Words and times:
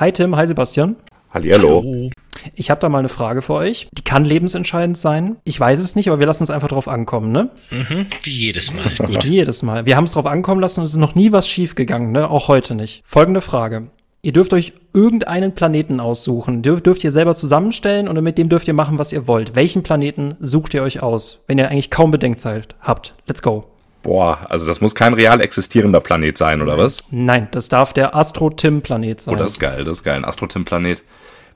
Hi 0.00 0.10
Tim, 0.12 0.34
hi 0.34 0.46
Sebastian. 0.46 0.96
Hallihallo. 1.34 2.08
Ich 2.54 2.70
habe 2.70 2.80
da 2.80 2.88
mal 2.88 3.00
eine 3.00 3.10
Frage 3.10 3.42
für 3.42 3.52
euch. 3.52 3.86
Die 3.92 4.02
kann 4.02 4.24
lebensentscheidend 4.24 4.96
sein. 4.96 5.36
Ich 5.44 5.60
weiß 5.60 5.78
es 5.78 5.94
nicht, 5.94 6.08
aber 6.08 6.18
wir 6.18 6.26
lassen 6.26 6.42
es 6.42 6.48
einfach 6.48 6.68
drauf 6.68 6.88
ankommen, 6.88 7.32
ne? 7.32 7.50
Mhm, 7.70 8.06
wie 8.22 8.30
jedes 8.30 8.72
Mal. 8.72 8.82
Gut. 9.06 9.24
Wie 9.26 9.32
jedes 9.32 9.62
Mal. 9.62 9.84
Wir 9.84 9.98
haben 9.98 10.04
es 10.04 10.12
drauf 10.12 10.24
ankommen 10.24 10.62
lassen 10.62 10.80
und 10.80 10.84
es 10.84 10.92
ist 10.92 10.96
noch 10.96 11.16
nie 11.16 11.32
was 11.32 11.46
schief 11.46 11.74
gegangen, 11.74 12.12
ne? 12.12 12.30
Auch 12.30 12.48
heute 12.48 12.74
nicht. 12.74 13.02
Folgende 13.04 13.42
Frage. 13.42 13.88
Ihr 14.22 14.32
dürft 14.32 14.54
euch 14.54 14.72
irgendeinen 14.94 15.54
Planeten 15.54 16.00
aussuchen. 16.00 16.62
Dürft, 16.62 16.86
dürft 16.86 17.04
ihr 17.04 17.12
selber 17.12 17.34
zusammenstellen 17.34 18.08
und 18.08 18.18
mit 18.22 18.38
dem 18.38 18.48
dürft 18.48 18.68
ihr 18.68 18.74
machen, 18.74 18.98
was 18.98 19.12
ihr 19.12 19.26
wollt. 19.26 19.54
Welchen 19.54 19.82
Planeten 19.82 20.34
sucht 20.40 20.72
ihr 20.72 20.82
euch 20.82 21.02
aus, 21.02 21.44
wenn 21.46 21.58
ihr 21.58 21.68
eigentlich 21.68 21.90
kaum 21.90 22.10
Bedenkzeit 22.10 22.74
habt? 22.80 23.16
Let's 23.26 23.42
go. 23.42 23.69
Boah, 24.02 24.46
also 24.48 24.66
das 24.66 24.80
muss 24.80 24.94
kein 24.94 25.12
real 25.12 25.40
existierender 25.40 26.00
Planet 26.00 26.36
sein, 26.38 26.62
oder 26.62 26.78
was? 26.78 27.04
Nein, 27.10 27.48
das 27.50 27.68
darf 27.68 27.92
der 27.92 28.14
Astro-Tim-Planet 28.14 29.20
sein. 29.20 29.34
Oh, 29.34 29.38
das 29.38 29.52
ist 29.52 29.60
geil, 29.60 29.84
das 29.84 29.98
ist 29.98 30.04
geil. 30.04 30.16
Ein 30.16 30.24
Astro-Tim-Planet. 30.24 31.02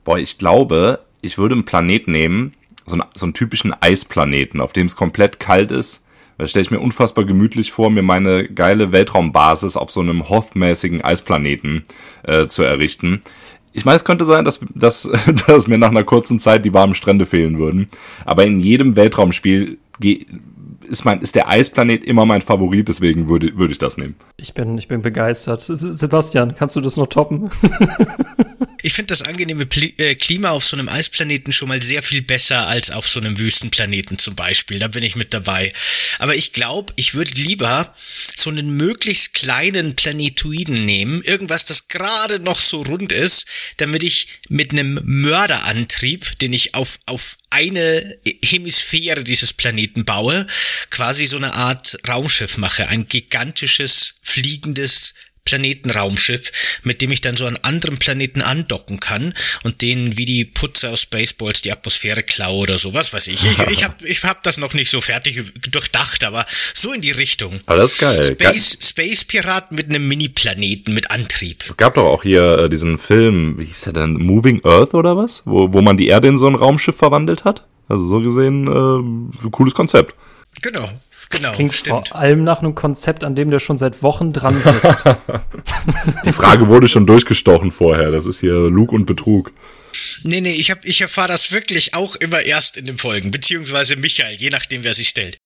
Boah, 0.03 0.19
ich 0.19 0.37
glaube, 0.37 0.99
ich 1.21 1.37
würde 1.37 1.55
einen 1.55 1.65
Planet 1.65 2.07
nehmen, 2.07 2.53
so 2.85 2.93
einen, 2.93 3.03
so 3.15 3.25
einen 3.25 3.33
typischen 3.33 3.73
Eisplaneten, 3.73 4.61
auf 4.61 4.73
dem 4.73 4.85
es 4.87 4.95
komplett 4.95 5.39
kalt 5.39 5.71
ist. 5.71 6.05
Da 6.37 6.47
stelle 6.47 6.63
ich 6.63 6.71
mir 6.71 6.79
unfassbar 6.79 7.25
gemütlich 7.25 7.71
vor, 7.71 7.89
mir 7.89 8.03
meine 8.03 8.47
geile 8.47 8.91
Weltraumbasis 8.91 9.77
auf 9.77 9.89
so 9.89 10.01
einem 10.01 10.29
Hoth-mäßigen 10.29 11.01
Eisplaneten 11.01 11.85
äh, 12.23 12.45
zu 12.47 12.61
errichten. 12.61 13.21
Ich 13.71 13.85
meine, 13.85 13.95
es 13.95 14.05
könnte 14.05 14.25
sein, 14.25 14.45
dass, 14.45 14.59
dass, 14.75 15.09
dass 15.47 15.67
mir 15.67 15.77
nach 15.77 15.89
einer 15.89 16.03
kurzen 16.03 16.39
Zeit 16.39 16.65
die 16.65 16.73
warmen 16.73 16.93
Strände 16.93 17.25
fehlen 17.25 17.57
würden. 17.57 17.87
Aber 18.25 18.45
in 18.45 18.59
jedem 18.59 18.95
Weltraumspiel 18.95 19.79
ist, 20.85 21.05
mein, 21.05 21.21
ist 21.21 21.35
der 21.35 21.49
Eisplanet 21.49 22.03
immer 22.03 22.25
mein 22.25 22.41
Favorit, 22.41 22.87
deswegen 22.87 23.29
würde, 23.29 23.57
würde 23.57 23.73
ich 23.73 23.77
das 23.77 23.97
nehmen. 23.97 24.15
Ich 24.37 24.53
bin, 24.53 24.77
ich 24.77 24.87
bin 24.87 25.01
begeistert. 25.01 25.61
Sebastian, 25.61 26.55
kannst 26.55 26.75
du 26.75 26.81
das 26.81 26.97
noch 26.97 27.07
toppen? 27.07 27.49
Ich 28.85 28.93
finde 28.93 29.09
das 29.09 29.23
angenehme 29.23 29.67
äh, 29.97 30.13
Klima 30.13 30.51
auf 30.51 30.63
so 30.63 30.77
einem 30.77 30.89
Eisplaneten 30.89 31.51
schon 31.51 31.69
mal 31.69 31.81
sehr 31.81 32.03
viel 32.03 32.21
besser 32.21 32.67
als 32.67 32.91
auf 32.91 33.09
so 33.09 33.19
einem 33.19 33.39
Wüstenplaneten 33.39 34.19
zum 34.19 34.35
Beispiel. 34.35 34.77
Da 34.77 34.87
bin 34.89 35.01
ich 35.01 35.15
mit 35.15 35.33
dabei. 35.33 35.73
Aber 36.19 36.35
ich 36.35 36.53
glaube, 36.53 36.93
ich 36.95 37.15
würde 37.15 37.31
lieber 37.31 37.95
so 38.37 38.51
einen 38.51 38.77
möglichst 38.77 39.33
kleinen 39.33 39.95
Planetoiden 39.95 40.85
nehmen, 40.85 41.23
irgendwas, 41.23 41.65
das 41.65 41.87
gerade 41.87 42.39
noch 42.39 42.59
so 42.59 42.83
rund 42.83 43.11
ist, 43.11 43.47
damit 43.77 44.03
ich 44.03 44.27
mit 44.49 44.71
einem 44.71 44.99
Mörderantrieb, 45.03 46.37
den 46.37 46.53
ich 46.53 46.75
auf, 46.75 46.99
auf 47.07 47.37
eine 47.49 48.19
Hemisphäre 48.43 49.23
dieses 49.23 49.51
Planeten 49.53 50.05
baue, 50.05 50.45
quasi 50.91 51.25
so 51.25 51.37
eine 51.37 51.55
Art 51.55 51.97
Raumschiff 52.07 52.57
mache. 52.57 52.87
Ein 52.87 53.07
gigantisches, 53.07 54.13
fliegendes 54.21 55.15
Planetenraumschiff, 55.45 56.81
mit 56.83 57.01
dem 57.01 57.11
ich 57.11 57.21
dann 57.21 57.37
so 57.37 57.45
an 57.45 57.57
anderen 57.61 57.97
Planeten 57.97 58.41
andocken 58.41 58.99
kann 58.99 59.33
und 59.63 59.81
denen 59.81 60.17
wie 60.17 60.25
die 60.25 60.43
Putzer 60.45 60.89
aus 60.89 61.03
Spaceballs 61.03 61.61
die 61.61 61.71
Atmosphäre 61.71 62.23
klaue 62.23 62.63
oder 62.63 62.77
so, 62.77 62.93
was 62.93 63.13
weiß 63.13 63.27
ich. 63.27 63.43
Ich, 63.43 63.59
ich 63.67 63.83
habe 63.83 63.95
ich 64.05 64.23
hab 64.23 64.43
das 64.43 64.57
noch 64.57 64.73
nicht 64.73 64.89
so 64.89 65.01
fertig 65.01 65.41
durchdacht, 65.71 66.23
aber 66.23 66.45
so 66.73 66.91
in 66.91 67.01
die 67.01 67.11
Richtung. 67.11 67.59
Alles 67.67 67.97
geil. 67.97 68.21
Space, 68.23 68.77
Space 68.81 69.23
Pirat 69.25 69.71
mit 69.71 69.89
einem 69.89 70.07
Mini-Planeten 70.07 70.93
mit 70.93 71.11
Antrieb. 71.11 71.63
Es 71.69 71.77
gab 71.77 71.95
doch 71.95 72.05
auch 72.05 72.23
hier 72.23 72.57
äh, 72.57 72.69
diesen 72.69 72.97
Film, 72.97 73.59
wie 73.59 73.65
hieß 73.65 73.81
der 73.81 73.93
denn, 73.93 74.13
Moving 74.13 74.65
Earth 74.65 74.93
oder 74.93 75.15
was? 75.15 75.43
Wo, 75.45 75.71
wo 75.73 75.81
man 75.81 75.97
die 75.97 76.07
Erde 76.07 76.27
in 76.27 76.37
so 76.37 76.47
ein 76.47 76.55
Raumschiff 76.55 76.95
verwandelt 76.97 77.45
hat? 77.45 77.65
Also 77.87 78.03
so 78.05 78.19
gesehen, 78.19 78.67
äh, 78.67 79.49
cooles 79.49 79.75
Konzept. 79.75 80.15
Genau, 80.61 80.89
genau. 81.29 81.51
Klingt 81.51 81.73
stimmt. 81.73 82.09
vor 82.09 82.17
allem 82.17 82.43
nach 82.43 82.59
einem 82.59 82.75
Konzept, 82.75 83.23
an 83.23 83.35
dem 83.35 83.51
der 83.51 83.59
schon 83.59 83.77
seit 83.77 84.01
Wochen 84.01 84.33
dran 84.33 84.61
sitzt. 84.63 84.85
Die 86.25 86.33
Frage 86.33 86.67
wurde 86.67 86.87
schon 86.87 87.05
durchgestochen 87.05 87.71
vorher. 87.71 88.11
Das 88.11 88.25
ist 88.25 88.39
hier 88.39 88.53
Lug 88.53 88.91
und 88.91 89.05
Betrug. 89.05 89.51
Nee, 90.23 90.41
nee, 90.41 90.53
ich, 90.53 90.71
hab, 90.71 90.83
ich 90.85 91.01
erfahre 91.01 91.27
das 91.27 91.51
wirklich 91.51 91.93
auch 91.93 92.15
immer 92.15 92.41
erst 92.41 92.77
in 92.77 92.85
den 92.85 92.97
Folgen, 92.97 93.31
beziehungsweise 93.31 93.95
Michael, 93.95 94.35
je 94.35 94.49
nachdem, 94.49 94.83
wer 94.83 94.93
sich 94.93 95.09
stellt. 95.09 95.37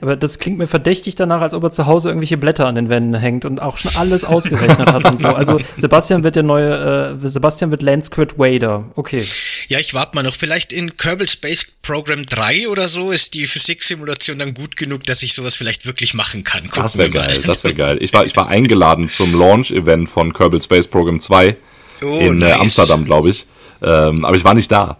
Aber 0.00 0.16
das 0.16 0.38
klingt 0.38 0.58
mir 0.58 0.66
verdächtig 0.66 1.14
danach, 1.14 1.40
als 1.40 1.54
ob 1.54 1.62
er 1.62 1.70
zu 1.70 1.86
Hause 1.86 2.10
irgendwelche 2.10 2.36
Blätter 2.36 2.66
an 2.66 2.74
den 2.74 2.90
Wänden 2.90 3.14
hängt 3.14 3.44
und 3.46 3.60
auch 3.60 3.78
schon 3.78 3.90
alles 3.96 4.22
ausgerechnet 4.22 4.92
hat 4.92 5.04
und 5.04 5.18
so. 5.18 5.28
Also 5.28 5.60
Sebastian 5.76 6.24
wird 6.24 6.36
der 6.36 6.42
neue, 6.42 7.16
äh, 7.22 7.28
Sebastian 7.28 7.70
wird 7.70 7.80
Lance 7.80 8.10
Kurt 8.10 8.38
Wader. 8.38 8.90
Okay. 8.96 9.24
Ja, 9.68 9.78
ich 9.78 9.92
warte 9.92 10.16
mal 10.16 10.22
noch. 10.22 10.34
Vielleicht 10.34 10.72
in 10.72 10.96
Kerbal 10.96 11.28
Space 11.28 11.66
Program 11.82 12.24
3 12.24 12.68
oder 12.68 12.88
so 12.88 13.12
ist 13.12 13.34
die 13.34 13.46
Physiksimulation 13.46 14.38
dann 14.38 14.54
gut 14.54 14.76
genug, 14.76 15.04
dass 15.04 15.22
ich 15.22 15.34
sowas 15.34 15.54
vielleicht 15.54 15.84
wirklich 15.84 16.14
machen 16.14 16.42
kann. 16.42 16.64
Gucken 16.64 16.82
das 16.82 16.96
wäre 16.96 17.10
geil, 17.10 17.38
das 17.44 17.64
wäre 17.64 17.74
geil. 17.74 17.98
Ich 18.00 18.14
war, 18.14 18.24
ich 18.24 18.34
war 18.34 18.48
eingeladen 18.48 19.10
zum 19.10 19.38
Launch-Event 19.38 20.08
von 20.08 20.32
Kerbal 20.32 20.62
Space 20.62 20.86
Program 20.86 21.20
2 21.20 21.56
oh, 22.02 22.06
in 22.18 22.40
äh, 22.40 22.48
nice. 22.48 22.60
Amsterdam, 22.60 23.04
glaube 23.04 23.28
ich. 23.28 23.44
Ähm, 23.80 24.24
aber 24.24 24.36
ich 24.36 24.44
war 24.44 24.54
nicht 24.54 24.72
da. 24.72 24.98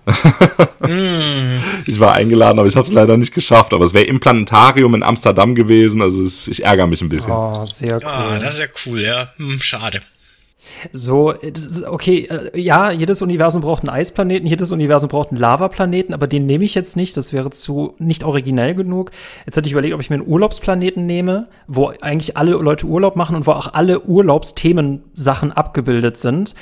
mm. 0.80 0.88
Ich 1.86 1.98
war 1.98 2.12
eingeladen, 2.12 2.58
aber 2.58 2.68
ich 2.68 2.76
habe 2.76 2.86
es 2.86 2.92
leider 2.92 3.16
nicht 3.16 3.32
geschafft. 3.32 3.72
Aber 3.72 3.84
es 3.86 3.94
wäre 3.94 4.04
im 4.04 4.20
Planetarium 4.20 4.94
in 4.94 5.02
Amsterdam 5.02 5.54
gewesen. 5.54 6.02
Also 6.02 6.22
es, 6.22 6.46
ich 6.46 6.64
ärgere 6.64 6.86
mich 6.86 7.00
ein 7.00 7.08
bisschen. 7.08 7.32
Oh, 7.32 7.64
sehr 7.64 7.96
cool. 7.96 8.04
Ah, 8.04 8.38
das 8.38 8.54
ist 8.54 8.60
ja 8.60 8.66
cool, 8.86 9.00
ja. 9.00 9.32
Hm, 9.38 9.60
schade. 9.60 10.02
So, 10.92 11.34
okay, 11.86 12.28
äh, 12.30 12.60
ja, 12.60 12.90
jedes 12.90 13.22
Universum 13.22 13.62
braucht 13.62 13.82
einen 13.82 13.90
Eisplaneten, 13.90 14.46
jedes 14.46 14.72
Universum 14.72 15.08
braucht 15.08 15.30
einen 15.30 15.38
Lavaplaneten, 15.38 16.14
aber 16.14 16.26
den 16.26 16.46
nehme 16.46 16.64
ich 16.64 16.74
jetzt 16.74 16.96
nicht, 16.96 17.16
das 17.16 17.32
wäre 17.32 17.50
zu 17.50 17.94
nicht 17.98 18.24
originell 18.24 18.74
genug. 18.74 19.10
Jetzt 19.46 19.56
hätte 19.56 19.66
ich 19.66 19.72
überlegt, 19.72 19.94
ob 19.94 20.00
ich 20.00 20.10
mir 20.10 20.16
einen 20.16 20.28
Urlaubsplaneten 20.28 21.06
nehme, 21.06 21.48
wo 21.66 21.92
eigentlich 22.00 22.36
alle 22.36 22.52
Leute 22.52 22.86
Urlaub 22.86 23.16
machen 23.16 23.36
und 23.36 23.46
wo 23.46 23.52
auch 23.52 23.72
alle 23.74 24.00
Urlaubsthemensachen 24.00 25.52
abgebildet 25.52 26.16
sind. 26.16 26.54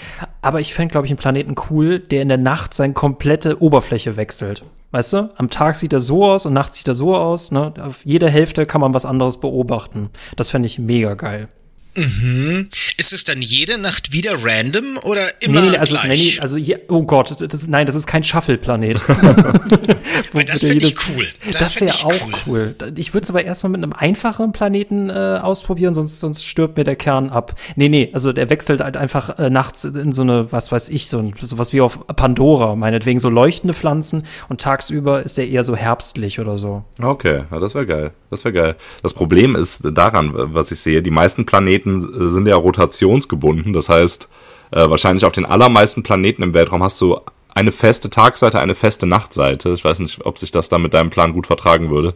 Aber 0.42 0.60
ich 0.60 0.74
fände, 0.74 0.92
glaube 0.92 1.06
ich, 1.06 1.10
einen 1.10 1.18
Planeten 1.18 1.54
cool, 1.70 1.98
der 1.98 2.22
in 2.22 2.28
der 2.28 2.38
Nacht 2.38 2.74
seine 2.74 2.92
komplette 2.92 3.62
Oberfläche 3.62 4.16
wechselt. 4.16 4.64
Weißt 4.92 5.12
du? 5.12 5.30
Am 5.36 5.50
Tag 5.50 5.76
sieht 5.76 5.92
er 5.92 6.00
so 6.00 6.24
aus 6.24 6.46
und 6.46 6.52
nachts 6.52 6.78
sieht 6.78 6.88
er 6.88 6.94
so 6.94 7.16
aus. 7.16 7.50
Ne? 7.50 7.74
Auf 7.82 8.04
jeder 8.04 8.30
Hälfte 8.30 8.66
kann 8.66 8.80
man 8.80 8.94
was 8.94 9.04
anderes 9.04 9.38
beobachten. 9.38 10.10
Das 10.36 10.48
fände 10.48 10.66
ich 10.66 10.78
mega 10.78 11.14
geil. 11.14 11.48
Mhm. 11.96 12.68
Ist 12.98 13.12
es 13.12 13.24
dann 13.24 13.42
jede 13.42 13.78
Nacht 13.78 14.12
wieder 14.12 14.32
random 14.42 14.84
oder 15.02 15.22
immer 15.40 15.62
nee, 15.62 15.70
nee, 15.70 15.76
also, 15.76 15.96
gleich? 15.96 16.36
Nee, 16.36 16.40
also 16.40 16.56
hier, 16.56 16.80
oh 16.88 17.02
Gott, 17.02 17.34
das, 17.40 17.66
nein, 17.66 17.86
das 17.86 17.94
ist 17.94 18.06
kein 18.06 18.22
Shuffle-Planet. 18.22 19.00
das 20.46 20.60
finde 20.60 20.84
ich 20.86 20.96
cool. 21.08 21.26
Das, 21.50 21.74
das 21.74 21.80
wäre 21.80 21.92
auch 22.04 22.46
cool. 22.46 22.74
cool. 22.80 22.94
Ich 22.96 23.14
würde 23.14 23.24
es 23.24 23.30
aber 23.30 23.44
erstmal 23.44 23.70
mit 23.70 23.82
einem 23.82 23.92
einfacheren 23.92 24.52
Planeten 24.52 25.10
äh, 25.10 25.40
ausprobieren, 25.42 25.94
sonst, 25.94 26.20
sonst 26.20 26.44
stirbt 26.44 26.76
mir 26.76 26.84
der 26.84 26.96
Kern 26.96 27.30
ab. 27.30 27.54
Nee, 27.76 27.88
nee, 27.88 28.10
also 28.12 28.32
der 28.32 28.50
wechselt 28.50 28.80
halt 28.80 28.96
einfach 28.96 29.38
äh, 29.38 29.50
nachts 29.50 29.84
in 29.84 30.12
so 30.12 30.22
eine, 30.22 30.52
was 30.52 30.72
weiß 30.72 30.88
ich, 30.90 31.08
so, 31.08 31.32
so 31.40 31.58
was 31.58 31.72
wie 31.72 31.80
auf 31.80 32.06
Pandora, 32.06 32.76
meinetwegen 32.76 33.18
so 33.18 33.28
leuchtende 33.28 33.74
Pflanzen 33.74 34.24
und 34.48 34.60
tagsüber 34.60 35.22
ist 35.22 35.38
der 35.38 35.48
eher 35.48 35.64
so 35.64 35.76
herbstlich 35.76 36.40
oder 36.40 36.56
so. 36.56 36.84
Okay, 37.00 37.44
ja, 37.50 37.58
das 37.58 37.74
wäre 37.74 37.86
geil. 37.86 38.12
Das 38.30 38.44
wäre 38.44 38.52
geil. 38.52 38.76
Das 39.02 39.14
Problem 39.14 39.54
ist 39.54 39.82
daran, 39.92 40.32
was 40.34 40.72
ich 40.72 40.80
sehe, 40.80 41.02
die 41.02 41.10
meisten 41.10 41.46
Planeten 41.46 41.85
sind 42.00 42.46
ja 42.46 42.56
rotationsgebunden. 42.56 43.72
Das 43.72 43.88
heißt, 43.88 44.28
äh, 44.72 44.88
wahrscheinlich 44.90 45.24
auf 45.24 45.32
den 45.32 45.46
allermeisten 45.46 46.02
Planeten 46.02 46.42
im 46.42 46.54
Weltraum 46.54 46.82
hast 46.82 47.00
du 47.00 47.18
eine 47.56 47.72
feste 47.72 48.10
Tagseite, 48.10 48.60
eine 48.60 48.74
feste 48.74 49.06
Nachtseite. 49.06 49.70
Ich 49.70 49.82
weiß 49.82 50.00
nicht, 50.00 50.26
ob 50.26 50.38
sich 50.38 50.50
das 50.50 50.68
dann 50.68 50.82
mit 50.82 50.92
deinem 50.92 51.08
Plan 51.08 51.32
gut 51.32 51.46
vertragen 51.46 51.88
würde. 51.88 52.14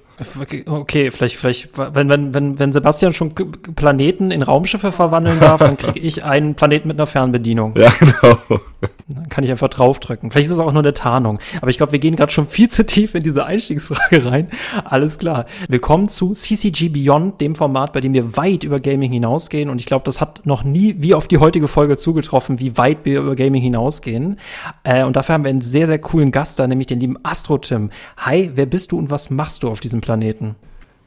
Okay, 0.67 1.11
vielleicht, 1.11 1.37
vielleicht, 1.37 1.71
wenn, 1.79 2.11
wenn, 2.11 2.35
wenn, 2.35 2.59
wenn 2.59 2.73
Sebastian 2.73 3.15
schon 3.15 3.35
Planeten 3.35 4.33
in 4.33 4.43
Raumschiffe 4.43 4.93
verwandeln 4.93 5.41
darf, 5.41 5.61
dann 5.61 5.79
kriege 5.79 5.99
ich 5.99 6.25
einen 6.25 6.57
Planeten 6.57 6.89
mit 6.89 6.99
einer 6.99 7.07
Fernbedienung. 7.07 7.75
Ja, 7.75 7.91
genau. 7.99 8.61
Dann 9.09 9.29
kann 9.31 9.43
ich 9.43 9.51
einfach 9.51 9.69
draufdrücken. 9.69 10.31
Vielleicht 10.31 10.49
ist 10.49 10.55
es 10.55 10.61
auch 10.61 10.73
nur 10.73 10.83
eine 10.83 10.93
Tarnung. 10.93 11.39
Aber 11.61 11.71
ich 11.71 11.79
glaube, 11.79 11.93
wir 11.93 11.99
gehen 11.99 12.17
gerade 12.17 12.33
schon 12.33 12.47
viel 12.47 12.69
zu 12.69 12.85
tief 12.85 13.15
in 13.15 13.23
diese 13.23 13.47
Einstiegsfrage 13.47 14.25
rein. 14.27 14.49
Alles 14.85 15.19
klar. 15.19 15.47
Willkommen 15.69 16.09
zu 16.09 16.35
CCG 16.35 16.91
Beyond, 16.91 17.41
dem 17.41 17.55
Format, 17.55 17.95
bei 17.95 18.01
dem 18.01 18.13
wir 18.13 18.37
weit 18.37 18.63
über 18.63 18.79
Gaming 18.79 19.11
hinausgehen. 19.11 19.71
Und 19.71 19.81
ich 19.81 19.87
glaube, 19.87 20.05
das 20.05 20.21
hat 20.21 20.43
noch 20.45 20.65
nie 20.65 20.97
wie 20.99 21.15
auf 21.15 21.29
die 21.29 21.39
heutige 21.39 21.67
Folge 21.67 21.97
zugetroffen, 21.97 22.61
wie 22.61 22.77
weit 22.77 22.99
wir 23.05 23.21
über 23.21 23.35
Gaming 23.35 23.63
hinausgehen. 23.63 24.39
Äh, 24.85 25.05
und 25.05 25.17
dafür 25.17 25.30
haben 25.33 25.45
wir 25.45 25.51
einen 25.51 25.61
sehr, 25.61 25.87
sehr 25.87 25.99
coolen 25.99 26.31
Gast 26.31 26.59
da, 26.59 26.67
nämlich 26.67 26.87
den 26.87 27.01
lieben 27.01 27.19
Astro 27.23 27.59
Tim. 27.59 27.91
Hi, 28.19 28.51
wer 28.55 28.67
bist 28.67 28.93
du 28.93 28.99
und 28.99 29.11
was 29.11 29.31
machst 29.31 29.63
du 29.63 29.69
auf 29.69 29.81
diesem 29.81 30.01
Planeten? 30.01 30.57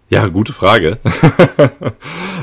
Ja, 0.09 0.27
gute 0.27 0.53
Frage. 0.53 0.99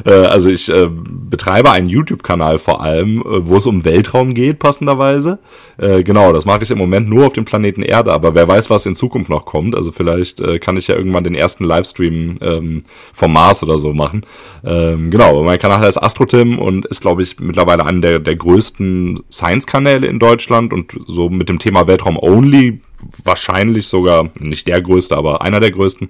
Äh, 0.07 0.12
also 0.12 0.49
ich 0.49 0.71
äh, 0.71 0.89
betreibe 0.91 1.71
einen 1.73 1.91
YouTube-Kanal 1.91 2.59
vor 2.59 2.81
allem, 2.81 3.21
äh, 3.21 3.47
wo 3.47 3.59
es 3.59 3.67
um 3.67 3.85
Weltraum 3.85 4.33
geht, 4.33 4.59
passenderweise. 4.59 5.41
Äh, 5.77 6.03
genau, 6.05 6.33
das 6.33 6.47
mache 6.47 6.62
ich 6.62 6.71
im 6.71 6.79
Moment 6.79 7.07
nur 7.07 7.27
auf 7.27 7.35
dem 7.35 7.45
Planeten 7.45 7.83
Erde, 7.83 8.11
aber 8.11 8.35
wer 8.35 8.49
weiß, 8.49 8.71
was 8.71 8.87
in 8.87 8.95
Zukunft 8.95 9.29
noch 9.29 9.45
kommt. 9.45 9.75
Also 9.75 9.93
vielleicht 9.93 10.41
äh, 10.41 10.59
kann 10.59 10.79
ich 10.79 10.89
ja 10.89 10.97
irgendwann 10.97 11.25
den 11.25 11.35
ersten 11.35 11.65
Livestream 11.65 12.39
ähm, 12.41 12.85
vom 13.12 13.35
Mars 13.35 13.62
oder 13.62 13.77
so 13.77 13.93
machen. 13.93 14.25
Ähm, 14.65 15.11
genau, 15.11 15.43
mein 15.43 15.59
Kanal 15.59 15.81
heißt 15.81 16.03
AstroTim 16.03 16.59
und 16.59 16.87
ist, 16.87 17.03
glaube 17.03 17.23
ich, 17.23 17.39
mittlerweile 17.39 17.85
einer 17.85 18.01
der, 18.01 18.19
der 18.21 18.37
größten 18.37 19.21
Science-Kanäle 19.31 20.07
in 20.07 20.19
Deutschland 20.19 20.73
und 20.73 20.99
so 21.07 21.29
mit 21.29 21.51
dem 21.51 21.59
Thema 21.59 21.87
Weltraum 21.87 22.17
Only 22.17 22.81
wahrscheinlich 23.23 23.87
sogar 23.87 24.31
nicht 24.39 24.67
der 24.67 24.81
größte, 24.81 25.15
aber 25.15 25.43
einer 25.43 25.61
der 25.61 25.73
größten. 25.73 26.09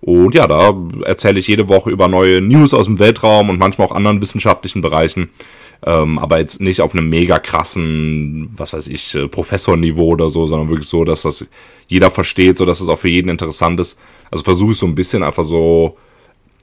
Und 0.00 0.34
ja, 0.34 0.46
da 0.46 0.74
erzähle 1.04 1.40
ich 1.40 1.48
jede 1.48 1.68
Woche 1.68 1.90
über 1.90 2.08
neue 2.08 2.40
News 2.40 2.72
aus 2.72 2.86
dem 2.86 2.98
Weltraum 2.98 3.50
und 3.50 3.58
manchmal 3.58 3.88
auch 3.88 3.92
anderen 3.92 4.20
wissenschaftlichen 4.20 4.80
Bereichen. 4.80 5.30
ähm, 5.86 6.18
aber 6.18 6.38
jetzt 6.38 6.60
nicht 6.60 6.82
auf 6.82 6.94
einem 6.94 7.08
mega 7.08 7.38
krassen, 7.38 8.50
was 8.56 8.72
weiß 8.72 8.88
ich, 8.88 9.14
äh, 9.14 9.28
Professorniveau 9.28 10.08
oder 10.08 10.28
so, 10.28 10.46
sondern 10.46 10.68
wirklich 10.68 10.88
so, 10.88 11.04
dass 11.04 11.22
das 11.22 11.48
jeder 11.88 12.10
versteht, 12.10 12.58
so 12.58 12.66
dass 12.66 12.80
es 12.80 12.88
auch 12.88 12.98
für 12.98 13.08
jeden 13.08 13.30
interessant 13.30 13.80
ist. 13.80 13.98
Also 14.30 14.44
versuche 14.44 14.72
ich 14.72 14.78
so 14.78 14.86
ein 14.86 14.94
bisschen 14.94 15.22
einfach 15.22 15.44
so 15.44 15.96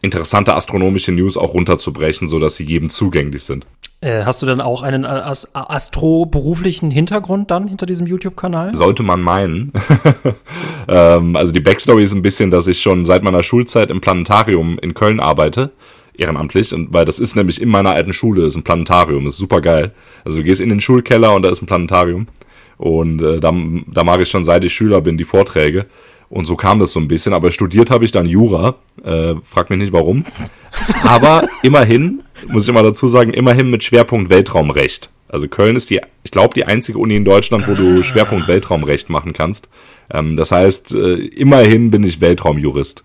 interessante 0.01 0.54
astronomische 0.54 1.12
News 1.12 1.38
auch 1.38 1.54
runterzubrechen, 1.54 2.28
so 2.28 2.39
dass 2.39 2.56
sie 2.56 2.63
jedem 2.63 2.89
zugänglich 2.89 3.44
sind. 3.44 3.66
Äh, 3.99 4.23
hast 4.25 4.41
du 4.41 4.45
dann 4.45 4.61
auch 4.61 4.83
einen 4.83 5.03
äh, 5.03 5.07
As 5.07 5.55
astroberuflichen 5.55 6.91
Hintergrund 6.91 7.49
dann 7.49 7.67
hinter 7.67 7.85
diesem 7.85 8.05
YouTube-Kanal? 8.05 8.73
Sollte 8.73 9.03
man 9.03 9.21
meinen. 9.21 9.73
ähm, 10.88 11.35
also 11.35 11.51
die 11.51 11.61
Backstory 11.61 12.03
ist 12.03 12.13
ein 12.13 12.21
bisschen, 12.21 12.51
dass 12.51 12.67
ich 12.67 12.81
schon 12.81 13.05
seit 13.05 13.23
meiner 13.23 13.41
Schulzeit 13.41 13.89
im 13.89 14.01
Planetarium 14.01 14.77
in 14.79 14.94
Köln 14.94 15.19
arbeite 15.19 15.71
ehrenamtlich, 16.17 16.73
und 16.73 16.94
weil 16.94 17.05
das 17.05 17.19
ist 17.19 17.35
nämlich 17.35 17.61
in 17.61 17.69
meiner 17.69 17.91
alten 17.91 18.13
Schule, 18.13 18.45
ist 18.45 18.55
ein 18.55 18.63
Planetarium, 18.63 19.27
ist 19.27 19.38
super 19.38 19.61
geil. 19.61 19.91
Also 20.25 20.39
du 20.39 20.43
gehst 20.43 20.61
in 20.61 20.69
den 20.69 20.81
Schulkeller 20.81 21.33
und 21.33 21.43
da 21.43 21.50
ist 21.50 21.61
ein 21.61 21.67
Planetarium. 21.67 22.27
Und 22.77 23.21
äh, 23.21 23.39
da, 23.39 23.53
da 23.88 24.03
mache 24.03 24.23
ich 24.23 24.29
schon 24.29 24.43
seit 24.43 24.63
ich 24.63 24.73
Schüler 24.73 25.01
bin 25.01 25.17
die 25.17 25.23
Vorträge. 25.23 25.85
Und 26.29 26.45
so 26.45 26.55
kam 26.55 26.79
das 26.79 26.91
so 26.91 27.00
ein 27.00 27.07
bisschen. 27.07 27.33
Aber 27.33 27.51
studiert 27.51 27.89
habe 27.89 28.05
ich 28.05 28.11
dann 28.11 28.25
Jura. 28.25 28.75
Äh, 29.03 29.35
frag 29.45 29.69
mich 29.69 29.79
nicht 29.79 29.93
warum. 29.93 30.25
Aber 31.03 31.47
immerhin, 31.63 32.23
muss 32.48 32.63
ich 32.63 32.69
immer 32.69 32.84
dazu 32.84 33.07
sagen, 33.07 33.34
immerhin 33.34 33.69
mit 33.69 33.84
Schwerpunkt 33.84 34.30
Weltraumrecht. 34.30 35.10
Also 35.30 35.48
Köln 35.48 35.75
ist 35.75 35.89
die, 35.89 36.01
ich 36.24 36.31
glaube, 36.31 36.54
die 36.54 36.66
einzige 36.66 37.00
Uni 37.00 37.16
in 37.16 37.25
Deutschland, 37.25 37.68
wo 37.68 37.74
du 37.74 38.04
Schwerpunkt 38.04 38.48
Weltraumrecht 38.48 39.10
machen 39.10 39.34
kannst. 39.34 39.68
Ähm, 40.12 40.38
das 40.38 40.51
heißt, 40.51 40.94
äh, 40.94 41.16
immerhin 41.16 41.92
bin 41.92 42.04
ich 42.04 42.22
Weltraumjurist. 42.22 43.04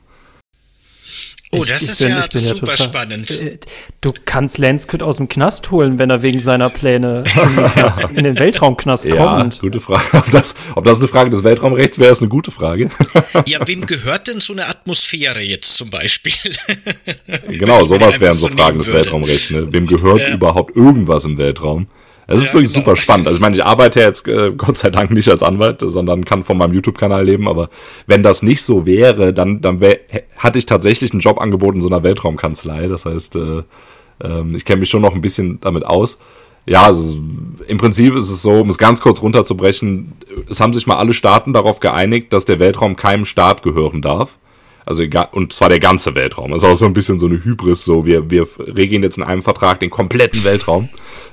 Oh, 1.54 1.64
das 1.64 1.82
ich, 1.82 1.88
ist 1.90 1.98
bin, 1.98 2.08
ja 2.08 2.22
super 2.30 2.72
ja 2.72 2.76
total, 2.76 2.76
spannend. 2.78 3.40
Äh, 3.40 3.58
du 4.00 4.10
kannst 4.24 4.56
Lanskut 4.56 5.02
aus 5.02 5.18
dem 5.18 5.28
Knast 5.28 5.70
holen, 5.70 5.98
wenn 5.98 6.08
er 6.08 6.22
wegen 6.22 6.40
seiner 6.40 6.70
Pläne 6.70 7.22
in 8.16 8.24
den 8.24 8.38
Weltraumknast 8.38 9.04
ja, 9.04 9.16
kommt. 9.16 9.60
gute 9.60 9.78
Frage. 9.78 10.02
Ob 10.12 10.30
das, 10.30 10.54
ob 10.74 10.84
das 10.86 10.98
eine 10.98 11.08
Frage 11.08 11.28
des 11.28 11.44
Weltraumrechts 11.44 11.98
wäre, 11.98 12.10
ist 12.10 12.20
eine 12.20 12.30
gute 12.30 12.50
Frage. 12.50 12.90
Ja, 13.46 13.66
wem 13.66 13.84
gehört 13.84 14.28
denn 14.28 14.40
so 14.40 14.52
eine 14.52 14.66
Atmosphäre 14.66 15.40
jetzt 15.40 15.76
zum 15.76 15.90
Beispiel? 15.90 16.32
genau, 17.48 17.84
sowas 17.84 18.20
wären 18.20 18.36
so 18.36 18.48
Fragen 18.48 18.78
des 18.78 18.92
Weltraumrechts. 18.92 19.50
Ne? 19.50 19.72
Wem 19.72 19.86
gehört 19.86 20.20
ja. 20.20 20.34
überhaupt 20.34 20.76
irgendwas 20.76 21.24
im 21.24 21.38
Weltraum? 21.38 21.88
Es 22.32 22.42
ist 22.42 22.48
ja, 22.48 22.54
wirklich 22.54 22.72
genau. 22.72 22.84
super 22.84 22.96
spannend. 22.96 23.26
Also 23.26 23.36
ich 23.36 23.42
meine, 23.42 23.56
ich 23.56 23.64
arbeite 23.64 24.00
jetzt 24.00 24.26
äh, 24.26 24.52
Gott 24.56 24.78
sei 24.78 24.90
Dank 24.90 25.10
nicht 25.10 25.28
als 25.28 25.42
Anwalt, 25.42 25.82
sondern 25.84 26.24
kann 26.24 26.44
von 26.44 26.56
meinem 26.56 26.72
YouTube-Kanal 26.74 27.24
leben. 27.24 27.48
Aber 27.48 27.68
wenn 28.06 28.22
das 28.22 28.42
nicht 28.42 28.62
so 28.62 28.86
wäre, 28.86 29.32
dann, 29.32 29.60
dann 29.60 29.80
wär, 29.80 29.98
hatte 30.38 30.58
ich 30.58 30.66
tatsächlich 30.66 31.12
einen 31.12 31.20
Jobangebot 31.20 31.74
in 31.74 31.82
so 31.82 31.88
einer 31.88 32.02
Weltraumkanzlei. 32.02 32.88
Das 32.88 33.04
heißt, 33.04 33.36
äh, 33.36 33.62
äh, 34.22 34.56
ich 34.56 34.64
kenne 34.64 34.80
mich 34.80 34.90
schon 34.90 35.02
noch 35.02 35.14
ein 35.14 35.20
bisschen 35.20 35.60
damit 35.60 35.84
aus. 35.84 36.18
Ja, 36.64 36.84
also 36.84 37.18
im 37.66 37.78
Prinzip 37.78 38.14
ist 38.14 38.30
es 38.30 38.40
so, 38.40 38.60
um 38.60 38.68
es 38.68 38.78
ganz 38.78 39.00
kurz 39.00 39.20
runterzubrechen, 39.20 40.12
es 40.48 40.60
haben 40.60 40.72
sich 40.72 40.86
mal 40.86 40.96
alle 40.96 41.12
Staaten 41.12 41.52
darauf 41.52 41.80
geeinigt, 41.80 42.32
dass 42.32 42.44
der 42.44 42.60
Weltraum 42.60 42.94
keinem 42.94 43.24
Staat 43.24 43.62
gehören 43.62 44.00
darf. 44.00 44.38
Also 44.84 45.02
egal, 45.02 45.28
und 45.32 45.52
zwar 45.52 45.68
der 45.68 45.80
ganze 45.80 46.14
Weltraum. 46.14 46.50
Das 46.50 46.62
ist 46.62 46.68
auch 46.68 46.74
so 46.76 46.86
ein 46.86 46.92
bisschen 46.92 47.18
so 47.18 47.26
eine 47.26 47.44
Hybris, 47.44 47.84
so 47.84 48.04
wir, 48.06 48.30
wir 48.30 48.46
regeln 48.58 49.02
jetzt 49.02 49.16
in 49.16 49.22
einem 49.24 49.42
Vertrag 49.42 49.80
den 49.80 49.90
kompletten 49.90 50.44
Weltraum. 50.44 50.88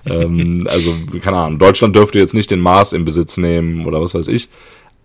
Ähm, 0.06 0.68
also, 0.70 0.92
keine 1.22 1.38
Ahnung, 1.38 1.60
Deutschland 1.60 1.96
dürfte 1.96 2.20
jetzt 2.20 2.34
nicht 2.34 2.52
den 2.52 2.60
Mars 2.60 2.94
in 2.94 3.06
Besitz 3.06 3.38
nehmen 3.38 3.86
oder 3.86 4.02
was 4.02 4.14
weiß 4.14 4.28
ich. 4.28 4.50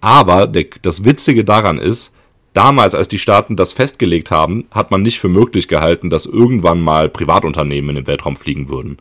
Aber 0.01 0.47
der, 0.47 0.67
das 0.83 1.05
Witzige 1.05 1.45
daran 1.45 1.79
ist, 1.79 2.13
damals, 2.55 2.95
als 2.95 3.09
die 3.09 3.19
Staaten 3.19 3.57
das 3.57 3.73
festgelegt 3.73 4.31
haben, 4.31 4.67
hat 4.71 4.91
man 4.91 5.03
nicht 5.03 5.19
für 5.19 5.29
möglich 5.29 5.69
gehalten, 5.69 6.09
dass 6.09 6.25
irgendwann 6.25 6.81
mal 6.81 7.09
Privatunternehmen 7.09 7.91
in 7.91 7.97
den 7.97 8.07
Weltraum 8.07 8.37
fliegen 8.37 8.69
würden. 8.69 8.99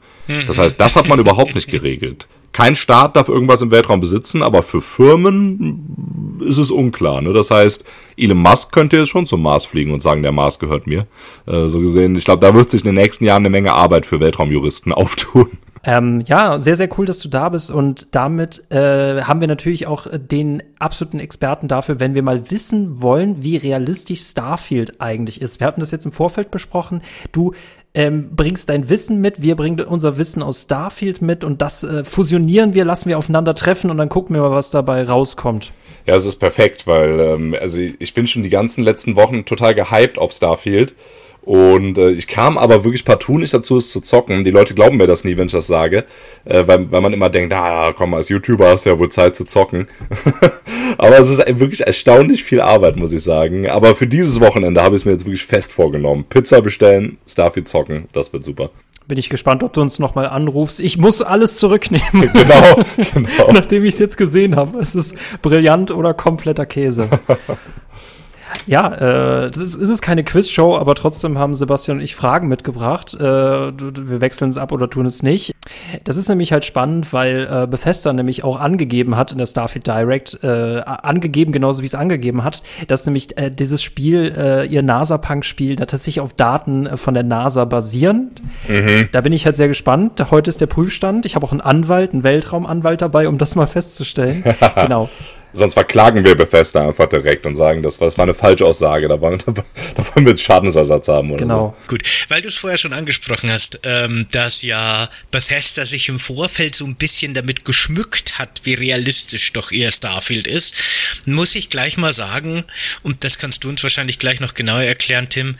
Das 0.47 0.57
heißt, 0.57 0.79
das 0.79 0.95
hat 0.95 1.07
man 1.07 1.19
überhaupt 1.19 1.55
nicht 1.55 1.69
geregelt. 1.69 2.27
Kein 2.51 2.75
Staat 2.75 3.15
darf 3.15 3.29
irgendwas 3.29 3.63
im 3.63 3.71
Weltraum 3.71 3.99
besitzen, 3.99 4.43
aber 4.43 4.61
für 4.61 4.81
Firmen 4.81 6.39
ist 6.47 6.59
es 6.59 6.69
unklar. 6.69 7.21
Ne? 7.21 7.33
Das 7.33 7.49
heißt, 7.49 7.83
Elon 8.15 8.37
Musk 8.37 8.71
könnte 8.71 8.97
jetzt 8.97 9.09
schon 9.09 9.25
zum 9.25 9.41
Mars 9.41 9.65
fliegen 9.65 9.91
und 9.91 10.03
sagen, 10.03 10.21
der 10.21 10.31
Mars 10.31 10.59
gehört 10.59 10.85
mir. 10.85 11.07
Äh, 11.47 11.67
so 11.67 11.79
gesehen, 11.79 12.15
ich 12.15 12.25
glaube, 12.25 12.45
da 12.45 12.53
wird 12.53 12.69
sich 12.69 12.81
in 12.81 12.85
den 12.85 12.95
nächsten 12.95 13.25
Jahren 13.25 13.41
eine 13.41 13.49
Menge 13.49 13.73
Arbeit 13.73 14.05
für 14.05 14.19
Weltraumjuristen 14.19 14.93
auftun. 14.93 15.47
Ähm, 15.85 16.21
ja, 16.25 16.59
sehr, 16.59 16.77
sehr 16.77 16.87
cool, 16.97 17.05
dass 17.05 17.19
du 17.19 17.27
da 17.27 17.49
bist. 17.49 17.69
Und 17.69 18.15
damit 18.15 18.71
äh, 18.71 19.21
haben 19.21 19.41
wir 19.41 19.47
natürlich 19.47 19.85
auch 19.85 20.07
den 20.11 20.63
absoluten 20.79 21.19
Experten 21.19 21.67
dafür, 21.67 21.99
wenn 21.99 22.15
wir 22.15 22.23
mal 22.23 22.49
wissen 22.51 23.01
wollen, 23.01 23.43
wie 23.43 23.57
realistisch 23.57 24.21
Starfield 24.21 25.01
eigentlich 25.01 25.41
ist. 25.41 25.59
Wir 25.59 25.67
hatten 25.67 25.81
das 25.81 25.91
jetzt 25.91 26.05
im 26.05 26.13
Vorfeld 26.13 26.51
besprochen. 26.51 27.01
Du 27.33 27.53
ähm, 27.93 28.29
bringst 28.35 28.69
dein 28.69 28.89
Wissen 28.89 29.19
mit, 29.19 29.41
wir 29.41 29.55
bringen 29.55 29.81
unser 29.81 30.17
Wissen 30.17 30.41
aus 30.41 30.63
Starfield 30.63 31.21
mit 31.21 31.43
und 31.43 31.61
das 31.61 31.83
äh, 31.83 32.03
fusionieren 32.03 32.73
wir, 32.73 32.85
lassen 32.85 33.09
wir 33.09 33.17
aufeinander 33.17 33.53
treffen 33.53 33.91
und 33.91 33.97
dann 33.97 34.09
gucken 34.09 34.35
wir 34.35 34.41
mal, 34.41 34.51
was 34.51 34.71
dabei 34.71 35.03
rauskommt. 35.03 35.73
Ja, 36.05 36.15
es 36.15 36.25
ist 36.25 36.37
perfekt, 36.37 36.87
weil 36.87 37.19
ähm, 37.19 37.55
also 37.59 37.79
ich 37.79 38.13
bin 38.13 38.25
schon 38.25 38.41
die 38.41 38.49
ganzen 38.49 38.83
letzten 38.83 39.15
Wochen 39.15 39.45
total 39.45 39.75
gehypt 39.75 40.17
auf 40.17 40.31
Starfield 40.31 40.95
und 41.45 41.97
äh, 41.97 42.11
ich 42.11 42.27
kam 42.27 42.57
aber 42.57 42.85
wirklich 42.85 43.03
partout 43.03 43.37
nicht 43.37 43.53
dazu, 43.53 43.75
es 43.75 43.91
zu 43.91 43.99
zocken. 43.99 44.45
Die 44.45 44.51
Leute 44.51 44.73
glauben 44.73 44.95
mir 44.95 45.07
das 45.07 45.25
nie, 45.25 45.35
wenn 45.35 45.47
ich 45.47 45.51
das 45.51 45.67
sage. 45.67 46.05
Äh, 46.45 46.63
weil, 46.67 46.89
weil 46.89 47.01
man 47.01 47.11
immer 47.11 47.29
denkt, 47.29 47.53
ah, 47.53 47.91
komm, 47.91 48.13
als 48.13 48.29
YouTuber 48.29 48.69
hast 48.69 48.85
du 48.85 48.91
ja 48.91 48.99
wohl 48.99 49.09
Zeit 49.09 49.35
zu 49.35 49.43
zocken. 49.43 49.87
aber 50.97 51.19
es 51.19 51.29
ist 51.29 51.59
wirklich 51.59 51.85
erstaunlich 51.85 52.45
viel 52.45 52.61
Arbeit, 52.61 52.95
muss 52.95 53.11
ich 53.11 53.23
sagen. 53.23 53.69
Aber 53.69 53.95
für 53.95 54.07
dieses 54.07 54.39
Wochenende 54.39 54.81
habe 54.81 54.95
ich 54.95 55.01
es 55.01 55.05
mir 55.05 55.11
jetzt 55.11 55.25
wirklich 55.25 55.45
fest 55.45 55.73
vorgenommen. 55.73 56.23
Pizza 56.29 56.61
bestellen, 56.61 57.17
Starfield 57.27 57.67
zocken, 57.67 58.07
das 58.13 58.31
wird 58.31 58.45
super. 58.45 58.69
Bin 59.05 59.17
ich 59.17 59.27
gespannt, 59.27 59.63
ob 59.63 59.73
du 59.73 59.81
uns 59.81 59.99
nochmal 59.99 60.27
anrufst. 60.27 60.79
Ich 60.79 60.97
muss 60.97 61.21
alles 61.21 61.57
zurücknehmen. 61.57 62.03
Genau, 62.33 62.83
genau. 63.13 63.51
Nachdem 63.51 63.83
ich 63.83 63.95
es 63.95 63.99
jetzt 63.99 64.17
gesehen 64.17 64.55
habe. 64.55 64.77
Es 64.77 64.95
ist 64.95 65.17
brillant 65.41 65.91
oder 65.91 66.13
kompletter 66.13 66.65
Käse. 66.65 67.09
Ja, 68.65 68.93
äh, 69.45 69.51
das 69.51 69.61
ist, 69.61 69.75
ist 69.75 69.89
es 69.89 70.01
keine 70.01 70.23
Quizshow, 70.23 70.77
aber 70.77 70.95
trotzdem 70.95 71.37
haben 71.37 71.53
Sebastian 71.53 71.97
und 71.97 72.03
ich 72.03 72.15
Fragen 72.15 72.47
mitgebracht. 72.47 73.13
Äh, 73.13 73.21
wir 73.21 74.21
wechseln 74.21 74.49
es 74.49 74.57
ab 74.57 74.71
oder 74.71 74.89
tun 74.89 75.05
es 75.05 75.23
nicht. 75.23 75.53
Das 76.03 76.17
ist 76.17 76.29
nämlich 76.29 76.51
halt 76.51 76.65
spannend, 76.65 77.13
weil 77.13 77.47
äh, 77.49 77.67
Bethesda 77.67 78.13
nämlich 78.13 78.43
auch 78.43 78.59
angegeben 78.59 79.15
hat 79.15 79.31
in 79.31 79.37
der 79.37 79.45
Starfield 79.45 79.87
Direct, 79.87 80.39
äh, 80.43 80.81
angegeben, 80.85 81.51
genauso 81.51 81.81
wie 81.81 81.85
es 81.85 81.95
angegeben 81.95 82.43
hat, 82.43 82.63
dass 82.87 83.05
nämlich 83.05 83.37
äh, 83.37 83.49
dieses 83.49 83.81
Spiel, 83.81 84.33
äh, 84.37 84.65
ihr 84.65 84.83
NASA-Punk-Spiel, 84.83 85.75
da 85.75 85.85
tatsächlich 85.85 86.21
auf 86.21 86.33
Daten 86.33 86.85
äh, 86.85 86.97
von 86.97 87.13
der 87.13 87.23
NASA 87.23 87.65
basieren. 87.65 88.31
Mhm. 88.67 89.09
Da 89.11 89.21
bin 89.21 89.33
ich 89.33 89.45
halt 89.45 89.55
sehr 89.55 89.67
gespannt. 89.67 90.23
Heute 90.31 90.49
ist 90.49 90.61
der 90.61 90.67
Prüfstand. 90.67 91.25
Ich 91.25 91.35
habe 91.35 91.45
auch 91.45 91.51
einen 91.51 91.61
Anwalt, 91.61 92.13
einen 92.13 92.23
Weltraumanwalt 92.23 93.01
dabei, 93.01 93.27
um 93.27 93.37
das 93.37 93.55
mal 93.55 93.67
festzustellen. 93.67 94.43
genau. 94.75 95.09
Sonst 95.53 95.73
verklagen 95.75 96.23
wir 96.23 96.35
Bethesda 96.35 96.87
einfach 96.87 97.07
direkt 97.07 97.45
und 97.45 97.55
sagen, 97.55 97.83
das 97.83 98.01
war, 98.01 98.07
das 98.07 98.17
war 98.17 98.23
eine 98.23 98.33
Falschaussage, 98.33 99.07
da 99.07 99.21
wollen, 99.21 99.41
da, 99.45 99.51
da 99.51 99.63
wollen 100.15 100.25
wir 100.25 100.31
jetzt 100.31 100.43
Schadensersatz 100.43 101.07
haben. 101.07 101.31
Oder 101.31 101.39
genau. 101.41 101.75
So. 101.81 101.95
Gut, 101.95 102.01
weil 102.29 102.41
du 102.41 102.49
es 102.49 102.55
vorher 102.55 102.77
schon 102.77 102.93
angesprochen 102.93 103.51
hast, 103.51 103.79
ähm, 103.83 104.27
dass 104.31 104.63
ja 104.63 105.09
Bethesda 105.31 105.85
sich 105.85 106.09
im 106.09 106.19
Vorfeld 106.19 106.75
so 106.75 106.85
ein 106.85 106.95
bisschen 106.95 107.33
damit 107.33 107.65
geschmückt 107.65 108.39
hat, 108.39 108.61
wie 108.63 108.73
realistisch 108.73 109.53
doch 109.53 109.71
ihr 109.71 109.91
Starfield 109.91 110.47
ist, 110.47 110.75
muss 111.25 111.55
ich 111.55 111.69
gleich 111.69 111.97
mal 111.97 112.13
sagen, 112.13 112.65
und 113.03 113.23
das 113.23 113.37
kannst 113.37 113.63
du 113.63 113.69
uns 113.69 113.83
wahrscheinlich 113.83 114.19
gleich 114.19 114.39
noch 114.39 114.55
genauer 114.55 114.81
erklären, 114.81 115.29
Tim, 115.29 115.55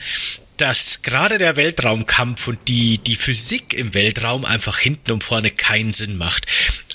dass 0.58 1.02
gerade 1.02 1.38
der 1.38 1.58
Weltraumkampf 1.58 2.48
und 2.48 2.60
die, 2.68 2.98
die 3.00 3.16
Physik 3.16 3.74
im 3.74 3.94
Weltraum 3.94 4.46
einfach 4.46 4.78
hinten 4.78 5.12
und 5.12 5.24
vorne 5.24 5.52
keinen 5.52 5.94
Sinn 5.94 6.18
macht. 6.18 6.46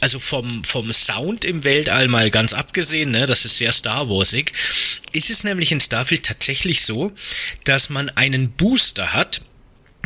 Also 0.01 0.19
vom, 0.19 0.63
vom 0.65 0.93
Sound 0.93 1.45
im 1.45 1.65
Weltall 1.65 2.09
mal 2.09 2.31
ganz 2.31 2.53
abgesehen, 2.53 3.11
ne, 3.11 3.27
das 3.27 3.45
ist 3.45 3.59
sehr 3.59 3.73
Star 3.73 4.09
Warsig, 4.09 4.53
ist 5.13 5.31
es 5.31 5.45
nämlich 5.45 5.73
in 5.73 5.81
Starfield 5.81 6.25
tatsächlich 6.25 6.83
so, 6.83 7.13
dass 7.65 7.91
man 7.91 8.09
einen 8.11 8.53
Booster 8.53 9.13
hat, 9.13 9.41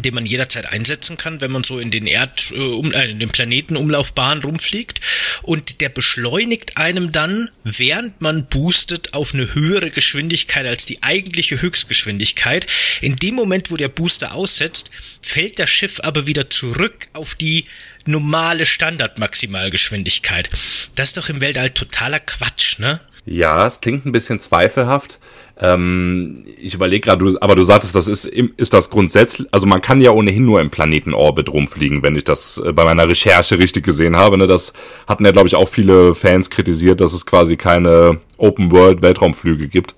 den 0.00 0.14
man 0.14 0.24
jederzeit 0.24 0.66
einsetzen 0.66 1.16
kann, 1.16 1.40
wenn 1.40 1.52
man 1.52 1.64
so 1.64 1.78
in 1.78 1.90
den 1.90 2.06
Erd, 2.06 2.52
äh, 2.52 2.58
um, 2.58 2.92
äh, 2.92 3.10
in 3.10 3.18
den 3.18 3.28
Planetenumlaufbahn 3.28 4.42
rumfliegt. 4.42 5.00
Und 5.42 5.80
der 5.80 5.88
beschleunigt 5.88 6.76
einem 6.76 7.12
dann, 7.12 7.50
während 7.64 8.20
man 8.20 8.46
boostet, 8.46 9.14
auf 9.14 9.34
eine 9.34 9.54
höhere 9.54 9.90
Geschwindigkeit 9.90 10.66
als 10.66 10.86
die 10.86 11.02
eigentliche 11.02 11.60
Höchstgeschwindigkeit. 11.60 12.66
In 13.00 13.16
dem 13.16 13.34
Moment, 13.34 13.70
wo 13.70 13.76
der 13.76 13.88
Booster 13.88 14.34
aussetzt, 14.34 14.90
fällt 15.20 15.58
das 15.58 15.70
Schiff 15.70 16.00
aber 16.02 16.26
wieder 16.26 16.48
zurück 16.50 17.08
auf 17.12 17.34
die 17.34 17.66
normale 18.04 18.66
Standardmaximalgeschwindigkeit. 18.66 20.48
Das 20.94 21.08
ist 21.08 21.16
doch 21.16 21.28
im 21.28 21.40
Weltall 21.40 21.70
totaler 21.70 22.20
Quatsch, 22.20 22.78
ne? 22.78 23.00
Ja, 23.24 23.66
es 23.66 23.80
klingt 23.80 24.04
ein 24.04 24.12
bisschen 24.12 24.40
zweifelhaft. 24.40 25.20
Ähm, 25.64 26.42
ich 26.58 26.74
überlege 26.74 27.06
gerade, 27.06 27.36
aber 27.40 27.54
du 27.54 27.62
sagtest, 27.62 27.94
das 27.94 28.08
ist, 28.08 28.24
ist 28.24 28.74
das 28.74 28.90
grundsätzlich, 28.90 29.46
also 29.52 29.68
man 29.68 29.80
kann 29.80 30.00
ja 30.00 30.10
ohnehin 30.10 30.44
nur 30.44 30.60
im 30.60 30.70
Planetenorbit 30.70 31.48
rumfliegen, 31.48 32.02
wenn 32.02 32.16
ich 32.16 32.24
das 32.24 32.58
äh, 32.58 32.72
bei 32.72 32.84
meiner 32.84 33.08
Recherche 33.08 33.58
richtig 33.58 33.84
gesehen 33.84 34.16
habe. 34.16 34.36
Ne? 34.38 34.48
Das 34.48 34.72
hatten 35.06 35.24
ja, 35.24 35.30
glaube 35.30 35.46
ich, 35.46 35.54
auch 35.54 35.68
viele 35.68 36.16
Fans 36.16 36.50
kritisiert, 36.50 37.00
dass 37.00 37.12
es 37.12 37.26
quasi 37.26 37.56
keine 37.56 38.18
Open-World-Weltraumflüge 38.38 39.68
gibt. 39.68 39.94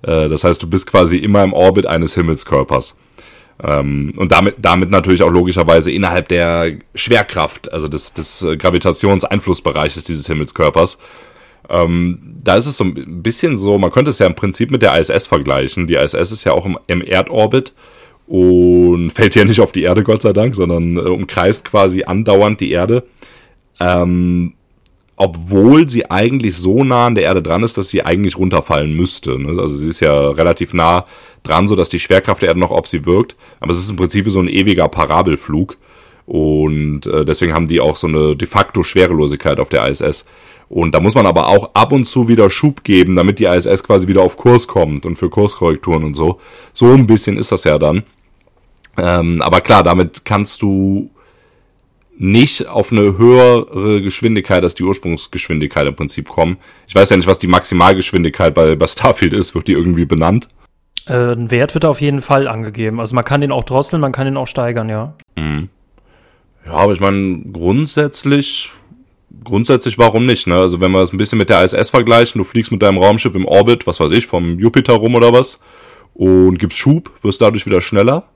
Äh, 0.00 0.30
das 0.30 0.44
heißt, 0.44 0.62
du 0.62 0.70
bist 0.70 0.86
quasi 0.86 1.18
immer 1.18 1.44
im 1.44 1.52
Orbit 1.52 1.84
eines 1.84 2.14
Himmelskörpers. 2.14 2.96
Ähm, 3.62 4.14
und 4.16 4.32
damit, 4.32 4.56
damit 4.60 4.88
natürlich 4.88 5.22
auch 5.22 5.30
logischerweise 5.30 5.92
innerhalb 5.92 6.28
der 6.28 6.72
Schwerkraft, 6.94 7.70
also 7.70 7.86
des, 7.86 8.14
des 8.14 8.46
Gravitationseinflussbereiches 8.56 10.04
dieses 10.04 10.26
Himmelskörpers. 10.26 10.96
Ähm, 11.72 12.36
da 12.44 12.56
ist 12.56 12.66
es 12.66 12.76
so 12.76 12.84
ein 12.84 13.22
bisschen 13.22 13.56
so, 13.56 13.78
man 13.78 13.90
könnte 13.90 14.10
es 14.10 14.18
ja 14.18 14.26
im 14.26 14.34
Prinzip 14.34 14.70
mit 14.70 14.82
der 14.82 14.98
ISS 15.00 15.26
vergleichen. 15.26 15.86
Die 15.86 15.94
ISS 15.94 16.30
ist 16.30 16.44
ja 16.44 16.52
auch 16.52 16.66
im, 16.66 16.78
im 16.86 17.00
Erdorbit 17.00 17.72
und 18.26 19.10
fällt 19.14 19.34
ja 19.34 19.44
nicht 19.44 19.60
auf 19.60 19.72
die 19.72 19.82
Erde, 19.82 20.02
Gott 20.02 20.22
sei 20.22 20.34
Dank, 20.34 20.54
sondern 20.54 20.98
äh, 20.98 21.00
umkreist 21.00 21.64
quasi 21.64 22.04
andauernd 22.04 22.60
die 22.60 22.70
Erde. 22.70 23.04
Ähm, 23.80 24.52
obwohl 25.16 25.88
sie 25.88 26.10
eigentlich 26.10 26.56
so 26.56 26.84
nah 26.84 27.06
an 27.06 27.14
der 27.14 27.24
Erde 27.24 27.42
dran 27.42 27.62
ist, 27.62 27.78
dass 27.78 27.88
sie 27.88 28.02
eigentlich 28.02 28.36
runterfallen 28.36 28.92
müsste. 28.92 29.38
Ne? 29.38 29.60
Also 29.60 29.76
sie 29.76 29.88
ist 29.88 30.00
ja 30.00 30.30
relativ 30.30 30.74
nah 30.74 31.06
dran, 31.42 31.68
so 31.68 31.76
dass 31.76 31.88
die 31.88 32.00
Schwerkraft 32.00 32.42
der 32.42 32.48
Erde 32.48 32.60
noch 32.60 32.70
auf 32.70 32.86
sie 32.86 33.06
wirkt. 33.06 33.36
Aber 33.60 33.72
es 33.72 33.78
ist 33.78 33.88
im 33.88 33.96
Prinzip 33.96 34.28
so 34.28 34.40
ein 34.40 34.48
ewiger 34.48 34.88
Parabelflug. 34.88 35.76
Und 36.26 37.06
äh, 37.06 37.24
deswegen 37.24 37.54
haben 37.54 37.68
die 37.68 37.80
auch 37.80 37.96
so 37.96 38.06
eine 38.06 38.36
de 38.36 38.46
facto 38.48 38.82
Schwerelosigkeit 38.82 39.58
auf 39.60 39.68
der 39.68 39.88
ISS. 39.88 40.26
Und 40.68 40.94
da 40.94 41.00
muss 41.00 41.14
man 41.14 41.26
aber 41.26 41.48
auch 41.48 41.70
ab 41.74 41.92
und 41.92 42.04
zu 42.04 42.28
wieder 42.28 42.48
Schub 42.48 42.84
geben, 42.84 43.14
damit 43.16 43.38
die 43.38 43.44
ISS 43.44 43.84
quasi 43.84 44.08
wieder 44.08 44.22
auf 44.22 44.36
Kurs 44.36 44.66
kommt 44.66 45.04
und 45.04 45.16
für 45.16 45.28
Kurskorrekturen 45.28 46.04
und 46.04 46.14
so. 46.14 46.40
So 46.72 46.92
ein 46.92 47.06
bisschen 47.06 47.36
ist 47.36 47.52
das 47.52 47.64
ja 47.64 47.78
dann. 47.78 48.04
Ähm, 48.96 49.42
aber 49.42 49.60
klar, 49.60 49.82
damit 49.82 50.24
kannst 50.24 50.62
du 50.62 51.10
nicht 52.18 52.68
auf 52.68 52.92
eine 52.92 53.18
höhere 53.18 54.00
Geschwindigkeit 54.00 54.62
als 54.62 54.74
die 54.74 54.84
Ursprungsgeschwindigkeit 54.84 55.86
im 55.86 55.96
Prinzip 55.96 56.28
kommen. 56.28 56.58
Ich 56.86 56.94
weiß 56.94 57.10
ja 57.10 57.16
nicht, 57.16 57.26
was 57.26 57.38
die 57.38 57.46
Maximalgeschwindigkeit 57.48 58.54
bei, 58.54 58.74
bei 58.74 58.86
Starfield 58.86 59.32
ist. 59.32 59.54
Wird 59.54 59.68
die 59.68 59.72
irgendwie 59.72 60.04
benannt? 60.04 60.48
Äh, 61.06 61.32
ein 61.32 61.50
Wert 61.50 61.74
wird 61.74 61.84
auf 61.84 62.00
jeden 62.00 62.22
Fall 62.22 62.48
angegeben. 62.48 63.00
Also 63.00 63.14
man 63.14 63.24
kann 63.24 63.40
den 63.40 63.52
auch 63.52 63.64
drosseln, 63.64 64.00
man 64.00 64.12
kann 64.12 64.26
den 64.26 64.36
auch 64.36 64.46
steigern, 64.46 64.88
ja. 64.88 65.14
Mhm. 65.36 65.68
Ja, 66.64 66.72
aber 66.72 66.92
ich 66.92 67.00
meine, 67.00 67.42
grundsätzlich, 67.52 68.70
grundsätzlich 69.44 69.98
warum 69.98 70.26
nicht, 70.26 70.46
ne? 70.46 70.56
Also 70.56 70.80
wenn 70.80 70.92
wir 70.92 71.00
es 71.00 71.12
ein 71.12 71.18
bisschen 71.18 71.38
mit 71.38 71.50
der 71.50 71.64
ISS 71.64 71.90
vergleichen, 71.90 72.38
du 72.38 72.44
fliegst 72.44 72.72
mit 72.72 72.82
deinem 72.82 72.98
Raumschiff 72.98 73.34
im 73.34 73.46
Orbit, 73.46 73.86
was 73.86 74.00
weiß 74.00 74.12
ich, 74.12 74.26
vom 74.26 74.58
Jupiter 74.58 74.94
rum 74.94 75.14
oder 75.14 75.32
was, 75.32 75.60
und 76.14 76.58
gibst 76.58 76.78
Schub, 76.78 77.10
wirst 77.22 77.40
dadurch 77.40 77.66
wieder 77.66 77.80
schneller 77.80 78.31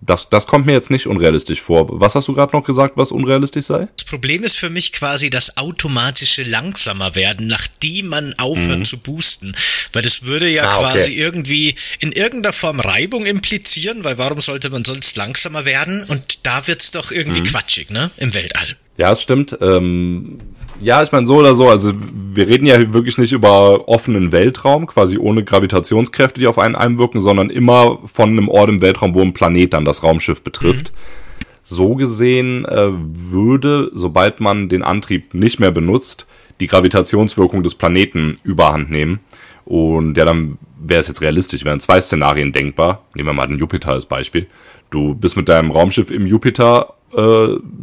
das, 0.00 0.30
das 0.30 0.46
kommt 0.46 0.66
mir 0.66 0.72
jetzt 0.72 0.90
nicht 0.90 1.06
unrealistisch 1.06 1.60
vor. 1.60 1.86
Was 2.00 2.14
hast 2.14 2.28
du 2.28 2.34
gerade 2.34 2.56
noch 2.56 2.64
gesagt, 2.64 2.96
was 2.96 3.10
unrealistisch 3.10 3.66
sei? 3.66 3.88
Das 3.96 4.04
Problem 4.04 4.44
ist 4.44 4.56
für 4.56 4.70
mich 4.70 4.92
quasi 4.92 5.28
das 5.28 5.56
automatische 5.56 6.44
langsamer 6.44 7.14
werden, 7.14 7.46
nachdem 7.46 8.08
man 8.08 8.34
aufhört 8.38 8.80
mhm. 8.80 8.84
zu 8.84 8.98
boosten. 8.98 9.54
Weil 9.92 10.02
das 10.02 10.22
würde 10.22 10.48
ja 10.48 10.68
ah, 10.68 10.78
quasi 10.78 11.10
okay. 11.10 11.18
irgendwie 11.18 11.74
in 11.98 12.12
irgendeiner 12.12 12.52
Form 12.52 12.80
Reibung 12.80 13.26
implizieren, 13.26 14.04
weil 14.04 14.18
warum 14.18 14.40
sollte 14.40 14.70
man 14.70 14.84
sonst 14.84 15.16
langsamer 15.16 15.64
werden? 15.64 16.04
Und 16.04 16.46
da 16.46 16.66
wird's 16.66 16.92
doch 16.92 17.10
irgendwie 17.10 17.40
mhm. 17.40 17.46
quatschig, 17.46 17.90
ne? 17.90 18.10
Im 18.18 18.34
Weltall. 18.34 18.76
Ja, 18.98 19.12
es 19.12 19.22
stimmt. 19.22 19.56
Ähm, 19.62 20.38
ja, 20.80 21.02
ich 21.02 21.12
meine 21.12 21.26
so 21.26 21.36
oder 21.36 21.54
so. 21.54 21.68
Also 21.68 21.92
wir 22.34 22.46
reden 22.46 22.66
ja 22.66 22.92
wirklich 22.92 23.16
nicht 23.16 23.32
über 23.32 23.88
offenen 23.88 24.32
Weltraum, 24.32 24.86
quasi 24.86 25.16
ohne 25.18 25.44
Gravitationskräfte, 25.44 26.40
die 26.40 26.46
auf 26.48 26.58
einen 26.58 26.74
einwirken, 26.74 27.20
sondern 27.20 27.48
immer 27.48 28.00
von 28.06 28.30
einem 28.30 28.48
Ort 28.48 28.68
im 28.68 28.80
Weltraum, 28.80 29.14
wo 29.14 29.22
ein 29.22 29.32
Planet 29.32 29.72
dann 29.72 29.84
das 29.84 30.02
Raumschiff 30.02 30.42
betrifft. 30.42 30.92
Mhm. 30.92 31.38
So 31.62 31.94
gesehen 31.94 32.64
äh, 32.64 32.90
würde, 32.92 33.90
sobald 33.92 34.40
man 34.40 34.68
den 34.68 34.82
Antrieb 34.82 35.32
nicht 35.32 35.60
mehr 35.60 35.70
benutzt, 35.70 36.26
die 36.60 36.66
Gravitationswirkung 36.66 37.62
des 37.62 37.76
Planeten 37.76 38.34
überhand 38.42 38.90
nehmen. 38.90 39.20
Und 39.64 40.16
ja, 40.16 40.24
dann 40.24 40.58
wäre 40.80 41.00
es 41.00 41.08
jetzt 41.08 41.20
realistisch, 41.20 41.64
wären 41.64 41.78
zwei 41.78 42.00
Szenarien 42.00 42.52
denkbar. 42.52 43.04
Nehmen 43.14 43.28
wir 43.28 43.32
mal 43.34 43.46
den 43.46 43.58
Jupiter 43.58 43.92
als 43.92 44.06
Beispiel. 44.06 44.46
Du 44.90 45.14
bist 45.14 45.36
mit 45.36 45.48
deinem 45.48 45.70
Raumschiff 45.70 46.10
im 46.10 46.26
Jupiter 46.26 46.94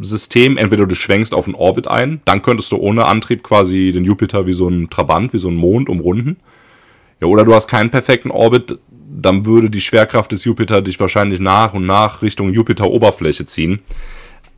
System. 0.00 0.56
Entweder 0.56 0.86
du 0.86 0.94
schwenkst 0.94 1.34
auf 1.34 1.46
einen 1.46 1.54
Orbit 1.54 1.88
ein, 1.88 2.20
dann 2.24 2.42
könntest 2.42 2.70
du 2.72 2.76
ohne 2.76 3.06
Antrieb 3.06 3.42
quasi 3.42 3.92
den 3.92 4.04
Jupiter 4.04 4.46
wie 4.46 4.52
so 4.52 4.68
ein 4.68 4.88
Trabant, 4.88 5.32
wie 5.32 5.38
so 5.38 5.48
ein 5.48 5.56
Mond 5.56 5.88
umrunden. 5.88 6.36
Ja, 7.20 7.26
oder 7.26 7.44
du 7.44 7.54
hast 7.54 7.68
keinen 7.68 7.90
perfekten 7.90 8.30
Orbit, 8.30 8.78
dann 9.08 9.46
würde 9.46 9.70
die 9.70 9.80
Schwerkraft 9.80 10.32
des 10.32 10.44
Jupiter 10.44 10.82
dich 10.82 11.00
wahrscheinlich 11.00 11.40
nach 11.40 11.74
und 11.74 11.86
nach 11.86 12.22
Richtung 12.22 12.52
Jupiter-Oberfläche 12.52 13.46
ziehen. 13.46 13.80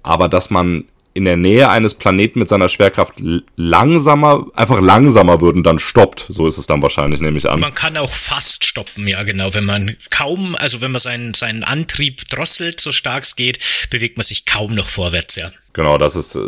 Aber 0.03 0.29
dass 0.29 0.51
man 0.51 0.85
in 1.19 1.25
der 1.25 1.37
Nähe 1.37 1.69
eines 1.69 1.95
Planeten 1.95 2.39
mit 2.39 2.49
seiner 2.49 2.69
Schwerkraft 2.69 3.15
langsamer, 3.57 4.47
einfach 4.55 4.81
langsamer 4.81 5.41
würden, 5.41 5.65
dann 5.65 5.81
stoppt. 5.81 6.27
So 6.29 6.47
ist 6.47 6.59
es 6.59 6.69
dann 6.69 6.81
wahrscheinlich, 6.81 7.21
nehme 7.21 7.37
ich 7.37 7.51
an. 7.51 7.59
Man 7.59 7.75
kann 7.75 7.97
auch 7.97 8.09
fast 8.09 8.65
stoppen, 8.65 9.07
ja 9.09 9.25
genau. 9.25 9.53
Wenn 9.53 9.65
man 9.65 9.97
kaum, 10.11 10.55
also 10.61 10.81
wenn 10.81 10.93
man 10.93 11.01
seinen, 11.01 11.35
seinen 11.35 11.65
Antrieb 11.65 12.29
drosselt, 12.29 12.79
so 12.79 12.93
stark 12.93 13.25
es 13.25 13.35
geht, 13.35 13.59
bewegt 13.91 14.17
man 14.17 14.25
sich 14.25 14.47
kaum 14.47 14.77
noch 14.77 14.89
vorwärts, 14.89 15.35
ja. 15.35 15.51
Genau, 15.73 15.99
das 15.99 16.15
ist 16.15 16.37
äh, 16.37 16.41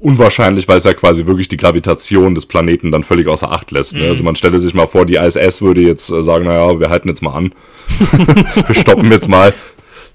unwahrscheinlich, 0.00 0.66
weil 0.66 0.78
es 0.78 0.84
ja 0.84 0.92
quasi 0.92 1.26
wirklich 1.26 1.46
die 1.46 1.56
Gravitation 1.56 2.34
des 2.34 2.46
Planeten 2.46 2.90
dann 2.90 3.04
völlig 3.04 3.28
außer 3.28 3.52
Acht 3.52 3.70
lässt. 3.70 3.94
Ne? 3.94 4.02
Mhm. 4.02 4.08
Also 4.08 4.24
man 4.24 4.34
stelle 4.34 4.58
sich 4.58 4.74
mal 4.74 4.88
vor, 4.88 5.06
die 5.06 5.14
ISS 5.14 5.62
würde 5.62 5.80
jetzt 5.80 6.10
äh, 6.10 6.24
sagen, 6.24 6.46
naja, 6.46 6.80
wir 6.80 6.90
halten 6.90 7.08
jetzt 7.08 7.22
mal 7.22 7.34
an. 7.34 7.54
wir 8.66 8.74
stoppen 8.74 9.12
jetzt 9.12 9.28
mal 9.28 9.54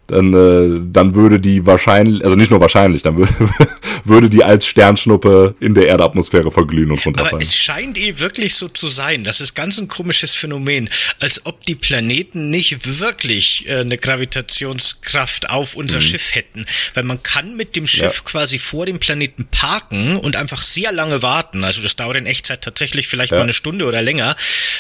dann, 0.08 0.34
äh, 0.34 0.82
dann 0.92 1.16
würde 1.16 1.40
die 1.40 1.66
wahrscheinlich, 1.66 2.24
also 2.24 2.36
nicht 2.36 2.52
nur 2.52 2.62
wahrscheinlich, 2.62 3.02
dann 3.02 3.18
würde, 3.18 3.34
würde 4.04 4.30
die 4.30 4.44
als 4.44 4.66
Sternschnuppe 4.66 5.56
in 5.60 5.74
der 5.74 5.88
Erdatmosphäre 5.88 6.52
verglühen 6.52 6.92
und 6.92 7.04
runterfallen. 7.04 7.34
Aber 7.34 7.42
es 7.42 7.58
scheint 7.58 7.98
eh 7.98 8.20
wirklich 8.20 8.54
so 8.54 8.68
zu 8.68 8.88
sein. 8.88 9.24
Das 9.24 9.42
ist 9.42 9.56
ganz 9.56 9.80
ein 9.80 9.88
komisches 9.88 10.36
Phänomen, 10.36 10.90
als 11.20 11.46
ob 11.46 11.66
die 11.66 11.76
Planeten 11.76 12.50
nicht 12.52 13.00
wirklich 13.00 13.68
äh, 13.68 13.80
eine 13.80 13.98
Gravitationskraft 13.98 15.50
auf 15.50 15.76
unser 15.76 15.98
mhm. 15.98 16.04
Schiff 16.04 16.36
hätten. 16.36 16.66
Weil 16.94 17.04
man 17.04 17.24
kann 17.24 17.58
mit 17.58 17.76
dem 17.76 17.88
Schiff 17.88 18.16
ja. 18.16 18.22
quasi 18.24 18.60
vor 18.60 18.86
dem 18.86 19.00
Planeten 19.00 19.48
parken 19.48 20.18
und 20.18 20.36
einfach 20.36 20.62
sehr 20.62 20.92
lange 20.92 21.24
warten. 21.24 21.64
Also 21.64 21.82
das 21.82 21.96
dauert 21.96 22.18
in 22.18 22.28
Echtzeit 22.28 22.62
tatsächlich 22.62 23.08
vielleicht 23.08 23.32
ja. 23.32 23.40
mal 23.40 23.44
eine 23.46 23.54
Stunde 23.54 23.86
oder 23.86 24.04
länger. 24.04 24.36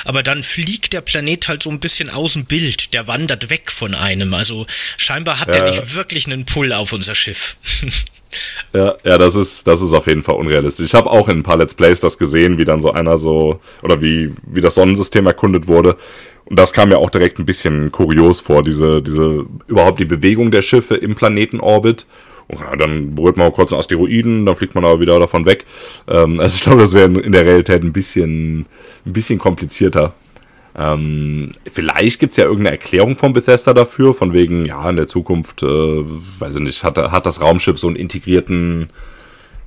Aber 0.05 0.23
dann 0.23 0.41
fliegt 0.43 0.93
der 0.93 1.01
Planet 1.01 1.47
halt 1.47 1.63
so 1.63 1.69
ein 1.69 1.79
bisschen 1.79 2.09
aus 2.09 2.33
dem 2.33 2.45
Bild. 2.45 2.93
Der 2.93 3.07
wandert 3.07 3.49
weg 3.49 3.69
von 3.71 3.93
einem. 3.93 4.33
Also 4.33 4.65
scheinbar 4.97 5.39
hat 5.41 5.49
ja. 5.49 5.55
der 5.55 5.65
nicht 5.65 5.95
wirklich 5.95 6.27
einen 6.27 6.45
Pull 6.45 6.71
auf 6.71 6.93
unser 6.93 7.15
Schiff. 7.15 7.57
Ja, 8.73 8.95
ja, 9.05 9.17
das 9.17 9.35
ist, 9.35 9.65
das 9.65 9.81
ist 9.81 9.93
auf 9.93 10.07
jeden 10.07 10.23
Fall 10.23 10.35
unrealistisch. 10.35 10.87
Ich 10.87 10.93
habe 10.93 11.09
auch 11.09 11.29
in 11.29 11.37
ein 11.37 11.43
paar 11.43 11.57
Let's 11.57 11.73
Plays 11.73 12.01
das 12.01 12.17
gesehen, 12.17 12.57
wie 12.57 12.65
dann 12.65 12.81
so 12.81 12.91
einer 12.91 13.17
so, 13.17 13.61
oder 13.81 14.01
wie, 14.01 14.33
wie 14.45 14.59
das 14.59 14.75
Sonnensystem 14.75 15.25
erkundet 15.25 15.67
wurde. 15.67 15.95
Und 16.45 16.59
das 16.59 16.73
kam 16.73 16.89
mir 16.89 16.97
auch 16.97 17.09
direkt 17.09 17.39
ein 17.39 17.45
bisschen 17.45 17.91
kurios 17.91 18.39
vor, 18.39 18.63
diese, 18.63 19.01
diese, 19.01 19.45
überhaupt 19.67 19.99
die 19.99 20.05
Bewegung 20.05 20.51
der 20.51 20.61
Schiffe 20.61 20.95
im 20.95 21.15
Planetenorbit. 21.15 22.05
Und 22.47 22.59
ja, 22.59 22.75
dann 22.75 23.15
berührt 23.15 23.37
man 23.37 23.51
kurz 23.51 23.71
einen 23.71 23.79
Asteroiden, 23.79 24.45
dann 24.45 24.55
fliegt 24.55 24.75
man 24.75 24.85
aber 24.85 24.99
wieder 24.99 25.19
davon 25.19 25.45
weg. 25.45 25.65
Ähm, 26.07 26.39
also 26.39 26.55
ich 26.55 26.63
glaube, 26.63 26.81
das 26.81 26.93
wäre 26.93 27.11
in 27.19 27.31
der 27.31 27.45
Realität 27.45 27.83
ein 27.83 27.93
bisschen, 27.93 28.65
ein 29.05 29.13
bisschen 29.13 29.39
komplizierter. 29.39 30.13
Ähm, 30.77 31.51
vielleicht 31.71 32.19
gibt's 32.19 32.37
ja 32.37 32.43
irgendeine 32.43 32.77
Erklärung 32.77 33.15
von 33.15 33.33
Bethesda 33.33 33.73
dafür, 33.73 34.13
von 34.13 34.33
wegen, 34.33 34.65
ja, 34.65 34.89
in 34.89 34.97
der 34.97 35.07
Zukunft, 35.07 35.63
äh, 35.63 35.67
weiß 35.67 36.55
ich 36.55 36.61
nicht, 36.61 36.83
hat, 36.83 36.97
hat 36.97 37.25
das 37.25 37.41
Raumschiff 37.41 37.79
so 37.79 37.87
einen 37.87 37.95
integrierten 37.95 38.89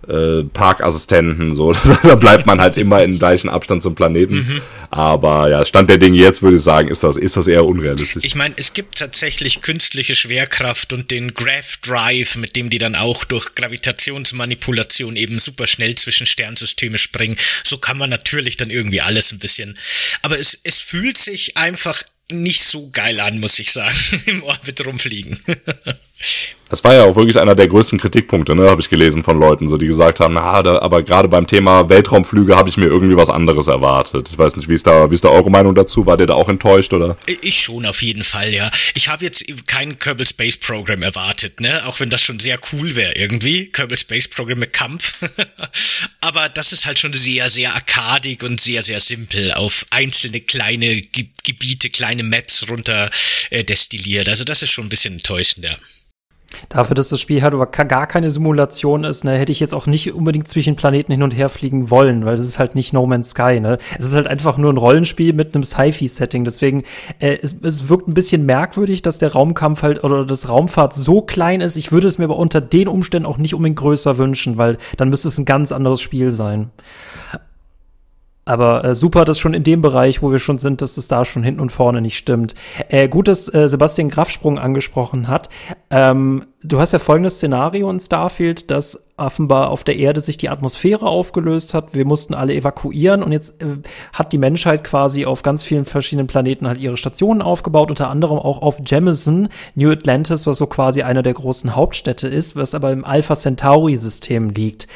äh, 0.06 0.44
Parkassistenten, 0.44 1.54
so, 1.54 1.72
da 2.02 2.14
bleibt 2.14 2.46
man 2.46 2.60
halt 2.60 2.76
immer 2.76 3.02
in 3.02 3.18
gleichen 3.18 3.48
Abstand 3.48 3.82
zum 3.82 3.94
Planeten. 3.94 4.36
Mhm. 4.36 4.62
Aber 4.90 5.50
ja, 5.50 5.64
Stand 5.64 5.90
der 5.90 5.98
Dinge 5.98 6.16
jetzt 6.16 6.42
würde 6.42 6.56
ich 6.56 6.62
sagen, 6.62 6.88
ist 6.88 7.02
das, 7.02 7.16
ist 7.16 7.36
das 7.36 7.46
eher 7.46 7.64
unrealistisch. 7.64 8.24
Ich 8.24 8.34
meine, 8.34 8.54
es 8.56 8.72
gibt 8.72 8.98
tatsächlich 8.98 9.60
künstliche 9.60 10.14
Schwerkraft 10.14 10.92
und 10.92 11.10
den 11.10 11.34
Graph 11.34 11.78
Drive, 11.82 12.36
mit 12.36 12.56
dem 12.56 12.70
die 12.70 12.78
dann 12.78 12.94
auch 12.94 13.24
durch 13.24 13.54
Gravitationsmanipulation 13.54 15.16
eben 15.16 15.38
super 15.38 15.66
schnell 15.66 15.94
zwischen 15.96 16.26
Sternsysteme 16.26 16.98
springen. 16.98 17.36
So 17.64 17.78
kann 17.78 17.98
man 17.98 18.10
natürlich 18.10 18.56
dann 18.56 18.70
irgendwie 18.70 19.00
alles 19.00 19.32
ein 19.32 19.38
bisschen. 19.38 19.76
Aber 20.22 20.38
es, 20.38 20.58
es 20.64 20.80
fühlt 20.80 21.18
sich 21.18 21.56
einfach 21.56 22.02
nicht 22.30 22.62
so 22.62 22.90
geil 22.90 23.20
an, 23.20 23.40
muss 23.40 23.58
ich 23.58 23.72
sagen, 23.72 23.96
im 24.26 24.42
Orbit 24.42 24.84
rumfliegen. 24.86 25.38
Das 26.68 26.84
war 26.84 26.94
ja 26.94 27.04
auch 27.04 27.16
wirklich 27.16 27.38
einer 27.38 27.54
der 27.54 27.68
größten 27.68 27.98
Kritikpunkte, 27.98 28.54
ne, 28.54 28.68
habe 28.68 28.80
ich 28.80 28.90
gelesen 28.90 29.24
von 29.24 29.38
Leuten, 29.38 29.68
so 29.68 29.78
die 29.78 29.86
gesagt 29.86 30.20
haben, 30.20 30.34
na, 30.34 30.62
da, 30.62 30.80
aber 30.80 31.02
gerade 31.02 31.28
beim 31.28 31.46
Thema 31.46 31.88
Weltraumflüge 31.88 32.56
habe 32.56 32.68
ich 32.68 32.76
mir 32.76 32.86
irgendwie 32.86 33.16
was 33.16 33.30
anderes 33.30 33.68
erwartet. 33.68 34.28
Ich 34.30 34.38
weiß 34.38 34.56
nicht, 34.56 34.68
wie 34.68 34.74
ist 34.74 34.86
da, 34.86 35.10
wie 35.10 35.14
ist 35.14 35.24
da 35.24 35.30
eure 35.30 35.50
Meinung 35.50 35.74
dazu? 35.74 36.04
War 36.04 36.16
der 36.16 36.26
da 36.26 36.34
auch 36.34 36.48
enttäuscht 36.48 36.92
oder? 36.92 37.16
Ich 37.40 37.62
schon 37.62 37.86
auf 37.86 38.02
jeden 38.02 38.24
Fall, 38.24 38.52
ja. 38.52 38.70
Ich 38.94 39.08
habe 39.08 39.24
jetzt 39.24 39.44
kein 39.66 39.98
Kerbal 39.98 40.26
Space 40.26 40.58
Program 40.58 41.02
erwartet, 41.02 41.60
ne, 41.60 41.86
auch 41.86 42.00
wenn 42.00 42.10
das 42.10 42.22
schon 42.22 42.38
sehr 42.38 42.58
cool 42.72 42.96
wäre 42.96 43.14
irgendwie, 43.16 43.68
Kerbal 43.70 43.98
Space 43.98 44.28
Program 44.28 44.58
mit 44.58 44.72
Kampf. 44.72 45.18
aber 46.20 46.48
das 46.50 46.72
ist 46.72 46.86
halt 46.86 46.98
schon 46.98 47.12
sehr, 47.14 47.48
sehr 47.48 47.74
arkadig 47.74 48.42
und 48.42 48.60
sehr, 48.60 48.82
sehr 48.82 49.00
simpel 49.00 49.52
auf 49.52 49.86
einzelne 49.90 50.40
kleine 50.40 51.02
Gebiete, 51.44 51.88
kleine 51.88 52.22
Maps 52.22 52.66
runter 52.68 53.10
äh, 53.50 53.64
destilliert. 53.64 54.28
Also 54.28 54.44
das 54.44 54.62
ist 54.62 54.72
schon 54.72 54.86
ein 54.86 54.90
bisschen 54.90 55.14
enttäuschend, 55.14 55.64
ja. 55.64 55.76
Dafür, 56.70 56.94
dass 56.94 57.10
das 57.10 57.20
Spiel 57.20 57.42
halt 57.42 57.52
aber 57.52 57.66
gar 57.66 58.06
keine 58.06 58.30
Simulation 58.30 59.04
ist, 59.04 59.22
ne, 59.24 59.36
hätte 59.36 59.52
ich 59.52 59.60
jetzt 59.60 59.74
auch 59.74 59.86
nicht 59.86 60.14
unbedingt 60.14 60.48
zwischen 60.48 60.76
Planeten 60.76 61.12
hin 61.12 61.22
und 61.22 61.36
her 61.36 61.50
fliegen 61.50 61.90
wollen, 61.90 62.24
weil 62.24 62.34
es 62.34 62.40
ist 62.40 62.58
halt 62.58 62.74
nicht 62.74 62.92
No 62.94 63.06
Man's 63.06 63.30
Sky, 63.30 63.60
ne. 63.60 63.76
Es 63.98 64.06
ist 64.06 64.14
halt 64.14 64.26
einfach 64.26 64.56
nur 64.56 64.72
ein 64.72 64.78
Rollenspiel 64.78 65.34
mit 65.34 65.54
einem 65.54 65.62
Sci-Fi-Setting. 65.62 66.44
Deswegen, 66.44 66.84
äh, 67.18 67.36
es, 67.42 67.56
es 67.62 67.88
wirkt 67.88 68.08
ein 68.08 68.14
bisschen 68.14 68.46
merkwürdig, 68.46 69.02
dass 69.02 69.18
der 69.18 69.32
Raumkampf 69.32 69.82
halt 69.82 70.04
oder 70.04 70.24
das 70.24 70.48
Raumfahrt 70.48 70.94
so 70.94 71.20
klein 71.20 71.60
ist. 71.60 71.76
Ich 71.76 71.92
würde 71.92 72.08
es 72.08 72.16
mir 72.16 72.24
aber 72.24 72.36
unter 72.36 72.62
den 72.62 72.88
Umständen 72.88 73.26
auch 73.26 73.38
nicht 73.38 73.54
unbedingt 73.54 73.78
größer 73.78 74.16
wünschen, 74.16 74.56
weil 74.56 74.78
dann 74.96 75.10
müsste 75.10 75.28
es 75.28 75.38
ein 75.38 75.44
ganz 75.44 75.70
anderes 75.70 76.00
Spiel 76.00 76.30
sein. 76.30 76.70
Aber 78.48 78.82
äh, 78.82 78.94
super, 78.94 79.26
dass 79.26 79.38
schon 79.38 79.52
in 79.52 79.62
dem 79.62 79.82
Bereich, 79.82 80.22
wo 80.22 80.32
wir 80.32 80.38
schon 80.38 80.58
sind, 80.58 80.80
dass 80.80 80.96
es 80.96 81.06
da 81.06 81.26
schon 81.26 81.42
hinten 81.42 81.60
und 81.60 81.70
vorne 81.70 82.00
nicht 82.00 82.16
stimmt. 82.16 82.54
Äh, 82.88 83.06
gut, 83.06 83.28
dass 83.28 83.52
äh, 83.52 83.68
Sebastian 83.68 84.08
Grafsprung 84.08 84.58
angesprochen 84.58 85.28
hat. 85.28 85.50
Ähm, 85.90 86.46
du 86.62 86.80
hast 86.80 86.92
ja 86.92 86.98
folgendes 86.98 87.36
Szenario 87.36 87.90
in 87.90 88.00
Starfield, 88.00 88.70
dass 88.70 89.12
offenbar 89.18 89.68
auf 89.68 89.84
der 89.84 89.96
Erde 89.96 90.22
sich 90.22 90.38
die 90.38 90.48
Atmosphäre 90.48 91.06
aufgelöst 91.06 91.74
hat. 91.74 91.92
Wir 91.92 92.06
mussten 92.06 92.32
alle 92.32 92.54
evakuieren 92.54 93.22
und 93.22 93.32
jetzt 93.32 93.62
äh, 93.62 93.66
hat 94.14 94.32
die 94.32 94.38
Menschheit 94.38 94.82
quasi 94.82 95.26
auf 95.26 95.42
ganz 95.42 95.62
vielen 95.62 95.84
verschiedenen 95.84 96.26
Planeten 96.26 96.66
halt 96.66 96.80
ihre 96.80 96.96
Stationen 96.96 97.42
aufgebaut, 97.42 97.90
unter 97.90 98.08
anderem 98.08 98.38
auch 98.38 98.62
auf 98.62 98.80
Jemison, 98.86 99.50
New 99.74 99.90
Atlantis, 99.90 100.46
was 100.46 100.56
so 100.56 100.66
quasi 100.66 101.02
einer 101.02 101.22
der 101.22 101.34
großen 101.34 101.76
Hauptstädte 101.76 102.28
ist, 102.28 102.56
was 102.56 102.74
aber 102.74 102.92
im 102.92 103.04
Alpha 103.04 103.34
Centauri-System 103.34 104.48
liegt. 104.48 104.88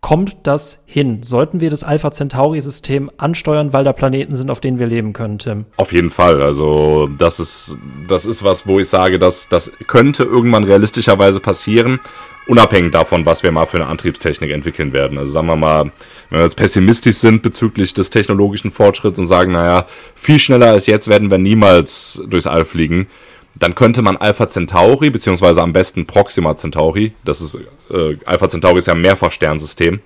Kommt 0.00 0.46
das 0.46 0.84
hin? 0.86 1.22
Sollten 1.22 1.60
wir 1.60 1.68
das 1.68 1.84
Alpha 1.84 2.10
Centauri-System 2.10 3.10
ansteuern, 3.18 3.74
weil 3.74 3.84
da 3.84 3.92
Planeten 3.92 4.34
sind, 4.34 4.50
auf 4.50 4.60
denen 4.60 4.78
wir 4.78 4.86
leben 4.86 5.12
können, 5.12 5.38
Tim? 5.38 5.66
Auf 5.76 5.92
jeden 5.92 6.10
Fall. 6.10 6.42
Also, 6.42 7.08
das 7.18 7.38
ist, 7.38 7.76
das 8.08 8.24
ist 8.24 8.42
was, 8.42 8.66
wo 8.66 8.80
ich 8.80 8.88
sage, 8.88 9.18
dass 9.18 9.48
das 9.48 9.72
könnte 9.86 10.22
irgendwann 10.22 10.64
realistischerweise 10.64 11.40
passieren, 11.40 12.00
unabhängig 12.46 12.92
davon, 12.92 13.26
was 13.26 13.42
wir 13.42 13.52
mal 13.52 13.66
für 13.66 13.76
eine 13.76 13.86
Antriebstechnik 13.86 14.50
entwickeln 14.50 14.92
werden. 14.92 15.18
Also 15.18 15.30
sagen 15.30 15.46
wir 15.46 15.56
mal, 15.56 15.92
wenn 16.30 16.38
wir 16.38 16.44
jetzt 16.44 16.56
pessimistisch 16.56 17.16
sind 17.16 17.42
bezüglich 17.42 17.94
des 17.94 18.10
technologischen 18.10 18.70
Fortschritts 18.70 19.18
und 19.18 19.26
sagen, 19.26 19.52
naja, 19.52 19.86
viel 20.16 20.38
schneller 20.38 20.70
als 20.70 20.86
jetzt 20.86 21.08
werden 21.08 21.30
wir 21.30 21.38
niemals 21.38 22.22
durchs 22.26 22.46
All 22.46 22.64
fliegen, 22.64 23.06
dann 23.54 23.74
könnte 23.74 24.02
man 24.02 24.16
Alpha 24.16 24.48
Centauri, 24.48 25.10
beziehungsweise 25.10 25.62
am 25.62 25.72
besten 25.72 26.06
Proxima 26.06 26.56
Centauri, 26.56 27.12
das 27.24 27.40
ist, 27.40 27.58
äh, 27.90 28.16
Alpha 28.24 28.48
Centauri 28.48 28.78
ist 28.78 28.86
ja 28.86 28.94
ein 28.94 29.00
Mehrfachsternsystem, 29.00 30.00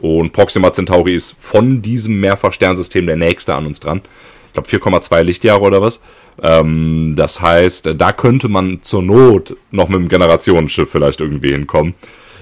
und 0.00 0.32
Proxima 0.32 0.72
Centauri 0.72 1.14
ist 1.14 1.36
von 1.40 1.82
diesem 1.82 2.20
Mehrfachsternsystem 2.20 3.06
der 3.06 3.16
nächste 3.16 3.54
an 3.54 3.66
uns 3.66 3.80
dran. 3.80 4.02
Ich 4.46 4.52
glaube 4.52 4.68
4,2 4.68 5.22
Lichtjahre 5.22 5.60
oder 5.60 5.82
was. 5.82 6.00
Ähm, 6.40 7.14
das 7.16 7.40
heißt, 7.40 7.94
da 7.96 8.12
könnte 8.12 8.48
man 8.48 8.82
zur 8.82 9.02
Not 9.02 9.56
noch 9.70 9.88
mit 9.88 9.98
einem 9.98 10.08
Generationenschiff 10.08 10.90
vielleicht 10.90 11.20
irgendwie 11.20 11.50
hinkommen. 11.50 11.94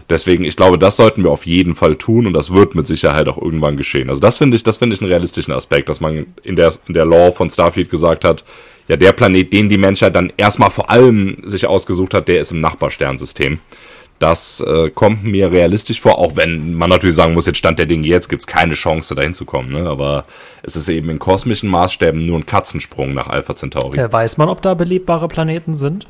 Deswegen, 0.08 0.44
ich 0.44 0.54
glaube, 0.54 0.78
das 0.78 0.96
sollten 0.96 1.25
wir 1.25 1.30
auf 1.30 1.46
jeden 1.46 1.75
Fall 1.75 1.96
tun 1.96 2.26
und 2.26 2.32
das 2.32 2.52
wird 2.52 2.76
mit 2.76 2.86
Sicherheit 2.86 3.26
auch 3.28 3.38
irgendwann 3.40 3.76
geschehen. 3.76 4.08
Also 4.08 4.20
das 4.20 4.38
finde 4.38 4.56
ich, 4.56 4.62
das 4.62 4.76
finde 4.76 4.94
ich 4.94 5.00
einen 5.00 5.10
realistischen 5.10 5.52
Aspekt, 5.52 5.88
dass 5.88 6.00
man 6.00 6.26
in 6.44 6.54
der, 6.54 6.72
in 6.86 6.94
der 6.94 7.04
Law 7.04 7.32
von 7.32 7.50
Starfield 7.50 7.90
gesagt 7.90 8.25
hat, 8.25 8.44
ja, 8.88 8.96
der 8.96 9.12
Planet, 9.12 9.52
den 9.52 9.68
die 9.68 9.78
Menschheit 9.78 10.14
dann 10.14 10.32
erstmal 10.36 10.70
vor 10.70 10.90
allem 10.90 11.38
sich 11.44 11.66
ausgesucht 11.66 12.14
hat, 12.14 12.28
der 12.28 12.40
ist 12.40 12.52
im 12.52 12.60
Nachbarsternsystem. 12.60 13.58
Das 14.18 14.60
äh, 14.60 14.88
kommt 14.90 15.24
mir 15.24 15.52
realistisch 15.52 16.00
vor, 16.00 16.18
auch 16.18 16.36
wenn 16.36 16.72
man 16.72 16.88
natürlich 16.88 17.14
sagen 17.14 17.34
muss, 17.34 17.44
jetzt 17.44 17.58
Stand 17.58 17.78
der 17.78 17.84
Dinge, 17.84 18.06
jetzt 18.06 18.28
gibt's 18.28 18.46
keine 18.46 18.72
Chance, 18.72 19.14
dahin 19.14 19.34
zu 19.34 19.44
kommen. 19.44 19.70
Ne? 19.70 19.90
Aber 19.90 20.24
es 20.62 20.74
ist 20.74 20.88
eben 20.88 21.10
in 21.10 21.18
kosmischen 21.18 21.68
Maßstäben 21.68 22.22
nur 22.22 22.38
ein 22.38 22.46
Katzensprung 22.46 23.12
nach 23.12 23.26
Alpha 23.26 23.54
Centauri. 23.54 23.98
Äh, 23.98 24.10
weiß 24.10 24.38
man, 24.38 24.48
ob 24.48 24.62
da 24.62 24.72
belebbare 24.72 25.28
Planeten 25.28 25.74
sind? 25.74 26.06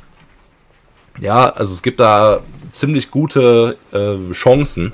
Ja, 1.20 1.48
also 1.48 1.72
es 1.72 1.82
gibt 1.82 1.98
da 1.98 2.40
ziemlich 2.70 3.10
gute 3.10 3.76
äh, 3.92 4.32
Chancen. 4.32 4.92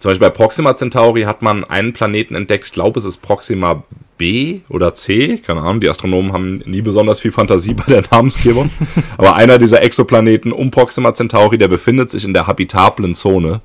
Zum 0.00 0.08
Beispiel 0.08 0.28
bei 0.28 0.34
Proxima 0.34 0.74
Centauri 0.74 1.22
hat 1.22 1.42
man 1.42 1.62
einen 1.62 1.92
Planeten 1.92 2.34
entdeckt, 2.34 2.64
ich 2.64 2.72
glaube, 2.72 2.98
es 2.98 3.04
ist 3.04 3.18
Proxima 3.18 3.84
B 4.16 4.60
oder 4.70 4.94
C, 4.94 5.36
keine 5.36 5.60
Ahnung, 5.60 5.82
die 5.82 5.90
Astronomen 5.90 6.32
haben 6.32 6.62
nie 6.64 6.80
besonders 6.80 7.20
viel 7.20 7.32
Fantasie 7.32 7.74
bei 7.74 7.84
der 7.84 8.04
Namensgebung. 8.10 8.70
Aber 9.18 9.36
einer 9.36 9.58
dieser 9.58 9.82
Exoplaneten 9.82 10.52
um 10.52 10.70
Proxima 10.70 11.12
Centauri, 11.12 11.58
der 11.58 11.68
befindet 11.68 12.10
sich 12.10 12.24
in 12.24 12.32
der 12.32 12.46
habitablen 12.46 13.14
Zone. 13.14 13.60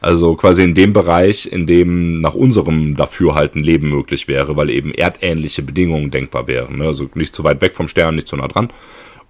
Also 0.00 0.36
quasi 0.36 0.62
in 0.62 0.74
dem 0.74 0.92
Bereich, 0.92 1.50
in 1.50 1.66
dem 1.66 2.20
nach 2.20 2.34
unserem 2.34 2.94
Dafürhalten 2.94 3.60
Leben 3.60 3.90
möglich 3.90 4.28
wäre, 4.28 4.56
weil 4.56 4.70
eben 4.70 4.94
erdähnliche 4.94 5.62
Bedingungen 5.62 6.12
denkbar 6.12 6.46
wären. 6.46 6.78
Ne? 6.78 6.86
Also 6.86 7.10
nicht 7.14 7.34
zu 7.34 7.42
weit 7.42 7.60
weg 7.62 7.74
vom 7.74 7.88
Stern, 7.88 8.14
nicht 8.14 8.28
zu 8.28 8.36
nah 8.36 8.46
dran. 8.46 8.68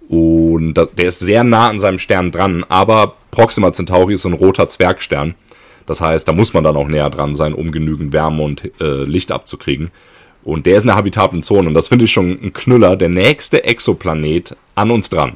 Und 0.07 0.75
der 0.75 1.05
ist 1.07 1.19
sehr 1.19 1.43
nah 1.43 1.69
an 1.69 1.79
seinem 1.79 1.97
Stern 1.97 2.31
dran, 2.31 2.63
aber 2.69 3.15
Proxima 3.31 3.73
Centauri 3.73 4.13
ist 4.13 4.21
so 4.21 4.29
ein 4.29 4.35
roter 4.35 4.69
Zwergstern. 4.69 5.33
Das 5.91 5.99
heißt, 5.99 6.25
da 6.25 6.31
muss 6.31 6.53
man 6.53 6.63
dann 6.63 6.77
auch 6.77 6.87
näher 6.87 7.09
dran 7.09 7.35
sein, 7.35 7.53
um 7.53 7.69
genügend 7.69 8.13
Wärme 8.13 8.43
und 8.43 8.71
äh, 8.79 9.03
Licht 9.03 9.29
abzukriegen. 9.29 9.91
Und 10.41 10.65
der 10.65 10.77
ist 10.77 10.83
in 10.83 10.87
der 10.87 10.95
habitablen 10.95 11.41
Zone. 11.41 11.67
Und 11.67 11.73
das 11.73 11.89
finde 11.89 12.05
ich 12.05 12.13
schon 12.13 12.39
ein 12.41 12.53
Knüller. 12.53 12.95
Der 12.95 13.09
nächste 13.09 13.65
Exoplanet 13.65 14.55
an 14.73 14.89
uns 14.89 15.09
dran 15.09 15.33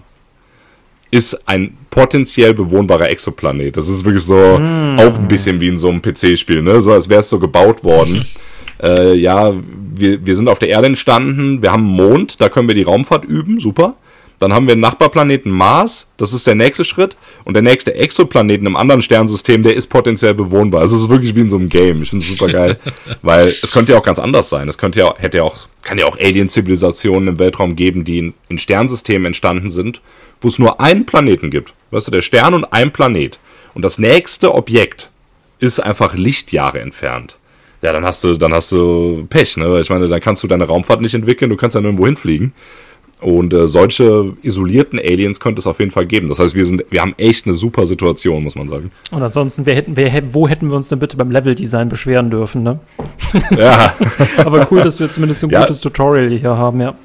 ist 1.11 1.49
ein 1.49 1.75
potenziell 1.89 2.53
bewohnbarer 2.53 3.09
Exoplanet. 3.09 3.75
Das 3.75 3.89
ist 3.89 4.05
wirklich 4.05 4.23
so 4.23 4.57
mm. 4.57 4.97
auch 4.97 5.15
ein 5.15 5.27
bisschen 5.27 5.59
wie 5.59 5.67
in 5.67 5.77
so 5.77 5.89
einem 5.89 6.01
PC-Spiel, 6.01 6.61
ne? 6.61 6.79
So 6.79 6.93
als 6.93 7.09
wäre 7.09 7.19
es 7.19 7.29
so 7.29 7.37
gebaut 7.37 7.83
worden. 7.83 8.25
äh, 8.81 9.13
ja, 9.13 9.53
wir, 9.93 10.25
wir 10.25 10.35
sind 10.37 10.47
auf 10.47 10.59
der 10.59 10.69
Erde 10.69 10.87
entstanden, 10.87 11.61
wir 11.61 11.73
haben 11.73 11.83
einen 11.83 11.97
Mond, 11.97 12.39
da 12.39 12.47
können 12.47 12.69
wir 12.69 12.75
die 12.75 12.83
Raumfahrt 12.83 13.25
üben, 13.25 13.59
super. 13.59 13.95
Dann 14.39 14.53
haben 14.53 14.67
wir 14.67 14.73
einen 14.73 14.81
Nachbarplaneten 14.81 15.51
Mars, 15.51 16.11
das 16.17 16.33
ist 16.33 16.45
der 16.45 16.55
nächste 16.55 16.83
Schritt. 16.83 17.15
Und 17.45 17.53
der 17.53 17.63
nächste 17.63 17.95
Exoplaneten 17.95 18.67
im 18.67 18.75
anderen 18.75 19.01
Sternsystem, 19.01 19.63
der 19.63 19.75
ist 19.75 19.87
potenziell 19.87 20.33
bewohnbar. 20.33 20.83
Es 20.83 20.91
ist 20.91 21.09
wirklich 21.09 21.35
wie 21.35 21.41
in 21.41 21.49
so 21.49 21.57
einem 21.57 21.69
Game. 21.69 22.01
Ich 22.01 22.09
finde 22.09 22.25
es 22.25 22.37
super 22.37 22.51
geil. 22.51 22.79
weil 23.21 23.47
es 23.47 23.71
könnte 23.71 23.93
ja 23.93 23.99
auch 23.99 24.03
ganz 24.03 24.19
anders 24.19 24.49
sein. 24.49 24.67
Es 24.67 24.77
könnte 24.77 24.99
ja, 24.99 25.15
hätte 25.17 25.37
ja 25.37 25.43
auch, 25.43 25.67
kann 25.83 25.97
ja 25.97 26.05
auch 26.05 26.17
Alien-Zivilisationen 26.17 27.29
im 27.29 27.39
Weltraum 27.39 27.75
geben, 27.75 28.03
die 28.03 28.19
in, 28.19 28.33
in 28.49 28.57
Sternsystemen 28.57 29.27
entstanden 29.27 29.69
sind, 29.69 30.01
wo 30.41 30.47
es 30.47 30.59
nur 30.59 30.81
einen 30.81 31.05
Planeten 31.05 31.49
gibt. 31.49 31.73
Weißt 31.91 32.07
du, 32.07 32.11
der 32.11 32.21
Stern 32.21 32.53
und 32.53 32.65
ein 32.65 32.91
Planet. 32.91 33.39
Und 33.73 33.83
das 33.83 33.99
nächste 33.99 34.53
Objekt 34.53 35.11
ist 35.59 35.79
einfach 35.79 36.15
Lichtjahre 36.15 36.79
entfernt. 36.81 37.37
Ja, 37.81 37.93
dann 37.93 38.05
hast 38.05 38.23
du, 38.23 38.37
dann 38.37 38.53
hast 38.53 38.71
du 38.71 39.27
Pech, 39.29 39.57
ne? 39.57 39.79
Ich 39.79 39.89
meine, 39.89 40.07
dann 40.07 40.21
kannst 40.21 40.43
du 40.43 40.47
deine 40.47 40.65
Raumfahrt 40.65 41.01
nicht 41.01 41.13
entwickeln, 41.13 41.49
du 41.49 41.57
kannst 41.57 41.75
ja 41.75 41.81
nirgendwo 41.81 42.05
hinfliegen. 42.05 42.53
Und 43.21 43.53
äh, 43.53 43.65
solche 43.65 44.33
isolierten 44.41 44.99
Aliens 44.99 45.39
könnte 45.39 45.59
es 45.59 45.67
auf 45.67 45.79
jeden 45.79 45.91
Fall 45.91 46.05
geben. 46.05 46.27
Das 46.27 46.39
heißt, 46.39 46.53
wir 46.53 46.65
sind, 46.65 46.83
wir 46.89 47.01
haben 47.01 47.15
echt 47.17 47.45
eine 47.45 47.53
super 47.53 47.85
Situation, 47.85 48.43
muss 48.43 48.55
man 48.55 48.67
sagen. 48.67 48.91
Und 49.11 49.23
ansonsten, 49.23 49.65
wer 49.65 49.75
hätten, 49.75 49.95
wer, 49.95 50.11
wo 50.33 50.47
hätten 50.47 50.69
wir 50.69 50.75
uns 50.75 50.89
denn 50.89 50.99
bitte 50.99 51.15
beim 51.15 51.31
Leveldesign 51.31 51.87
beschweren 51.87 52.29
dürfen, 52.29 52.63
ne? 52.63 52.79
Ja. 53.57 53.95
Aber 54.37 54.67
cool, 54.69 54.81
dass 54.81 54.99
wir 54.99 55.09
zumindest 55.09 55.43
ein 55.43 55.49
ja. 55.49 55.61
gutes 55.61 55.79
Tutorial 55.79 56.29
hier 56.29 56.57
haben, 56.57 56.81
ja. 56.81 56.95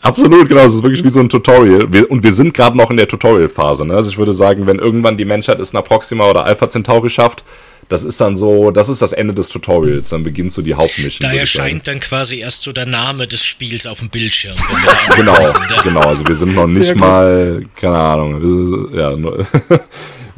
Absolut, 0.00 0.48
genau. 0.48 0.60
Es 0.60 0.74
ist 0.74 0.82
wirklich 0.82 1.02
wie 1.02 1.08
so 1.08 1.20
ein 1.20 1.28
Tutorial. 1.28 1.92
Wir, 1.92 2.10
und 2.10 2.22
wir 2.22 2.32
sind 2.32 2.54
gerade 2.54 2.76
noch 2.76 2.90
in 2.90 2.96
der 2.96 3.08
Tutorial-Phase. 3.08 3.86
Ne? 3.86 3.94
Also 3.94 4.10
ich 4.10 4.18
würde 4.18 4.32
sagen, 4.32 4.66
wenn 4.66 4.78
irgendwann 4.78 5.16
die 5.16 5.24
Menschheit 5.24 5.58
es 5.58 5.72
nach 5.72 5.84
Proxima 5.84 6.28
oder 6.30 6.44
Alpha 6.44 6.68
Centauri 6.68 7.10
schafft, 7.10 7.44
das 7.88 8.04
ist 8.04 8.20
dann 8.20 8.36
so, 8.36 8.70
das 8.70 8.88
ist 8.88 9.00
das 9.00 9.12
Ende 9.12 9.32
des 9.32 9.48
Tutorials, 9.48 10.10
dann 10.10 10.22
beginnt 10.22 10.52
so 10.52 10.62
die 10.62 10.74
Hauptmission. 10.74 11.30
Da 11.30 11.36
erscheint 11.36 11.88
dann 11.88 12.00
quasi 12.00 12.40
erst 12.40 12.62
so 12.62 12.72
der 12.72 12.86
Name 12.86 13.26
des 13.26 13.44
Spiels 13.44 13.86
auf 13.86 14.00
dem 14.00 14.10
Bildschirm. 14.10 14.56
genau, 15.16 15.46
sind, 15.46 15.70
ja. 15.70 15.82
genau, 15.82 16.00
also 16.00 16.26
wir 16.26 16.34
sind 16.34 16.54
noch 16.54 16.68
Sehr 16.68 16.78
nicht 16.78 16.92
gut. 16.92 17.00
mal, 17.00 17.64
keine 17.76 17.98
Ahnung, 17.98 18.90
ja, 18.94 19.14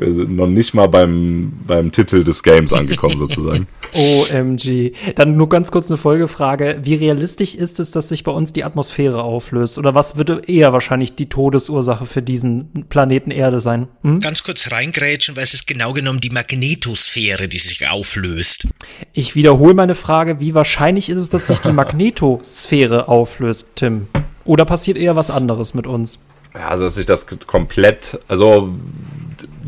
wir 0.01 0.15
sind 0.15 0.37
noch 0.37 0.47
nicht 0.47 0.75
mal 0.75 0.89
beim, 0.89 1.53
beim 1.67 1.93
Titel 1.93 2.25
des 2.25 2.43
Games 2.43 2.73
angekommen 2.73 3.19
sozusagen. 3.19 3.67
OMG. 3.93 4.93
Dann 5.15 5.37
nur 5.37 5.49
ganz 5.49 5.71
kurz 5.71 5.91
eine 5.91 5.99
Folgefrage. 5.99 6.81
Wie 6.83 6.95
realistisch 6.95 7.55
ist 7.55 7.81
es, 7.81 7.91
dass 7.91 8.09
sich 8.09 8.25
bei 8.25 8.33
uns 8.33 8.53
die 8.53 8.65
Atmosphäre 8.65 9.23
auflöst? 9.23 9.79
Oder 9.79 9.95
was 9.95 10.17
würde 10.17 10.43
eher 10.47 10.73
wahrscheinlich 10.73 11.15
die 11.15 11.29
Todesursache 11.29 12.07
für 12.07 12.23
diesen 12.23 12.87
Planeten 12.89 13.31
Erde 13.31 13.61
sein? 13.61 13.89
Hm? 14.03 14.21
Ganz 14.21 14.43
kurz 14.43 14.71
reingrätschen, 14.73 15.37
weil 15.37 15.45
es 15.45 15.55
ist 15.55 15.67
genau 15.67 15.93
genommen 15.93 16.21
die 16.21 16.31
Magnetosphäre, 16.31 17.49
die 17.49 17.59
sich 17.59 17.89
auflöst. 17.89 18.69
Ich 19.13 19.35
wiederhole 19.35 19.75
meine 19.75 19.95
Frage. 19.95 20.41
Wie 20.41 20.55
wahrscheinlich 20.55 21.09
ist 21.09 21.19
es, 21.19 21.29
dass 21.29 21.49
sich 21.49 21.61
die 21.61 21.73
Magnetosphäre 21.73 23.09
auflöst, 23.09 23.69
Tim? 23.77 24.09
Oder 24.45 24.65
passiert 24.65 24.97
eher 24.97 25.17
was 25.17 25.31
anderes 25.31 25.75
mit 25.75 25.87
uns? 25.87 26.19
Ja, 26.55 26.69
also 26.69 26.85
dass 26.85 26.97
sich 26.97 27.07
das 27.07 27.27
komplett, 27.47 28.19
also 28.27 28.75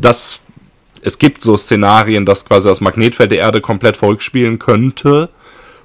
das 0.03 0.43
es 1.05 1.19
gibt 1.19 1.41
so 1.41 1.57
Szenarien, 1.57 2.25
dass 2.25 2.45
quasi 2.45 2.69
das 2.69 2.81
Magnetfeld 2.81 3.31
der 3.31 3.39
Erde 3.39 3.59
komplett 3.59 3.97
verrückt 3.97 4.23
spielen 4.23 4.57
könnte 4.57 5.29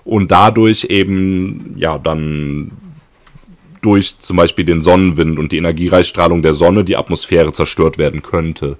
und 0.04 0.31
dadurch 0.31 0.85
eben, 0.85 1.74
ja, 1.76 1.98
dann 1.98 2.70
durch 3.83 4.18
zum 4.20 4.37
Beispiel 4.37 4.64
den 4.64 4.81
Sonnenwind 4.81 5.38
und 5.38 5.52
die 5.52 5.59
Energiereichstrahlung 5.59 6.42
der 6.42 6.54
Sonne 6.54 6.85
die 6.85 6.96
Atmosphäre 6.96 7.52
zerstört 7.52 7.98
werden 7.98 8.22
könnte. 8.22 8.76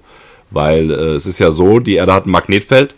Weil 0.49 0.91
äh, 0.91 1.15
es 1.15 1.25
ist 1.25 1.39
ja 1.39 1.51
so, 1.51 1.79
die 1.79 1.95
Erde 1.95 2.13
hat 2.13 2.25
ein 2.25 2.31
Magnetfeld 2.31 2.95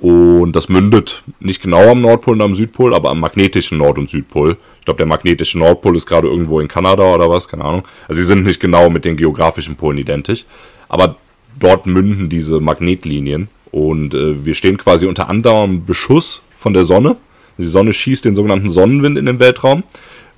und 0.00 0.52
das 0.52 0.68
mündet 0.68 1.22
nicht 1.40 1.62
genau 1.62 1.90
am 1.90 2.00
Nordpol 2.00 2.34
und 2.34 2.42
am 2.42 2.54
Südpol, 2.54 2.94
aber 2.94 3.10
am 3.10 3.20
magnetischen 3.20 3.78
Nord- 3.78 3.98
und 3.98 4.08
Südpol. 4.08 4.56
Ich 4.78 4.84
glaube, 4.84 4.98
der 4.98 5.06
magnetische 5.06 5.58
Nordpol 5.58 5.96
ist 5.96 6.06
gerade 6.06 6.28
irgendwo 6.28 6.60
in 6.60 6.68
Kanada 6.68 7.14
oder 7.14 7.28
was, 7.28 7.48
keine 7.48 7.64
Ahnung. 7.64 7.82
Also 8.08 8.20
sie 8.20 8.26
sind 8.26 8.44
nicht 8.44 8.60
genau 8.60 8.88
mit 8.90 9.04
den 9.04 9.16
geografischen 9.16 9.76
Polen 9.76 9.98
identisch. 9.98 10.44
Aber 10.88 11.16
dort 11.58 11.86
münden 11.86 12.28
diese 12.28 12.60
Magnetlinien. 12.60 13.48
Und 13.70 14.14
äh, 14.14 14.44
wir 14.44 14.54
stehen 14.54 14.78
quasi 14.78 15.06
unter 15.06 15.28
anderem 15.28 15.84
Beschuss 15.84 16.42
von 16.56 16.72
der 16.72 16.84
Sonne. 16.84 17.16
Die 17.58 17.64
Sonne 17.64 17.92
schießt 17.92 18.24
den 18.24 18.34
sogenannten 18.34 18.70
Sonnenwind 18.70 19.18
in 19.18 19.26
den 19.26 19.40
Weltraum. 19.40 19.82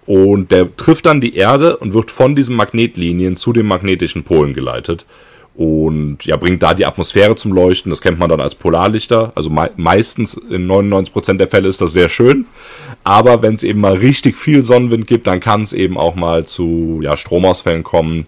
Und 0.07 0.51
der 0.51 0.75
trifft 0.77 1.07
dann 1.07 1.21
die 1.21 1.37
Erde 1.37 1.77
und 1.77 1.95
wird 1.95 2.11
von 2.11 2.35
diesen 2.35 2.57
Magnetlinien 2.57 3.37
zu 3.37 3.53
den 3.53 3.67
magnetischen 3.67 4.25
Polen 4.25 4.55
geleitet. 4.55 5.07
Und 5.55 6.25
ja, 6.25 6.37
bringt 6.37 6.63
da 6.63 6.75
die 6.75 6.87
Atmosphäre 6.87 7.37
zum 7.37 7.53
Leuchten. 7.53 7.91
Das 7.91 8.01
kennt 8.01 8.19
man 8.19 8.31
dann 8.31 8.41
als 8.41 8.55
Polarlichter. 8.55 9.33
Also 9.35 9.51
me 9.51 9.71
meistens 9.77 10.35
in 10.35 10.67
99% 10.67 11.37
der 11.37 11.49
Fälle 11.49 11.69
ist 11.69 11.81
das 11.81 11.93
sehr 11.93 12.09
schön. 12.09 12.47
Aber 13.05 13.43
wenn 13.43 13.55
es 13.55 13.63
eben 13.63 13.81
mal 13.81 13.95
richtig 13.95 14.37
viel 14.37 14.65
Sonnenwind 14.65 15.07
gibt, 15.07 15.27
dann 15.27 15.41
kann 15.41 15.63
es 15.63 15.73
eben 15.73 15.99
auch 15.99 16.15
mal 16.15 16.47
zu 16.47 17.01
ja, 17.03 17.17
Stromausfällen 17.17 17.83
kommen. 17.83 18.27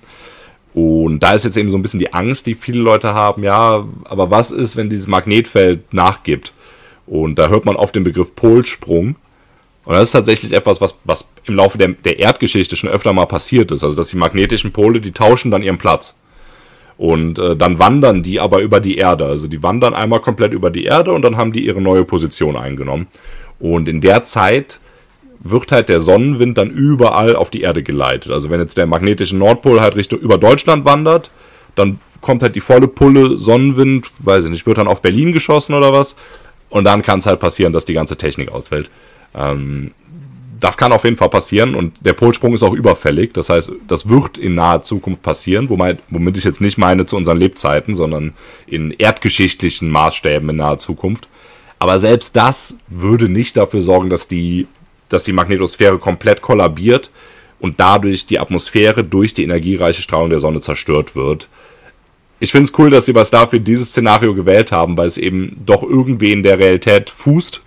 Und 0.74 1.20
da 1.20 1.34
ist 1.34 1.44
jetzt 1.44 1.56
eben 1.56 1.70
so 1.70 1.76
ein 1.76 1.82
bisschen 1.82 2.00
die 2.00 2.14
Angst, 2.14 2.46
die 2.46 2.54
viele 2.54 2.80
Leute 2.80 3.12
haben, 3.12 3.42
ja, 3.42 3.86
aber 4.04 4.30
was 4.30 4.50
ist, 4.50 4.76
wenn 4.76 4.88
dieses 4.88 5.06
Magnetfeld 5.06 5.92
nachgibt? 5.92 6.54
Und 7.06 7.38
da 7.38 7.48
hört 7.48 7.66
man 7.66 7.76
oft 7.76 7.94
den 7.94 8.04
Begriff 8.04 8.34
Polsprung. 8.34 9.16
Und 9.84 9.94
das 9.94 10.04
ist 10.04 10.12
tatsächlich 10.12 10.52
etwas, 10.52 10.80
was, 10.80 10.96
was 11.04 11.28
im 11.44 11.56
Laufe 11.56 11.76
der, 11.76 11.88
der 11.88 12.18
Erdgeschichte 12.20 12.76
schon 12.76 12.88
öfter 12.88 13.12
mal 13.12 13.26
passiert 13.26 13.70
ist. 13.72 13.84
Also, 13.84 13.96
dass 13.96 14.08
die 14.08 14.16
magnetischen 14.16 14.72
Pole, 14.72 15.00
die 15.00 15.12
tauschen 15.12 15.50
dann 15.50 15.62
ihren 15.62 15.78
Platz. 15.78 16.14
Und 16.96 17.38
äh, 17.38 17.56
dann 17.56 17.78
wandern 17.78 18.22
die 18.22 18.38
aber 18.38 18.60
über 18.60 18.80
die 18.80 18.96
Erde. 18.96 19.26
Also 19.26 19.48
die 19.48 19.62
wandern 19.62 19.92
einmal 19.92 20.20
komplett 20.20 20.52
über 20.52 20.70
die 20.70 20.84
Erde 20.84 21.12
und 21.12 21.22
dann 21.22 21.36
haben 21.36 21.52
die 21.52 21.66
ihre 21.66 21.80
neue 21.80 22.04
Position 22.04 22.56
eingenommen. 22.56 23.08
Und 23.58 23.88
in 23.88 24.00
der 24.00 24.22
Zeit 24.22 24.78
wird 25.44 25.72
halt 25.72 25.88
der 25.88 26.00
Sonnenwind 26.00 26.56
dann 26.58 26.70
überall 26.70 27.36
auf 27.36 27.50
die 27.50 27.62
Erde 27.62 27.82
geleitet. 27.82 28.32
Also 28.32 28.50
wenn 28.50 28.60
jetzt 28.60 28.76
der 28.76 28.86
magnetische 28.86 29.36
Nordpol 29.36 29.80
halt 29.80 29.96
Richtung 29.96 30.20
über 30.20 30.38
Deutschland 30.38 30.84
wandert, 30.84 31.30
dann 31.74 31.98
kommt 32.20 32.42
halt 32.42 32.54
die 32.54 32.60
volle 32.60 32.88
Pulle 32.88 33.38
Sonnenwind, 33.38 34.06
weiß 34.20 34.44
ich 34.44 34.50
nicht, 34.50 34.66
wird 34.66 34.78
dann 34.78 34.88
auf 34.88 35.02
Berlin 35.02 35.32
geschossen 35.32 35.74
oder 35.74 35.92
was. 35.92 36.16
Und 36.70 36.84
dann 36.84 37.02
kann 37.02 37.18
es 37.18 37.26
halt 37.26 37.40
passieren, 37.40 37.72
dass 37.72 37.84
die 37.84 37.94
ganze 37.94 38.16
Technik 38.16 38.50
ausfällt. 38.52 38.90
Ähm, 39.34 39.90
das 40.62 40.76
kann 40.76 40.92
auf 40.92 41.02
jeden 41.02 41.16
Fall 41.16 41.28
passieren 41.28 41.74
und 41.74 42.06
der 42.06 42.12
Polsprung 42.12 42.54
ist 42.54 42.62
auch 42.62 42.72
überfällig. 42.72 43.34
Das 43.34 43.48
heißt, 43.48 43.72
das 43.88 44.08
wird 44.08 44.38
in 44.38 44.54
naher 44.54 44.82
Zukunft 44.82 45.22
passieren, 45.22 45.68
womit 45.68 46.36
ich 46.36 46.44
jetzt 46.44 46.60
nicht 46.60 46.78
meine 46.78 47.04
zu 47.04 47.16
unseren 47.16 47.36
Lebzeiten, 47.36 47.96
sondern 47.96 48.34
in 48.68 48.92
erdgeschichtlichen 48.92 49.90
Maßstäben 49.90 50.48
in 50.50 50.56
naher 50.56 50.78
Zukunft. 50.78 51.28
Aber 51.80 51.98
selbst 51.98 52.36
das 52.36 52.78
würde 52.86 53.28
nicht 53.28 53.56
dafür 53.56 53.82
sorgen, 53.82 54.08
dass 54.08 54.28
die 54.28 54.68
dass 55.12 55.24
die 55.24 55.32
Magnetosphäre 55.32 55.98
komplett 55.98 56.42
kollabiert 56.42 57.10
und 57.60 57.78
dadurch 57.78 58.26
die 58.26 58.38
Atmosphäre 58.38 59.04
durch 59.04 59.34
die 59.34 59.44
energiereiche 59.44 60.02
Strahlung 60.02 60.30
der 60.30 60.40
Sonne 60.40 60.60
zerstört 60.60 61.14
wird. 61.14 61.48
Ich 62.40 62.50
finde 62.50 62.68
es 62.68 62.78
cool, 62.78 62.90
dass 62.90 63.06
sie 63.06 63.12
bei 63.12 63.24
Starfield 63.24 63.68
dieses 63.68 63.90
Szenario 63.90 64.34
gewählt 64.34 64.72
haben, 64.72 64.96
weil 64.96 65.06
es 65.06 65.16
eben 65.16 65.56
doch 65.64 65.84
irgendwie 65.84 66.32
in 66.32 66.42
der 66.42 66.58
Realität 66.58 67.08
fußt. 67.08 67.62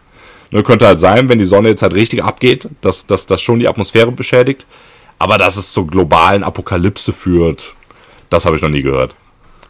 Ne, 0.51 0.63
könnte 0.63 0.85
halt 0.85 0.99
sein, 0.99 1.29
wenn 1.29 1.39
die 1.39 1.45
Sonne 1.45 1.69
jetzt 1.69 1.81
halt 1.81 1.93
richtig 1.93 2.23
abgeht, 2.23 2.67
dass, 2.81 3.07
das 3.07 3.41
schon 3.41 3.59
die 3.59 3.69
Atmosphäre 3.69 4.11
beschädigt. 4.11 4.65
Aber 5.17 5.37
dass 5.37 5.55
es 5.55 5.71
zur 5.71 5.87
globalen 5.87 6.43
Apokalypse 6.43 7.13
führt, 7.13 7.73
das 8.29 8.45
habe 8.45 8.57
ich 8.57 8.61
noch 8.61 8.69
nie 8.69 8.81
gehört. 8.81 9.15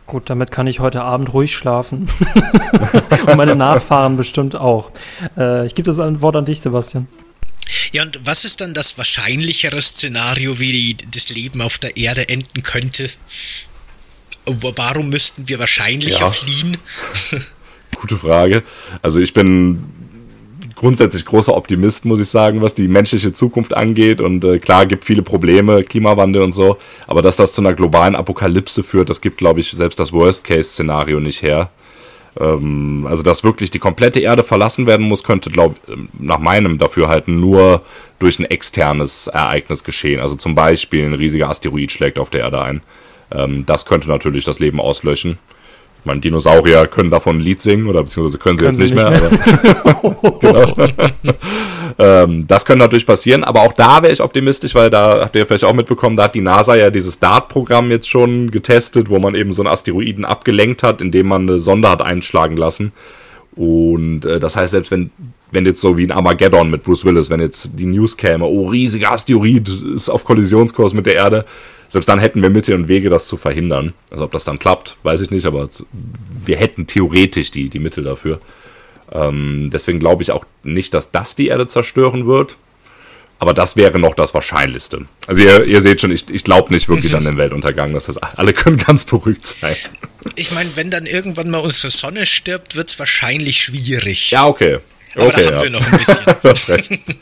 Gut, 0.07 0.29
damit 0.29 0.51
kann 0.51 0.67
ich 0.67 0.79
heute 0.79 1.03
Abend 1.03 1.33
ruhig 1.33 1.55
schlafen. 1.55 2.07
Und 3.27 3.37
meine 3.37 3.55
Nachfahren 3.55 4.17
bestimmt 4.17 4.55
auch. 4.55 4.91
Äh, 5.37 5.65
ich 5.65 5.75
gebe 5.75 5.85
das 5.85 5.97
Wort 5.97 6.35
an 6.35 6.45
dich, 6.45 6.61
Sebastian. 6.61 7.07
Ja, 7.91 8.03
und 8.03 8.19
was 8.25 8.45
ist 8.45 8.61
dann 8.61 8.73
das 8.73 8.97
wahrscheinlichere 8.97 9.81
Szenario, 9.81 10.59
wie 10.59 10.95
das 11.13 11.29
Leben 11.29 11.61
auf 11.61 11.77
der 11.77 11.97
Erde 11.97 12.29
enden 12.29 12.63
könnte? 12.63 13.09
Warum 14.45 15.09
müssten 15.09 15.47
wir 15.49 15.59
wahrscheinlicher 15.59 16.19
ja. 16.19 16.29
fliehen? 16.29 16.77
Gute 18.01 18.17
Frage. 18.17 18.63
Also 19.01 19.19
ich 19.19 19.33
bin 19.33 19.83
grundsätzlich 20.75 21.25
großer 21.25 21.55
Optimist, 21.55 22.05
muss 22.05 22.19
ich 22.19 22.27
sagen, 22.27 22.61
was 22.61 22.75
die 22.75 22.87
menschliche 22.87 23.33
Zukunft 23.33 23.75
angeht. 23.75 24.21
Und 24.21 24.43
äh, 24.43 24.59
klar, 24.59 24.85
gibt 24.85 25.05
viele 25.05 25.23
Probleme, 25.23 25.83
Klimawandel 25.83 26.43
und 26.43 26.51
so. 26.51 26.77
Aber 27.07 27.21
dass 27.21 27.37
das 27.37 27.53
zu 27.53 27.61
einer 27.61 27.73
globalen 27.73 28.15
Apokalypse 28.15 28.83
führt, 28.83 29.09
das 29.09 29.21
gibt, 29.21 29.37
glaube 29.37 29.61
ich, 29.61 29.71
selbst 29.71 29.99
das 29.99 30.11
Worst-Case-Szenario 30.11 31.19
nicht 31.19 31.41
her. 31.41 31.71
Ähm, 32.39 33.05
also, 33.09 33.23
dass 33.23 33.43
wirklich 33.43 33.71
die 33.71 33.79
komplette 33.79 34.19
Erde 34.19 34.43
verlassen 34.43 34.87
werden 34.87 35.07
muss, 35.07 35.23
könnte, 35.23 35.49
glaube 35.49 35.75
nach 36.19 36.39
meinem 36.39 36.77
Dafürhalten 36.77 37.39
nur 37.39 37.81
durch 38.19 38.39
ein 38.39 38.45
externes 38.45 39.27
Ereignis 39.27 39.83
geschehen. 39.83 40.19
Also 40.19 40.35
zum 40.35 40.55
Beispiel 40.55 41.05
ein 41.05 41.13
riesiger 41.13 41.49
Asteroid 41.49 41.91
schlägt 41.91 42.19
auf 42.19 42.29
der 42.29 42.41
Erde 42.41 42.61
ein. 42.61 42.81
Ähm, 43.31 43.65
das 43.65 43.85
könnte 43.85 44.09
natürlich 44.09 44.45
das 44.45 44.59
Leben 44.59 44.79
auslöschen. 44.79 45.37
Ich 46.05 46.07
meine, 46.07 46.21
Dinosaurier 46.21 46.85
können 46.85 47.09
davon 47.09 47.37
ein 47.37 47.39
Lied 47.39 47.63
singen, 47.63 47.87
oder 47.87 48.03
beziehungsweise 48.03 48.37
können 48.37 48.59
sie 48.59 48.65
können 48.65 48.77
jetzt 48.79 48.89
sie 48.89 48.93
nicht, 48.93 49.03
mehr. 49.03 49.09
mehr. 49.09 50.35
genau. 50.39 50.75
ähm, 51.97 52.45
das 52.45 52.63
könnte 52.63 52.83
natürlich 52.83 53.07
passieren, 53.07 53.43
aber 53.43 53.63
auch 53.63 53.73
da 53.73 54.03
wäre 54.03 54.13
ich 54.13 54.21
optimistisch, 54.21 54.75
weil 54.75 54.91
da 54.91 55.21
habt 55.21 55.35
ihr 55.35 55.47
vielleicht 55.47 55.63
auch 55.63 55.73
mitbekommen, 55.73 56.15
da 56.15 56.25
hat 56.25 56.35
die 56.35 56.41
NASA 56.41 56.75
ja 56.75 56.91
dieses 56.91 57.17
DART-Programm 57.17 57.89
jetzt 57.89 58.07
schon 58.07 58.51
getestet, 58.51 59.09
wo 59.09 59.17
man 59.17 59.33
eben 59.33 59.51
so 59.51 59.63
einen 59.63 59.73
Asteroiden 59.73 60.25
abgelenkt 60.25 60.83
hat, 60.83 61.01
indem 61.01 61.25
man 61.25 61.49
eine 61.49 61.57
Sonde 61.57 61.89
hat 61.89 62.03
einschlagen 62.03 62.55
lassen. 62.55 62.91
Und 63.55 64.25
äh, 64.25 64.39
das 64.39 64.55
heißt, 64.55 64.73
selbst 64.73 64.91
wenn, 64.91 65.09
wenn 65.51 65.65
jetzt 65.65 65.81
so 65.81 65.97
wie 65.97 66.05
ein 66.05 66.11
Armageddon 66.11 66.69
mit 66.69 66.83
Bruce 66.83 67.03
Willis, 67.03 67.31
wenn 67.31 67.39
jetzt 67.39 67.79
die 67.79 67.87
News 67.87 68.15
käme, 68.15 68.45
oh, 68.45 68.67
riesiger 68.67 69.11
Asteroid 69.11 69.67
ist 69.95 70.09
auf 70.09 70.23
Kollisionskurs 70.23 70.93
mit 70.93 71.07
der 71.07 71.15
Erde, 71.15 71.45
selbst 71.87 72.07
dann 72.07 72.19
hätten 72.19 72.41
wir 72.41 72.49
Mittel 72.49 72.75
und 72.75 72.87
Wege, 72.87 73.09
das 73.09 73.27
zu 73.27 73.37
verhindern. 73.37 73.93
Also 74.11 74.25
ob 74.25 74.31
das 74.31 74.43
dann 74.43 74.59
klappt, 74.59 74.97
weiß 75.03 75.21
ich 75.21 75.31
nicht, 75.31 75.45
aber 75.45 75.67
wir 76.45 76.57
hätten 76.57 76.87
theoretisch 76.87 77.51
die, 77.51 77.69
die 77.69 77.79
Mittel 77.79 78.03
dafür. 78.03 78.39
Ähm, 79.11 79.69
deswegen 79.71 79.99
glaube 79.99 80.23
ich 80.23 80.31
auch 80.31 80.45
nicht, 80.63 80.93
dass 80.93 81.11
das 81.11 81.35
die 81.35 81.47
Erde 81.47 81.67
zerstören 81.67 82.25
wird. 82.25 82.57
Aber 83.37 83.53
das 83.53 83.75
wäre 83.75 83.99
noch 83.99 84.15
das 84.15 84.33
Wahrscheinlichste. 84.33 85.05
Also 85.27 85.41
ihr, 85.41 85.65
ihr 85.65 85.81
seht 85.81 85.99
schon, 85.99 86.11
ich, 86.11 86.29
ich 86.29 86.45
glaube 86.45 86.73
nicht 86.73 86.87
wirklich 86.87 87.15
an 87.15 87.25
den 87.25 87.37
Weltuntergang. 87.37 87.93
Das 87.93 88.07
heißt, 88.07 88.23
alle 88.23 88.53
können 88.53 88.77
ganz 88.77 89.03
beruhigt 89.03 89.45
sein. 89.45 89.75
Ich 90.37 90.51
meine, 90.51 90.69
wenn 90.75 90.89
dann 90.89 91.05
irgendwann 91.05 91.49
mal 91.49 91.59
unsere 91.59 91.89
Sonne 91.89 92.25
stirbt, 92.25 92.75
wird 92.75 92.89
es 92.89 92.97
wahrscheinlich 92.97 93.61
schwierig. 93.61 94.31
Ja, 94.31 94.47
okay. 94.47 94.79
Aber 95.15 95.27
okay, 95.27 95.43
da 95.43 95.47
haben 95.47 95.55
ja. 95.57 95.63
wir 95.63 95.69
noch 95.69 95.85
ein 95.85 95.97
bisschen. 96.53 96.99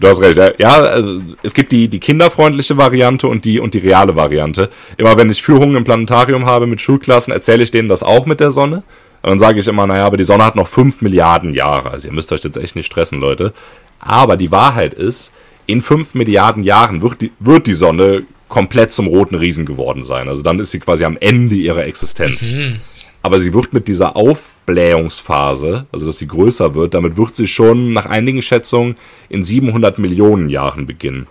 Du 0.00 0.08
hast 0.08 0.20
recht, 0.20 0.38
ja. 0.58 0.70
also 0.70 1.20
es 1.42 1.52
gibt 1.52 1.72
die, 1.72 1.88
die 1.88 2.00
kinderfreundliche 2.00 2.76
Variante 2.78 3.28
und 3.28 3.44
die, 3.44 3.60
und 3.60 3.74
die 3.74 3.78
reale 3.78 4.16
Variante. 4.16 4.70
Immer 4.96 5.16
wenn 5.18 5.30
ich 5.30 5.42
Führungen 5.42 5.76
im 5.76 5.84
Planetarium 5.84 6.46
habe 6.46 6.66
mit 6.66 6.80
Schulklassen, 6.80 7.32
erzähle 7.32 7.62
ich 7.62 7.70
denen 7.70 7.88
das 7.88 8.02
auch 8.02 8.24
mit 8.24 8.40
der 8.40 8.50
Sonne. 8.50 8.82
Und 9.22 9.28
dann 9.28 9.38
sage 9.38 9.60
ich 9.60 9.68
immer, 9.68 9.86
naja, 9.86 10.06
aber 10.06 10.16
die 10.16 10.24
Sonne 10.24 10.46
hat 10.46 10.56
noch 10.56 10.68
5 10.68 11.02
Milliarden 11.02 11.54
Jahre. 11.54 11.90
Also 11.90 12.08
ihr 12.08 12.14
müsst 12.14 12.32
euch 12.32 12.42
jetzt 12.42 12.56
echt 12.56 12.76
nicht 12.76 12.86
stressen, 12.86 13.20
Leute. 13.20 13.52
Aber 13.98 14.38
die 14.38 14.50
Wahrheit 14.50 14.94
ist, 14.94 15.34
in 15.66 15.82
5 15.82 16.14
Milliarden 16.14 16.62
Jahren 16.62 17.02
wird 17.02 17.20
die, 17.20 17.32
wird 17.38 17.66
die 17.66 17.74
Sonne 17.74 18.22
komplett 18.48 18.92
zum 18.92 19.06
roten 19.06 19.34
Riesen 19.34 19.66
geworden 19.66 20.02
sein. 20.02 20.28
Also 20.28 20.42
dann 20.42 20.58
ist 20.58 20.70
sie 20.70 20.80
quasi 20.80 21.04
am 21.04 21.18
Ende 21.18 21.54
ihrer 21.54 21.84
Existenz. 21.84 22.50
Mhm. 22.50 22.76
Aber 23.22 23.38
sie 23.38 23.52
wird 23.52 23.72
mit 23.72 23.86
dieser 23.86 24.16
Aufblähungsphase, 24.16 25.86
also 25.92 26.06
dass 26.06 26.18
sie 26.18 26.28
größer 26.28 26.74
wird, 26.74 26.94
damit 26.94 27.16
wird 27.16 27.36
sie 27.36 27.46
schon 27.46 27.92
nach 27.92 28.06
einigen 28.06 28.40
Schätzungen 28.40 28.96
in 29.28 29.44
700 29.44 29.98
Millionen 29.98 30.48
Jahren 30.48 30.86
beginnen. 30.86 31.26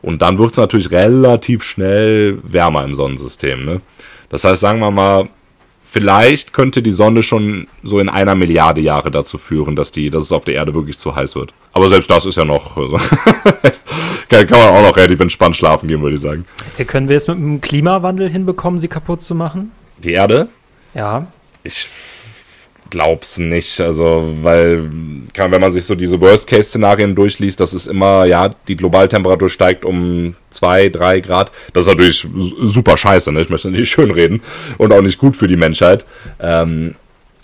Und 0.00 0.22
dann 0.22 0.38
wird 0.38 0.52
es 0.52 0.58
natürlich 0.58 0.90
relativ 0.90 1.62
schnell 1.62 2.38
wärmer 2.42 2.84
im 2.84 2.94
Sonnensystem. 2.94 3.64
Ne? 3.64 3.80
Das 4.30 4.44
heißt, 4.44 4.60
sagen 4.60 4.80
wir 4.80 4.90
mal, 4.90 5.28
vielleicht 5.82 6.52
könnte 6.52 6.82
die 6.82 6.92
Sonne 6.92 7.22
schon 7.22 7.68
so 7.82 8.00
in 8.00 8.08
einer 8.08 8.34
Milliarde 8.34 8.80
Jahre 8.80 9.10
dazu 9.10 9.38
führen, 9.38 9.76
dass, 9.76 9.92
die, 9.92 10.10
dass 10.10 10.24
es 10.24 10.32
auf 10.32 10.44
der 10.44 10.54
Erde 10.54 10.74
wirklich 10.74 10.98
zu 10.98 11.14
heiß 11.14 11.36
wird. 11.36 11.54
Aber 11.72 11.88
selbst 11.88 12.10
das 12.10 12.26
ist 12.26 12.36
ja 12.36 12.44
noch. 12.44 12.76
Also 12.76 12.96
kann, 14.28 14.46
kann 14.46 14.58
man 14.58 14.68
auch 14.68 14.82
noch 14.82 14.96
relativ 14.96 15.20
entspannt 15.20 15.56
schlafen 15.56 15.88
gehen, 15.88 16.02
würde 16.02 16.16
ich 16.16 16.22
sagen. 16.22 16.44
Können 16.86 17.08
wir 17.08 17.16
es 17.16 17.28
mit 17.28 17.38
dem 17.38 17.60
Klimawandel 17.60 18.28
hinbekommen, 18.28 18.78
sie 18.78 18.88
kaputt 18.88 19.22
zu 19.22 19.34
machen? 19.34 19.72
Die 19.98 20.12
Erde? 20.12 20.48
Ja. 20.94 21.28
Ich 21.64 21.88
glaub's 22.90 23.38
nicht. 23.38 23.80
Also, 23.80 24.36
weil, 24.42 24.88
kann, 25.32 25.50
wenn 25.50 25.60
man 25.60 25.72
sich 25.72 25.84
so 25.84 25.94
diese 25.94 26.20
Worst-Case-Szenarien 26.20 27.14
durchliest, 27.14 27.58
das 27.58 27.74
ist 27.74 27.86
immer, 27.86 28.24
ja, 28.24 28.50
die 28.68 28.76
Globaltemperatur 28.76 29.48
steigt 29.48 29.84
um 29.84 30.36
zwei, 30.50 30.88
drei 30.88 31.20
Grad. 31.20 31.50
Das 31.72 31.86
ist 31.86 31.92
natürlich 31.92 32.26
super 32.62 32.96
scheiße, 32.96 33.32
ne? 33.32 33.42
Ich 33.42 33.50
möchte 33.50 33.70
nicht 33.70 33.88
schönreden 33.90 34.42
und 34.78 34.92
auch 34.92 35.02
nicht 35.02 35.18
gut 35.18 35.34
für 35.34 35.48
die 35.48 35.56
Menschheit. 35.56 36.06
Ähm, 36.40 36.94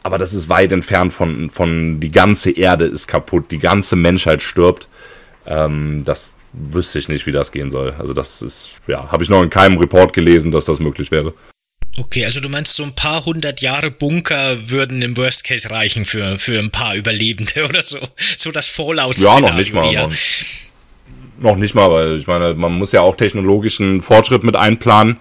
aber 0.02 0.18
das 0.18 0.32
ist 0.32 0.48
weit 0.48 0.72
entfernt 0.72 1.12
von, 1.12 1.50
von 1.50 2.00
die 2.00 2.10
ganze 2.10 2.50
Erde 2.50 2.86
ist 2.86 3.06
kaputt, 3.06 3.50
die 3.50 3.58
ganze 3.58 3.96
Menschheit 3.96 4.40
stirbt. 4.40 4.88
Ähm, 5.46 6.02
das 6.04 6.34
wüsste 6.52 6.98
ich 6.98 7.08
nicht, 7.08 7.26
wie 7.26 7.32
das 7.32 7.52
gehen 7.52 7.70
soll. 7.70 7.94
Also 7.98 8.14
das 8.14 8.40
ist, 8.40 8.70
ja, 8.86 9.10
habe 9.10 9.22
ich 9.22 9.30
noch 9.30 9.42
in 9.42 9.50
keinem 9.50 9.78
Report 9.78 10.12
gelesen, 10.12 10.52
dass 10.52 10.64
das 10.64 10.80
möglich 10.80 11.10
wäre. 11.10 11.34
Okay, 11.98 12.24
also 12.24 12.40
du 12.40 12.48
meinst, 12.48 12.74
so 12.74 12.84
ein 12.84 12.94
paar 12.94 13.24
hundert 13.24 13.60
Jahre 13.60 13.90
Bunker 13.90 14.70
würden 14.70 15.02
im 15.02 15.16
Worst 15.16 15.44
Case 15.44 15.70
reichen 15.70 16.04
für, 16.04 16.38
für 16.38 16.58
ein 16.58 16.70
paar 16.70 16.94
Überlebende 16.94 17.64
oder 17.68 17.82
so. 17.82 17.98
So 18.16 18.52
das 18.52 18.68
fallout 18.68 19.18
Ja, 19.18 19.40
noch 19.40 19.54
nicht 19.54 19.72
mal. 19.72 19.92
Noch, 19.92 20.10
noch 21.40 21.56
nicht 21.56 21.74
mal, 21.74 21.90
weil 21.90 22.18
ich 22.18 22.26
meine, 22.26 22.54
man 22.54 22.72
muss 22.72 22.92
ja 22.92 23.00
auch 23.00 23.16
technologischen 23.16 24.02
Fortschritt 24.02 24.44
mit 24.44 24.56
einplanen. 24.56 25.18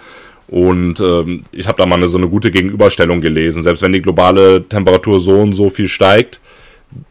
Und 0.48 1.00
ähm, 1.00 1.44
ich 1.52 1.68
habe 1.68 1.78
da 1.78 1.86
mal 1.86 1.96
eine, 1.96 2.08
so 2.08 2.18
eine 2.18 2.28
gute 2.28 2.50
Gegenüberstellung 2.50 3.22
gelesen. 3.22 3.62
Selbst 3.62 3.82
wenn 3.82 3.94
die 3.94 4.02
globale 4.02 4.68
Temperatur 4.68 5.20
so 5.20 5.40
und 5.40 5.54
so 5.54 5.70
viel 5.70 5.88
steigt, 5.88 6.40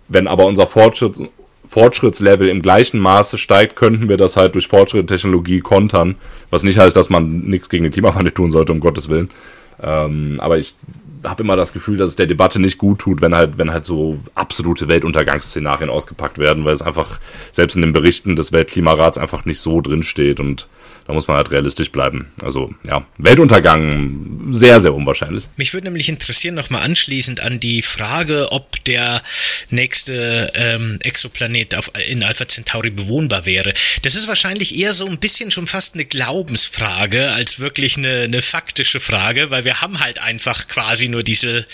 wenn 0.08 0.26
aber 0.26 0.46
unser 0.46 0.66
Fortschritt, 0.66 1.16
Fortschrittslevel 1.68 2.48
im 2.48 2.62
gleichen 2.62 2.98
Maße 2.98 3.36
steigt, 3.36 3.76
könnten 3.76 4.08
wir 4.08 4.16
das 4.16 4.36
halt 4.36 4.54
durch 4.54 4.68
Fortschritt 4.68 5.06
Technologie 5.06 5.60
kontern. 5.60 6.16
Was 6.50 6.62
nicht 6.62 6.78
heißt, 6.78 6.96
dass 6.96 7.10
man 7.10 7.40
nichts 7.40 7.68
gegen 7.68 7.84
den 7.84 7.92
Klimawandel 7.92 8.32
tun 8.32 8.50
sollte, 8.50 8.72
um 8.72 8.80
Gottes 8.80 9.10
Willen. 9.10 9.28
Ähm, 9.82 10.36
aber 10.40 10.58
ich 10.58 10.74
habe 11.24 11.42
immer 11.42 11.56
das 11.56 11.74
Gefühl, 11.74 11.98
dass 11.98 12.10
es 12.10 12.16
der 12.16 12.26
Debatte 12.26 12.58
nicht 12.58 12.78
gut 12.78 13.00
tut, 13.00 13.20
wenn 13.20 13.34
halt, 13.34 13.58
wenn 13.58 13.70
halt 13.70 13.84
so 13.84 14.18
absolute 14.34 14.88
Weltuntergangsszenarien 14.88 15.90
ausgepackt 15.90 16.38
werden, 16.38 16.64
weil 16.64 16.72
es 16.72 16.82
einfach 16.82 17.20
selbst 17.52 17.76
in 17.76 17.82
den 17.82 17.92
Berichten 17.92 18.34
des 18.34 18.52
Weltklimarats 18.52 19.18
einfach 19.18 19.44
nicht 19.44 19.60
so 19.60 19.80
drinsteht 19.82 20.40
und 20.40 20.68
da 21.08 21.14
muss 21.14 21.26
man 21.26 21.38
halt 21.38 21.50
realistisch 21.50 21.90
bleiben. 21.90 22.30
Also 22.42 22.70
ja, 22.86 23.06
Weltuntergang 23.16 24.52
sehr, 24.52 24.78
sehr 24.78 24.92
unwahrscheinlich. 24.92 25.48
Mich 25.56 25.72
würde 25.72 25.86
nämlich 25.86 26.10
interessieren, 26.10 26.54
nochmal 26.54 26.82
anschließend 26.82 27.40
an 27.40 27.58
die 27.60 27.80
Frage, 27.80 28.48
ob 28.50 28.84
der 28.84 29.22
nächste 29.70 30.52
ähm, 30.54 30.98
Exoplanet 31.02 31.74
auf, 31.76 31.92
in 32.08 32.22
Alpha 32.22 32.46
Centauri 32.46 32.90
bewohnbar 32.90 33.46
wäre. 33.46 33.72
Das 34.02 34.16
ist 34.16 34.28
wahrscheinlich 34.28 34.76
eher 34.76 34.92
so 34.92 35.06
ein 35.06 35.18
bisschen 35.18 35.50
schon 35.50 35.66
fast 35.66 35.94
eine 35.94 36.04
Glaubensfrage 36.04 37.30
als 37.30 37.58
wirklich 37.58 37.96
eine, 37.96 38.24
eine 38.24 38.42
faktische 38.42 39.00
Frage, 39.00 39.50
weil 39.50 39.64
wir 39.64 39.80
haben 39.80 40.00
halt 40.00 40.18
einfach 40.18 40.68
quasi 40.68 41.08
nur 41.08 41.22
diese, 41.22 41.64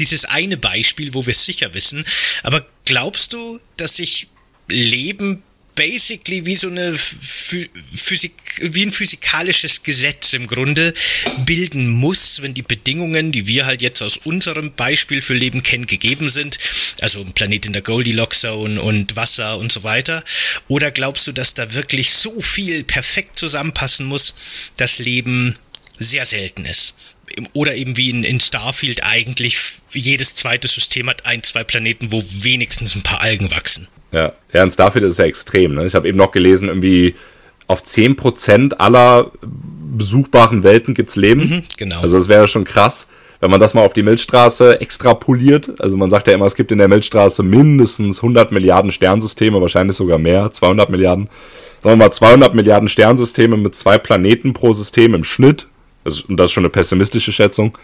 dieses 0.00 0.24
eine 0.24 0.56
Beispiel, 0.56 1.14
wo 1.14 1.24
wir 1.26 1.30
es 1.30 1.44
sicher 1.44 1.74
wissen. 1.74 2.04
Aber 2.42 2.66
glaubst 2.84 3.34
du, 3.34 3.60
dass 3.76 3.94
sich 3.94 4.26
Leben 4.68 5.44
basically 5.80 6.44
wie 6.44 6.56
so 6.56 6.68
eine 6.68 6.92
Physik, 6.94 8.34
wie 8.60 8.82
ein 8.82 8.90
physikalisches 8.90 9.82
Gesetz 9.82 10.34
im 10.34 10.46
Grunde 10.46 10.92
bilden 11.46 11.88
muss, 11.88 12.42
wenn 12.42 12.52
die 12.52 12.60
Bedingungen, 12.60 13.32
die 13.32 13.46
wir 13.46 13.64
halt 13.64 13.80
jetzt 13.80 14.02
aus 14.02 14.18
unserem 14.18 14.72
Beispiel 14.72 15.22
für 15.22 15.32
Leben 15.32 15.62
kennen, 15.62 15.86
gegeben 15.86 16.28
sind. 16.28 16.58
Also 17.00 17.22
ein 17.22 17.32
Planet 17.32 17.64
in 17.64 17.72
der 17.72 17.80
Goldilocks 17.80 18.42
Zone 18.42 18.82
und 18.82 19.16
Wasser 19.16 19.56
und 19.56 19.72
so 19.72 19.82
weiter. 19.82 20.22
Oder 20.68 20.90
glaubst 20.90 21.26
du, 21.26 21.32
dass 21.32 21.54
da 21.54 21.72
wirklich 21.72 22.10
so 22.10 22.42
viel 22.42 22.84
perfekt 22.84 23.38
zusammenpassen 23.38 24.04
muss, 24.04 24.34
dass 24.76 24.98
Leben 24.98 25.54
sehr 25.98 26.26
selten 26.26 26.66
ist? 26.66 26.94
oder 27.52 27.76
eben 27.76 27.96
wie 27.96 28.10
in, 28.10 28.24
in 28.24 28.40
Starfield 28.40 29.04
eigentlich 29.04 29.56
jedes 29.92 30.34
zweite 30.34 30.66
System 30.66 31.08
hat 31.08 31.24
ein, 31.26 31.44
zwei 31.44 31.62
Planeten, 31.62 32.10
wo 32.10 32.22
wenigstens 32.42 32.96
ein 32.96 33.04
paar 33.04 33.20
Algen 33.20 33.52
wachsen. 33.52 33.86
Ja, 34.12 34.32
ja 34.52 34.62
in 34.62 34.70
Starfield 34.70 35.04
ist 35.04 35.12
es 35.12 35.18
ja 35.18 35.24
extrem. 35.24 35.74
Ne? 35.74 35.86
Ich 35.86 35.94
habe 35.94 36.08
eben 36.08 36.18
noch 36.18 36.32
gelesen, 36.32 36.68
irgendwie 36.68 37.14
auf 37.66 37.82
10% 37.82 38.74
aller 38.74 39.30
besuchbaren 39.96 40.62
Welten 40.62 40.94
gibt's 40.94 41.16
Leben. 41.16 41.42
Mhm, 41.42 41.62
genau. 41.76 42.00
Also 42.00 42.18
das 42.18 42.28
wäre 42.28 42.48
schon 42.48 42.64
krass, 42.64 43.06
wenn 43.40 43.50
man 43.50 43.60
das 43.60 43.74
mal 43.74 43.84
auf 43.84 43.92
die 43.92 44.02
Milchstraße 44.02 44.80
extrapoliert. 44.80 45.80
Also 45.80 45.96
man 45.96 46.10
sagt 46.10 46.26
ja 46.26 46.34
immer, 46.34 46.46
es 46.46 46.56
gibt 46.56 46.72
in 46.72 46.78
der 46.78 46.88
Milchstraße 46.88 47.42
mindestens 47.42 48.18
100 48.18 48.52
Milliarden 48.52 48.90
Sternsysteme, 48.90 49.60
wahrscheinlich 49.60 49.96
sogar 49.96 50.18
mehr, 50.18 50.50
200 50.50 50.90
Milliarden. 50.90 51.28
Sagen 51.82 51.98
wir 51.98 52.04
mal 52.04 52.12
200 52.12 52.54
Milliarden 52.54 52.88
Sternsysteme 52.88 53.56
mit 53.56 53.74
zwei 53.74 53.98
Planeten 53.98 54.52
pro 54.52 54.72
System 54.72 55.14
im 55.14 55.24
Schnitt. 55.24 55.68
und 56.04 56.36
das 56.36 56.46
ist 56.46 56.52
schon 56.52 56.64
eine 56.64 56.70
pessimistische 56.70 57.32
Schätzung 57.32 57.76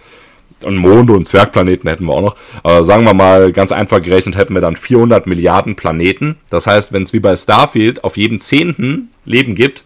und 0.64 0.77
Monde 0.77 1.12
und 1.12 1.27
Zwergplaneten 1.27 1.88
hätten 1.88 2.07
wir 2.07 2.14
auch 2.14 2.23
noch. 2.23 2.37
Aber 2.62 2.85
sagen 2.85 3.05
wir 3.05 3.14
mal, 3.14 3.53
ganz 3.53 3.73
einfach 3.73 4.01
gerechnet 4.01 4.37
hätten 4.37 4.55
wir 4.55 4.61
dann 4.61 4.77
400 4.77 5.27
Milliarden 5.27 5.77
Planeten. 5.77 6.37
Das 6.51 6.66
heißt, 6.66 6.92
wenn 6.92 7.03
es 7.03 7.12
wie 7.12 7.21
bei 7.21 7.37
Starfield 7.37 8.05
auf 8.05 8.16
jeden 8.16 8.40
Zehnten 8.40 9.11
Leben 9.25 9.55
gibt, 9.55 9.85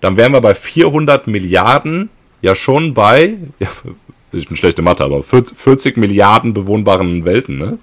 dann 0.00 0.16
wären 0.16 0.32
wir 0.32 0.40
bei 0.40 0.54
400 0.54 1.26
Milliarden 1.26 2.10
ja 2.42 2.54
schon 2.54 2.94
bei, 2.94 3.38
ja, 3.58 3.68
ich 4.32 4.48
bin 4.48 4.56
schlechte 4.56 4.82
Mathe, 4.82 5.04
aber 5.04 5.22
40 5.22 5.96
Milliarden 5.96 6.52
bewohnbaren 6.52 7.24
Welten, 7.24 7.58
ne? 7.58 7.78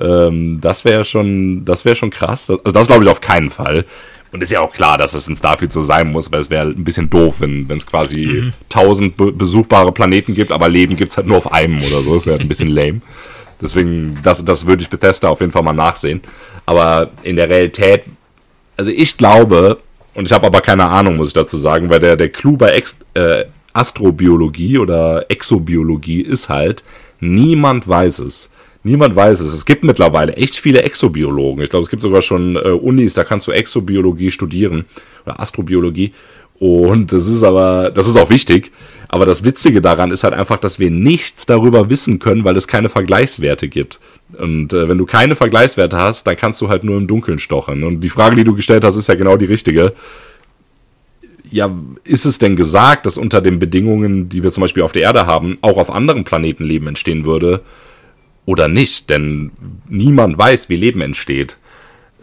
Ähm, 0.00 0.60
das 0.60 0.84
wäre 0.86 1.04
schon, 1.04 1.64
das 1.66 1.84
wäre 1.84 1.96
schon 1.96 2.10
krass. 2.10 2.48
Also 2.48 2.62
das 2.70 2.86
glaube 2.86 3.04
ich 3.04 3.10
auf 3.10 3.20
keinen 3.20 3.50
Fall. 3.50 3.84
Und 4.32 4.42
ist 4.42 4.50
ja 4.50 4.60
auch 4.60 4.72
klar, 4.72 4.96
dass 4.96 5.12
es 5.12 5.28
in 5.28 5.36
Starfield 5.36 5.72
so 5.72 5.82
sein 5.82 6.10
muss, 6.10 6.32
weil 6.32 6.40
es 6.40 6.48
wäre 6.48 6.66
ein 6.66 6.84
bisschen 6.84 7.10
doof, 7.10 7.36
wenn 7.38 7.70
es 7.70 7.86
quasi 7.86 8.24
mhm. 8.24 8.52
tausend 8.70 9.16
be 9.16 9.30
besuchbare 9.30 9.92
Planeten 9.92 10.34
gibt, 10.34 10.50
aber 10.52 10.70
Leben 10.70 10.96
gibt 10.96 11.10
es 11.10 11.18
halt 11.18 11.26
nur 11.26 11.36
auf 11.36 11.52
einem 11.52 11.76
oder 11.76 12.00
so. 12.02 12.16
Das 12.16 12.26
wäre 12.26 12.40
ein 12.40 12.48
bisschen 12.48 12.70
lame. 12.70 13.02
Deswegen, 13.60 14.18
das, 14.22 14.44
das 14.44 14.66
würde 14.66 14.82
ich 14.82 14.90
Bethesda 14.90 15.28
auf 15.28 15.40
jeden 15.40 15.52
Fall 15.52 15.62
mal 15.62 15.74
nachsehen. 15.74 16.22
Aber 16.64 17.10
in 17.22 17.36
der 17.36 17.48
Realität, 17.48 18.04
also 18.76 18.90
ich 18.90 19.18
glaube, 19.18 19.78
und 20.14 20.26
ich 20.26 20.32
habe 20.32 20.46
aber 20.46 20.60
keine 20.60 20.88
Ahnung, 20.88 21.16
muss 21.16 21.28
ich 21.28 21.34
dazu 21.34 21.56
sagen, 21.56 21.90
weil 21.90 22.00
der, 22.00 22.16
der 22.16 22.30
Clou 22.30 22.56
bei 22.56 22.70
Ex 22.70 22.98
äh, 23.14 23.44
Astrobiologie 23.74 24.78
oder 24.78 25.30
Exobiologie 25.30 26.22
ist 26.22 26.48
halt, 26.48 26.82
niemand 27.20 27.88
weiß 27.88 28.18
es. 28.20 28.50
Niemand 28.84 29.14
weiß 29.14 29.40
es. 29.40 29.52
Es 29.52 29.64
gibt 29.64 29.84
mittlerweile 29.84 30.34
echt 30.34 30.56
viele 30.56 30.82
Exobiologen. 30.82 31.62
Ich 31.62 31.70
glaube, 31.70 31.84
es 31.84 31.90
gibt 31.90 32.02
sogar 32.02 32.22
schon 32.22 32.56
äh, 32.56 32.70
Unis, 32.70 33.14
da 33.14 33.24
kannst 33.24 33.46
du 33.46 33.52
Exobiologie 33.52 34.30
studieren 34.30 34.86
oder 35.24 35.38
Astrobiologie. 35.38 36.12
Und 36.58 37.12
das 37.12 37.26
ist 37.26 37.42
aber, 37.42 37.90
das 37.90 38.06
ist 38.06 38.16
auch 38.16 38.30
wichtig. 38.30 38.72
Aber 39.08 39.26
das 39.26 39.44
Witzige 39.44 39.82
daran 39.82 40.10
ist 40.10 40.24
halt 40.24 40.32
einfach, 40.32 40.56
dass 40.56 40.78
wir 40.78 40.90
nichts 40.90 41.44
darüber 41.44 41.90
wissen 41.90 42.18
können, 42.18 42.44
weil 42.44 42.56
es 42.56 42.66
keine 42.66 42.88
Vergleichswerte 42.88 43.68
gibt. 43.68 44.00
Und 44.38 44.72
äh, 44.72 44.88
wenn 44.88 44.98
du 44.98 45.04
keine 45.04 45.36
Vergleichswerte 45.36 45.98
hast, 45.98 46.26
dann 46.26 46.36
kannst 46.36 46.60
du 46.60 46.68
halt 46.68 46.82
nur 46.82 46.96
im 46.96 47.06
Dunkeln 47.06 47.38
stochern. 47.38 47.84
Und 47.84 48.00
die 48.00 48.08
Frage, 48.08 48.36
die 48.36 48.44
du 48.44 48.54
gestellt 48.54 48.84
hast, 48.84 48.96
ist 48.96 49.08
ja 49.08 49.14
genau 49.14 49.36
die 49.36 49.44
richtige. 49.44 49.92
Ja, 51.50 51.70
ist 52.04 52.24
es 52.24 52.38
denn 52.38 52.56
gesagt, 52.56 53.04
dass 53.04 53.18
unter 53.18 53.42
den 53.42 53.58
Bedingungen, 53.58 54.30
die 54.30 54.42
wir 54.42 54.50
zum 54.50 54.62
Beispiel 54.62 54.82
auf 54.82 54.92
der 54.92 55.02
Erde 55.02 55.26
haben, 55.26 55.58
auch 55.60 55.76
auf 55.76 55.90
anderen 55.90 56.24
Planeten 56.24 56.64
Leben 56.64 56.86
entstehen 56.86 57.26
würde? 57.26 57.60
Oder 58.44 58.68
nicht, 58.68 59.10
denn 59.10 59.52
niemand 59.88 60.38
weiß, 60.38 60.68
wie 60.68 60.76
Leben 60.76 61.00
entsteht. 61.00 61.58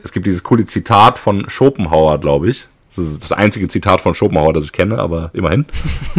Es 0.04 0.12
gibt 0.12 0.26
dieses 0.26 0.44
coole 0.44 0.66
Zitat 0.66 1.20
von 1.20 1.50
Schopenhauer, 1.50 2.20
glaube 2.20 2.50
ich. 2.50 2.68
Das 2.96 3.06
ist 3.06 3.24
das 3.24 3.32
einzige 3.32 3.68
Zitat 3.68 4.02
von 4.02 4.16
Schopenhauer, 4.16 4.54
das 4.54 4.66
ich 4.66 4.72
kenne, 4.72 5.00
aber 5.00 5.32
immerhin. 5.34 5.66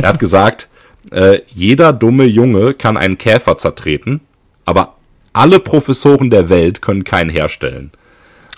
Er 0.00 0.08
hat 0.08 0.18
gesagt, 0.18 0.68
äh, 1.10 1.40
jeder 1.48 1.92
dumme 1.92 2.24
Junge 2.24 2.74
kann 2.74 2.96
einen 2.96 3.18
Käfer 3.18 3.58
zertreten, 3.58 4.20
aber 4.64 4.96
alle 5.32 5.60
Professoren 5.60 6.30
der 6.30 6.48
Welt 6.48 6.82
können 6.82 7.04
keinen 7.04 7.30
herstellen. 7.30 7.90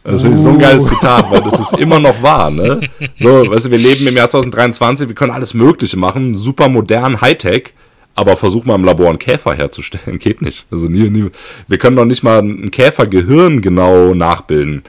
Das 0.05 0.24
ist 0.24 0.42
so 0.42 0.50
ein 0.50 0.59
geiles 0.59 0.87
Zitat, 0.87 1.31
weil 1.31 1.42
das 1.42 1.61
ist 1.61 1.78
immer 1.78 2.00
noch 2.00 2.22
wahr, 2.22 2.50
ne? 2.50 2.81
So, 3.16 3.48
weißt 3.48 3.66
du, 3.66 3.70
wir 3.70 3.78
leben 3.78 4.09
im 4.09 4.16
Jahr 4.16 4.28
2023, 4.28 5.07
wir 5.09 5.14
können 5.14 5.31
alles 5.31 5.55
Mögliche 5.55 5.96
machen, 5.96 6.35
super 6.35 6.68
modern, 6.68 7.20
Hightech, 7.20 7.72
aber 8.14 8.37
versuch 8.37 8.64
mal 8.64 8.75
im 8.75 8.85
Labor 8.85 9.09
einen 9.09 9.18
Käfer 9.18 9.55
herzustellen. 9.55 10.18
Geht 10.20 10.42
nicht. 10.42 10.66
Also 10.70 10.87
nie, 10.87 11.09
nie. 11.09 11.31
Wir 11.68 11.79
können 11.79 11.96
doch 11.96 12.05
nicht 12.05 12.22
mal 12.22 12.40
ein 12.40 12.70
Käfergehirn 12.70 13.62
genau 13.62 14.14
nachbilden. 14.14 14.83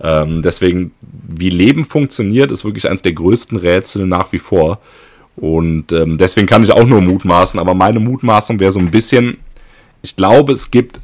Ähm, 0.00 0.42
deswegen, 0.42 0.92
wie 1.00 1.50
Leben 1.50 1.84
funktioniert, 1.84 2.50
ist 2.50 2.64
wirklich 2.64 2.88
eines 2.88 3.02
der 3.02 3.12
größten 3.12 3.58
Rätsel 3.58 4.06
nach 4.06 4.32
wie 4.32 4.38
vor. 4.38 4.80
Und 5.36 5.92
ähm, 5.92 6.18
deswegen 6.18 6.46
kann 6.46 6.64
ich 6.64 6.72
auch 6.72 6.86
nur 6.86 7.00
mutmaßen. 7.00 7.60
Aber 7.60 7.74
meine 7.74 8.00
Mutmaßung 8.00 8.60
wäre 8.60 8.72
so 8.72 8.78
ein 8.78 8.90
bisschen, 8.90 9.38
ich 10.02 10.16
glaube, 10.16 10.52
es 10.52 10.70
gibt, 10.70 11.00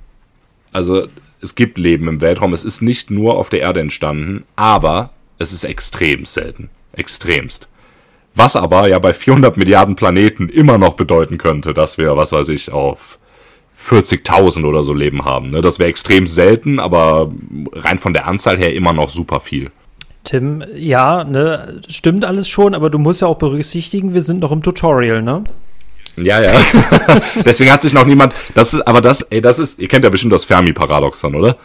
also 0.72 1.08
es 1.40 1.54
gibt 1.54 1.78
Leben 1.78 2.08
im 2.08 2.20
Weltraum. 2.20 2.54
Es 2.54 2.64
ist 2.64 2.80
nicht 2.80 3.10
nur 3.10 3.36
auf 3.36 3.50
der 3.50 3.60
Erde 3.60 3.80
entstanden, 3.80 4.44
aber 4.56 5.10
es 5.38 5.52
ist 5.52 5.64
extrem 5.64 6.24
selten. 6.24 6.70
Extremst. 6.92 7.68
Was 8.36 8.54
aber 8.54 8.86
ja 8.88 8.98
bei 8.98 9.14
400 9.14 9.56
Milliarden 9.56 9.96
Planeten 9.96 10.50
immer 10.50 10.76
noch 10.76 10.94
bedeuten 10.94 11.38
könnte, 11.38 11.72
dass 11.72 11.96
wir, 11.96 12.16
was 12.16 12.32
weiß 12.32 12.50
ich, 12.50 12.70
auf 12.70 13.18
40.000 13.82 14.64
oder 14.64 14.84
so 14.84 14.92
Leben 14.92 15.24
haben. 15.24 15.50
Ne? 15.50 15.62
Das 15.62 15.78
wäre 15.78 15.88
extrem 15.88 16.26
selten, 16.26 16.78
aber 16.78 17.32
rein 17.72 17.98
von 17.98 18.12
der 18.12 18.26
Anzahl 18.26 18.58
her 18.58 18.74
immer 18.74 18.92
noch 18.92 19.08
super 19.08 19.40
viel. 19.40 19.70
Tim, 20.24 20.62
ja, 20.74 21.24
ne, 21.24 21.80
stimmt 21.88 22.24
alles 22.24 22.48
schon, 22.48 22.74
aber 22.74 22.90
du 22.90 22.98
musst 22.98 23.22
ja 23.22 23.28
auch 23.28 23.38
berücksichtigen, 23.38 24.12
wir 24.12 24.22
sind 24.22 24.40
noch 24.40 24.50
im 24.52 24.62
Tutorial, 24.62 25.22
ne? 25.22 25.44
Ja, 26.16 26.42
ja. 26.42 26.52
Deswegen 27.44 27.70
hat 27.70 27.82
sich 27.82 27.92
noch 27.92 28.06
niemand. 28.06 28.34
Das 28.54 28.74
ist, 28.74 28.80
aber 28.80 29.00
das, 29.00 29.22
ey, 29.22 29.40
das 29.40 29.58
ist, 29.58 29.78
ihr 29.78 29.88
kennt 29.88 30.04
ja 30.04 30.10
bestimmt 30.10 30.32
das 30.32 30.44
Fermi-Paradoxon, 30.44 31.34
oder? 31.34 31.56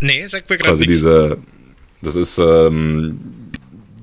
Nee, 0.00 0.26
sagt 0.26 0.50
mir 0.50 0.56
gerade 0.56 0.78
nichts. 0.78 0.86
diese, 0.86 1.38
das 2.02 2.16
ist, 2.16 2.38
ähm, 2.38 3.20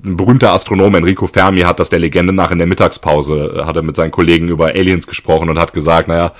ein 0.04 0.16
berühmter 0.16 0.52
Astronom 0.52 0.94
Enrico 0.94 1.26
Fermi 1.26 1.60
hat 1.60 1.80
das 1.80 1.90
der 1.90 1.98
Legende 1.98 2.32
nach 2.32 2.50
in 2.50 2.58
der 2.58 2.66
Mittagspause, 2.66 3.54
äh, 3.56 3.64
hat 3.64 3.76
er 3.76 3.82
mit 3.82 3.96
seinen 3.96 4.10
Kollegen 4.10 4.48
über 4.48 4.66
Aliens 4.66 5.06
gesprochen 5.06 5.50
und 5.50 5.58
hat 5.58 5.72
gesagt, 5.72 6.08
naja, 6.08 6.32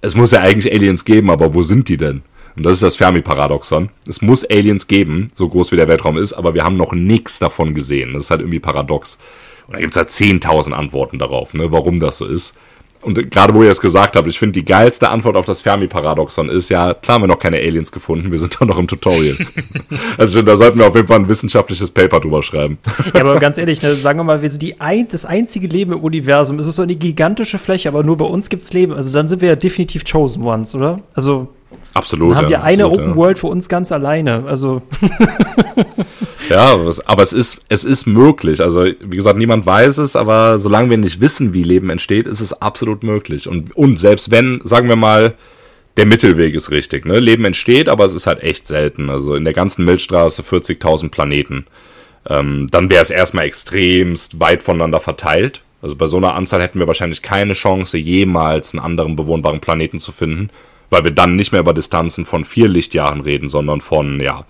es 0.00 0.16
muss 0.16 0.30
ja 0.30 0.40
eigentlich 0.40 0.72
Aliens 0.72 1.04
geben, 1.04 1.30
aber 1.30 1.54
wo 1.54 1.62
sind 1.62 1.88
die 1.88 1.96
denn? 1.96 2.22
Und 2.56 2.66
das 2.66 2.74
ist 2.74 2.82
das 2.82 2.96
Fermi-Paradoxon. 2.96 3.90
Es 4.06 4.22
muss 4.22 4.44
Aliens 4.44 4.86
geben, 4.86 5.28
so 5.34 5.48
groß 5.48 5.72
wie 5.72 5.76
der 5.76 5.88
Weltraum 5.88 6.16
ist, 6.16 6.32
aber 6.32 6.54
wir 6.54 6.64
haben 6.64 6.76
noch 6.76 6.92
nichts 6.92 7.38
davon 7.38 7.74
gesehen. 7.74 8.14
Das 8.14 8.24
ist 8.24 8.30
halt 8.30 8.40
irgendwie 8.40 8.60
paradox. 8.60 9.18
Und 9.66 9.74
da 9.74 9.80
gibt 9.80 9.92
es 9.92 9.96
halt 9.96 10.08
10.000 10.08 10.72
Antworten 10.72 11.18
darauf, 11.18 11.54
ne, 11.54 11.70
warum 11.70 12.00
das 12.00 12.18
so 12.18 12.26
ist. 12.26 12.56
Und 13.02 13.30
gerade 13.30 13.54
wo 13.54 13.62
ihr 13.62 13.70
es 13.70 13.80
gesagt 13.80 14.16
habt, 14.16 14.26
ich 14.26 14.38
finde 14.38 14.52
die 14.52 14.64
geilste 14.64 15.08
Antwort 15.08 15.36
auf 15.36 15.46
das 15.46 15.62
Fermi-Paradoxon 15.62 16.48
ist 16.48 16.68
ja, 16.68 16.94
klar 16.94 17.14
haben 17.14 17.22
wir 17.22 17.28
noch 17.28 17.38
keine 17.38 17.56
Aliens 17.56 17.92
gefunden, 17.92 18.30
wir 18.30 18.38
sind 18.38 18.54
doch 18.54 18.66
noch 18.66 18.78
im 18.78 18.86
Tutorial. 18.86 19.36
also 20.18 20.36
finde, 20.36 20.52
da 20.52 20.56
sollten 20.56 20.78
wir 20.78 20.86
auf 20.86 20.94
jeden 20.94 21.08
Fall 21.08 21.18
ein 21.18 21.28
wissenschaftliches 21.28 21.90
Paper 21.90 22.20
drüber 22.20 22.42
schreiben. 22.42 22.78
Ja, 23.14 23.22
aber 23.22 23.38
ganz 23.38 23.58
ehrlich, 23.58 23.82
ne, 23.82 23.94
sagen 23.94 24.18
wir 24.18 24.24
mal, 24.24 24.42
wir 24.42 24.50
sind 24.50 24.62
die 24.62 24.80
ein, 24.80 25.08
das 25.08 25.24
einzige 25.24 25.66
Leben 25.66 25.92
im 25.92 26.00
Universum. 26.00 26.58
Es 26.58 26.66
ist 26.66 26.76
so 26.76 26.82
eine 26.82 26.96
gigantische 26.96 27.58
Fläche, 27.58 27.88
aber 27.88 28.02
nur 28.02 28.16
bei 28.16 28.26
uns 28.26 28.48
gibt's 28.48 28.72
Leben. 28.72 28.92
Also 28.92 29.12
dann 29.12 29.28
sind 29.28 29.40
wir 29.40 29.48
ja 29.48 29.56
definitiv 29.56 30.04
Chosen 30.04 30.42
Ones, 30.42 30.74
oder? 30.74 31.00
Also 31.14 31.48
Absolut. 31.94 32.30
Dann 32.30 32.38
haben 32.38 32.48
wir 32.48 32.58
ja, 32.58 32.62
eine 32.62 32.84
absolut, 32.84 33.00
Open 33.00 33.10
ja. 33.12 33.16
World 33.16 33.38
für 33.38 33.46
uns 33.48 33.68
ganz 33.68 33.90
alleine. 33.90 34.44
Also 34.46 34.82
Ja, 36.50 36.76
aber 37.04 37.22
es, 37.22 37.32
ist, 37.32 37.64
es 37.68 37.84
ist 37.84 38.06
möglich. 38.06 38.60
Also, 38.60 38.84
wie 38.84 39.16
gesagt, 39.16 39.38
niemand 39.38 39.66
weiß 39.66 39.98
es, 39.98 40.16
aber 40.16 40.58
solange 40.58 40.90
wir 40.90 40.98
nicht 40.98 41.20
wissen, 41.20 41.54
wie 41.54 41.62
Leben 41.62 41.90
entsteht, 41.90 42.26
ist 42.26 42.40
es 42.40 42.60
absolut 42.60 43.04
möglich. 43.04 43.46
Und, 43.46 43.76
und 43.76 44.00
selbst 44.00 44.32
wenn, 44.32 44.60
sagen 44.64 44.88
wir 44.88 44.96
mal, 44.96 45.34
der 45.96 46.06
Mittelweg 46.06 46.54
ist 46.56 46.72
richtig, 46.72 47.06
ne? 47.06 47.20
Leben 47.20 47.44
entsteht, 47.44 47.88
aber 47.88 48.04
es 48.04 48.14
ist 48.14 48.26
halt 48.26 48.40
echt 48.40 48.66
selten. 48.66 49.10
Also 49.10 49.36
in 49.36 49.44
der 49.44 49.52
ganzen 49.52 49.84
Milchstraße 49.84 50.42
40.000 50.42 51.10
Planeten. 51.10 51.66
Ähm, 52.28 52.66
dann 52.68 52.90
wäre 52.90 53.02
es 53.02 53.10
erstmal 53.10 53.44
extremst 53.44 54.40
weit 54.40 54.64
voneinander 54.64 54.98
verteilt. 54.98 55.62
Also 55.82 55.94
bei 55.94 56.06
so 56.06 56.16
einer 56.16 56.34
Anzahl 56.34 56.62
hätten 56.62 56.80
wir 56.80 56.88
wahrscheinlich 56.88 57.22
keine 57.22 57.52
Chance, 57.52 57.96
jemals 57.96 58.74
einen 58.74 58.84
anderen 58.84 59.14
bewohnbaren 59.14 59.60
Planeten 59.60 60.00
zu 60.00 60.10
finden, 60.10 60.50
weil 60.90 61.04
wir 61.04 61.12
dann 61.12 61.36
nicht 61.36 61.52
mehr 61.52 61.60
über 61.60 61.74
Distanzen 61.74 62.26
von 62.26 62.44
vier 62.44 62.66
Lichtjahren 62.66 63.20
reden, 63.20 63.48
sondern 63.48 63.80
von, 63.80 64.20
ja, 64.20 64.46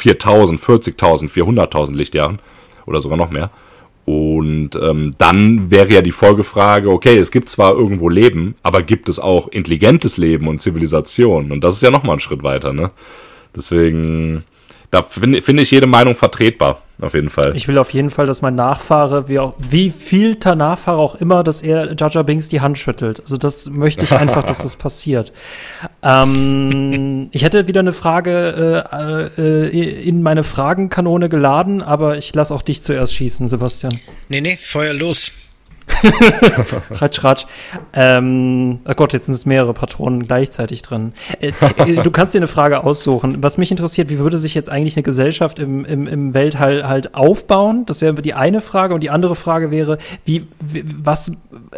4000, 0.00 0.60
40.000, 0.60 1.30
400.000 1.30 1.94
Lichtjahren 1.94 2.38
oder 2.86 3.00
sogar 3.00 3.16
noch 3.16 3.30
mehr. 3.30 3.50
Und 4.04 4.70
ähm, 4.74 5.12
dann 5.18 5.70
wäre 5.70 5.92
ja 5.92 6.02
die 6.02 6.10
Folgefrage, 6.10 6.90
okay, 6.90 7.16
es 7.16 7.30
gibt 7.30 7.48
zwar 7.48 7.74
irgendwo 7.74 8.08
Leben, 8.08 8.56
aber 8.62 8.82
gibt 8.82 9.08
es 9.08 9.20
auch 9.20 9.48
intelligentes 9.48 10.16
Leben 10.16 10.48
und 10.48 10.60
Zivilisation? 10.60 11.52
Und 11.52 11.62
das 11.62 11.74
ist 11.74 11.82
ja 11.82 11.90
nochmal 11.90 12.16
ein 12.16 12.20
Schritt 12.20 12.42
weiter, 12.42 12.72
ne? 12.72 12.90
Deswegen, 13.54 14.42
da 14.90 15.02
finde 15.02 15.42
find 15.42 15.60
ich 15.60 15.70
jede 15.70 15.86
Meinung 15.86 16.14
vertretbar, 16.14 16.82
auf 17.00 17.14
jeden 17.14 17.30
Fall. 17.30 17.56
ich 17.56 17.68
will 17.68 17.78
auf 17.78 17.92
jeden 17.92 18.10
Fall, 18.10 18.26
dass 18.26 18.42
mein 18.42 18.54
Nachfahre, 18.54 19.28
wie, 19.28 19.38
auch, 19.38 19.54
wie 19.58 19.90
viel 19.90 20.34
der 20.34 20.54
Nachfahre 20.54 20.98
auch 20.98 21.14
immer, 21.14 21.42
dass 21.42 21.62
er 21.62 21.94
Jaja 21.98 22.22
Binks 22.22 22.48
die 22.48 22.60
Hand 22.60 22.78
schüttelt. 22.78 23.20
Also 23.20 23.36
das 23.36 23.68
möchte 23.70 24.04
ich 24.04 24.12
einfach, 24.12 24.44
dass 24.44 24.62
das 24.62 24.76
passiert. 24.76 25.32
Ähm, 26.02 27.28
ich 27.32 27.42
hätte 27.42 27.66
wieder 27.66 27.80
eine 27.80 27.92
Frage 27.92 28.84
äh, 29.36 29.40
äh, 29.40 30.08
in 30.08 30.22
meine 30.22 30.44
Fragenkanone 30.44 31.28
geladen, 31.28 31.82
aber 31.82 32.18
ich 32.18 32.34
lasse 32.34 32.54
auch 32.54 32.62
dich 32.62 32.82
zuerst 32.82 33.14
schießen, 33.14 33.48
Sebastian. 33.48 34.00
Nee, 34.28 34.40
nee, 34.40 34.58
Feuer 34.60 34.94
los. 34.94 35.49
Ratsch, 36.90 37.22
ratsch. 37.24 37.44
Ähm, 37.92 38.80
oh 38.88 38.92
Gott, 38.94 39.12
jetzt 39.12 39.26
sind 39.26 39.34
es 39.34 39.44
mehrere 39.46 39.74
Patronen 39.74 40.26
gleichzeitig 40.26 40.82
drin. 40.82 41.12
Äh, 41.40 41.52
äh, 41.76 42.02
du 42.02 42.10
kannst 42.10 42.32
dir 42.34 42.38
eine 42.38 42.46
Frage 42.46 42.84
aussuchen. 42.84 43.42
Was 43.42 43.58
mich 43.58 43.70
interessiert, 43.70 44.08
wie 44.08 44.18
würde 44.18 44.38
sich 44.38 44.54
jetzt 44.54 44.70
eigentlich 44.70 44.96
eine 44.96 45.02
Gesellschaft 45.02 45.58
im, 45.58 45.84
im, 45.84 46.06
im 46.06 46.32
Weltall 46.34 46.88
halt 46.88 47.14
aufbauen? 47.14 47.84
Das 47.86 48.00
wäre 48.00 48.14
die 48.22 48.34
eine 48.34 48.60
Frage. 48.60 48.94
Und 48.94 49.02
die 49.02 49.10
andere 49.10 49.34
Frage 49.34 49.70
wäre, 49.70 49.98
wie, 50.24 50.46
wie 50.60 50.84
was, 51.02 51.32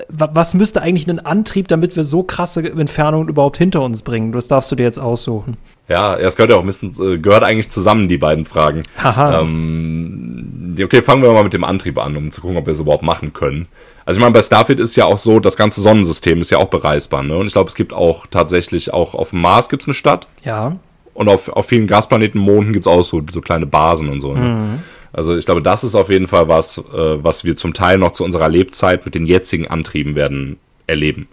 wa- 0.09 0.31
was 0.33 0.55
müsste 0.55 0.83
eigentlich 0.83 1.09
ein 1.09 1.25
Antrieb, 1.25 1.69
damit 1.69 1.97
wir 1.97 2.05
so 2.05 2.23
krasse 2.23 2.61
Entfernungen 2.71 3.29
überhaupt 3.29 3.57
hinter 3.57 3.83
uns 3.83 4.03
bringen? 4.03 4.33
Das 4.33 4.47
darfst 4.49 4.71
du 4.71 4.77
dir 4.77 4.85
jetzt 4.85 4.99
aussuchen. 4.99 5.57
Ja, 5.89 6.17
es 6.17 6.37
gehört 6.37 6.51
ja 6.51 6.57
auch 6.57 6.61
ein 6.61 6.67
bisschen, 6.67 6.91
äh, 7.15 7.19
gehört 7.19 7.43
eigentlich 7.43 7.71
zusammen, 7.71 8.07
die 8.09 8.19
beiden 8.19 8.45
Fragen. 8.45 8.83
Haha. 9.03 9.41
Ähm, 9.41 10.77
okay, 10.83 11.03
fangen 11.03 11.23
wir 11.23 11.33
mal 11.33 11.45
mit 11.45 11.55
dem 11.55 11.65
Antrieb 11.65 11.99
an, 11.99 12.17
um 12.17 12.31
zu 12.31 12.41
gucken, 12.41 12.57
ob 12.57 12.67
wir 12.67 12.73
es 12.73 12.79
überhaupt 12.81 13.03
machen 13.03 13.33
können. 13.33 13.67
Also 14.05 14.19
ich 14.19 14.21
meine, 14.21 14.33
bei 14.33 14.43
Starfield 14.43 14.81
ist 14.81 14.97
ja 14.97 15.05
auch 15.05 15.19
so, 15.19 15.39
das 15.41 15.57
ganze 15.57 15.81
Sonnensystem 15.81 16.41
ist 16.41 16.51
ja 16.51 16.59
auch 16.59 16.69
bereisbar, 16.69 17.23
ne? 17.23 17.37
Und 17.37 17.47
ich 17.47 17.53
glaube, 17.53 17.69
es 17.69 17.75
gibt 17.75 17.93
auch 17.93 18.27
tatsächlich, 18.27 18.93
auch 18.93 19.15
auf 19.15 19.31
dem 19.31 19.41
Mars 19.41 19.69
gibt's 19.69 19.87
eine 19.87 19.95
Stadt 19.95 20.27
Ja. 20.45 20.77
und 21.15 21.29
auf, 21.29 21.49
auf 21.49 21.67
vielen 21.67 21.87
Gasplaneten, 21.87 22.41
Monden 22.41 22.73
gibt's 22.73 22.89
auch 22.89 23.03
so, 23.05 23.23
so 23.33 23.41
kleine 23.41 23.67
Basen 23.67 24.09
und 24.09 24.21
so. 24.21 24.35
Ne? 24.35 24.81
Also 25.13 25.37
ich 25.37 25.45
glaube, 25.45 25.63
das 25.63 25.85
ist 25.85 25.95
auf 25.95 26.09
jeden 26.11 26.27
Fall 26.27 26.49
was, 26.49 26.79
äh, 26.79 26.83
was 27.23 27.45
wir 27.45 27.55
zum 27.55 27.75
Teil 27.75 27.99
noch 27.99 28.13
zu 28.13 28.25
unserer 28.25 28.49
Lebzeit 28.49 29.05
mit 29.05 29.15
den 29.15 29.27
jetzigen 29.27 29.69
Antrieben 29.69 30.15
werden 30.15 30.57
erleben. 30.87 31.29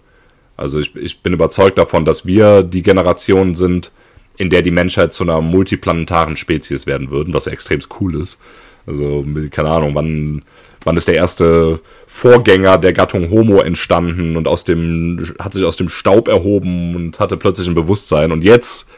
Also 0.58 0.80
ich, 0.80 0.96
ich 0.98 1.22
bin 1.22 1.32
überzeugt 1.34 1.78
davon, 1.78 2.04
dass 2.04 2.26
wir 2.26 2.64
die 2.64 2.82
Generation 2.82 3.56
sind, 3.56 3.92
in 4.38 4.50
der 4.50 4.62
die 4.62 4.72
Menschheit 4.72 5.14
zu 5.14 5.24
einer 5.24 5.40
multiplanetaren 5.42 6.36
Spezies 6.36 6.86
werden 6.86 7.10
würden, 7.10 7.34
was 7.34 7.46
ja 7.46 7.52
extrem 7.54 7.80
cool 8.00 8.16
ist. 8.20 8.40
Also, 8.86 9.24
keine 9.52 9.70
Ahnung, 9.70 9.96
wann, 9.96 10.44
wann 10.84 10.98
ist 10.98 11.08
der 11.08 11.16
erste 11.16 11.80
Vorgänger 12.08 12.78
der 12.78 12.94
Gattung 12.94 13.30
Homo 13.30 13.60
entstanden 13.62 14.38
und 14.38 14.48
aus 14.48 14.64
dem, 14.64 15.34
hat 15.40 15.54
sich 15.54 15.64
aus 15.64 15.78
dem 15.78 15.90
Staub 15.90 16.28
erhoben 16.28 16.96
und 16.96 17.20
hatte 17.20 17.38
plötzlich 17.38 17.68
ein 17.68 17.76
Bewusstsein. 17.76 18.32
Und 18.32 18.44
jetzt, 18.44 18.90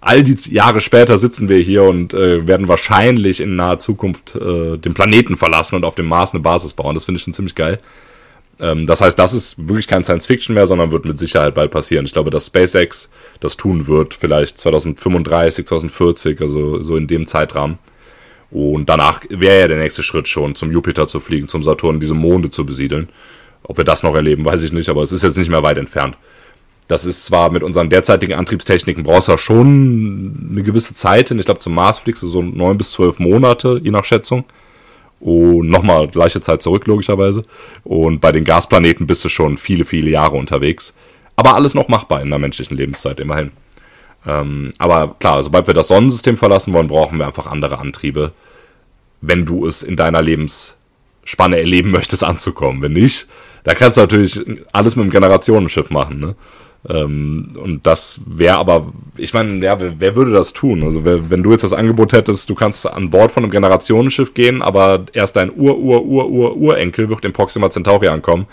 all 0.00 0.22
die 0.22 0.36
Jahre 0.52 0.80
später, 0.80 1.18
sitzen 1.18 1.48
wir 1.48 1.58
hier 1.58 1.84
und 1.84 2.14
äh, 2.14 2.46
werden 2.46 2.68
wahrscheinlich 2.68 3.40
in 3.40 3.56
naher 3.56 3.78
Zukunft 3.78 4.36
äh, 4.36 4.76
den 4.76 4.94
Planeten 4.94 5.36
verlassen 5.36 5.76
und 5.76 5.84
auf 5.84 5.94
dem 5.94 6.06
Mars 6.06 6.34
eine 6.34 6.42
Basis 6.42 6.72
bauen. 6.72 6.94
Das 6.94 7.04
finde 7.04 7.18
ich 7.18 7.24
schon 7.24 7.34
ziemlich 7.34 7.54
geil. 7.54 7.78
Ähm, 8.60 8.86
das 8.86 9.00
heißt, 9.00 9.18
das 9.18 9.32
ist 9.32 9.68
wirklich 9.68 9.88
kein 9.88 10.04
Science 10.04 10.26
Fiction 10.26 10.54
mehr, 10.54 10.66
sondern 10.66 10.92
wird 10.92 11.04
mit 11.04 11.18
Sicherheit 11.18 11.54
bald 11.54 11.70
passieren. 11.70 12.04
Ich 12.04 12.12
glaube, 12.12 12.30
dass 12.30 12.46
SpaceX 12.46 13.10
das 13.40 13.56
tun 13.56 13.86
wird, 13.86 14.14
vielleicht 14.14 14.58
2035, 14.58 15.66
2040, 15.66 16.40
also 16.40 16.82
so 16.82 16.96
in 16.96 17.06
dem 17.06 17.26
Zeitrahmen. 17.26 17.78
Und 18.54 18.88
danach 18.88 19.22
wäre 19.28 19.62
ja 19.62 19.68
der 19.68 19.78
nächste 19.78 20.04
Schritt 20.04 20.28
schon, 20.28 20.54
zum 20.54 20.70
Jupiter 20.70 21.08
zu 21.08 21.18
fliegen, 21.18 21.48
zum 21.48 21.64
Saturn, 21.64 21.98
diese 21.98 22.14
Monde 22.14 22.50
zu 22.50 22.64
besiedeln. 22.64 23.08
Ob 23.64 23.78
wir 23.78 23.84
das 23.84 24.04
noch 24.04 24.14
erleben, 24.14 24.44
weiß 24.44 24.62
ich 24.62 24.72
nicht, 24.72 24.88
aber 24.88 25.02
es 25.02 25.10
ist 25.10 25.24
jetzt 25.24 25.36
nicht 25.36 25.50
mehr 25.50 25.64
weit 25.64 25.76
entfernt. 25.76 26.16
Das 26.86 27.04
ist 27.04 27.24
zwar 27.24 27.50
mit 27.50 27.64
unseren 27.64 27.90
derzeitigen 27.90 28.34
Antriebstechniken 28.34 29.02
brauchst 29.02 29.26
du 29.26 29.32
ja 29.32 29.38
schon 29.38 30.50
eine 30.52 30.62
gewisse 30.62 30.94
Zeit 30.94 31.30
hin. 31.30 31.40
Ich 31.40 31.46
glaube, 31.46 31.58
zum 31.58 31.74
Mars 31.74 31.98
fliegst 31.98 32.22
du 32.22 32.28
so 32.28 32.42
neun 32.42 32.78
bis 32.78 32.92
zwölf 32.92 33.18
Monate, 33.18 33.80
je 33.82 33.90
nach 33.90 34.04
Schätzung. 34.04 34.44
Und 35.18 35.68
nochmal 35.68 36.06
gleiche 36.06 36.40
Zeit 36.40 36.62
zurück, 36.62 36.86
logischerweise. 36.86 37.42
Und 37.82 38.20
bei 38.20 38.30
den 38.30 38.44
Gasplaneten 38.44 39.08
bist 39.08 39.24
du 39.24 39.30
schon 39.30 39.58
viele, 39.58 39.84
viele 39.84 40.10
Jahre 40.10 40.36
unterwegs. 40.36 40.94
Aber 41.34 41.54
alles 41.54 41.74
noch 41.74 41.88
machbar 41.88 42.22
in 42.22 42.30
der 42.30 42.38
menschlichen 42.38 42.76
Lebenszeit, 42.76 43.18
immerhin. 43.18 43.50
Ähm, 44.26 44.72
aber 44.78 45.16
klar, 45.18 45.42
sobald 45.42 45.66
wir 45.66 45.74
das 45.74 45.88
Sonnensystem 45.88 46.36
verlassen 46.36 46.72
wollen, 46.72 46.88
brauchen 46.88 47.18
wir 47.18 47.26
einfach 47.26 47.46
andere 47.46 47.78
Antriebe, 47.78 48.32
wenn 49.20 49.44
du 49.44 49.66
es 49.66 49.82
in 49.82 49.96
deiner 49.96 50.22
Lebensspanne 50.22 51.58
erleben 51.58 51.90
möchtest, 51.90 52.24
anzukommen. 52.24 52.82
Wenn 52.82 52.92
nicht, 52.92 53.26
da 53.64 53.74
kannst 53.74 53.96
du 53.96 54.02
natürlich 54.02 54.40
alles 54.72 54.96
mit 54.96 55.04
dem 55.04 55.10
Generationenschiff 55.10 55.90
machen, 55.90 56.20
ne? 56.20 56.34
Ähm, 56.86 57.48
und 57.56 57.86
das 57.86 58.20
wäre 58.26 58.58
aber, 58.58 58.92
ich 59.16 59.32
meine, 59.32 59.64
ja, 59.64 59.80
wer, 59.80 59.98
wer 59.98 60.16
würde 60.16 60.32
das 60.32 60.52
tun? 60.52 60.84
Also 60.84 61.04
wer, 61.04 61.30
wenn 61.30 61.42
du 61.42 61.50
jetzt 61.50 61.64
das 61.64 61.72
Angebot 61.72 62.12
hättest, 62.12 62.50
du 62.50 62.54
kannst 62.54 62.86
an 62.86 63.08
Bord 63.08 63.32
von 63.32 63.42
einem 63.42 63.50
Generationenschiff 63.50 64.34
gehen, 64.34 64.60
aber 64.60 65.06
erst 65.14 65.36
dein 65.36 65.50
Ur, 65.50 65.78
Ur, 65.78 66.04
Ur, 66.04 66.28
Ur, 66.28 66.56
Urenkel 66.56 67.08
wird 67.08 67.24
im 67.24 67.32
Proxima 67.32 67.70
Centauri 67.70 68.08
ankommen. 68.08 68.46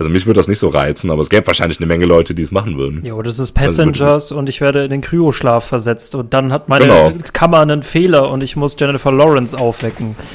Also 0.00 0.08
mich 0.08 0.24
würde 0.24 0.38
das 0.38 0.48
nicht 0.48 0.58
so 0.58 0.68
reizen, 0.68 1.10
aber 1.10 1.20
es 1.20 1.28
gäbe 1.28 1.46
wahrscheinlich 1.46 1.78
eine 1.78 1.86
Menge 1.86 2.06
Leute, 2.06 2.34
die 2.34 2.40
es 2.40 2.52
machen 2.52 2.78
würden. 2.78 3.04
Ja, 3.04 3.12
oder 3.12 3.28
es 3.28 3.34
ist 3.34 3.54
also 3.54 3.66
Passengers 3.66 4.24
also, 4.24 4.38
und 4.38 4.48
ich 4.48 4.62
werde 4.62 4.82
in 4.82 4.90
den 4.90 5.02
Kryoschlaf 5.02 5.66
versetzt 5.66 6.14
und 6.14 6.32
dann 6.32 6.54
hat 6.54 6.70
meine 6.70 6.86
genau. 6.86 7.12
Kammer 7.34 7.60
einen 7.60 7.82
Fehler 7.82 8.30
und 8.30 8.42
ich 8.42 8.56
muss 8.56 8.76
Jennifer 8.80 9.12
Lawrence 9.12 9.56
aufwecken. 9.56 10.16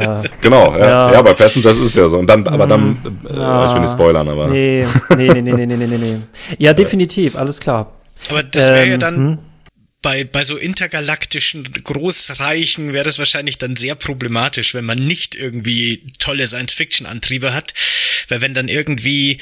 Ja. 0.00 0.22
genau, 0.40 0.72
ja. 0.72 0.78
ja. 0.78 1.12
ja. 1.12 1.22
bei 1.22 1.34
Passengers 1.34 1.76
ist 1.76 1.84
es 1.84 1.94
ja 1.96 2.08
so. 2.08 2.18
Und 2.18 2.26
dann, 2.26 2.46
aber 2.46 2.66
dann, 2.66 2.96
ja. 3.24 3.30
ich 3.30 3.34
will 3.34 3.42
ah. 3.42 3.78
nicht 3.80 3.90
spoilern, 3.90 4.26
aber. 4.26 4.48
Nee, 4.48 4.86
nee, 5.16 5.28
nee, 5.28 5.42
nee, 5.42 5.52
nee, 5.52 5.66
nee, 5.66 5.86
nee, 5.86 5.98
nee. 5.98 6.16
Ja, 6.56 6.72
definitiv, 6.74 7.36
alles 7.36 7.60
klar. 7.60 7.92
Aber 8.30 8.42
das 8.42 8.68
wäre 8.68 8.84
ähm, 8.84 8.90
ja 8.92 8.96
dann. 8.96 9.16
Hm? 9.16 9.38
bei, 10.06 10.22
bei 10.22 10.44
so 10.44 10.56
intergalaktischen 10.56 11.64
Großreichen 11.82 12.92
wäre 12.92 13.04
das 13.04 13.18
wahrscheinlich 13.18 13.58
dann 13.58 13.74
sehr 13.74 13.96
problematisch, 13.96 14.72
wenn 14.72 14.84
man 14.84 14.98
nicht 14.98 15.34
irgendwie 15.34 16.00
tolle 16.20 16.46
Science-Fiction-Antriebe 16.46 17.52
hat, 17.52 17.74
weil 18.28 18.40
wenn 18.40 18.54
dann 18.54 18.68
irgendwie 18.68 19.38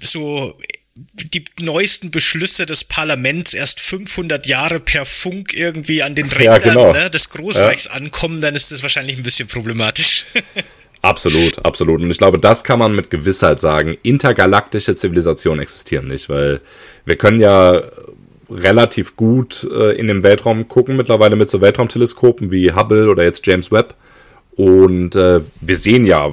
so 0.00 0.58
die 0.94 1.44
neuesten 1.60 2.10
Beschlüsse 2.10 2.64
des 2.64 2.84
Parlaments 2.84 3.52
erst 3.52 3.80
500 3.80 4.46
Jahre 4.46 4.80
per 4.80 5.04
Funk 5.04 5.52
irgendwie 5.54 6.02
an 6.02 6.14
den 6.14 6.28
Ja, 6.28 6.54
Rändern 6.54 6.62
genau. 6.62 6.92
ne, 6.92 7.10
des 7.10 7.28
Großreichs 7.28 7.86
ankommen, 7.88 8.40
dann 8.40 8.54
ist 8.54 8.72
das 8.72 8.82
wahrscheinlich 8.82 9.16
ein 9.18 9.22
bisschen 9.22 9.48
problematisch. 9.48 10.24
Absolut, 11.02 11.64
absolut. 11.64 12.00
Und 12.00 12.10
ich 12.10 12.18
glaube, 12.18 12.40
das 12.40 12.64
kann 12.64 12.80
man 12.80 12.92
mit 12.92 13.10
Gewissheit 13.10 13.60
sagen. 13.60 13.96
Intergalaktische 14.02 14.96
Zivilisationen 14.96 15.62
existieren 15.62 16.08
nicht, 16.08 16.28
weil 16.28 16.60
wir 17.04 17.14
können 17.14 17.38
ja 17.38 17.80
relativ 18.50 19.14
gut 19.14 19.68
äh, 19.70 19.96
in 19.96 20.08
den 20.08 20.24
Weltraum 20.24 20.66
gucken, 20.66 20.96
mittlerweile 20.96 21.36
mit 21.36 21.48
so 21.48 21.60
Weltraumteleskopen 21.60 22.50
wie 22.50 22.72
Hubble 22.72 23.08
oder 23.08 23.22
jetzt 23.22 23.46
James 23.46 23.70
Webb. 23.70 23.94
Und 24.56 25.14
äh, 25.14 25.42
wir 25.60 25.76
sehen 25.76 26.06
ja, 26.06 26.32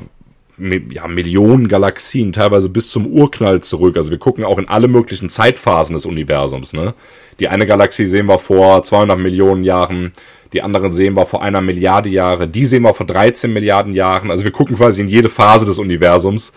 ja 0.89 1.07
Millionen 1.07 1.67
Galaxien, 1.67 2.31
teilweise 2.31 2.69
bis 2.69 2.89
zum 2.89 3.07
Urknall 3.07 3.61
zurück. 3.61 3.97
Also 3.97 4.11
wir 4.11 4.17
gucken 4.17 4.43
auch 4.43 4.57
in 4.57 4.67
alle 4.67 4.87
möglichen 4.87 5.29
Zeitphasen 5.29 5.93
des 5.93 6.05
Universums. 6.05 6.73
Ne? 6.73 6.93
Die 7.39 7.47
eine 7.47 7.65
Galaxie 7.65 8.05
sehen 8.05 8.27
wir 8.27 8.39
vor 8.39 8.83
200 8.83 9.19
Millionen 9.19 9.63
Jahren, 9.63 10.11
die 10.53 10.61
anderen 10.61 10.91
sehen 10.91 11.15
wir 11.15 11.25
vor 11.25 11.41
einer 11.41 11.61
Milliarde 11.61 12.09
Jahre, 12.09 12.47
die 12.47 12.65
sehen 12.65 12.83
wir 12.83 12.93
vor 12.93 13.05
13 13.05 13.51
Milliarden 13.51 13.93
Jahren. 13.93 14.31
Also 14.31 14.43
wir 14.43 14.51
gucken 14.51 14.77
quasi 14.77 15.01
in 15.01 15.07
jede 15.07 15.29
Phase 15.29 15.65
des 15.65 15.79
Universums 15.79 16.53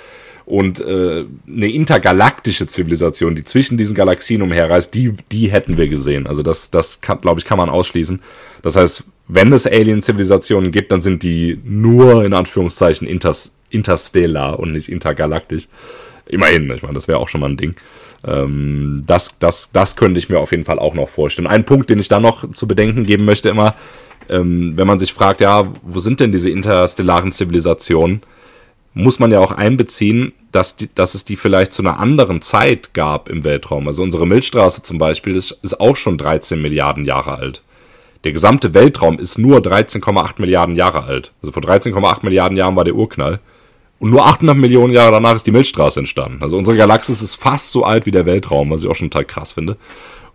Und 0.46 0.78
äh, 0.78 1.24
eine 1.48 1.68
intergalaktische 1.72 2.68
Zivilisation, 2.68 3.34
die 3.34 3.42
zwischen 3.42 3.76
diesen 3.76 3.96
Galaxien 3.96 4.42
umherreist, 4.42 4.94
die, 4.94 5.12
die 5.32 5.50
hätten 5.50 5.76
wir 5.76 5.88
gesehen. 5.88 6.28
Also 6.28 6.44
das, 6.44 6.70
das 6.70 7.00
glaube 7.00 7.40
ich, 7.40 7.44
kann 7.44 7.58
man 7.58 7.68
ausschließen. 7.68 8.22
Das 8.62 8.76
heißt, 8.76 9.04
wenn 9.26 9.52
es 9.52 9.66
Alien-Zivilisationen 9.66 10.70
gibt, 10.70 10.92
dann 10.92 11.02
sind 11.02 11.24
die 11.24 11.58
nur 11.64 12.24
in 12.24 12.32
Anführungszeichen 12.32 13.08
inters, 13.08 13.56
interstellar 13.70 14.58
und 14.58 14.72
nicht 14.72 14.88
intergalaktisch. 14.88 15.68
Immerhin, 16.26 16.70
ich 16.70 16.82
meine, 16.82 16.94
das 16.94 17.08
wäre 17.08 17.18
auch 17.18 17.28
schon 17.28 17.40
mal 17.40 17.50
ein 17.50 17.56
Ding. 17.56 17.74
Ähm, 18.24 19.02
das, 19.06 19.38
das, 19.38 19.70
das 19.72 19.96
könnte 19.96 20.18
ich 20.18 20.28
mir 20.28 20.38
auf 20.38 20.50
jeden 20.50 20.64
Fall 20.64 20.78
auch 20.78 20.94
noch 20.94 21.08
vorstellen. 21.08 21.46
Ein 21.46 21.64
Punkt, 21.64 21.90
den 21.90 21.98
ich 21.98 22.08
da 22.08 22.20
noch 22.20 22.50
zu 22.50 22.66
bedenken 22.66 23.04
geben 23.04 23.24
möchte, 23.24 23.48
immer, 23.48 23.74
ähm, 24.28 24.72
wenn 24.76 24.86
man 24.86 24.98
sich 24.98 25.12
fragt, 25.12 25.40
ja, 25.40 25.72
wo 25.82 25.98
sind 25.98 26.20
denn 26.20 26.32
diese 26.32 26.50
interstellaren 26.50 27.32
Zivilisationen? 27.32 28.22
muss 28.96 29.18
man 29.18 29.30
ja 29.30 29.40
auch 29.40 29.52
einbeziehen, 29.52 30.32
dass, 30.52 30.76
die, 30.76 30.88
dass 30.94 31.14
es 31.14 31.26
die 31.26 31.36
vielleicht 31.36 31.74
zu 31.74 31.82
einer 31.82 32.00
anderen 32.00 32.40
Zeit 32.40 32.94
gab 32.94 33.28
im 33.28 33.44
Weltraum. 33.44 33.86
Also 33.86 34.02
unsere 34.02 34.26
Milchstraße 34.26 34.82
zum 34.82 34.96
Beispiel 34.96 35.36
ist, 35.36 35.50
ist 35.62 35.78
auch 35.78 35.96
schon 35.96 36.16
13 36.16 36.60
Milliarden 36.62 37.04
Jahre 37.04 37.36
alt. 37.36 37.62
Der 38.24 38.32
gesamte 38.32 38.72
Weltraum 38.72 39.18
ist 39.18 39.36
nur 39.36 39.58
13,8 39.58 40.36
Milliarden 40.38 40.74
Jahre 40.76 41.04
alt. 41.04 41.32
Also 41.42 41.52
vor 41.52 41.62
13,8 41.62 42.20
Milliarden 42.22 42.56
Jahren 42.56 42.74
war 42.74 42.84
der 42.84 42.94
Urknall. 42.94 43.38
Und 43.98 44.10
nur 44.10 44.26
800 44.26 44.56
Millionen 44.56 44.92
Jahre 44.92 45.12
danach 45.12 45.34
ist 45.34 45.46
die 45.46 45.52
Milchstraße 45.52 46.00
entstanden. 46.00 46.42
Also 46.42 46.58
unsere 46.58 46.76
Galaxis 46.76 47.22
ist 47.22 47.36
fast 47.36 47.72
so 47.72 47.84
alt 47.84 48.04
wie 48.04 48.10
der 48.10 48.26
Weltraum, 48.26 48.70
was 48.70 48.82
ich 48.82 48.90
auch 48.90 48.94
schon 48.94 49.10
total 49.10 49.24
krass 49.24 49.52
finde. 49.52 49.76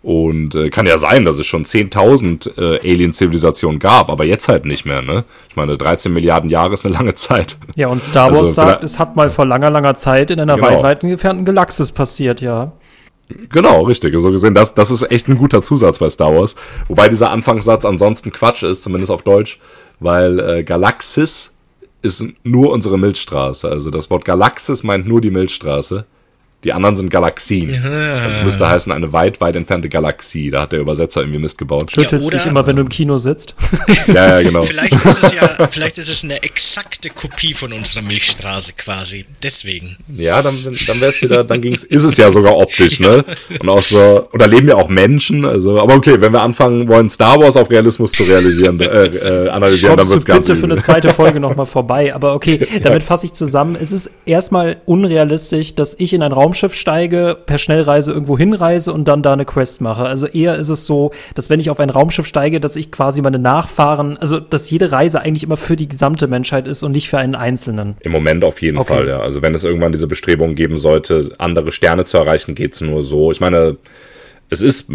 Und 0.02 0.56
äh, 0.56 0.68
kann 0.68 0.86
ja 0.86 0.98
sein, 0.98 1.24
dass 1.24 1.38
es 1.38 1.46
schon 1.46 1.64
10.000 1.64 2.58
äh, 2.58 2.80
Alien-Zivilisationen 2.80 3.78
gab, 3.78 4.10
aber 4.10 4.24
jetzt 4.24 4.48
halt 4.48 4.64
nicht 4.64 4.84
mehr. 4.84 5.00
Ne? 5.00 5.24
Ich 5.48 5.54
meine, 5.54 5.78
13 5.78 6.12
Milliarden 6.12 6.50
Jahre 6.50 6.74
ist 6.74 6.84
eine 6.84 6.94
lange 6.94 7.14
Zeit. 7.14 7.56
Ja, 7.76 7.86
und 7.86 8.02
Star 8.02 8.30
Wars 8.30 8.40
also, 8.40 8.52
sagt, 8.52 8.82
es 8.82 8.98
hat 8.98 9.14
mal 9.14 9.30
vor 9.30 9.46
langer, 9.46 9.70
langer 9.70 9.94
Zeit 9.94 10.32
in 10.32 10.40
einer 10.40 10.56
genau. 10.56 10.68
weit, 10.68 10.82
weit 10.82 11.04
entfernten 11.04 11.44
Galaxis 11.44 11.92
passiert, 11.92 12.40
ja. 12.40 12.72
Genau, 13.50 13.82
richtig. 13.82 14.18
So 14.18 14.32
gesehen, 14.32 14.54
das, 14.54 14.74
das 14.74 14.90
ist 14.90 15.08
echt 15.10 15.28
ein 15.28 15.38
guter 15.38 15.62
Zusatz 15.62 16.00
bei 16.00 16.10
Star 16.10 16.34
Wars. 16.34 16.56
Wobei 16.88 17.08
dieser 17.08 17.30
Anfangssatz 17.30 17.84
ansonsten 17.84 18.32
Quatsch 18.32 18.64
ist, 18.64 18.82
zumindest 18.82 19.12
auf 19.12 19.22
Deutsch, 19.22 19.60
weil 20.00 20.40
äh, 20.40 20.64
Galaxis 20.64 21.52
ist 22.02 22.24
nur 22.42 22.70
unsere 22.70 22.98
Milchstraße. 22.98 23.68
Also 23.68 23.90
das 23.90 24.10
Wort 24.10 24.24
Galaxis 24.24 24.82
meint 24.82 25.06
nur 25.06 25.20
die 25.20 25.30
Milchstraße. 25.30 26.04
Die 26.64 26.72
anderen 26.72 26.94
sind 26.94 27.10
Galaxien. 27.10 27.74
Ja. 27.74 28.24
Das 28.24 28.42
müsste 28.44 28.68
heißen, 28.68 28.92
eine 28.92 29.12
weit, 29.12 29.40
weit 29.40 29.56
entfernte 29.56 29.88
Galaxie. 29.88 30.50
Da 30.50 30.62
hat 30.62 30.72
der 30.72 30.78
Übersetzer 30.78 31.20
irgendwie 31.20 31.40
Mist 31.40 31.58
gebaut. 31.58 31.90
Schüttelst 31.90 32.32
ja, 32.32 32.38
dich 32.38 32.46
immer, 32.46 32.64
wenn 32.66 32.76
du 32.76 32.82
im 32.82 32.88
Kino 32.88 33.18
sitzt. 33.18 33.56
ja, 34.06 34.38
ja, 34.38 34.42
genau. 34.42 34.60
vielleicht 34.62 35.04
ist 35.04 35.24
es 35.24 35.32
ja, 35.32 35.48
vielleicht 35.68 35.98
ist 35.98 36.08
es 36.08 36.22
eine 36.22 36.40
exakte 36.42 37.10
Kopie 37.10 37.52
von 37.52 37.72
unserer 37.72 38.02
Milchstraße 38.02 38.74
quasi. 38.74 39.24
Deswegen. 39.42 39.96
Ja, 40.14 40.40
dann, 40.40 40.54
dann 40.62 41.00
wäre 41.00 41.10
es 41.10 41.20
wieder, 41.20 41.42
dann 41.42 41.60
ging's, 41.60 41.82
ist 41.82 42.04
es 42.04 42.16
ja 42.16 42.30
sogar 42.30 42.56
optisch, 42.56 43.00
ne? 43.00 43.24
Und 43.58 43.68
auch 43.68 43.80
so, 43.80 44.28
und 44.30 44.40
da 44.40 44.46
leben 44.46 44.68
ja 44.68 44.76
auch 44.76 44.88
Menschen, 44.88 45.44
also, 45.44 45.80
aber 45.80 45.94
okay, 45.94 46.20
wenn 46.20 46.32
wir 46.32 46.42
anfangen 46.42 46.86
wollen, 46.86 47.08
Star 47.08 47.40
Wars 47.40 47.56
auf 47.56 47.70
Realismus 47.70 48.12
zu 48.12 48.22
realisieren, 48.22 48.80
äh, 48.80 49.06
äh, 49.06 49.48
analysieren, 49.48 49.96
dann 49.96 50.08
wird's 50.08 50.24
ganz 50.24 50.46
bitte 50.46 50.58
für 50.60 50.66
eine 50.66 50.78
zweite 50.78 51.12
Folge 51.12 51.40
nochmal 51.40 51.66
vorbei. 51.72 52.14
Aber 52.14 52.34
okay, 52.34 52.66
damit 52.82 53.02
fasse 53.02 53.26
ich 53.26 53.32
zusammen. 53.32 53.76
Es 53.80 53.90
ist 53.90 54.10
erstmal 54.26 54.80
unrealistisch, 54.86 55.74
dass 55.74 55.96
ich 55.98 56.12
in 56.12 56.22
einen 56.22 56.32
Raum 56.32 56.51
Raumschiff 56.52 56.74
steige, 56.74 57.34
per 57.46 57.56
Schnellreise 57.56 58.12
irgendwo 58.12 58.36
hinreise 58.36 58.92
und 58.92 59.08
dann 59.08 59.22
da 59.22 59.32
eine 59.32 59.46
Quest 59.46 59.80
mache. 59.80 60.04
Also 60.04 60.26
eher 60.26 60.56
ist 60.56 60.68
es 60.68 60.84
so, 60.84 61.12
dass 61.34 61.48
wenn 61.48 61.60
ich 61.60 61.70
auf 61.70 61.80
ein 61.80 61.88
Raumschiff 61.88 62.26
steige, 62.26 62.60
dass 62.60 62.76
ich 62.76 62.92
quasi 62.92 63.22
meine 63.22 63.38
Nachfahren, 63.38 64.18
also 64.18 64.38
dass 64.38 64.68
jede 64.68 64.92
Reise 64.92 65.22
eigentlich 65.22 65.44
immer 65.44 65.56
für 65.56 65.76
die 65.76 65.88
gesamte 65.88 66.26
Menschheit 66.26 66.66
ist 66.66 66.82
und 66.82 66.92
nicht 66.92 67.08
für 67.08 67.16
einen 67.16 67.34
Einzelnen. 67.34 67.96
Im 68.00 68.12
Moment 68.12 68.44
auf 68.44 68.60
jeden 68.60 68.76
okay. 68.76 68.92
Fall, 68.92 69.08
ja. 69.08 69.20
Also 69.20 69.40
wenn 69.40 69.54
es 69.54 69.64
irgendwann 69.64 69.92
diese 69.92 70.06
Bestrebungen 70.06 70.54
geben 70.54 70.76
sollte, 70.76 71.32
andere 71.38 71.72
Sterne 71.72 72.04
zu 72.04 72.18
erreichen, 72.18 72.54
geht 72.54 72.74
es 72.74 72.82
nur 72.82 73.00
so. 73.00 73.32
Ich 73.32 73.40
meine, 73.40 73.78
es 74.50 74.60
ist, 74.60 74.90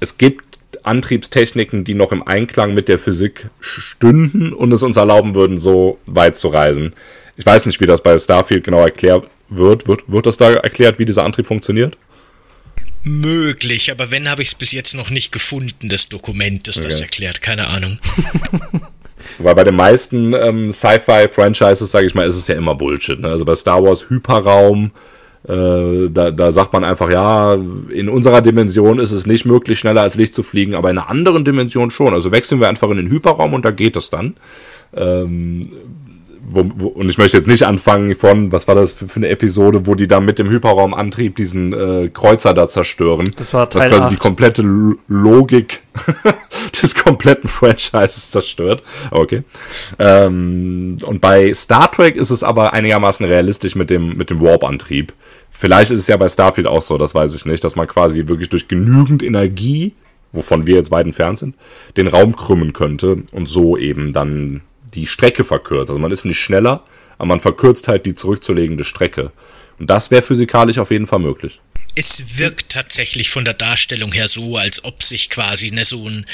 es 0.00 0.18
gibt 0.18 0.42
Antriebstechniken, 0.82 1.84
die 1.84 1.94
noch 1.94 2.10
im 2.10 2.26
Einklang 2.26 2.74
mit 2.74 2.88
der 2.88 2.98
Physik 2.98 3.48
stünden 3.60 4.52
und 4.52 4.72
es 4.72 4.82
uns 4.82 4.96
erlauben 4.96 5.36
würden, 5.36 5.56
so 5.56 5.98
weit 6.06 6.36
zu 6.36 6.48
reisen. 6.48 6.94
Ich 7.36 7.44
weiß 7.44 7.66
nicht, 7.66 7.80
wie 7.80 7.86
das 7.86 8.02
bei 8.02 8.16
Starfield 8.18 8.64
genau 8.64 8.80
erklärt 8.80 9.28
wird. 9.48 9.86
Wird, 9.88 10.10
wird 10.10 10.26
das 10.26 10.36
da 10.36 10.52
erklärt, 10.52 10.98
wie 10.98 11.04
dieser 11.04 11.24
Antrieb 11.24 11.46
funktioniert? 11.46 11.96
Möglich, 13.02 13.92
aber 13.92 14.10
wenn, 14.10 14.28
habe 14.28 14.42
ich 14.42 14.48
es 14.48 14.54
bis 14.56 14.72
jetzt 14.72 14.96
noch 14.96 15.10
nicht 15.10 15.30
gefunden, 15.30 15.88
das 15.88 16.08
Dokument, 16.08 16.66
das 16.66 16.78
okay. 16.78 16.86
das 16.86 17.00
erklärt. 17.00 17.40
Keine 17.40 17.68
Ahnung. 17.68 17.98
Weil 19.38 19.54
bei 19.54 19.64
den 19.64 19.76
meisten 19.76 20.34
ähm, 20.34 20.72
Sci-Fi-Franchises, 20.72 21.90
sage 21.90 22.06
ich 22.06 22.14
mal, 22.14 22.26
ist 22.26 22.36
es 22.36 22.48
ja 22.48 22.56
immer 22.56 22.74
Bullshit. 22.74 23.20
Ne? 23.20 23.28
Also 23.28 23.44
bei 23.44 23.54
Star 23.54 23.82
Wars 23.82 24.08
Hyperraum, 24.08 24.90
äh, 25.46 26.10
da, 26.10 26.30
da 26.32 26.52
sagt 26.52 26.72
man 26.72 26.82
einfach, 26.82 27.10
ja, 27.10 27.54
in 27.54 28.08
unserer 28.08 28.40
Dimension 28.40 28.98
ist 28.98 29.12
es 29.12 29.26
nicht 29.26 29.44
möglich, 29.44 29.78
schneller 29.78 30.02
als 30.02 30.16
Licht 30.16 30.34
zu 30.34 30.42
fliegen, 30.42 30.74
aber 30.74 30.90
in 30.90 30.98
einer 30.98 31.08
anderen 31.08 31.44
Dimension 31.44 31.90
schon. 31.90 32.12
Also 32.12 32.32
wechseln 32.32 32.60
wir 32.60 32.68
einfach 32.68 32.90
in 32.90 32.96
den 32.96 33.08
Hyperraum 33.08 33.54
und 33.54 33.64
da 33.64 33.70
geht 33.70 33.94
es 33.94 34.10
dann. 34.10 34.36
Ähm, 34.94 35.62
wo, 36.48 36.64
wo, 36.76 36.86
und 36.88 37.08
ich 37.08 37.18
möchte 37.18 37.36
jetzt 37.36 37.46
nicht 37.46 37.64
anfangen 37.64 38.14
von, 38.14 38.52
was 38.52 38.68
war 38.68 38.74
das 38.74 38.92
für, 38.92 39.08
für 39.08 39.16
eine 39.16 39.28
Episode, 39.28 39.86
wo 39.86 39.94
die 39.94 40.06
da 40.06 40.20
mit 40.20 40.38
dem 40.38 40.48
Hyperraumantrieb 40.48 41.36
diesen 41.36 41.72
äh, 41.72 42.08
Kreuzer 42.08 42.54
da 42.54 42.68
zerstören. 42.68 43.32
Das 43.36 43.52
war 43.52 43.68
Teil 43.68 43.82
Das 43.82 43.90
quasi 43.90 44.06
8. 44.06 44.12
die 44.12 44.16
komplette 44.16 44.62
Logik 45.08 45.82
des 46.82 46.94
kompletten 46.94 47.48
Franchises 47.48 48.30
zerstört. 48.30 48.82
Okay. 49.10 49.42
Ähm, 49.98 50.96
und 51.04 51.20
bei 51.20 51.52
Star 51.54 51.90
Trek 51.90 52.16
ist 52.16 52.30
es 52.30 52.42
aber 52.42 52.72
einigermaßen 52.72 53.26
realistisch 53.26 53.74
mit 53.74 53.90
dem, 53.90 54.16
mit 54.16 54.30
dem 54.30 54.40
Warp-Antrieb. 54.40 55.12
Vielleicht 55.50 55.90
ist 55.90 56.00
es 56.00 56.06
ja 56.06 56.16
bei 56.16 56.28
Starfield 56.28 56.66
auch 56.66 56.82
so, 56.82 56.98
das 56.98 57.14
weiß 57.14 57.34
ich 57.34 57.46
nicht, 57.46 57.64
dass 57.64 57.76
man 57.76 57.86
quasi 57.86 58.28
wirklich 58.28 58.50
durch 58.50 58.68
genügend 58.68 59.22
Energie, 59.22 59.94
wovon 60.32 60.66
wir 60.66 60.74
jetzt 60.76 60.90
weit 60.90 61.06
entfernt 61.06 61.38
sind, 61.38 61.56
den 61.96 62.08
Raum 62.08 62.36
krümmen 62.36 62.72
könnte 62.72 63.22
und 63.32 63.48
so 63.48 63.76
eben 63.76 64.12
dann 64.12 64.60
die 64.96 65.06
Strecke 65.06 65.44
verkürzt. 65.44 65.90
Also 65.90 66.00
man 66.00 66.10
ist 66.10 66.24
nicht 66.24 66.40
schneller, 66.40 66.82
aber 67.18 67.26
man 67.26 67.40
verkürzt 67.40 67.88
halt 67.88 68.06
die 68.06 68.14
zurückzulegende 68.14 68.84
Strecke. 68.84 69.30
Und 69.78 69.90
das 69.90 70.10
wäre 70.10 70.22
physikalisch 70.22 70.78
auf 70.78 70.90
jeden 70.90 71.06
Fall 71.06 71.18
möglich. 71.18 71.60
Es 71.98 72.38
wirkt 72.38 72.70
tatsächlich 72.70 73.30
von 73.30 73.46
der 73.46 73.54
Darstellung 73.54 74.12
her 74.12 74.28
so, 74.28 74.58
als 74.58 74.84
ob 74.84 75.02
sich 75.02 75.30
quasi 75.30 75.70
ne, 75.70 75.84
so, 75.84 76.06
ein, 76.06 76.26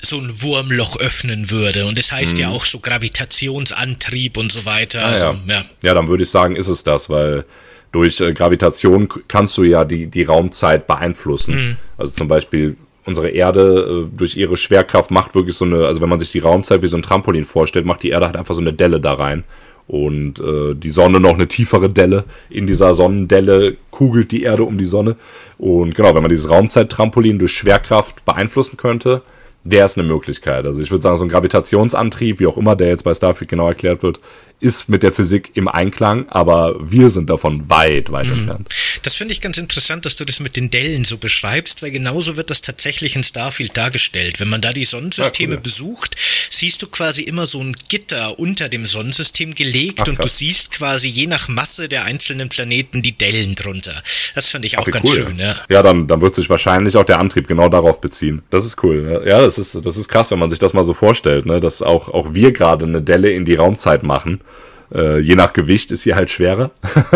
so 0.00 0.18
ein 0.18 0.40
Wurmloch 0.40 0.98
öffnen 0.98 1.50
würde. 1.50 1.84
Und 1.84 1.98
es 1.98 2.08
das 2.08 2.18
heißt 2.18 2.34
mhm. 2.34 2.40
ja 2.40 2.48
auch 2.48 2.64
so 2.64 2.78
Gravitationsantrieb 2.78 4.38
und 4.38 4.50
so 4.50 4.64
weiter. 4.64 5.02
Ah, 5.02 5.10
also, 5.10 5.26
ja. 5.26 5.38
ja. 5.46 5.64
ja, 5.82 5.94
dann 5.94 6.08
würde 6.08 6.22
ich 6.22 6.30
sagen, 6.30 6.56
ist 6.56 6.68
es 6.68 6.84
das, 6.84 7.10
weil 7.10 7.44
durch 7.92 8.20
äh, 8.20 8.32
Gravitation 8.32 9.08
kannst 9.28 9.58
du 9.58 9.64
ja 9.64 9.84
die, 9.84 10.06
die 10.06 10.22
Raumzeit 10.22 10.86
beeinflussen. 10.86 11.54
Mhm. 11.54 11.76
Also 11.98 12.12
zum 12.12 12.28
Beispiel 12.28 12.76
unsere 13.06 13.30
Erde 13.30 14.06
äh, 14.12 14.16
durch 14.16 14.36
ihre 14.36 14.56
Schwerkraft 14.56 15.10
macht 15.10 15.34
wirklich 15.34 15.56
so 15.56 15.64
eine, 15.64 15.86
also 15.86 16.00
wenn 16.00 16.08
man 16.08 16.18
sich 16.18 16.32
die 16.32 16.38
Raumzeit 16.38 16.82
wie 16.82 16.88
so 16.88 16.96
ein 16.96 17.02
Trampolin 17.02 17.44
vorstellt, 17.44 17.86
macht 17.86 18.02
die 18.02 18.10
Erde 18.10 18.26
halt 18.26 18.36
einfach 18.36 18.54
so 18.54 18.60
eine 18.60 18.72
Delle 18.72 19.00
da 19.00 19.14
rein. 19.14 19.44
Und 19.86 20.38
äh, 20.38 20.74
die 20.74 20.90
Sonne 20.90 21.18
noch 21.18 21.34
eine 21.34 21.48
tiefere 21.48 21.90
Delle. 21.90 22.24
In 22.48 22.66
dieser 22.66 22.94
Sonnendelle 22.94 23.76
kugelt 23.90 24.30
die 24.30 24.44
Erde 24.44 24.62
um 24.62 24.78
die 24.78 24.84
Sonne. 24.84 25.16
Und 25.58 25.96
genau, 25.96 26.14
wenn 26.14 26.22
man 26.22 26.28
dieses 26.30 26.48
Raumzeit-Trampolin 26.48 27.40
durch 27.40 27.52
Schwerkraft 27.52 28.24
beeinflussen 28.24 28.76
könnte, 28.76 29.22
wäre 29.64 29.86
es 29.86 29.98
eine 29.98 30.06
Möglichkeit. 30.06 30.64
Also 30.64 30.80
ich 30.80 30.90
würde 30.90 31.02
sagen, 31.02 31.16
so 31.16 31.24
ein 31.24 31.28
Gravitationsantrieb, 31.28 32.38
wie 32.38 32.46
auch 32.46 32.56
immer 32.56 32.76
der 32.76 32.88
jetzt 32.88 33.02
bei 33.02 33.14
Starfield 33.14 33.50
genau 33.50 33.66
erklärt 33.66 34.02
wird, 34.02 34.20
ist 34.60 34.88
mit 34.88 35.02
der 35.02 35.12
Physik 35.12 35.52
im 35.54 35.68
Einklang, 35.68 36.28
aber 36.28 36.76
wir 36.80 37.10
sind 37.10 37.30
davon 37.30 37.68
weit, 37.68 38.12
weit 38.12 38.26
mhm. 38.26 38.32
entfernt. 38.32 38.68
Das 39.02 39.14
finde 39.14 39.32
ich 39.32 39.40
ganz 39.40 39.56
interessant, 39.56 40.04
dass 40.04 40.16
du 40.16 40.24
das 40.26 40.40
mit 40.40 40.56
den 40.56 40.70
Dellen 40.70 41.04
so 41.04 41.16
beschreibst, 41.16 41.82
weil 41.82 41.90
genauso 41.90 42.36
wird 42.36 42.50
das 42.50 42.60
tatsächlich 42.60 43.16
in 43.16 43.24
Starfield 43.24 43.76
dargestellt. 43.76 44.40
Wenn 44.40 44.48
man 44.48 44.60
da 44.60 44.72
die 44.72 44.84
Sonnensysteme 44.84 45.54
ja, 45.54 45.56
cool. 45.56 45.62
besucht, 45.62 46.16
siehst 46.50 46.82
du 46.82 46.86
quasi 46.86 47.22
immer 47.22 47.46
so 47.46 47.62
ein 47.62 47.74
Gitter 47.88 48.38
unter 48.38 48.68
dem 48.68 48.84
Sonnensystem 48.84 49.54
gelegt 49.54 50.00
Ach, 50.02 50.08
und 50.08 50.22
du 50.22 50.28
siehst 50.28 50.72
quasi 50.72 51.08
je 51.08 51.26
nach 51.26 51.48
Masse 51.48 51.88
der 51.88 52.04
einzelnen 52.04 52.50
Planeten 52.50 53.00
die 53.00 53.16
Dellen 53.16 53.54
drunter. 53.54 54.02
Das 54.34 54.48
finde 54.48 54.66
ich 54.66 54.76
auch 54.76 54.86
Ach, 54.86 54.92
ganz 54.92 55.08
cool, 55.08 55.14
schön, 55.14 55.38
ja. 55.38 55.56
Ja, 55.70 55.82
dann, 55.82 56.06
dann 56.06 56.20
wird 56.20 56.34
sich 56.34 56.50
wahrscheinlich 56.50 56.96
auch 56.96 57.04
der 57.04 57.18
Antrieb 57.18 57.48
genau 57.48 57.70
darauf 57.70 58.00
beziehen. 58.02 58.42
Das 58.50 58.66
ist 58.66 58.82
cool. 58.82 59.22
Ja, 59.26 59.40
das 59.40 59.56
ist, 59.56 59.78
das 59.82 59.96
ist 59.96 60.08
krass, 60.08 60.30
wenn 60.30 60.38
man 60.38 60.50
sich 60.50 60.58
das 60.58 60.74
mal 60.74 60.84
so 60.84 60.92
vorstellt, 60.92 61.46
ne? 61.46 61.60
dass 61.60 61.80
auch, 61.80 62.08
auch 62.08 62.34
wir 62.34 62.52
gerade 62.52 62.84
eine 62.84 63.00
Delle 63.00 63.30
in 63.30 63.46
die 63.46 63.54
Raumzeit 63.54 64.02
machen 64.02 64.40
äh, 64.94 65.18
je 65.20 65.34
nach 65.36 65.52
Gewicht 65.52 65.92
ist 65.92 66.02
sie 66.02 66.14
halt 66.14 66.30
schwerer. 66.30 66.70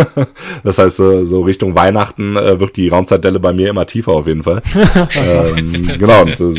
das 0.64 0.78
heißt, 0.78 0.96
so, 0.96 1.24
so 1.24 1.42
Richtung 1.42 1.74
Weihnachten 1.74 2.36
äh, 2.36 2.60
wird 2.60 2.76
die 2.76 2.88
Raumzeitdelle 2.88 3.40
bei 3.40 3.52
mir 3.52 3.70
immer 3.70 3.86
tiefer 3.86 4.12
auf 4.12 4.26
jeden 4.26 4.42
Fall. 4.42 4.62
ähm, 5.56 5.88
genau, 5.98 6.22
und 6.22 6.36
so, 6.36 6.54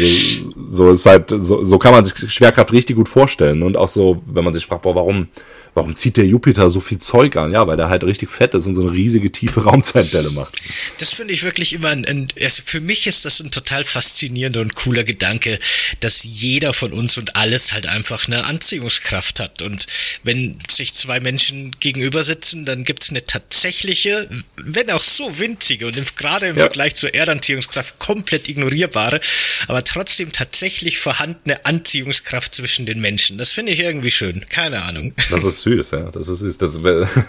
so 0.69 0.91
ist 0.91 1.05
halt, 1.05 1.29
so, 1.29 1.63
so 1.63 1.77
kann 1.77 1.93
man 1.93 2.05
sich 2.05 2.31
Schwerkraft 2.31 2.71
richtig 2.73 2.95
gut 2.95 3.09
vorstellen. 3.09 3.63
Und 3.63 3.77
auch 3.77 3.87
so, 3.87 4.21
wenn 4.25 4.43
man 4.43 4.53
sich 4.53 4.65
fragt, 4.65 4.83
boah, 4.83 4.95
warum, 4.95 5.27
warum 5.75 5.93
zieht 5.93 6.17
der 6.17 6.25
Jupiter 6.25 6.69
so 6.69 6.79
viel 6.79 6.97
Zeug 6.97 7.35
an? 7.35 7.51
Ja, 7.51 7.67
weil 7.67 7.77
der 7.77 7.89
halt 7.89 8.03
richtig 8.03 8.29
fett 8.31 8.53
ist 8.53 8.65
und 8.65 8.75
so 8.75 8.81
eine 8.81 8.91
riesige 8.91 9.31
tiefe 9.31 9.63
Raumzeitdelle 9.65 10.31
macht. 10.31 10.55
Das 10.99 11.13
finde 11.13 11.33
ich 11.33 11.43
wirklich 11.43 11.73
immer 11.73 11.89
ein, 11.89 12.05
ein 12.05 12.27
also 12.41 12.63
für 12.65 12.79
mich 12.79 13.05
ist 13.07 13.25
das 13.25 13.41
ein 13.41 13.51
total 13.51 13.83
faszinierender 13.83 14.61
und 14.61 14.73
cooler 14.73 15.03
Gedanke, 15.03 15.59
dass 15.99 16.23
jeder 16.23 16.73
von 16.73 16.93
uns 16.93 17.17
und 17.17 17.35
alles 17.35 17.73
halt 17.73 17.87
einfach 17.87 18.27
eine 18.27 18.45
Anziehungskraft 18.45 19.39
hat. 19.39 19.61
Und 19.61 19.85
wenn 20.23 20.57
sich 20.69 20.93
zwei 20.93 21.19
Menschen 21.19 21.75
gegenüber 21.79 22.23
sitzen, 22.23 22.65
dann 22.65 22.85
gibt's 22.85 23.09
eine 23.09 23.25
tatsächliche, 23.25 24.29
wenn 24.55 24.89
auch 24.91 25.03
so 25.03 25.39
winzige 25.39 25.87
und 25.87 26.15
gerade 26.15 26.47
im 26.47 26.55
ja. 26.55 26.61
Vergleich 26.61 26.95
zur 26.95 27.13
Erdanziehungskraft 27.13 27.99
komplett 27.99 28.47
ignorierbare, 28.47 29.19
aber 29.67 29.83
trotzdem 29.83 30.31
tatsächlich 30.31 30.97
vorhandene 30.97 31.65
Anziehungskraft 31.65 32.55
zwischen 32.55 32.85
den 32.85 33.01
Menschen. 33.01 33.37
Das 33.37 33.51
finde 33.51 33.71
ich 33.71 33.81
irgendwie 33.81 34.11
schön. 34.11 34.43
Keine 34.49 34.83
Ahnung. 34.83 35.13
Das 35.31 35.43
ist 35.43 35.61
süß, 35.61 35.91
ja. 35.91 36.11
Das 36.11 36.27
ist 36.27 36.39
süß. 36.39 36.57
Das, 36.57 36.79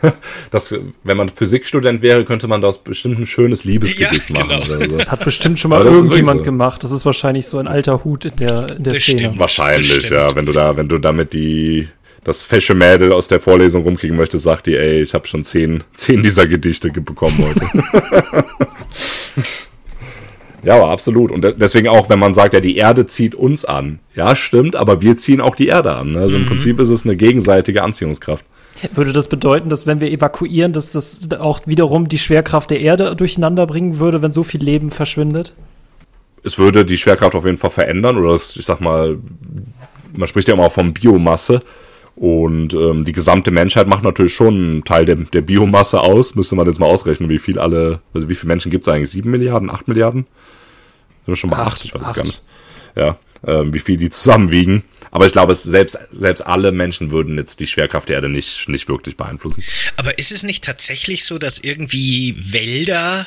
das, 0.51 0.74
wenn 1.05 1.16
man 1.16 1.29
Physikstudent 1.29 2.03
wäre, 2.03 2.24
könnte 2.24 2.49
man 2.49 2.61
daraus 2.61 2.83
bestimmt 2.83 3.18
ein 3.18 3.27
schönes 3.27 3.64
Liebesgedicht 3.64 4.31
ja, 4.31 4.43
genau. 4.43 4.59
machen. 4.59 4.89
So. 4.89 4.97
Das 4.99 5.11
hat 5.11 5.24
bestimmt 5.24 5.59
schon 5.59 5.70
mal 5.70 5.85
irgendjemand 5.85 6.41
so. 6.41 6.45
gemacht. 6.45 6.83
Das 6.85 6.91
ist 6.91 7.05
wahrscheinlich 7.05 7.47
so 7.47 7.59
ein 7.59 7.68
alter 7.68 8.05
Hut 8.05 8.24
in 8.24 8.37
der, 8.37 8.77
in 8.77 8.85
der 8.85 8.95
Szene. 8.95 9.39
Wahrscheinlich, 9.39 9.95
Bestimmt. 9.95 10.12
ja. 10.12 10.35
Wenn 10.35 10.47
du 10.47 10.53
da, 10.53 10.77
wenn 10.77 10.89
du 10.89 10.99
damit 10.99 11.33
die 11.33 11.89
das 12.24 12.43
fesche 12.43 12.74
Mädel 12.74 13.12
aus 13.12 13.29
der 13.29 13.39
Vorlesung 13.39 13.85
rumkriegen 13.85 14.16
möchtest, 14.16 14.43
sagt 14.45 14.66
die, 14.66 14.77
ey, 14.77 15.01
ich 15.01 15.14
habe 15.14 15.29
schon 15.29 15.45
zehn, 15.45 15.85
zehn 15.95 16.24
dieser 16.24 16.49
Gedichte 16.49 16.91
bekommen 16.91 17.39
heute. 17.39 17.68
ja, 20.67 20.75
aber 20.75 20.91
absolut. 20.91 21.31
Und 21.31 21.47
deswegen 21.61 21.87
auch, 21.87 22.09
wenn 22.09 22.19
man 22.19 22.35
sagt, 22.35 22.53
ja, 22.53 22.59
die 22.59 22.77
Erde 22.77 23.07
zieht 23.07 23.37
uns 23.37 23.64
an. 23.64 24.01
Ja, 24.17 24.35
stimmt, 24.35 24.75
aber 24.75 25.01
wir 25.01 25.17
ziehen 25.17 25.41
auch 25.41 25.55
die 25.55 25.69
Erde 25.69 25.95
an. 25.95 26.17
Also 26.17 26.37
im 26.37 26.43
mhm. 26.43 26.47
Prinzip 26.47 26.81
ist 26.81 26.91
es 26.91 27.05
eine 27.05 27.14
gegenseitige 27.14 27.85
Anziehungskraft. 27.85 28.45
Würde 28.93 29.12
das 29.12 29.29
bedeuten, 29.29 29.69
dass 29.69 29.87
wenn 29.87 30.01
wir 30.01 30.11
evakuieren, 30.11 30.73
dass 30.73 30.91
das 30.91 31.31
auch 31.39 31.61
wiederum 31.67 32.09
die 32.09 32.19
Schwerkraft 32.19 32.73
der 32.73 32.81
Erde 32.81 33.14
durcheinander 33.14 33.64
bringen 33.64 34.01
würde, 34.01 34.23
wenn 34.23 34.33
so 34.33 34.43
viel 34.43 34.61
Leben 34.61 34.91
verschwindet? 34.91 35.55
Es 36.43 36.59
würde 36.59 36.85
die 36.85 36.99
Schwerkraft 36.99 37.37
auf 37.37 37.45
jeden 37.45 37.59
Fall 37.59 37.71
verändern 37.71 38.17
oder 38.17 38.33
das, 38.33 38.57
ich 38.57 38.67
sag 38.67 38.81
mal, 38.81 39.19
man 40.17 40.27
spricht 40.27 40.49
ja 40.49 40.55
immer 40.55 40.64
auch 40.64 40.73
von 40.73 40.93
Biomasse. 40.93 41.62
Und 42.17 42.75
ähm, 42.75 43.05
die 43.05 43.12
gesamte 43.12 43.53
Menschheit 43.53 43.87
macht 43.87 44.03
natürlich 44.03 44.35
schon 44.35 44.55
einen 44.55 44.85
Teil 44.85 45.05
der, 45.05 45.17
der 45.17 45.43
Biomasse 45.43 46.01
aus. 46.01 46.35
Müsste 46.35 46.57
man 46.57 46.67
jetzt 46.67 46.81
mal 46.81 46.87
ausrechnen, 46.87 47.29
wie 47.29 47.39
viel 47.39 47.61
alle, 47.61 48.01
also 48.12 48.29
wie 48.29 48.35
viele 48.35 48.49
Menschen 48.49 48.71
gibt 48.71 48.85
es 48.85 48.93
eigentlich? 48.93 49.11
Sieben 49.11 49.31
Milliarden, 49.31 49.71
acht 49.71 49.87
Milliarden? 49.87 50.27
Sind 51.27 51.33
wir 51.33 51.37
schon 51.37 51.51
bei 51.51 51.59
acht, 51.59 51.72
acht 51.72 51.85
ich 51.85 51.93
weiß 51.93 52.03
es 52.03 52.12
gar 52.12 52.24
nicht. 52.24 52.43
Ja, 52.95 53.18
ähm, 53.45 53.74
wie 53.74 53.81
viel 53.81 53.97
die 53.97 54.11
zusammenwiegen. 54.11 54.85
Aber 55.11 55.27
ich 55.27 55.33
glaube, 55.33 55.55
selbst, 55.55 55.99
selbst 56.11 56.47
alle 56.47 56.72
Menschen 56.72 57.11
würden 57.11 57.37
jetzt 57.37 57.61
die 57.61 57.66
Schwerkraft 57.66 58.09
der 58.09 58.16
Erde 58.16 58.29
nicht, 58.29 58.68
nicht 58.68 58.89
wirklich 58.89 59.16
beeinflussen. 59.16 59.64
Aber 59.97 60.18
ist 60.18 60.33
es 60.33 60.43
nicht 60.43 60.64
tatsächlich 60.64 61.24
so, 61.24 61.39
dass 61.39 61.59
irgendwie 61.59 62.35
Wälder 62.53 63.27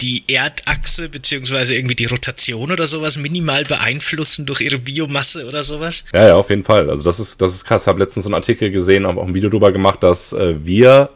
die 0.00 0.24
Erdachse 0.28 1.08
beziehungsweise 1.08 1.74
irgendwie 1.74 1.94
die 1.94 2.06
Rotation 2.06 2.70
oder 2.70 2.86
sowas 2.86 3.16
minimal 3.16 3.64
beeinflussen 3.64 4.46
durch 4.46 4.60
ihre 4.60 4.78
Biomasse 4.78 5.46
oder 5.46 5.62
sowas? 5.62 6.04
Ja, 6.12 6.28
ja, 6.28 6.36
auf 6.36 6.50
jeden 6.50 6.64
Fall. 6.64 6.90
Also 6.90 7.04
das 7.04 7.18
ist, 7.20 7.40
das 7.40 7.54
ist 7.54 7.64
krass. 7.64 7.82
Ich 7.82 7.88
habe 7.88 8.00
letztens 8.00 8.24
so 8.24 8.28
einen 8.28 8.34
Artikel 8.34 8.70
gesehen, 8.70 9.06
habe 9.06 9.20
auch 9.20 9.26
ein 9.26 9.34
Video 9.34 9.50
drüber 9.50 9.72
gemacht, 9.72 10.02
dass 10.02 10.32
äh, 10.32 10.64
wir 10.64 11.10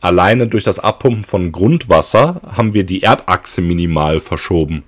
alleine 0.00 0.46
durch 0.46 0.64
das 0.64 0.78
Abpumpen 0.78 1.24
von 1.24 1.52
Grundwasser 1.52 2.40
haben 2.56 2.74
wir 2.74 2.84
die 2.84 3.02
Erdachse 3.02 3.60
minimal 3.60 4.20
verschoben. 4.20 4.84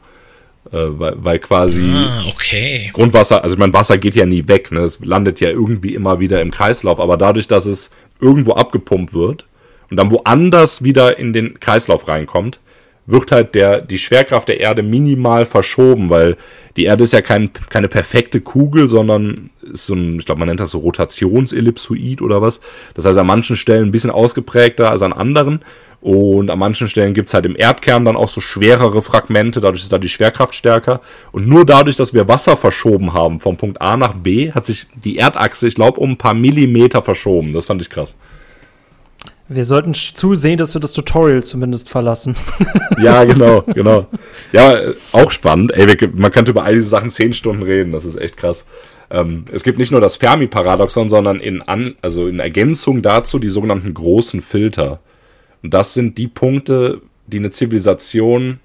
Äh, 0.73 0.77
weil, 0.99 1.15
weil 1.17 1.39
quasi 1.39 1.91
ah, 1.91 2.25
okay. 2.29 2.91
Grundwasser, 2.93 3.43
also 3.43 3.55
ich 3.55 3.59
meine, 3.59 3.73
Wasser 3.73 3.97
geht 3.97 4.15
ja 4.15 4.27
nie 4.27 4.47
weg, 4.47 4.71
ne? 4.71 4.81
Es 4.81 5.01
landet 5.05 5.41
ja 5.41 5.49
irgendwie 5.49 5.95
immer 5.95 6.21
wieder 6.21 6.43
im 6.43 6.51
Kreislauf, 6.51 7.01
aber 7.01 7.17
dadurch, 7.17 7.49
dass 7.49 7.65
es 7.65 7.91
irgendwo 8.21 8.53
abgepumpt 8.53 9.15
wird 9.15 9.47
und 9.91 9.97
dann 9.97 10.11
woanders 10.11 10.85
wieder 10.85 11.19
in 11.19 11.33
den 11.33 11.59
Kreislauf 11.59 12.09
reinkommt, 12.09 12.61
wird 13.07 13.33
halt 13.33 13.55
der, 13.55 13.81
die 13.81 13.99
Schwerkraft 13.99 14.49
der 14.49 14.61
Erde 14.61 14.83
minimal 14.83 15.47
verschoben, 15.47 16.11
weil 16.11 16.37
die 16.77 16.85
Erde 16.85 17.05
ist 17.05 17.13
ja 17.13 17.23
kein, 17.23 17.51
keine 17.69 17.89
perfekte 17.89 18.41
Kugel, 18.41 18.89
sondern 18.89 19.51
ist 19.63 19.87
so 19.87 19.95
ein, 19.95 20.19
ich 20.21 20.27
glaube, 20.27 20.39
man 20.39 20.49
nennt 20.49 20.61
das 20.61 20.71
so 20.71 20.79
Rotationsellipsoid 20.79 22.23
oder 22.23 22.41
was. 22.43 22.61
Das 22.95 23.07
heißt, 23.07 23.19
an 23.19 23.27
manchen 23.27 23.57
Stellen 23.57 23.89
ein 23.89 23.91
bisschen 23.91 24.11
ausgeprägter 24.11 24.91
als 24.91 25.03
an 25.03 25.13
anderen. 25.13 25.61
Und 26.01 26.51
an 26.51 26.59
manchen 26.59 26.89
Stellen 26.89 27.13
gibt's 27.13 27.35
halt 27.35 27.45
im 27.45 27.57
Erdkern 27.57 28.07
dann 28.07 28.17
auch 28.17 28.29
so 28.29 28.41
schwerere 28.41 29.03
Fragmente, 29.03 29.61
dadurch 29.61 29.83
ist 29.83 29.93
da 29.93 29.99
die 29.99 30.09
Schwerkraft 30.09 30.55
stärker. 30.55 31.01
Und 31.31 31.47
nur 31.47 31.67
dadurch, 31.67 31.97
dass 31.97 32.15
wir 32.15 32.27
Wasser 32.27 32.57
verschoben 32.57 33.13
haben 33.13 33.39
vom 33.39 33.59
Punkt 33.59 33.83
A 33.83 33.97
nach 33.99 34.15
B, 34.15 34.53
hat 34.53 34.65
sich 34.65 34.87
die 34.95 35.19
Erdachse, 35.19 35.69
ich 35.69 35.75
glaube, 35.75 36.01
um 36.01 36.13
ein 36.13 36.19
paar 36.19 36.35
Millimeter 36.35 37.03
verschoben. 37.03 37.53
Das 37.53 37.67
fand 37.67 37.83
ich 37.83 37.91
krass. 37.91 38.17
Wir 39.53 39.65
sollten 39.65 39.95
zusehen, 39.95 40.59
dass 40.59 40.75
wir 40.75 40.81
das 40.81 40.93
Tutorial 40.93 41.43
zumindest 41.43 41.91
verlassen. 41.91 42.37
ja, 43.03 43.25
genau, 43.25 43.63
genau. 43.63 44.07
Ja, 44.53 44.79
auch 45.13 45.33
spannend. 45.33 45.73
Ey, 45.73 46.09
man 46.15 46.31
könnte 46.31 46.53
über 46.53 46.63
all 46.63 46.77
diese 46.77 46.89
Sachen 46.89 47.11
zehn 47.11 47.35
Stunden 47.35 47.65
reden. 47.65 47.91
Das 47.93 48.05
ist 48.05 48.17
echt 48.17 48.37
krass. 48.37 48.65
Ähm, 49.11 49.45
es 49.53 49.65
gibt 49.65 49.79
nicht 49.79 49.91
nur 49.91 50.01
das 50.01 50.17
Fermi-Paradoxon, 50.17 51.09
sondern 51.09 51.41
in, 51.41 51.63
an, 51.63 51.97
also 52.01 52.29
in 52.29 52.39
Ergänzung 52.39 53.03
dazu 53.03 53.41
die 53.41 53.49
sogenannten 53.49 53.93
großen 53.93 54.41
Filter. 54.41 55.01
Und 55.63 55.75
das 55.75 55.95
sind 55.95 56.19
die 56.19 56.29
Punkte, 56.29 57.03
die 57.27 57.39
eine 57.39 57.51
Zivilisation 57.51 58.61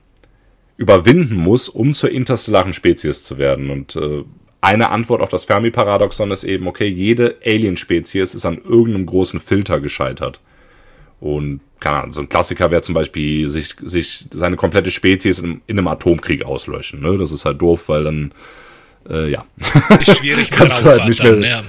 überwinden 0.78 1.36
muss, 1.36 1.70
um 1.70 1.94
zur 1.94 2.12
interstellaren 2.12 2.74
Spezies 2.74 3.24
zu 3.24 3.38
werden. 3.38 3.70
Und 3.70 3.96
äh, 3.96 4.24
eine 4.62 4.90
Antwort 4.90 5.22
auf 5.22 5.30
das 5.30 5.46
Fermi-Paradoxon 5.46 6.32
ist 6.32 6.44
eben, 6.44 6.68
okay, 6.68 6.88
jede 6.88 7.38
Alien-Spezies 7.46 8.34
ist 8.34 8.46
an 8.46 8.58
irgendeinem 8.58 9.06
großen 9.06 9.40
Filter 9.40 9.80
gescheitert. 9.80 10.42
Und 11.20 11.62
keine 11.80 11.98
Ahnung, 12.00 12.12
so 12.12 12.22
ein 12.22 12.30
Klassiker 12.30 12.72
wäre 12.72 12.82
zum 12.82 12.96
Beispiel, 12.96 13.48
sich, 13.48 13.76
sich 13.84 14.26
seine 14.32 14.56
komplette 14.56 14.92
Spezies 14.92 15.40
in, 15.40 15.62
in 15.68 15.78
einem 15.78 15.88
Atomkrieg 15.88 16.44
auslöschen. 16.44 17.02
Ne? 17.02 17.18
Das 17.18 17.32
ist 17.32 17.46
halt 17.46 17.62
doof, 17.62 17.84
weil 17.88 18.04
dann, 18.04 18.34
äh, 19.10 19.30
ja. 19.32 19.46
Ist 20.00 20.18
schwierig 20.18 20.52
kannst 20.52 20.82
du 20.82 20.86
halt 20.86 21.08
nicht 21.08 21.24
mehr, 21.24 21.40
ja. 21.40 21.64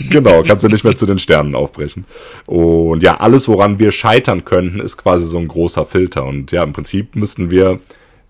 Genau, 0.10 0.42
kannst 0.42 0.64
du 0.64 0.68
nicht 0.68 0.84
mehr 0.84 0.96
zu 0.96 1.06
den 1.06 1.18
Sternen 1.18 1.54
aufbrechen. 1.54 2.04
Und 2.46 3.02
ja, 3.02 3.18
alles, 3.18 3.48
woran 3.48 3.78
wir 3.78 3.92
scheitern 3.92 4.44
könnten, 4.44 4.80
ist 4.80 4.96
quasi 4.96 5.26
so 5.26 5.38
ein 5.38 5.48
großer 5.48 5.86
Filter. 5.86 6.24
Und 6.24 6.52
ja, 6.52 6.62
im 6.62 6.72
Prinzip 6.72 7.16
müssten 7.16 7.50
wir, 7.50 7.80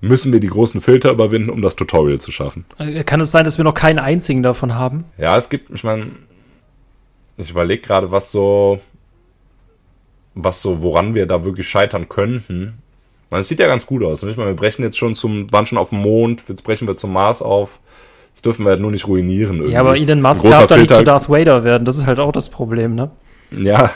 müssen 0.01 0.33
wir 0.33 0.41
die 0.41 0.49
großen 0.49 0.81
Filter 0.81 1.11
überwinden, 1.11 1.51
um 1.51 1.63
das 1.63 1.77
Tutorial 1.77 2.19
zu 2.19 2.33
schaffen. 2.33 2.65
Äh, 2.79 3.05
kann 3.05 3.21
es 3.21 3.31
sein, 3.31 3.45
dass 3.45 3.59
wir 3.59 3.65
noch 3.65 3.75
keinen 3.75 3.99
einzigen 3.99 4.43
davon 4.43 4.75
haben? 4.75 5.05
Ja, 5.19 5.37
es 5.37 5.49
gibt, 5.49 5.71
ich 5.75 5.85
meine, 5.85 6.09
ich 7.37 7.51
überlege 7.51 7.83
gerade, 7.83 8.11
was 8.11 8.33
so, 8.33 8.81
was 10.35 10.63
so, 10.63 10.83
woran 10.83 11.15
wir 11.15 11.27
da 11.27 11.45
wirklich 11.45 11.69
scheitern 11.69 12.09
könnten. 12.09 12.79
Man, 13.31 13.41
es 13.41 13.49
sieht 13.49 13.61
ja 13.61 13.67
ganz 13.67 13.87
gut 13.87 14.03
aus. 14.03 14.23
Nicht? 14.23 14.37
Wir 14.37 14.55
brechen 14.55 14.83
jetzt 14.83 14.99
schon 14.99 15.15
zum, 15.15 15.51
waren 15.53 15.67
schon 15.67 15.79
auf 15.79 15.91
dem 15.91 16.01
Mond, 16.01 16.45
jetzt 16.49 16.65
brechen 16.65 16.89
wir 16.89 16.97
zum 16.97 17.13
Mars 17.13 17.43
auf. 17.43 17.79
Das 18.33 18.43
dürfen 18.43 18.65
wir 18.65 18.71
halt 18.71 18.81
nur 18.81 18.91
nicht 18.91 19.07
ruinieren. 19.07 19.57
Irgendwie. 19.57 19.73
Ja, 19.73 19.81
aber 19.81 19.97
Elon 19.97 20.23
Musk 20.23 20.45
darf 20.45 20.67
da 20.67 20.77
nicht 20.77 20.93
zu 20.93 21.05
Darth 21.05 21.29
Vader 21.29 21.65
werden. 21.65 21.85
Das 21.85 21.99
ist 21.99 22.07
halt 22.07 22.19
auch 22.19 22.33
das 22.33 22.49
Problem, 22.49 22.95
ne? 22.95 23.11
Ja, 23.51 23.91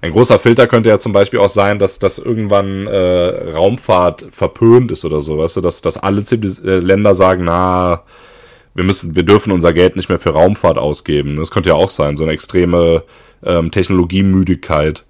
ein 0.00 0.12
großer 0.12 0.38
Filter 0.38 0.66
könnte 0.66 0.88
ja 0.88 0.98
zum 0.98 1.12
Beispiel 1.12 1.40
auch 1.40 1.48
sein, 1.48 1.78
dass, 1.78 1.98
dass 1.98 2.18
irgendwann 2.18 2.86
äh, 2.86 3.52
Raumfahrt 3.52 4.26
verpönt 4.30 4.92
ist 4.92 5.04
oder 5.04 5.20
so, 5.20 5.38
weißt 5.38 5.56
du, 5.56 5.60
dass, 5.60 5.82
dass 5.82 5.96
alle 5.96 6.24
Zivilis 6.24 6.60
äh, 6.60 6.78
Länder 6.78 7.14
sagen, 7.14 7.44
na, 7.44 8.04
wir 8.74 8.84
müssen, 8.84 9.16
wir 9.16 9.24
dürfen 9.24 9.50
unser 9.50 9.72
Geld 9.72 9.96
nicht 9.96 10.08
mehr 10.08 10.20
für 10.20 10.30
Raumfahrt 10.30 10.78
ausgeben. 10.78 11.34
Das 11.34 11.50
könnte 11.50 11.70
ja 11.70 11.74
auch 11.74 11.88
sein, 11.88 12.16
so 12.16 12.22
eine 12.22 12.32
extreme 12.32 13.02
ähm, 13.42 13.72
Technologiemüdigkeit 13.72 15.04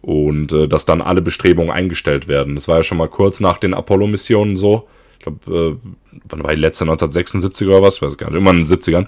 und 0.00 0.52
äh, 0.52 0.68
dass 0.68 0.86
dann 0.86 1.02
alle 1.02 1.20
Bestrebungen 1.20 1.70
eingestellt 1.70 2.28
werden. 2.28 2.54
Das 2.54 2.66
war 2.66 2.78
ja 2.78 2.82
schon 2.82 2.96
mal 2.96 3.08
kurz 3.08 3.40
nach 3.40 3.58
den 3.58 3.74
Apollo-Missionen 3.74 4.56
so. 4.56 4.88
Ich 5.20 5.24
glaube, 5.24 5.78
äh, 5.82 6.18
wann 6.30 6.42
war 6.42 6.54
die 6.54 6.60
letzte? 6.60 6.84
1976 6.84 7.68
oder 7.68 7.82
was? 7.82 7.96
Ich 7.96 8.02
weiß 8.02 8.16
gar 8.16 8.30
nicht. 8.30 8.38
Immer 8.38 8.52
in 8.52 8.64
den 8.64 8.66
70ern. 8.66 9.06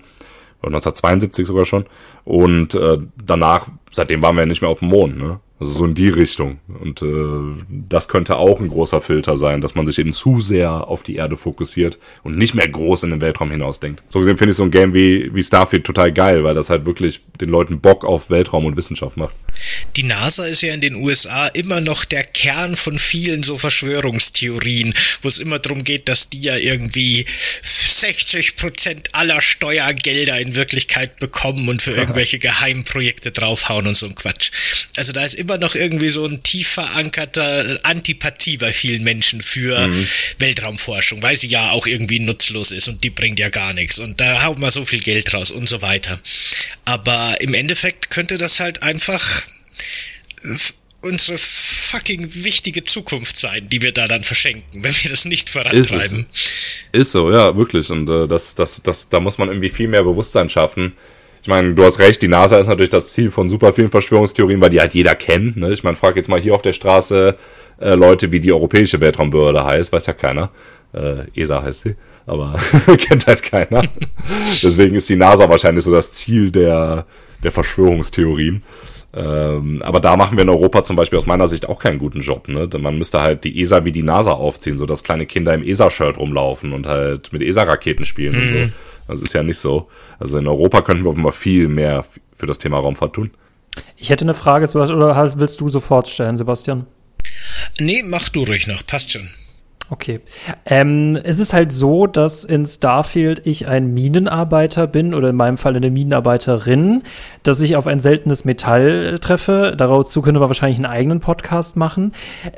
Oder 0.60 0.76
1972 0.76 1.46
sogar 1.46 1.64
schon. 1.64 1.86
Und 2.24 2.74
äh, 2.74 2.98
danach, 3.16 3.68
seitdem 3.90 4.22
waren 4.22 4.36
wir 4.36 4.42
ja 4.42 4.46
nicht 4.46 4.60
mehr 4.60 4.70
auf 4.70 4.80
dem 4.80 4.88
Mond, 4.88 5.16
ne? 5.16 5.40
Also 5.62 5.78
so 5.78 5.84
in 5.84 5.94
die 5.94 6.08
Richtung. 6.08 6.58
Und 6.80 7.02
äh, 7.02 7.62
das 7.68 8.08
könnte 8.08 8.36
auch 8.36 8.58
ein 8.58 8.66
großer 8.66 9.00
Filter 9.00 9.36
sein, 9.36 9.60
dass 9.60 9.76
man 9.76 9.86
sich 9.86 9.96
eben 10.00 10.12
zu 10.12 10.40
sehr 10.40 10.88
auf 10.88 11.04
die 11.04 11.14
Erde 11.14 11.36
fokussiert 11.36 12.00
und 12.24 12.36
nicht 12.36 12.56
mehr 12.56 12.66
groß 12.66 13.04
in 13.04 13.10
den 13.10 13.20
Weltraum 13.20 13.52
hinausdenkt. 13.52 14.02
So 14.08 14.18
gesehen 14.18 14.36
finde 14.38 14.50
ich 14.50 14.56
so 14.56 14.64
ein 14.64 14.72
Game 14.72 14.92
wie, 14.92 15.32
wie 15.32 15.42
Starfield 15.44 15.84
total 15.84 16.12
geil, 16.12 16.42
weil 16.42 16.54
das 16.54 16.68
halt 16.68 16.84
wirklich 16.84 17.20
den 17.40 17.48
Leuten 17.48 17.78
Bock 17.78 18.04
auf 18.04 18.28
Weltraum 18.28 18.66
und 18.66 18.76
Wissenschaft 18.76 19.16
macht. 19.16 19.34
Die 19.94 20.02
NASA 20.02 20.46
ist 20.46 20.62
ja 20.62 20.74
in 20.74 20.80
den 20.80 20.96
USA 20.96 21.46
immer 21.46 21.80
noch 21.80 22.04
der 22.04 22.24
Kern 22.24 22.74
von 22.74 22.98
vielen 22.98 23.44
so 23.44 23.56
Verschwörungstheorien, 23.56 24.94
wo 25.22 25.28
es 25.28 25.38
immer 25.38 25.60
darum 25.60 25.84
geht, 25.84 26.08
dass 26.08 26.28
die 26.28 26.40
ja 26.40 26.56
irgendwie 26.56 27.24
60 27.62 28.56
Prozent 28.56 29.10
aller 29.12 29.40
Steuergelder 29.40 30.40
in 30.40 30.56
Wirklichkeit 30.56 31.20
bekommen 31.20 31.68
und 31.68 31.82
für 31.82 31.92
irgendwelche 31.92 32.40
Geheimprojekte 32.40 33.30
draufhauen 33.30 33.86
und 33.86 33.96
so 33.96 34.06
ein 34.06 34.16
Quatsch. 34.16 34.50
Also 34.97 35.12
da 35.12 35.24
ist 35.24 35.34
immer 35.34 35.57
noch 35.57 35.74
irgendwie 35.74 36.11
so 36.11 36.26
ein 36.26 36.43
tief 36.43 36.68
verankerter 36.68 37.78
Antipathie 37.82 38.59
bei 38.59 38.72
vielen 38.72 39.03
Menschen 39.03 39.40
für 39.40 39.88
mhm. 39.88 40.07
Weltraumforschung, 40.38 41.22
weil 41.22 41.36
sie 41.36 41.47
ja 41.47 41.70
auch 41.70 41.86
irgendwie 41.86 42.18
nutzlos 42.18 42.72
ist 42.72 42.88
und 42.88 43.03
die 43.03 43.11
bringt 43.11 43.38
ja 43.38 43.49
gar 43.49 43.72
nichts 43.72 43.99
und 43.99 44.20
da 44.20 44.45
haut 44.45 44.59
man 44.59 44.70
so 44.70 44.84
viel 44.84 45.01
Geld 45.01 45.32
raus 45.32 45.51
und 45.51 45.66
so 45.66 45.80
weiter. 45.80 46.20
Aber 46.84 47.40
im 47.40 47.55
Endeffekt 47.55 48.11
könnte 48.11 48.36
das 48.36 48.61
halt 48.61 48.82
einfach 48.82 49.22
unsere 51.01 51.38
fucking 51.38 52.28
wichtige 52.45 52.84
Zukunft 52.84 53.36
sein, 53.36 53.68
die 53.68 53.82
wir 53.82 53.93
da 53.93 54.09
dann 54.09 54.22
verschenken, 54.22 54.84
wenn 54.84 54.95
wir 55.03 55.11
das 55.11 55.24
nicht 55.24 55.51
vorantreiben. 55.51 56.26
Ist, 56.32 56.93
ist 56.93 57.12
so, 57.12 57.30
ja, 57.30 57.57
wirklich. 57.57 57.90
Und 57.90 58.09
äh, 58.09 58.28
das, 58.28 58.55
das, 58.55 58.80
das, 58.82 59.09
da 59.09 59.20
muss 59.20 59.38
man 59.38 59.49
irgendwie 59.49 59.68
viel 59.68 59.88
mehr 59.88 60.05
Bewusstsein 60.05 60.49
schaffen. 60.49 60.93
Ich 61.43 61.49
meine, 61.49 61.74
du 61.74 61.84
hast 61.84 61.99
recht, 61.99 62.22
die 62.22 62.28
NASA 62.28 62.57
ist 62.59 62.68
natürlich 62.68 62.90
das 62.90 63.12
Ziel 63.12 63.32
von 63.32 63.49
super 63.49 63.72
vielen 63.72 63.90
Verschwörungstheorien, 63.90 64.61
weil 64.61 64.70
die 64.70 64.80
halt 64.80 64.95
jeder 64.95 65.16
kennt. 65.16 65.57
Ne? 65.57 65.72
Ich 65.72 65.82
meine, 65.82 65.97
frag 65.97 66.14
jetzt 66.14 66.28
mal 66.28 66.40
hier 66.40 66.55
auf 66.55 66.62
der 66.62 66.72
Straße 66.72 67.36
äh, 67.80 67.95
Leute, 67.95 68.30
wie 68.30 68.38
die 68.38 68.53
Europäische 68.53 69.01
Weltraumbehörde 69.01 69.64
heißt, 69.64 69.93
weiß 69.93 70.07
ja 70.07 70.12
keiner. 70.12 70.51
Äh, 70.95 71.24
ESA 71.34 71.61
heißt 71.62 71.82
sie, 71.82 71.97
aber 72.26 72.61
kennt 72.99 73.26
halt 73.26 73.43
keiner. 73.43 73.82
Deswegen 74.62 74.95
ist 74.95 75.09
die 75.09 75.16
NASA 75.16 75.49
wahrscheinlich 75.49 75.82
so 75.84 75.90
das 75.90 76.12
Ziel 76.12 76.53
der, 76.53 77.07
der 77.43 77.51
Verschwörungstheorien. 77.51 78.62
Ähm, 79.14 79.82
aber 79.84 79.99
da 79.99 80.16
machen 80.16 80.38
wir 80.38 80.43
in 80.43 80.49
Europa 80.49 80.84
zum 80.84 80.95
Beispiel 80.95 81.18
aus 81.18 81.26
meiner 81.26 81.49
Sicht 81.49 81.68
auch 81.68 81.80
keinen 81.80 81.99
guten 81.99 82.20
Job. 82.20 82.47
Ne? 82.47 82.68
Man 82.78 82.97
müsste 82.99 83.20
halt 83.20 83.43
die 83.43 83.61
ESA 83.61 83.84
wie 83.84 83.93
die 83.93 84.05
NASA 84.05 84.32
aufziehen, 84.32 84.78
so 84.78 84.86
dass 84.86 85.03
kleine 85.03 85.26
Kinder 85.26 85.53
im 85.53 85.64
ESA-Shirt 85.64 86.18
rumlaufen 86.18 86.72
und 86.72 86.86
halt 86.86 87.32
mit 87.32 87.43
ESA-Raketen 87.43 88.07
spielen 88.07 88.36
mhm. 88.36 88.43
und 88.43 88.49
so. 88.49 88.72
Das 89.12 89.22
ist 89.22 89.34
ja 89.34 89.42
nicht 89.42 89.58
so. 89.58 89.88
Also 90.18 90.38
in 90.38 90.46
Europa 90.46 90.82
könnten 90.82 91.04
wir 91.04 91.10
offenbar 91.10 91.32
viel 91.32 91.68
mehr 91.68 92.04
für 92.36 92.46
das 92.46 92.58
Thema 92.58 92.78
Raumfahrt 92.78 93.14
tun. 93.14 93.30
Ich 93.96 94.10
hätte 94.10 94.24
eine 94.24 94.34
Frage, 94.34 94.66
oder 94.76 95.16
halt 95.16 95.38
willst 95.38 95.60
du 95.60 95.68
sofort 95.68 96.08
stellen, 96.08 96.36
Sebastian? 96.36 96.86
Nee, 97.78 98.02
mach 98.04 98.28
du 98.28 98.42
ruhig 98.42 98.66
noch, 98.66 98.84
passt 98.86 99.12
schon. 99.12 99.28
Okay. 99.91 100.20
Ähm, 100.64 101.18
es 101.22 101.39
ist 101.39 101.53
halt 101.53 101.70
so, 101.70 102.07
dass 102.07 102.45
in 102.45 102.64
Starfield 102.64 103.47
ich 103.47 103.66
ein 103.66 103.93
Minenarbeiter 103.93 104.87
bin 104.87 105.12
oder 105.12 105.30
in 105.30 105.37
meinem 105.37 105.59
Fall 105.59 105.76
eine 105.76 105.91
Minenarbeiterin, 105.91 107.03
dass 107.43 107.61
ich 107.61 107.76
auf 107.76 107.87
ein 107.87 108.01
seltenes 108.01 108.45
Metall 108.45 109.18
treffe. 109.20 109.74
Dazu 109.76 110.22
könnte 110.22 110.41
man 110.41 110.49
wahrscheinlich 110.49 110.78
einen 110.78 110.87
eigenen 110.87 111.20
Podcast 111.20 111.76
machen. 111.76 112.12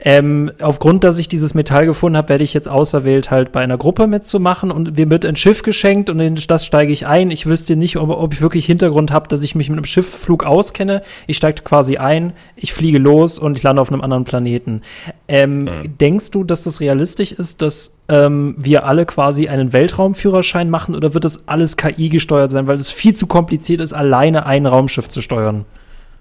Ähm, 0.05 0.53
aufgrund, 0.61 1.03
dass 1.03 1.18
ich 1.18 1.29
dieses 1.29 1.55
Metall 1.55 1.87
gefunden 1.87 2.16
habe, 2.16 2.29
werde 2.29 2.45
ich 2.45 2.55
jetzt 2.55 2.68
auserwählt, 2.68 3.31
halt 3.31 3.51
bei 3.51 3.62
einer 3.62 3.79
Gruppe 3.79 4.07
mitzumachen 4.07 4.70
und 4.70 4.97
mir 4.97 5.11
wird 5.11 5.25
ein 5.25 5.37
Schiff 5.37 5.62
geschenkt 5.62 6.11
und 6.11 6.20
in 6.20 6.39
das 6.47 6.64
steige 6.64 6.93
ich 6.93 7.07
ein. 7.07 7.31
Ich 7.31 7.47
wüsste 7.47 7.75
nicht, 7.75 7.97
ob, 7.97 8.11
ob 8.11 8.33
ich 8.33 8.43
wirklich 8.43 8.66
Hintergrund 8.66 9.11
habe, 9.11 9.29
dass 9.29 9.43
ich 9.43 9.55
mich 9.55 9.68
mit 9.70 9.79
einem 9.79 9.87
Schiffflug 9.87 10.45
auskenne. 10.45 11.03
Ich 11.27 11.39
steige 11.39 11.62
quasi 11.62 11.97
ein, 11.97 12.33
ich 12.55 12.72
fliege 12.72 12.99
los 12.99 13.39
und 13.39 13.57
ich 13.57 13.64
lande 13.64 13.83
auf 13.83 13.91
einem 13.91 14.03
anderen 14.03 14.25
Planeten. 14.25 14.83
Ähm, 15.27 15.64
mhm. 15.64 15.99
Denkst 15.99 16.31
du, 16.31 16.45
dass 16.45 16.64
das 16.64 16.81
realistisch 16.81 17.14
realistisch 17.19 17.33
ist, 17.33 17.62
dass 17.62 17.99
ähm, 18.09 18.55
wir 18.59 18.85
alle 18.87 19.07
quasi 19.07 19.49
einen 19.49 19.73
Weltraumführerschein 19.73 20.71
machen 20.71 20.95
oder 20.95 21.15
wird 21.15 21.25
das 21.25 21.49
alles 21.49 21.77
KI 21.77 22.09
gesteuert 22.09 22.51
sein, 22.51 22.67
weil 22.67 22.77
es 22.77 22.91
viel 22.91 23.15
zu 23.15 23.27
kompliziert 23.27 23.81
ist, 23.81 23.93
alleine 23.93 24.47
ein 24.47 24.67
Raumschiff 24.67 25.09
zu 25.09 25.23
steuern? 25.23 25.65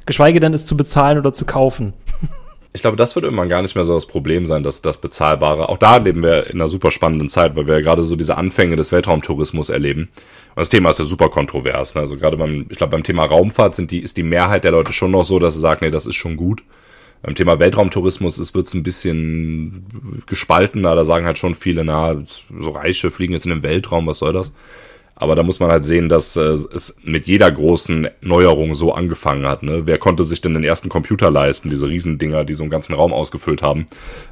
Geschweige 0.05 0.39
denn, 0.39 0.53
es 0.53 0.65
zu 0.65 0.75
bezahlen 0.75 1.17
oder 1.17 1.33
zu 1.33 1.45
kaufen. 1.45 1.93
Ich 2.75 2.81
glaube, 2.81 2.97
das 2.97 3.15
wird 3.15 3.23
irgendwann 3.23 3.49
gar 3.49 3.61
nicht 3.61 3.75
mehr 3.75 3.83
so 3.83 3.93
das 3.93 4.07
Problem 4.07 4.47
sein, 4.47 4.63
dass 4.63 4.81
das 4.81 4.97
Bezahlbare. 4.97 5.69
Auch 5.69 5.77
da 5.77 5.97
leben 5.97 6.23
wir 6.23 6.47
in 6.47 6.53
einer 6.53 6.67
super 6.67 6.89
spannenden 6.89 7.29
Zeit, 7.29 7.55
weil 7.55 7.67
wir 7.67 7.75
ja 7.75 7.81
gerade 7.81 8.01
so 8.01 8.15
diese 8.15 8.35
Anfänge 8.35 8.75
des 8.75 8.91
Weltraumtourismus 8.91 9.69
erleben. 9.69 10.09
Und 10.55 10.59
das 10.59 10.69
Thema 10.69 10.89
ist 10.89 10.97
ja 10.97 11.05
super 11.05 11.29
kontrovers. 11.29 11.93
Ne? 11.93 12.01
Also 12.01 12.17
gerade 12.17 12.35
beim, 12.35 12.65
ich 12.69 12.77
glaube, 12.77 12.91
beim 12.91 13.03
Thema 13.03 13.25
Raumfahrt 13.25 13.75
sind 13.75 13.91
die, 13.91 13.99
ist 13.99 14.17
die 14.17 14.23
Mehrheit 14.23 14.63
der 14.63 14.71
Leute 14.71 14.91
schon 14.91 15.11
noch 15.11 15.23
so, 15.23 15.37
dass 15.37 15.53
sie 15.53 15.59
sagen, 15.59 15.85
nee, 15.85 15.91
das 15.91 16.07
ist 16.07 16.15
schon 16.15 16.35
gut. 16.35 16.63
Beim 17.23 17.35
Thema 17.35 17.57
Weltraumtourismus 17.57 18.37
ist 18.37 18.53
wird's 18.53 18.73
ein 18.73 18.83
bisschen 18.83 19.85
gespaltener. 20.25 20.93
Da 20.93 21.05
sagen 21.05 21.25
halt 21.25 21.37
schon 21.37 21.55
viele, 21.55 21.85
na, 21.85 22.21
so 22.59 22.71
Reiche 22.71 23.11
fliegen 23.11 23.31
jetzt 23.31 23.45
in 23.45 23.51
den 23.51 23.63
Weltraum, 23.63 24.05
was 24.07 24.19
soll 24.19 24.33
das? 24.33 24.51
Aber 25.15 25.35
da 25.35 25.43
muss 25.43 25.61
man 25.61 25.71
halt 25.71 25.85
sehen, 25.85 26.09
dass 26.09 26.35
äh, 26.35 26.41
es 26.41 26.97
mit 27.03 27.27
jeder 27.27 27.49
großen 27.49 28.09
Neuerung 28.21 28.75
so 28.75 28.93
angefangen 28.93 29.45
hat. 29.47 29.63
Ne? 29.63 29.83
Wer 29.85 29.99
konnte 29.99 30.25
sich 30.25 30.41
denn 30.41 30.53
den 30.53 30.65
ersten 30.65 30.89
Computer 30.89 31.31
leisten, 31.31 31.69
diese 31.69 31.87
Riesendinger, 31.87 32.43
die 32.43 32.55
so 32.55 32.63
einen 32.63 32.71
ganzen 32.71 32.93
Raum 32.93 33.13
ausgefüllt 33.13 33.61
haben? 33.61 33.85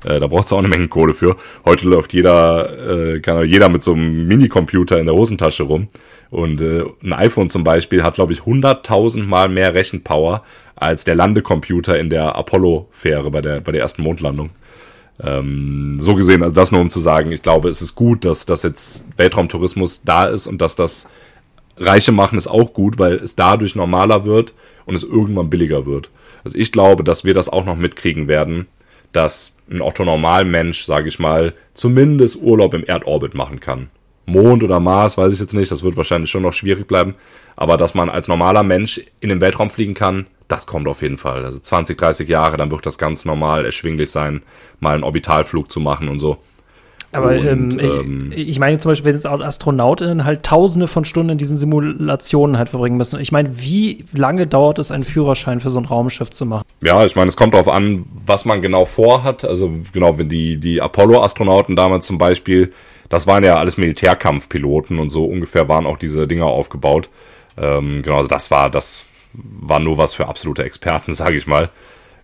Äh, 0.04 0.20
da 0.20 0.28
braucht 0.28 0.48
es 0.48 0.54
auch 0.54 0.58
eine 0.58 0.68
Menge 0.68 0.90
Kohle 0.90 1.14
für. 1.14 1.38
Heute 1.64 1.88
läuft 1.88 2.12
jeder, 2.12 3.14
äh, 3.14 3.20
kann 3.22 3.46
jeder 3.46 3.70
mit 3.70 3.84
so 3.84 3.94
einem 3.94 4.28
Minicomputer 4.28 5.00
in 5.00 5.06
der 5.06 5.16
Hosentasche 5.16 5.64
rum. 5.64 5.88
Und 6.30 6.62
äh, 6.62 6.84
ein 7.04 7.14
iPhone 7.14 7.50
zum 7.50 7.64
Beispiel 7.64 8.04
hat, 8.04 8.16
glaube 8.16 8.34
ich, 8.34 8.40
100.000 8.40 9.24
Mal 9.24 9.50
mehr 9.50 9.74
Rechenpower 9.74 10.44
als 10.82 11.04
der 11.04 11.16
Landecomputer 11.16 11.98
in 12.00 12.10
der 12.10 12.36
Apollo-Fähre 12.36 13.30
bei 13.30 13.42
der, 13.42 13.62
bei 13.62 13.72
der 13.72 13.82
ersten 13.82 14.02
Mondlandung. 14.02 14.50
Ähm, 15.24 15.98
so 16.00 16.16
gesehen, 16.16 16.42
also 16.42 16.54
das 16.54 16.72
nur 16.72 16.82
um 16.82 16.90
zu 16.90 17.00
sagen, 17.00 17.32
ich 17.32 17.44
glaube, 17.44 17.70
es 17.70 17.82
ist 17.82 17.94
gut, 17.94 18.26
dass, 18.26 18.48
dass 18.48 18.64
jetzt 18.64 19.06
Weltraumtourismus 19.16 20.02
da 20.04 20.26
ist 20.26 20.48
und 20.48 20.60
dass 20.62 20.76
das 20.76 21.08
Reiche 21.78 22.12
machen 22.12 22.38
ist 22.38 22.48
auch 22.48 22.74
gut, 22.74 22.98
weil 22.98 23.14
es 23.14 23.36
dadurch 23.36 23.76
normaler 23.76 24.26
wird 24.26 24.56
und 24.86 24.96
es 24.96 25.04
irgendwann 25.04 25.52
billiger 25.52 25.86
wird. 25.86 26.10
Also 26.44 26.58
ich 26.58 26.72
glaube, 26.72 27.04
dass 27.04 27.24
wir 27.24 27.36
das 27.36 27.48
auch 27.48 27.66
noch 27.66 27.76
mitkriegen 27.76 28.28
werden, 28.28 28.66
dass 29.12 29.58
ein 29.70 29.82
Otto-Normal-Mensch, 29.82 30.86
sage 30.86 31.10
ich 31.10 31.20
mal, 31.20 31.54
zumindest 31.76 32.42
Urlaub 32.42 32.74
im 32.74 32.84
Erdorbit 32.84 33.36
machen 33.36 33.60
kann. 33.60 33.90
Mond 34.26 34.64
oder 34.64 34.80
Mars, 34.80 35.18
weiß 35.18 35.34
ich 35.34 35.40
jetzt 35.40 35.54
nicht, 35.54 35.72
das 35.72 35.84
wird 35.84 35.98
wahrscheinlich 35.98 36.32
schon 36.32 36.44
noch 36.44 36.54
schwierig 36.54 36.88
bleiben. 36.88 37.16
Aber 37.56 37.78
dass 37.78 37.94
man 37.94 38.10
als 38.10 38.28
normaler 38.28 38.64
Mensch 38.64 39.02
in 39.20 39.30
den 39.30 39.42
Weltraum 39.42 39.70
fliegen 39.70 39.94
kann, 39.94 40.26
das 40.52 40.68
kommt 40.68 40.88
auf 40.88 41.02
jeden 41.02 41.18
Fall. 41.18 41.46
Also 41.46 41.60
20, 41.60 41.98
30 41.98 42.28
Jahre, 42.28 42.58
dann 42.58 42.72
wird 42.72 42.86
das 42.86 42.98
ganz 42.98 43.26
normal 43.26 43.66
erschwinglich 43.66 44.12
sein, 44.12 44.42
mal 44.80 44.94
einen 44.94 45.04
Orbitalflug 45.04 45.72
zu 45.72 45.80
machen 45.80 46.10
und 46.10 46.20
so. 46.20 46.38
Aber 47.14 47.32
und, 47.32 47.42
ähm, 47.42 47.80
ähm, 47.80 48.32
ich, 48.34 48.50
ich 48.50 48.60
meine 48.60 48.78
zum 48.78 48.92
Beispiel, 48.92 49.08
wenn 49.08 49.16
jetzt 49.16 49.26
Astronautinnen 49.26 50.24
halt 50.24 50.44
tausende 50.44 50.88
von 50.88 51.04
Stunden 51.04 51.32
in 51.32 51.38
diesen 51.38 51.58
Simulationen 51.58 52.58
halt 52.58 52.70
verbringen 52.70 52.96
müssen. 52.96 53.20
Ich 53.20 53.34
meine, 53.34 53.60
wie 53.60 54.06
lange 54.14 54.48
dauert 54.48 54.80
es, 54.80 54.92
einen 54.92 55.04
Führerschein 55.04 55.60
für 55.60 55.70
so 55.70 55.80
ein 55.80 55.86
Raumschiff 55.86 56.30
zu 56.30 56.46
machen? 56.46 56.64
Ja, 56.82 57.04
ich 57.06 57.16
meine, 57.16 57.28
es 57.28 57.36
kommt 57.36 57.54
darauf 57.54 57.68
an, 57.68 58.06
was 58.26 58.46
man 58.46 58.62
genau 58.62 58.86
vorhat. 58.86 59.44
Also 59.44 59.72
genau, 59.92 60.18
wenn 60.18 60.30
die, 60.30 60.58
die 60.58 60.82
Apollo-Astronauten 60.82 61.76
damals 61.76 62.06
zum 62.06 62.18
Beispiel, 62.18 62.72
das 63.10 63.28
waren 63.28 63.44
ja 63.44 63.58
alles 63.58 63.78
Militärkampfpiloten 63.78 64.98
und 64.98 65.10
so 65.10 65.26
ungefähr 65.26 65.68
waren 65.68 65.86
auch 65.86 65.98
diese 65.98 66.28
Dinger 66.28 66.46
aufgebaut. 66.46 67.10
Ähm, 67.58 68.02
genau, 68.04 68.18
also 68.18 68.30
das 68.30 68.52
war, 68.52 68.70
das 68.70 69.06
war 69.34 69.80
nur 69.80 69.98
was 69.98 70.14
für 70.14 70.28
absolute 70.28 70.64
Experten, 70.64 71.14
sage 71.16 71.38
ich 71.38 71.48
mal. 71.48 71.70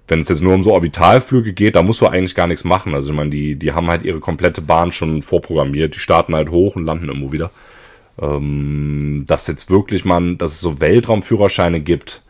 Wenn 0.09 0.21
es 0.21 0.29
jetzt 0.29 0.41
nur 0.41 0.53
um 0.53 0.63
so 0.63 0.73
Orbitalflüge 0.73 1.51
geht, 1.51 1.75
da 1.75 1.83
musst 1.83 1.99
du 1.99 2.07
eigentlich 2.07 2.35
gar 2.35 2.47
nichts 2.47 2.63
machen. 2.63 2.93
Also 2.93 3.09
ich 3.09 3.15
meine, 3.15 3.29
die, 3.29 3.55
die 3.55 3.73
haben 3.73 3.89
halt 3.89 4.03
ihre 4.03 4.21
komplette 4.21 4.61
Bahn 4.61 4.93
schon 4.93 5.21
vorprogrammiert. 5.21 5.95
Die 5.95 5.99
starten 5.99 6.33
halt 6.33 6.49
hoch 6.49 6.77
und 6.77 6.85
landen 6.85 7.09
irgendwo 7.09 7.33
wieder. 7.33 7.51
Ähm, 8.21 9.25
dass 9.27 9.47
jetzt 9.47 9.69
wirklich 9.69 10.05
man, 10.05 10.37
dass 10.37 10.53
es 10.53 10.61
so 10.61 10.79
Weltraumführerscheine 10.79 11.81
gibt, 11.81 12.21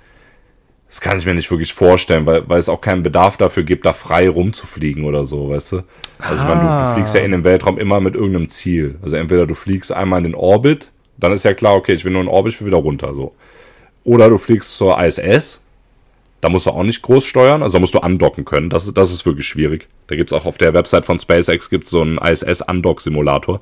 das 0.87 1.01
kann 1.01 1.19
ich 1.19 1.25
mir 1.25 1.33
nicht 1.33 1.51
wirklich 1.51 1.73
vorstellen, 1.73 2.25
weil, 2.25 2.47
weil 2.47 2.59
es 2.59 2.69
auch 2.69 2.81
keinen 2.81 3.03
Bedarf 3.03 3.37
dafür 3.37 3.63
gibt, 3.63 3.85
da 3.85 3.93
frei 3.93 4.29
rumzufliegen 4.29 5.03
oder 5.03 5.25
so, 5.25 5.49
weißt 5.49 5.73
du? 5.73 5.83
Also 6.19 6.41
ich 6.41 6.47
meine, 6.47 6.61
du, 6.61 6.67
du 6.67 6.73
ah. 6.73 6.93
fliegst 6.93 7.13
ja 7.13 7.21
in 7.21 7.31
den 7.31 7.43
Weltraum 7.43 7.77
immer 7.77 7.99
mit 7.99 8.15
irgendeinem 8.15 8.49
Ziel. 8.49 8.97
Also 9.01 9.17
entweder 9.17 9.45
du 9.45 9.53
fliegst 9.53 9.91
einmal 9.91 10.19
in 10.19 10.31
den 10.31 10.35
Orbit, 10.35 10.91
dann 11.17 11.33
ist 11.33 11.43
ja 11.43 11.53
klar, 11.53 11.75
okay, 11.75 11.93
ich 11.93 12.05
will 12.05 12.13
nur 12.13 12.21
in 12.21 12.27
den 12.27 12.33
Orbit, 12.33 12.53
ich 12.53 12.61
will 12.61 12.67
wieder 12.67 12.77
runter, 12.77 13.13
so. 13.13 13.35
Oder 14.07 14.29
du 14.29 14.37
fliegst 14.37 14.77
zur 14.77 14.97
ISS, 15.03 15.59
da 16.39 16.47
musst 16.47 16.65
du 16.65 16.69
auch 16.69 16.83
nicht 16.83 17.01
groß 17.01 17.25
steuern, 17.25 17.61
also 17.61 17.73
da 17.73 17.81
musst 17.81 17.93
du 17.93 17.99
andocken 17.99 18.45
können. 18.45 18.69
Das 18.69 18.85
ist, 18.85 18.95
das 18.95 19.11
ist 19.11 19.25
wirklich 19.25 19.45
schwierig. 19.45 19.89
Da 20.07 20.15
gibt's 20.15 20.31
auch 20.31 20.45
auf 20.45 20.57
der 20.57 20.73
Website 20.73 21.05
von 21.05 21.19
SpaceX 21.19 21.69
gibt's 21.69 21.89
so 21.89 22.03
einen 22.03 22.17
ISS-Undock-Simulator. 22.17 23.59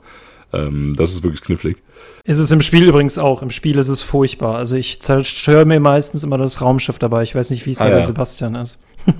Ähm, 0.54 0.94
das 0.96 1.14
ist 1.14 1.24
wirklich 1.24 1.42
knifflig. 1.42 1.78
Ist 2.26 2.38
es 2.38 2.52
im 2.52 2.62
Spiel 2.62 2.88
übrigens 2.88 3.18
auch. 3.18 3.42
Im 3.42 3.50
Spiel 3.50 3.80
ist 3.80 3.88
es 3.88 4.04
furchtbar. 4.04 4.58
Also 4.58 4.76
ich 4.76 5.02
zerstöre 5.02 5.66
mir 5.66 5.80
meistens 5.80 6.24
immer 6.24 6.38
das 6.38 6.62
Raumschiff 6.62 7.00
dabei. 7.00 7.24
Ich 7.24 7.34
weiß 7.34 7.50
nicht, 7.50 7.66
wie 7.66 7.72
es 7.72 7.82
ah, 7.82 7.86
da 7.86 7.90
bei 7.90 8.00
ja. 8.02 8.06
Sebastian 8.06 8.54
ist. 8.54 8.80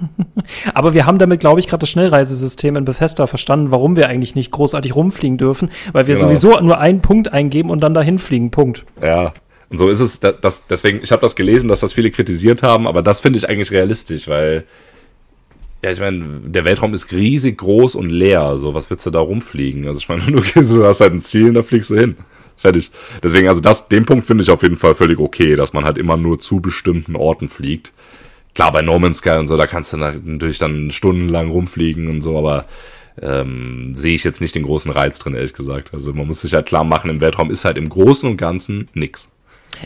Aber 0.76 0.94
wir 0.94 1.08
haben 1.08 1.18
damit, 1.18 1.40
glaube 1.40 1.60
ich, 1.60 1.66
gerade 1.66 1.82
das 1.82 1.90
Schnellreisesystem 1.90 2.76
in 2.76 2.86
Bethesda 2.86 3.26
verstanden, 3.26 3.72
warum 3.72 3.96
wir 3.96 4.10
eigentlich 4.10 4.36
nicht 4.36 4.52
großartig 4.52 4.96
rumfliegen 4.96 5.40
dürfen, 5.40 5.72
weil 5.92 6.06
wir 6.06 6.14
genau. 6.14 6.28
sowieso 6.28 6.60
nur 6.60 6.78
einen 6.78 7.02
Punkt 7.02 7.34
eingeben 7.34 7.72
und 7.72 7.82
dann 7.82 7.96
dahin 7.96 8.20
fliegen. 8.20 8.52
Punkt. 8.52 8.86
Ja, 9.02 9.34
und 9.70 9.78
so 9.78 9.90
ist 9.90 10.00
es, 10.00 10.20
das, 10.20 10.68
deswegen, 10.68 11.02
ich 11.04 11.12
habe 11.12 11.22
das 11.22 11.36
gelesen, 11.36 11.68
dass 11.68 11.80
das 11.80 11.94
viele 11.94 12.12
kritisiert 12.12 12.64
haben, 12.64 12.88
aber 12.88 13.02
das 13.02 13.20
finde 13.20 13.38
ich 13.38 13.50
eigentlich 13.50 13.72
realistisch, 13.72 14.28
weil, 14.28 14.66
ja, 15.84 15.92
ich 15.92 16.00
meine, 16.00 16.42
der 16.46 16.66
Weltraum 16.66 16.94
ist 16.94 17.12
riesig 17.12 17.58
groß 17.58 17.96
und 17.96 18.10
leer, 18.10 18.58
so, 18.58 18.74
was 18.74 18.90
willst 18.90 19.06
du 19.06 19.12
da 19.12 19.20
rumfliegen? 19.20 19.88
Also 19.88 20.00
ich 20.00 20.10
meine, 20.10 20.24
du, 20.26 20.42
du 20.42 20.86
hast 20.86 21.02
halt 21.02 21.14
ein 21.14 21.20
Ziel 21.20 21.50
und 21.50 21.56
da 21.56 21.64
fliegst 21.64 21.90
du 21.90 21.96
hin. 21.96 22.16
Fertig. 22.58 22.92
Deswegen, 23.22 23.50
also 23.50 23.60
das, 23.60 23.90
den 23.90 24.06
Punkt 24.06 24.26
finde 24.26 24.44
ich 24.44 24.50
auf 24.50 24.64
jeden 24.64 24.78
Fall 24.78 24.96
völlig 24.96 25.20
okay, 25.20 25.56
dass 25.56 25.74
man 25.74 25.84
halt 25.84 25.98
immer 25.98 26.16
nur 26.16 26.40
zu 26.40 26.62
bestimmten 26.62 27.16
Orten 27.16 27.50
fliegt. 27.50 27.92
Klar, 28.54 28.72
bei 28.72 28.82
No 28.82 28.98
Man's 28.98 29.18
Sky 29.18 29.38
und 29.38 29.48
so, 29.48 29.58
da 29.58 29.68
kannst 29.68 29.92
du 29.92 29.98
natürlich 29.98 30.58
dann 30.58 30.90
stundenlang 30.92 31.50
rumfliegen 31.50 32.08
und 32.08 32.22
so, 32.22 32.38
aber 32.38 32.66
ähm, 33.22 33.94
sehe 33.96 34.16
ich 34.16 34.24
jetzt 34.24 34.40
nicht 34.40 34.56
den 34.56 34.64
großen 34.64 34.92
Reiz 34.92 35.20
drin, 35.20 35.36
ehrlich 35.36 35.54
gesagt. 35.54 35.94
Also 35.94 36.14
man 36.14 36.28
muss 36.28 36.42
sich 36.42 36.54
halt 36.54 36.66
klar 36.66 36.86
machen, 36.86 37.10
im 37.10 37.20
Weltraum 37.20 37.52
ist 37.52 37.66
halt 37.66 37.78
im 37.78 37.90
Großen 37.90 38.30
und 38.30 38.38
Ganzen 38.38 38.88
nix. 38.94 39.30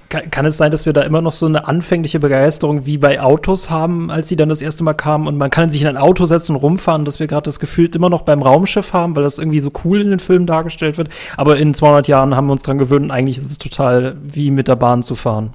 Kann, 0.09 0.29
kann, 0.31 0.45
es 0.45 0.57
sein, 0.57 0.71
dass 0.71 0.85
wir 0.85 0.93
da 0.93 1.01
immer 1.01 1.21
noch 1.21 1.31
so 1.31 1.45
eine 1.45 1.67
anfängliche 1.67 2.19
Begeisterung 2.19 2.85
wie 2.85 2.97
bei 2.97 3.21
Autos 3.21 3.69
haben, 3.69 4.11
als 4.11 4.27
sie 4.27 4.35
dann 4.35 4.49
das 4.49 4.61
erste 4.61 4.83
Mal 4.83 4.93
kamen 4.93 5.27
und 5.27 5.37
man 5.37 5.49
kann 5.49 5.69
sich 5.69 5.81
in 5.81 5.87
ein 5.87 5.97
Auto 5.97 6.25
setzen 6.25 6.55
und 6.55 6.61
rumfahren, 6.61 7.05
dass 7.05 7.19
wir 7.19 7.27
gerade 7.27 7.43
das 7.43 7.59
Gefühl 7.59 7.89
immer 7.95 8.09
noch 8.09 8.21
beim 8.21 8.41
Raumschiff 8.41 8.93
haben, 8.93 9.15
weil 9.15 9.23
das 9.23 9.39
irgendwie 9.39 9.59
so 9.59 9.71
cool 9.83 10.01
in 10.01 10.09
den 10.09 10.19
Filmen 10.19 10.45
dargestellt 10.45 10.97
wird. 10.97 11.09
Aber 11.37 11.57
in 11.57 11.73
200 11.73 12.07
Jahren 12.07 12.35
haben 12.35 12.47
wir 12.47 12.53
uns 12.53 12.63
dran 12.63 12.77
gewöhnt 12.77 13.05
und 13.05 13.11
eigentlich 13.11 13.37
ist 13.37 13.49
es 13.49 13.57
total 13.57 14.17
wie 14.21 14.51
mit 14.51 14.67
der 14.67 14.75
Bahn 14.75 15.03
zu 15.03 15.15
fahren. 15.15 15.53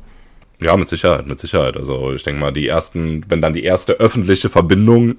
Ja, 0.60 0.76
mit 0.76 0.88
Sicherheit, 0.88 1.26
mit 1.26 1.40
Sicherheit. 1.40 1.76
Also 1.76 2.12
ich 2.12 2.22
denke 2.22 2.40
mal, 2.40 2.52
die 2.52 2.68
ersten, 2.68 3.24
wenn 3.28 3.42
dann 3.42 3.52
die 3.52 3.64
erste 3.64 3.94
öffentliche 3.94 4.48
Verbindung 4.48 5.16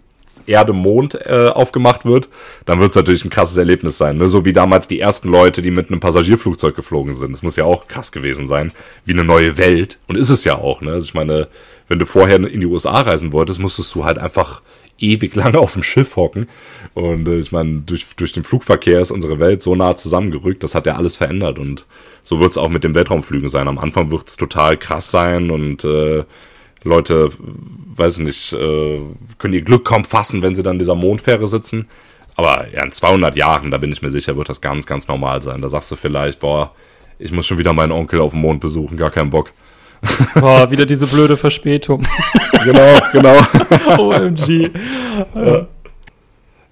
Erde-Mond 0.48 1.16
äh, 1.26 1.48
aufgemacht 1.48 2.06
wird, 2.06 2.30
dann 2.66 2.80
wird 2.80 2.90
es 2.90 2.96
natürlich 2.96 3.26
ein 3.26 3.30
krasses 3.30 3.58
Erlebnis 3.58 3.98
sein. 3.98 4.18
Ne? 4.18 4.30
So 4.30 4.46
wie 4.46 4.54
damals 4.54 4.88
die 4.88 5.00
ersten 5.00 5.30
Leute, 5.30 5.62
die 5.62 5.72
mit 5.72 5.90
einem 5.90 6.00
Passagierflugzeug 6.00 6.76
geflogen 6.76 7.14
sind. 7.14 7.32
Das 7.34 7.44
muss 7.44 7.56
ja 7.56 7.64
auch 7.66 7.88
krass 7.88 8.12
gewesen 8.12 8.48
sein, 8.48 8.72
wie 9.06 9.14
eine 9.14 9.24
neue 9.24 9.58
Welt. 9.58 9.98
Und 10.08 10.18
ist 10.18 10.30
es 10.30 10.44
ja 10.44 10.56
auch. 10.56 10.82
Ne? 10.82 10.92
Also 10.92 11.06
ich 11.06 11.14
meine, 11.14 11.48
wenn 11.88 12.00
du 12.00 12.06
vorher 12.06 12.38
in 12.38 12.62
die 12.62 12.68
USA 12.68 13.02
reisen 13.02 13.32
wolltest, 13.32 13.60
musstest 13.60 13.94
du 13.96 14.06
halt 14.06 14.18
einfach 14.18 14.62
ewig 14.98 15.36
lange 15.36 15.60
auf 15.60 15.74
dem 15.74 15.84
Schiff 15.84 16.16
hocken. 16.16 16.48
Und 16.94 17.28
äh, 17.28 17.40
ich 17.40 17.52
meine, 17.52 17.82
durch, 17.82 18.08
durch 18.16 18.32
den 18.32 18.44
Flugverkehr 18.44 19.02
ist 19.02 19.12
unsere 19.12 19.40
Welt 19.40 19.62
so 19.62 19.76
nah 19.76 19.96
zusammengerückt, 19.96 20.64
das 20.64 20.76
hat 20.76 20.86
ja 20.86 20.96
alles 20.96 21.16
verändert. 21.18 21.60
Und 21.60 21.86
so 22.24 22.40
wird 22.40 22.52
es 22.52 22.58
auch 22.58 22.70
mit 22.70 22.84
dem 22.84 22.96
Weltraumflügen 22.96 23.50
sein. 23.50 23.68
Am 23.68 23.78
Anfang 23.78 24.12
wird 24.12 24.28
es 24.28 24.38
total 24.38 24.78
krass 24.78 25.12
sein 25.12 25.52
und 25.52 25.84
äh, 25.84 26.24
Leute, 26.86 27.32
weiß 27.96 28.20
nicht, 28.20 28.54
äh, 28.54 29.02
können 29.38 29.54
ihr 29.54 29.64
Glück 29.64 29.86
kaum 29.86 30.06
fassen, 30.06 30.42
wenn 30.42 30.56
sie 30.56 30.64
dann 30.64 30.76
in 30.76 30.80
dieser 30.80 30.96
Mondfähre 30.96 31.48
sitzen. 31.48 31.88
Aber 32.36 32.68
ja, 32.72 32.84
in 32.84 32.92
200 32.92 33.36
Jahren, 33.36 33.72
da 33.72 33.78
bin 33.78 33.92
ich 33.92 34.02
mir 34.02 34.10
sicher, 34.10 34.38
wird 34.38 34.50
das 34.50 34.62
ganz, 34.62 34.86
ganz 34.86 35.08
normal 35.08 35.42
sein. 35.42 35.62
Da 35.62 35.68
sagst 35.68 35.92
du 35.92 35.96
vielleicht, 35.96 36.40
boah, 36.42 36.72
ich 37.18 37.32
muss 37.32 37.48
schon 37.48 37.58
wieder 37.58 37.74
meinen 37.74 37.92
Onkel 37.92 38.20
auf 38.20 38.32
dem 38.32 38.42
Mond 38.42 38.60
besuchen, 38.60 38.98
gar 38.98 39.12
keinen 39.12 39.30
Bock. 39.30 39.52
Boah, 40.36 40.70
wieder 40.70 40.86
diese 40.86 41.08
blöde 41.08 41.38
Verspätung. 41.38 42.06
genau, 42.64 43.00
genau. 43.12 43.38
OMG. 43.98 44.70
Ja. 45.34 45.46
ja, 45.46 45.66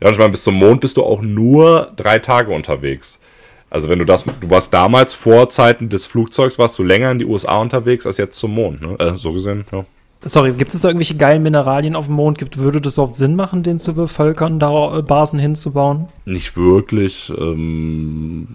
und 0.02 0.12
ich 0.12 0.18
meine, 0.18 0.30
bis 0.30 0.44
zum 0.44 0.56
Mond 0.56 0.82
bist 0.82 0.98
du 0.98 1.04
auch 1.04 1.22
nur 1.22 1.92
drei 1.96 2.20
Tage 2.20 2.52
unterwegs. 2.52 3.22
Also 3.70 3.90
wenn 3.90 3.98
du 3.98 4.06
das, 4.06 4.26
du 4.26 4.50
warst 4.50 4.72
damals 4.74 5.14
vor 5.14 5.50
Zeiten 5.50 5.90
des 5.90 6.06
Flugzeugs, 6.06 6.60
warst 6.60 6.78
du 6.78 6.84
länger 6.84 7.10
in 7.10 7.20
die 7.20 7.26
USA 7.26 7.58
unterwegs 7.58 8.06
als 8.06 8.18
jetzt 8.18 8.38
zum 8.38 8.54
Mond, 8.54 8.82
ne? 8.82 9.00
Äh, 9.00 9.18
so 9.18 9.34
gesehen, 9.34 9.66
ja. 9.72 9.86
Sorry, 10.26 10.54
gibt 10.54 10.74
es 10.74 10.82
da 10.82 10.90
irgendwelche 10.90 11.16
geilen 11.16 11.44
Mineralien 11.44 11.96
auf 11.96 12.06
dem 12.06 12.16
Mond? 12.16 12.38
Gibt, 12.38 12.58
würde 12.58 12.80
das 12.80 12.96
überhaupt 12.96 13.16
Sinn 13.16 13.36
machen, 13.36 13.64
den 13.64 13.80
zu 13.80 13.94
bevölkern, 13.94 14.60
da 14.60 14.98
äh, 14.98 15.02
Basen 15.02 15.40
hinzubauen? 15.40 16.08
Nicht 16.26 16.56
wirklich. 16.56 17.32
Ähm, 17.38 18.48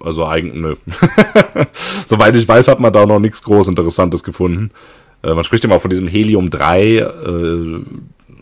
also 0.00 0.24
eigentlich, 0.26 0.54
nö. 0.54 0.76
Soweit 2.06 2.36
ich 2.36 2.46
weiß, 2.46 2.68
hat 2.68 2.80
man 2.80 2.92
da 2.92 3.06
noch 3.06 3.18
nichts 3.18 3.42
groß 3.42 3.68
Interessantes 3.68 4.22
gefunden. 4.22 4.70
Äh, 5.22 5.34
man 5.34 5.44
spricht 5.44 5.64
immer 5.64 5.80
von 5.80 5.90
diesem 5.90 6.06
Helium-3, 6.06 6.98
äh, 6.98 7.84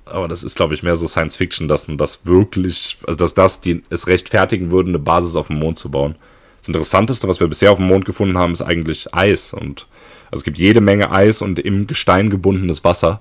aber 0.05 0.29
das 0.29 0.43
ist, 0.43 0.57
glaube 0.57 0.75
ich, 0.75 0.83
mehr 0.83 0.97
so 0.97 1.07
Science 1.07 1.37
Fiction, 1.37 1.69
dass 1.69 1.89
man 1.89 1.97
das 1.97 2.27
wirklich, 2.27 2.99
also 3.07 3.19
dass 3.19 3.35
das 3.35 3.61
die, 3.61 3.83
es 3.91 4.07
rechtfertigen 4.07 4.71
würde, 4.71 4.91
eine 4.91 4.99
Basis 4.99 5.37
auf 5.37 5.49
dem 5.49 5.59
Mond 5.59 5.79
zu 5.79 5.91
bauen. 5.91 6.17
Das 6.61 6.69
Interessanteste, 6.69 7.29
was 7.29 7.41
wir 7.41 7.49
bisher 7.49 7.73
auf 7.73 7.79
dem 7.79 7.87
Mond 7.87 8.05
gefunden 8.05 8.37
haben, 8.37 8.53
ist 8.53 8.63
eigentlich 8.63 9.15
Eis. 9.15 9.53
Und 9.53 9.87
also 10.31 10.41
es 10.41 10.45
gibt 10.45 10.59
jede 10.59 10.81
Menge 10.81 11.11
Eis 11.11 11.43
und 11.43 11.59
im 11.59 11.87
Gestein 11.87 12.31
gebundenes 12.31 12.85
Wasser. 12.85 13.21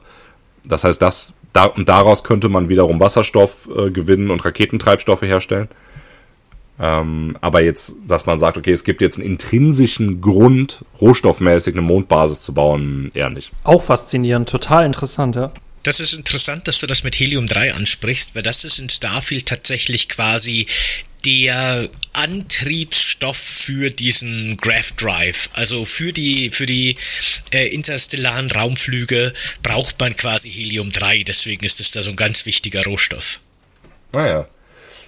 Das 0.66 0.84
heißt, 0.84 1.02
das, 1.02 1.34
da, 1.54 1.66
und 1.66 1.88
daraus 1.90 2.24
könnte 2.24 2.50
man 2.50 2.70
wiederum 2.70 3.00
Wasserstoff 3.00 3.70
äh, 3.76 3.90
gewinnen 3.90 4.32
und 4.32 4.44
Raketentreibstoffe 4.44 5.22
herstellen. 5.22 5.70
Ähm, 6.80 7.38
aber 7.42 7.64
jetzt, 7.64 7.96
dass 8.08 8.26
man 8.26 8.38
sagt, 8.38 8.58
okay, 8.58 8.72
es 8.72 8.84
gibt 8.84 9.02
jetzt 9.02 9.18
einen 9.18 9.26
intrinsischen 9.26 10.22
Grund, 10.22 10.86
rohstoffmäßig 11.02 11.74
eine 11.74 11.82
Mondbasis 11.82 12.42
zu 12.42 12.54
bauen, 12.54 13.10
eher 13.14 13.30
nicht. 13.30 13.52
Auch 13.64 13.82
faszinierend, 13.82 14.50
total 14.50 14.86
interessant, 14.86 15.36
ja. 15.36 15.52
Das 15.84 16.00
ist 16.00 16.14
interessant, 16.14 16.68
dass 16.68 16.80
du 16.80 16.86
das 16.86 17.04
mit 17.04 17.16
Helium-3 17.16 17.72
ansprichst, 17.72 18.36
weil 18.36 18.44
das 18.44 18.64
ist 18.66 18.78
in 18.78 18.90
Starfield 18.90 19.48
tatsächlich 19.48 20.10
quasi 20.10 20.68
der 21.26 21.90
Antriebsstoff 22.14 23.38
für 23.38 23.90
diesen 23.90 24.58
Graph 24.58 24.94
Drive. 24.94 25.50
Also 25.54 25.86
für 25.86 26.14
die, 26.14 26.50
für 26.52 26.66
die 26.66 26.98
äh, 27.52 27.68
interstellaren 27.68 28.50
Raumflüge 28.50 29.34
braucht 29.64 30.00
man 30.00 30.16
quasi 30.16 30.50
Helium-3. 30.50 31.26
Deswegen 31.26 31.66
ist 31.66 31.80
das 31.80 31.92
da 31.92 32.02
so 32.02 32.12
ein 32.12 32.16
ganz 32.16 32.46
wichtiger 32.46 32.84
Rohstoff. 32.84 33.40
Naja. 34.14 34.42
Ah, 34.42 34.48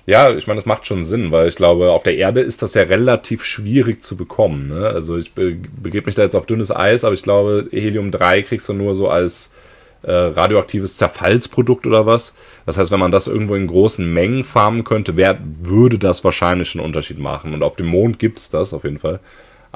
ja, 0.06 0.36
ich 0.36 0.48
meine, 0.48 0.58
das 0.58 0.66
macht 0.66 0.88
schon 0.88 1.04
Sinn, 1.04 1.32
weil 1.32 1.48
ich 1.48 1.56
glaube, 1.56 1.92
auf 1.92 2.02
der 2.02 2.18
Erde 2.18 2.42
ist 2.42 2.64
das 2.64 2.74
ja 2.74 2.82
relativ 2.82 3.44
schwierig 3.44 4.02
zu 4.02 4.18
bekommen. 4.18 4.70
Ne? 4.70 4.88
Also 4.88 5.18
ich 5.18 5.34
be 5.34 5.56
begebe 5.82 6.08
mich 6.08 6.16
da 6.16 6.24
jetzt 6.24 6.36
auf 6.36 6.48
dünnes 6.48 6.72
Eis, 6.72 7.04
aber 7.04 7.14
ich 7.14 7.22
glaube, 7.22 7.68
Helium-3 7.72 8.42
kriegst 8.42 8.68
du 8.70 8.74
nur 8.74 8.96
so 8.96 9.08
als 9.08 9.52
äh, 10.04 10.12
radioaktives 10.12 10.98
Zerfallsprodukt 10.98 11.86
oder 11.86 12.06
was. 12.06 12.34
Das 12.66 12.78
heißt, 12.78 12.92
wenn 12.92 13.00
man 13.00 13.12
das 13.12 13.28
irgendwo 13.28 13.56
in 13.56 13.68
großen 13.68 14.12
Mengen 14.12 14.44
farmen 14.44 14.84
könnte, 14.84 15.16
wär, 15.16 15.38
würde 15.62 15.98
das 15.98 16.24
wahrscheinlich 16.24 16.76
einen 16.76 16.86
Unterschied 16.86 17.20
machen. 17.20 17.54
Und 17.54 17.64
auf 17.64 17.76
dem 17.76 17.88
Mond 17.88 18.20
gibt 18.20 18.40
es 18.40 18.50
das 18.50 18.74
auf 18.74 18.84
jeden 18.84 19.00
Fall. 19.00 19.20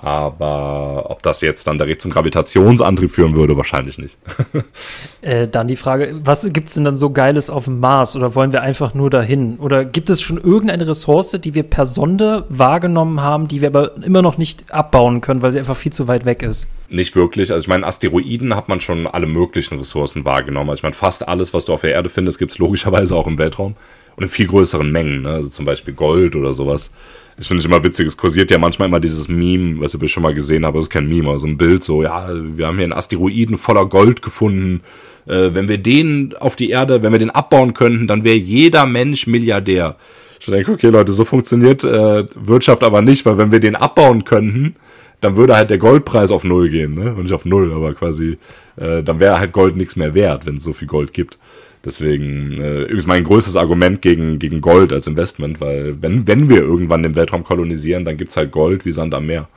Aber 0.03 1.05
ob 1.09 1.23
das 1.23 1.39
jetzt 1.39 1.65
dann 1.65 1.77
direkt 1.77 2.01
zum 2.01 2.11
Gravitationsantrieb 2.11 3.09
führen 3.09 3.37
würde, 3.37 3.55
wahrscheinlich 3.55 3.97
nicht. 3.97 4.17
äh, 5.21 5.47
dann 5.47 5.69
die 5.69 5.77
Frage, 5.77 6.19
was 6.25 6.45
gibt 6.51 6.67
es 6.67 6.73
denn 6.73 6.83
dann 6.83 6.97
so 6.97 7.11
Geiles 7.11 7.49
auf 7.49 7.65
dem 7.65 7.79
Mars 7.79 8.17
oder 8.17 8.35
wollen 8.35 8.51
wir 8.51 8.61
einfach 8.61 8.93
nur 8.93 9.09
dahin? 9.09 9.55
Oder 9.59 9.85
gibt 9.85 10.09
es 10.09 10.21
schon 10.21 10.37
irgendeine 10.37 10.85
Ressource, 10.85 11.31
die 11.41 11.53
wir 11.53 11.63
per 11.63 11.85
Sonde 11.85 12.43
wahrgenommen 12.49 13.21
haben, 13.21 13.47
die 13.47 13.61
wir 13.61 13.69
aber 13.69 13.95
immer 14.03 14.21
noch 14.21 14.37
nicht 14.37 14.73
abbauen 14.73 15.21
können, 15.21 15.41
weil 15.41 15.53
sie 15.53 15.59
einfach 15.59 15.77
viel 15.77 15.93
zu 15.93 16.09
weit 16.09 16.25
weg 16.25 16.43
ist? 16.43 16.67
Nicht 16.89 17.15
wirklich. 17.15 17.53
Also 17.53 17.63
ich 17.63 17.69
meine, 17.69 17.87
Asteroiden 17.87 18.57
hat 18.57 18.67
man 18.67 18.81
schon 18.81 19.07
alle 19.07 19.25
möglichen 19.25 19.77
Ressourcen 19.77 20.25
wahrgenommen. 20.25 20.69
Also 20.69 20.79
ich 20.79 20.83
meine, 20.83 20.95
fast 20.95 21.25
alles, 21.29 21.53
was 21.53 21.63
du 21.63 21.73
auf 21.73 21.79
der 21.79 21.93
Erde 21.93 22.09
findest, 22.09 22.39
gibt 22.39 22.51
es 22.51 22.57
logischerweise 22.57 23.15
auch 23.15 23.27
im 23.27 23.37
Weltraum. 23.37 23.75
Und 24.17 24.23
in 24.23 24.29
viel 24.29 24.47
größeren 24.47 24.91
Mengen, 24.91 25.21
ne? 25.21 25.29
also 25.29 25.49
zum 25.49 25.63
Beispiel 25.63 25.93
Gold 25.93 26.35
oder 26.35 26.53
sowas. 26.53 26.91
Das 27.37 27.47
finde 27.47 27.61
ich 27.61 27.65
immer 27.65 27.83
witzig. 27.83 28.07
Es 28.07 28.17
kursiert 28.17 28.51
ja 28.51 28.57
manchmal 28.57 28.87
immer 28.87 28.99
dieses 28.99 29.27
Meme, 29.27 29.79
was 29.79 29.93
ich 29.93 30.11
schon 30.11 30.23
mal 30.23 30.33
gesehen 30.33 30.65
habe. 30.65 30.77
Das 30.77 30.85
ist 30.85 30.89
kein 30.89 31.07
Meme, 31.07 31.29
aber 31.29 31.39
so 31.39 31.47
ein 31.47 31.57
Bild 31.57 31.83
so, 31.83 32.03
ja, 32.03 32.29
wir 32.31 32.67
haben 32.67 32.75
hier 32.75 32.83
einen 32.83 32.93
Asteroiden 32.93 33.57
voller 33.57 33.85
Gold 33.85 34.21
gefunden. 34.21 34.81
Äh, 35.25 35.49
wenn 35.53 35.67
wir 35.67 35.77
den 35.77 36.35
auf 36.39 36.55
die 36.55 36.69
Erde, 36.69 37.01
wenn 37.01 37.11
wir 37.11 37.19
den 37.19 37.31
abbauen 37.31 37.73
könnten, 37.73 38.07
dann 38.07 38.23
wäre 38.23 38.35
jeder 38.35 38.85
Mensch 38.85 39.25
Milliardär. 39.27 39.95
Ich 40.39 40.45
denke, 40.45 40.73
okay, 40.73 40.89
Leute, 40.89 41.13
so 41.13 41.23
funktioniert 41.23 41.83
äh, 41.83 42.25
Wirtschaft 42.35 42.83
aber 42.83 43.01
nicht, 43.01 43.25
weil 43.25 43.37
wenn 43.37 43.51
wir 43.51 43.61
den 43.61 43.77
abbauen 43.77 44.25
könnten, 44.25 44.75
dann 45.21 45.37
würde 45.37 45.55
halt 45.55 45.69
der 45.69 45.77
Goldpreis 45.77 46.31
auf 46.31 46.43
Null 46.43 46.69
gehen, 46.69 46.95
ne? 46.95 47.15
Und 47.15 47.23
nicht 47.23 47.33
auf 47.33 47.45
Null, 47.45 47.71
aber 47.73 47.93
quasi, 47.93 48.37
äh, 48.75 49.01
dann 49.03 49.21
wäre 49.21 49.39
halt 49.39 49.53
Gold 49.53 49.77
nichts 49.77 49.95
mehr 49.95 50.13
wert, 50.13 50.45
wenn 50.45 50.55
es 50.55 50.63
so 50.63 50.73
viel 50.73 50.87
Gold 50.87 51.13
gibt. 51.13 51.37
Deswegen 51.85 52.61
äh, 52.61 52.85
ist 52.85 53.07
mein 53.07 53.25
größtes 53.25 53.57
Argument 53.57 54.01
gegen, 54.01 54.39
gegen 54.39 54.61
Gold 54.61 54.93
als 54.93 55.07
Investment, 55.07 55.59
weil 55.59 56.01
wenn, 56.01 56.25
wenn 56.27 56.49
wir 56.49 56.59
irgendwann 56.59 57.03
den 57.03 57.15
Weltraum 57.15 57.43
kolonisieren, 57.43 58.05
dann 58.05 58.15
gibt's 58.15 58.37
halt 58.37 58.51
Gold 58.51 58.85
wie 58.85 58.93
Sand 58.93 59.13
am 59.13 59.25
Meer. 59.25 59.49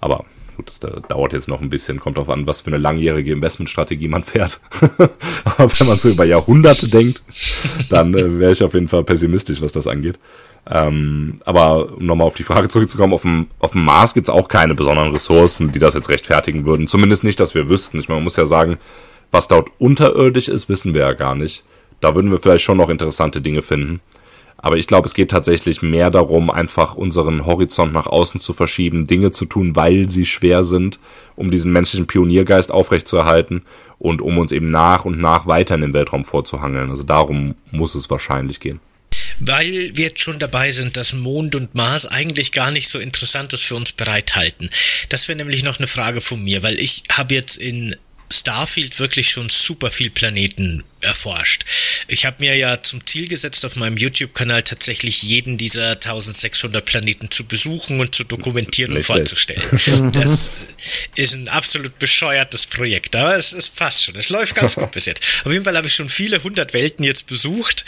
Aber 0.00 0.24
gut, 0.56 0.68
das 0.68 0.78
dauert 0.80 1.32
jetzt 1.32 1.48
noch 1.48 1.60
ein 1.60 1.70
bisschen, 1.70 1.98
kommt 1.98 2.18
drauf 2.18 2.30
an, 2.30 2.46
was 2.46 2.60
für 2.60 2.68
eine 2.68 2.78
langjährige 2.78 3.32
Investmentstrategie 3.32 4.06
man 4.06 4.22
fährt. 4.22 4.60
Aber 5.44 5.72
wenn 5.78 5.86
man 5.88 5.96
so 5.96 6.08
über 6.08 6.24
Jahrhunderte 6.24 6.88
denkt, 6.88 7.22
dann 7.90 8.14
äh, 8.14 8.38
wäre 8.38 8.52
ich 8.52 8.62
auf 8.62 8.74
jeden 8.74 8.88
Fall 8.88 9.02
pessimistisch, 9.02 9.60
was 9.60 9.72
das 9.72 9.88
angeht. 9.88 10.20
Ähm, 10.70 11.40
aber 11.44 11.96
um 11.96 12.06
nochmal 12.06 12.28
auf 12.28 12.36
die 12.36 12.44
Frage 12.44 12.68
zurückzukommen, 12.68 13.12
auf 13.12 13.22
dem, 13.22 13.48
auf 13.58 13.72
dem 13.72 13.84
Mars 13.84 14.14
gibt's 14.14 14.30
auch 14.30 14.46
keine 14.46 14.76
besonderen 14.76 15.12
Ressourcen, 15.12 15.72
die 15.72 15.80
das 15.80 15.94
jetzt 15.94 16.08
rechtfertigen 16.08 16.64
würden. 16.64 16.86
Zumindest 16.86 17.24
nicht, 17.24 17.40
dass 17.40 17.56
wir 17.56 17.68
wüssten. 17.68 17.98
Ich 17.98 18.08
meine, 18.08 18.18
man 18.18 18.24
muss 18.24 18.36
ja 18.36 18.46
sagen, 18.46 18.78
was 19.32 19.48
dort 19.48 19.70
unterirdisch 19.78 20.46
ist, 20.46 20.68
wissen 20.68 20.94
wir 20.94 21.00
ja 21.00 21.12
gar 21.14 21.34
nicht. 21.34 21.64
Da 22.02 22.14
würden 22.14 22.30
wir 22.30 22.38
vielleicht 22.38 22.64
schon 22.64 22.76
noch 22.76 22.90
interessante 22.90 23.40
Dinge 23.40 23.62
finden. 23.62 24.00
Aber 24.58 24.76
ich 24.76 24.86
glaube, 24.86 25.08
es 25.08 25.14
geht 25.14 25.30
tatsächlich 25.30 25.82
mehr 25.82 26.10
darum, 26.10 26.50
einfach 26.50 26.94
unseren 26.94 27.46
Horizont 27.46 27.92
nach 27.92 28.06
außen 28.06 28.40
zu 28.40 28.52
verschieben, 28.52 29.06
Dinge 29.06 29.32
zu 29.32 29.44
tun, 29.44 29.74
weil 29.74 30.08
sie 30.08 30.26
schwer 30.26 30.62
sind, 30.62 31.00
um 31.34 31.50
diesen 31.50 31.72
menschlichen 31.72 32.06
Pioniergeist 32.06 32.70
aufrechtzuerhalten 32.70 33.62
und 33.98 34.20
um 34.20 34.38
uns 34.38 34.52
eben 34.52 34.70
nach 34.70 35.04
und 35.04 35.20
nach 35.20 35.46
weiter 35.46 35.74
in 35.74 35.80
den 35.80 35.94
Weltraum 35.94 36.24
vorzuhangeln. 36.24 36.90
Also 36.90 37.02
darum 37.02 37.54
muss 37.70 37.94
es 37.94 38.10
wahrscheinlich 38.10 38.60
gehen. 38.60 38.80
Weil 39.40 39.90
wir 39.94 40.06
jetzt 40.06 40.20
schon 40.20 40.38
dabei 40.38 40.70
sind, 40.70 40.96
dass 40.96 41.12
Mond 41.12 41.54
und 41.54 41.74
Mars 41.74 42.06
eigentlich 42.06 42.52
gar 42.52 42.70
nicht 42.70 42.88
so 42.88 42.98
Interessantes 42.98 43.62
für 43.62 43.74
uns 43.74 43.92
bereithalten. 43.92 44.70
Das 45.08 45.28
wäre 45.28 45.38
nämlich 45.38 45.64
noch 45.64 45.78
eine 45.78 45.88
Frage 45.88 46.20
von 46.20 46.42
mir, 46.42 46.62
weil 46.62 46.78
ich 46.78 47.02
habe 47.10 47.34
jetzt 47.34 47.56
in 47.56 47.96
Starfield 48.32 48.98
wirklich 48.98 49.30
schon 49.30 49.48
super 49.48 49.90
viel 49.90 50.10
Planeten 50.10 50.84
erforscht. 51.00 51.64
Ich 52.08 52.26
habe 52.26 52.36
mir 52.40 52.56
ja 52.56 52.82
zum 52.82 53.04
Ziel 53.06 53.28
gesetzt, 53.28 53.64
auf 53.64 53.76
meinem 53.76 53.96
YouTube-Kanal 53.96 54.62
tatsächlich 54.62 55.22
jeden 55.22 55.56
dieser 55.56 55.92
1600 55.92 56.84
Planeten 56.84 57.30
zu 57.30 57.44
besuchen 57.44 58.00
und 58.00 58.14
zu 58.14 58.24
dokumentieren 58.24 58.96
und 58.96 59.02
vorzustellen. 59.02 59.62
Das 60.12 60.52
ist 61.14 61.34
ein 61.34 61.48
absolut 61.48 61.98
bescheuertes 61.98 62.66
Projekt, 62.66 63.14
aber 63.16 63.36
es, 63.36 63.52
es 63.52 63.70
passt 63.70 64.04
schon. 64.04 64.16
Es 64.16 64.30
läuft 64.30 64.54
ganz 64.54 64.74
gut 64.74 64.90
bis 64.92 65.06
jetzt. 65.06 65.24
Auf 65.44 65.52
jeden 65.52 65.64
Fall 65.64 65.76
habe 65.76 65.86
ich 65.86 65.94
schon 65.94 66.08
viele 66.08 66.42
hundert 66.42 66.74
Welten 66.74 67.04
jetzt 67.04 67.26
besucht 67.26 67.84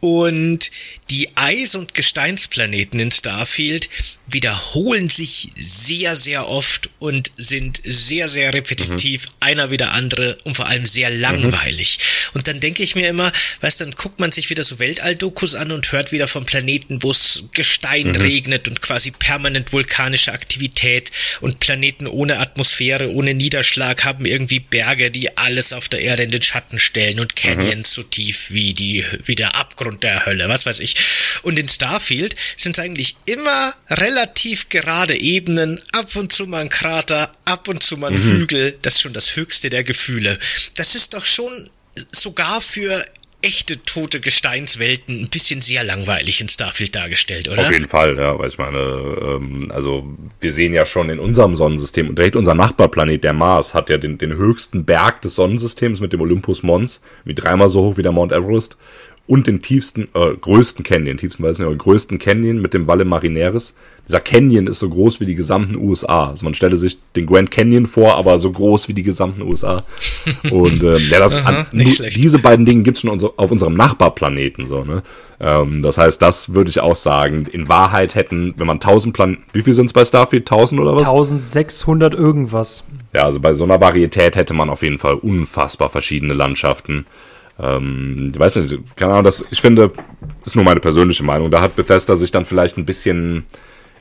und 0.00 0.70
die 1.10 1.36
Eis- 1.36 1.74
und 1.74 1.94
Gesteinsplaneten 1.94 3.00
in 3.00 3.10
Starfield 3.10 3.88
wiederholen 4.26 5.08
sich 5.08 5.50
sehr, 5.56 6.16
sehr 6.16 6.48
oft 6.48 6.90
und 6.98 7.30
sind 7.36 7.80
sehr, 7.84 8.28
sehr 8.28 8.52
repetitiv, 8.52 9.26
mhm. 9.26 9.32
einer 9.40 9.70
wie 9.70 9.76
der 9.76 9.92
andere 9.92 10.38
und 10.44 10.54
vor 10.54 10.66
allem 10.66 10.84
sehr 10.84 11.10
langweilig. 11.10 11.98
Mhm. 11.98 12.16
Und 12.34 12.48
dann 12.48 12.60
denke 12.60 12.82
ich 12.82 12.96
mir 12.96 13.08
immer, 13.08 13.30
weißt 13.60 13.80
dann 13.80 13.92
guckt 13.92 14.18
man 14.18 14.32
sich 14.32 14.50
wieder 14.50 14.64
so 14.64 14.78
Weltalldokus 14.78 15.54
an 15.54 15.70
und 15.70 15.90
hört 15.92 16.12
wieder 16.12 16.28
von 16.28 16.44
Planeten, 16.44 17.02
wo 17.02 17.10
es 17.10 17.44
Gestein 17.52 18.08
mhm. 18.08 18.16
regnet 18.16 18.68
und 18.68 18.82
quasi 18.82 19.12
permanent 19.12 19.72
vulkanische 19.72 20.32
Aktivität 20.32 21.12
und 21.40 21.60
Planeten 21.60 22.06
ohne 22.06 22.38
Atmosphäre, 22.38 23.10
ohne 23.10 23.34
Niederschlag 23.34 24.04
haben 24.04 24.26
irgendwie 24.26 24.60
Berge, 24.60 25.10
die 25.10 25.36
alles 25.38 25.72
auf 25.72 25.88
der 25.88 26.00
Erde 26.00 26.24
in 26.24 26.30
den 26.30 26.42
Schatten 26.42 26.78
stellen 26.78 27.20
und 27.20 27.36
Canyons 27.36 27.94
so 27.94 28.02
tief 28.02 28.50
wie 28.50 28.74
die, 28.74 29.04
wie 29.24 29.34
der 29.34 29.54
Abgrund 29.54 30.02
der 30.02 30.26
Hölle, 30.26 30.48
was 30.48 30.66
weiß 30.66 30.80
ich. 30.80 30.94
Und 31.42 31.58
in 31.58 31.68
Starfield 31.68 32.34
sind 32.56 32.76
es 32.76 32.84
eigentlich 32.84 33.16
immer 33.26 33.74
relativ 33.88 34.15
gerade 34.68 35.16
Ebenen, 35.18 35.80
ab 35.92 36.14
und 36.16 36.32
zu 36.32 36.46
mal 36.46 36.62
ein 36.62 36.68
Krater, 36.68 37.34
ab 37.44 37.68
und 37.68 37.82
zu 37.82 37.96
mal 37.96 38.12
ein 38.12 38.14
mhm. 38.14 38.32
Hügel. 38.32 38.78
Das 38.82 38.96
ist 38.96 39.02
schon 39.02 39.12
das 39.12 39.36
höchste 39.36 39.70
der 39.70 39.84
Gefühle. 39.84 40.38
Das 40.76 40.94
ist 40.94 41.14
doch 41.14 41.24
schon 41.24 41.70
sogar 42.12 42.60
für 42.60 43.04
echte 43.42 43.82
tote 43.84 44.18
Gesteinswelten 44.18 45.22
ein 45.22 45.28
bisschen 45.28 45.60
sehr 45.60 45.84
langweilig 45.84 46.40
in 46.40 46.48
Starfield 46.48 46.96
dargestellt, 46.96 47.48
oder? 47.48 47.66
Auf 47.66 47.72
jeden 47.72 47.88
Fall, 47.88 48.16
ja, 48.16 48.36
weil 48.38 48.48
ich 48.48 48.58
meine, 48.58 48.78
ähm, 48.78 49.70
also 49.72 50.04
wir 50.40 50.52
sehen 50.52 50.72
ja 50.72 50.84
schon 50.84 51.10
in 51.10 51.20
unserem 51.20 51.54
Sonnensystem 51.54 52.08
und 52.08 52.18
direkt 52.18 52.34
unser 52.34 52.54
Nachbarplanet, 52.54 53.22
der 53.22 53.34
Mars, 53.34 53.74
hat 53.74 53.88
ja 53.88 53.98
den, 53.98 54.18
den 54.18 54.34
höchsten 54.34 54.84
Berg 54.84 55.22
des 55.22 55.36
Sonnensystems 55.36 56.00
mit 56.00 56.12
dem 56.12 56.20
Olympus 56.22 56.62
Mons, 56.62 57.00
wie 57.24 57.34
dreimal 57.34 57.68
so 57.68 57.82
hoch 57.82 57.96
wie 57.96 58.02
der 58.02 58.12
Mount 58.12 58.32
Everest 58.32 58.76
und 59.26 59.46
den 59.46 59.60
tiefsten, 59.60 60.08
äh, 60.14 60.36
größten 60.40 60.84
Canyon, 60.84 61.16
tiefsten 61.16 61.42
weiß 61.42 61.54
ich 61.54 61.58
nicht, 61.58 61.66
aber 61.66 61.76
größten 61.76 62.18
Canyon 62.18 62.60
mit 62.60 62.74
dem 62.74 62.86
Valle 62.86 63.04
Marineris. 63.04 63.74
Dieser 64.06 64.20
Canyon 64.20 64.68
ist 64.68 64.78
so 64.78 64.88
groß 64.88 65.20
wie 65.20 65.26
die 65.26 65.34
gesamten 65.34 65.74
USA. 65.74 66.28
Also 66.28 66.44
man 66.44 66.54
stelle 66.54 66.76
sich 66.76 66.98
den 67.16 67.26
Grand 67.26 67.50
Canyon 67.50 67.86
vor, 67.86 68.16
aber 68.16 68.38
so 68.38 68.52
groß 68.52 68.86
wie 68.86 68.94
die 68.94 69.02
gesamten 69.02 69.42
USA. 69.42 69.82
Und 70.52 70.80
ähm, 70.84 70.96
ja, 71.10 71.18
das, 71.18 71.34
Aha, 71.34 71.48
an, 71.48 71.66
diese 71.72 72.38
beiden 72.38 72.64
Dinge 72.66 72.84
gibt's 72.84 73.00
schon 73.00 73.10
auf 73.10 73.50
unserem 73.50 73.74
Nachbarplaneten 73.74 74.68
so. 74.68 74.84
Ne? 74.84 75.02
Ähm, 75.40 75.82
das 75.82 75.98
heißt, 75.98 76.22
das 76.22 76.54
würde 76.54 76.70
ich 76.70 76.78
auch 76.78 76.94
sagen. 76.94 77.46
In 77.50 77.68
Wahrheit 77.68 78.14
hätten, 78.14 78.54
wenn 78.56 78.66
man 78.68 78.76
1000 78.76 79.12
Planeten, 79.12 79.42
wie 79.52 79.62
viel 79.62 79.72
sind 79.72 79.86
es 79.86 79.92
bei 79.92 80.04
Starfield? 80.04 80.50
1000 80.50 80.80
oder 80.80 80.94
was? 80.94 81.02
1600 81.02 82.14
irgendwas. 82.14 82.84
Ja, 83.12 83.24
also 83.24 83.40
bei 83.40 83.54
so 83.54 83.64
einer 83.64 83.80
Varietät 83.80 84.36
hätte 84.36 84.54
man 84.54 84.70
auf 84.70 84.82
jeden 84.82 85.00
Fall 85.00 85.14
unfassbar 85.14 85.90
verschiedene 85.90 86.34
Landschaften. 86.34 87.06
Ähm, 87.58 88.32
ich 88.34 88.38
weiß 88.38 88.56
nicht, 88.56 88.96
keine 88.96 89.12
Ahnung, 89.12 89.24
das, 89.24 89.44
ich 89.50 89.60
finde, 89.60 89.92
ist 90.44 90.56
nur 90.56 90.64
meine 90.64 90.80
persönliche 90.80 91.24
Meinung. 91.24 91.50
Da 91.50 91.60
hat 91.60 91.76
Bethesda 91.76 92.16
sich 92.16 92.30
dann 92.30 92.44
vielleicht 92.44 92.76
ein 92.76 92.86
bisschen 92.86 93.44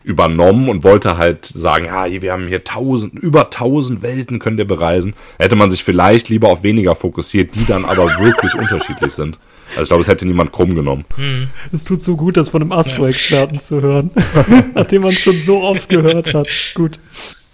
übernommen 0.03 0.69
und 0.69 0.83
wollte 0.83 1.17
halt 1.17 1.45
sagen, 1.45 1.85
ja, 1.85 2.05
wir 2.21 2.31
haben 2.31 2.47
hier 2.47 2.63
tausend, 2.63 3.17
über 3.17 3.49
tausend 3.49 4.03
Welten 4.03 4.37
könnt 4.37 4.59
ihr 4.59 4.67
bereisen. 4.67 5.15
Hätte 5.39 5.55
man 5.55 5.71
sich 5.71 5.83
vielleicht 5.83 6.29
lieber 6.29 6.49
auf 6.49 6.61
weniger 6.61 6.95
fokussiert, 6.95 7.55
die 7.55 7.65
dann 7.65 7.85
aber 7.85 8.05
wirklich 8.19 8.53
unterschiedlich 8.59 9.13
sind. 9.13 9.39
Also 9.69 9.81
ich 9.81 9.87
glaube, 9.87 10.01
es 10.01 10.07
hätte 10.07 10.27
niemand 10.27 10.51
krumm 10.51 10.75
genommen. 10.75 11.05
Hm. 11.15 11.47
Es 11.73 11.85
tut 11.85 12.01
so 12.03 12.15
gut, 12.15 12.37
das 12.37 12.49
von 12.49 12.61
einem 12.61 12.71
Astro-Experten 12.71 13.59
zu 13.59 13.81
hören, 13.81 14.11
nachdem 14.75 15.01
man 15.01 15.09
es 15.09 15.19
schon 15.19 15.33
so 15.33 15.55
oft 15.57 15.89
gehört 15.89 16.35
hat. 16.35 16.47
Gut. 16.75 16.99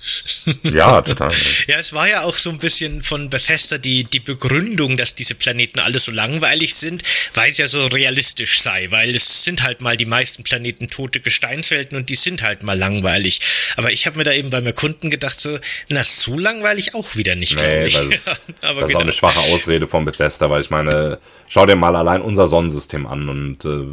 Ja, 0.64 1.02
total. 1.02 1.32
ja, 1.68 1.78
es 1.78 1.94
war 1.94 2.10
ja 2.10 2.22
auch 2.24 2.36
so 2.36 2.50
ein 2.50 2.58
bisschen 2.58 3.02
von 3.02 3.30
Bethesda 3.30 3.78
die, 3.78 4.04
die 4.04 4.20
Begründung, 4.20 4.98
dass 4.98 5.16
diese 5.16 5.36
Planeten 5.36 5.80
alle 5.80 6.00
so 6.00 6.12
langweilig 6.12 6.76
sind, 6.76 7.04
weil 7.36 7.52
es 7.52 7.58
ja 7.58 7.68
so 7.68 7.86
realistisch 7.88 8.60
sei, 8.60 8.90
weil 8.90 9.14
es 9.16 9.44
sind 9.44 9.64
halt 9.64 9.82
mal 9.82 9.98
die 9.98 10.06
meisten 10.06 10.44
Planeten 10.44 10.88
tote 10.88 11.20
Gesteinswelten 11.20 11.98
und 11.98 12.10
die 12.10 12.16
sind 12.16 12.42
halt 12.42 12.64
mal 12.64 12.78
langweilig. 12.78 13.40
Aber 13.78 13.92
ich 13.92 14.08
habe 14.08 14.18
mir 14.18 14.24
da 14.24 14.34
eben 14.34 14.50
beim 14.50 14.66
Erkunden 14.66 15.10
gedacht, 15.10 15.40
so, 15.40 15.58
na, 15.90 16.04
so 16.04 16.38
langweilig 16.38 16.96
auch 16.96 17.16
wieder 17.16 17.36
nicht, 17.36 17.56
nee. 17.58 17.84
Das, 17.84 18.00
ist, 18.00 18.28
das 18.62 18.90
ist 18.90 18.96
auch 18.96 19.02
eine 19.02 19.12
schwache 19.12 19.40
Ausrede 19.54 19.88
von 19.88 20.06
Bethesda, 20.06 20.50
weil 20.50 20.62
ich 20.62 20.70
meine, 20.70 21.20
schau 21.48 21.66
dir 21.66 21.76
mal 21.76 21.96
allein 21.96 22.22
unser 22.22 22.48
Sonnensystem 22.48 23.06
an 23.06 23.30
und 23.30 23.66
äh, 23.66 23.86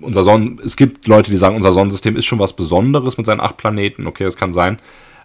unser 0.00 0.22
Sonnen, 0.22 0.60
es 0.64 0.76
gibt 0.76 1.06
Leute, 1.06 1.30
die 1.30 1.36
sagen, 1.36 1.56
unser 1.56 1.72
Sonnensystem 1.72 2.16
ist 2.16 2.26
schon 2.26 2.38
was 2.38 2.54
Besonderes 2.54 3.16
mit 3.16 3.26
seinen 3.26 3.40
acht 3.40 3.56
Planeten, 3.56 4.06
okay, 4.06 4.24
das 4.24 4.36
kann 4.36 4.52
sein. 4.52 4.78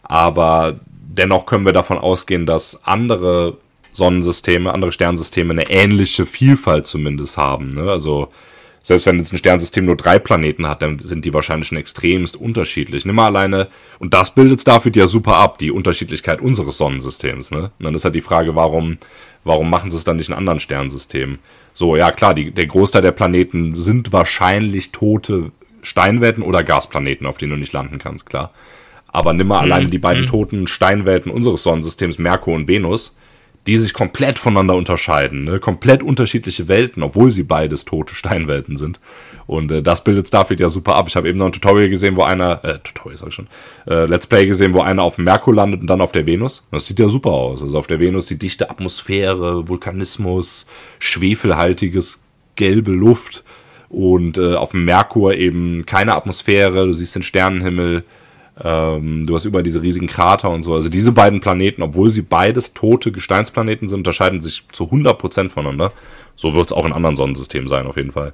Aber 0.09 0.79
dennoch 0.89 1.45
können 1.45 1.65
wir 1.65 1.71
davon 1.71 1.97
ausgehen, 1.97 2.45
dass 2.45 2.83
andere 2.83 3.57
Sonnensysteme, 3.93 4.73
andere 4.73 4.91
Sternsysteme 4.91 5.53
eine 5.53 5.69
ähnliche 5.69 6.25
Vielfalt 6.25 6.87
zumindest 6.87 7.37
haben. 7.37 7.69
Ne? 7.69 7.89
Also 7.89 8.29
selbst 8.81 9.05
wenn 9.05 9.19
jetzt 9.19 9.31
ein 9.33 9.37
Sternsystem 9.37 9.85
nur 9.85 9.97
drei 9.97 10.19
Planeten 10.19 10.67
hat, 10.67 10.81
dann 10.81 10.99
sind 10.99 11.25
die 11.25 11.33
wahrscheinlich 11.33 11.67
schon 11.67 11.77
extremst 11.77 12.35
unterschiedlich. 12.35 13.05
Nimm 13.05 13.15
mal 13.15 13.27
alleine, 13.27 13.67
und 13.99 14.13
das 14.13 14.33
bildet 14.33 14.61
Starfield 14.61 14.95
ja 14.95 15.05
super 15.05 15.35
ab, 15.35 15.59
die 15.59 15.71
Unterschiedlichkeit 15.71 16.41
unseres 16.41 16.77
Sonnensystems. 16.77 17.51
Ne? 17.51 17.71
Und 17.77 17.85
dann 17.85 17.93
ist 17.93 18.05
halt 18.05 18.15
die 18.15 18.21
Frage, 18.21 18.55
warum, 18.55 18.97
warum 19.43 19.69
machen 19.69 19.91
sie 19.91 19.97
es 19.97 20.05
dann 20.05 20.17
nicht 20.17 20.29
in 20.29 20.35
anderen 20.35 20.59
Sternsystemen? 20.59 21.39
So, 21.73 21.95
ja 21.95 22.11
klar, 22.11 22.33
die, 22.33 22.51
der 22.51 22.67
Großteil 22.67 23.03
der 23.03 23.11
Planeten 23.11 23.75
sind 23.75 24.11
wahrscheinlich 24.11 24.91
tote 24.91 25.51
Steinwelten 25.81 26.43
oder 26.43 26.63
Gasplaneten, 26.63 27.27
auf 27.27 27.37
denen 27.37 27.51
du 27.51 27.57
nicht 27.57 27.73
landen 27.73 27.99
kannst, 27.99 28.27
klar. 28.27 28.51
Aber 29.11 29.33
nimm 29.33 29.47
mal 29.47 29.65
mhm. 29.65 29.71
allein 29.71 29.89
die 29.89 29.97
beiden 29.97 30.23
mhm. 30.23 30.27
toten 30.27 30.67
Steinwelten 30.67 31.31
unseres 31.31 31.63
Sonnensystems, 31.63 32.19
Merkur 32.19 32.55
und 32.55 32.67
Venus, 32.67 33.15
die 33.67 33.77
sich 33.77 33.93
komplett 33.93 34.39
voneinander 34.39 34.75
unterscheiden. 34.75 35.43
Ne? 35.43 35.59
Komplett 35.59 36.01
unterschiedliche 36.01 36.67
Welten, 36.67 37.03
obwohl 37.03 37.29
sie 37.29 37.43
beides 37.43 37.85
tote 37.85 38.15
Steinwelten 38.15 38.77
sind. 38.77 38.99
Und 39.47 39.71
äh, 39.71 39.81
das 39.81 40.03
bildet 40.03 40.27
Starfield 40.27 40.59
ja 40.59 40.69
super 40.69 40.95
ab. 40.95 41.07
Ich 41.07 41.15
habe 41.15 41.27
eben 41.27 41.37
noch 41.37 41.47
ein 41.47 41.51
Tutorial 41.51 41.89
gesehen, 41.89 42.15
wo 42.15 42.23
einer, 42.23 42.63
äh, 42.63 42.79
Tutorial 42.79 43.17
sag 43.17 43.29
ich 43.29 43.35
schon, 43.35 43.47
äh, 43.87 44.05
Let's 44.05 44.27
Play 44.27 44.45
gesehen, 44.45 44.73
wo 44.73 44.81
einer 44.81 45.03
auf 45.03 45.15
dem 45.15 45.25
Merkur 45.25 45.53
landet 45.53 45.81
und 45.81 45.87
dann 45.87 46.01
auf 46.01 46.11
der 46.11 46.25
Venus. 46.25 46.67
Das 46.71 46.87
sieht 46.87 46.99
ja 46.99 47.09
super 47.09 47.31
aus. 47.31 47.61
Also 47.61 47.77
auf 47.77 47.87
der 47.87 47.99
Venus 47.99 48.27
die 48.27 48.39
dichte 48.39 48.69
Atmosphäre, 48.69 49.67
Vulkanismus, 49.67 50.65
schwefelhaltiges 50.99 52.23
gelbe 52.55 52.91
Luft 52.91 53.43
und 53.89 54.37
äh, 54.37 54.55
auf 54.55 54.71
dem 54.71 54.85
Merkur 54.85 55.33
eben 55.33 55.85
keine 55.85 56.15
Atmosphäre, 56.15 56.85
du 56.85 56.91
siehst 56.91 57.15
den 57.15 57.23
Sternenhimmel, 57.23 58.03
ähm, 58.63 59.25
du 59.25 59.35
hast 59.35 59.45
über 59.45 59.63
diese 59.63 59.81
riesigen 59.81 60.07
Krater 60.07 60.49
und 60.49 60.63
so. 60.63 60.73
Also 60.73 60.89
diese 60.89 61.11
beiden 61.11 61.39
Planeten, 61.39 61.81
obwohl 61.81 62.09
sie 62.09 62.21
beides 62.21 62.73
tote 62.73 63.11
Gesteinsplaneten 63.11 63.87
sind, 63.87 63.99
unterscheiden 63.99 64.41
sich 64.41 64.65
zu 64.71 64.85
100% 64.85 65.49
voneinander. 65.49 65.91
So 66.35 66.53
wird 66.53 66.67
es 66.67 66.73
auch 66.73 66.85
in 66.85 66.93
anderen 66.93 67.15
Sonnensystemen 67.15 67.67
sein, 67.67 67.85
auf 67.85 67.97
jeden 67.97 68.11
Fall. 68.11 68.33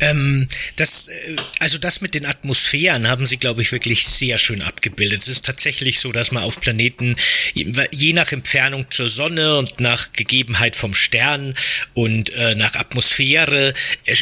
Ähm, 0.00 0.48
das, 0.76 1.08
äh, 1.08 1.36
also 1.60 1.78
das 1.78 2.00
mit 2.00 2.14
den 2.14 2.26
Atmosphären 2.26 3.08
haben 3.08 3.26
sie, 3.26 3.36
glaube 3.36 3.62
ich, 3.62 3.72
wirklich 3.72 4.06
sehr 4.06 4.38
schön 4.38 4.62
abgebildet. 4.62 5.22
Es 5.22 5.28
ist 5.28 5.44
tatsächlich 5.44 6.00
so, 6.00 6.12
dass 6.12 6.32
man 6.32 6.42
auf 6.42 6.60
Planeten 6.60 7.16
je 7.54 8.12
nach 8.12 8.32
Entfernung 8.32 8.86
zur 8.90 9.08
Sonne 9.08 9.58
und 9.58 9.80
nach 9.80 10.12
Gegebenheit 10.12 10.76
vom 10.76 10.94
Stern 10.94 11.54
und 11.94 12.30
äh, 12.34 12.54
nach 12.54 12.74
Atmosphäre 12.74 13.72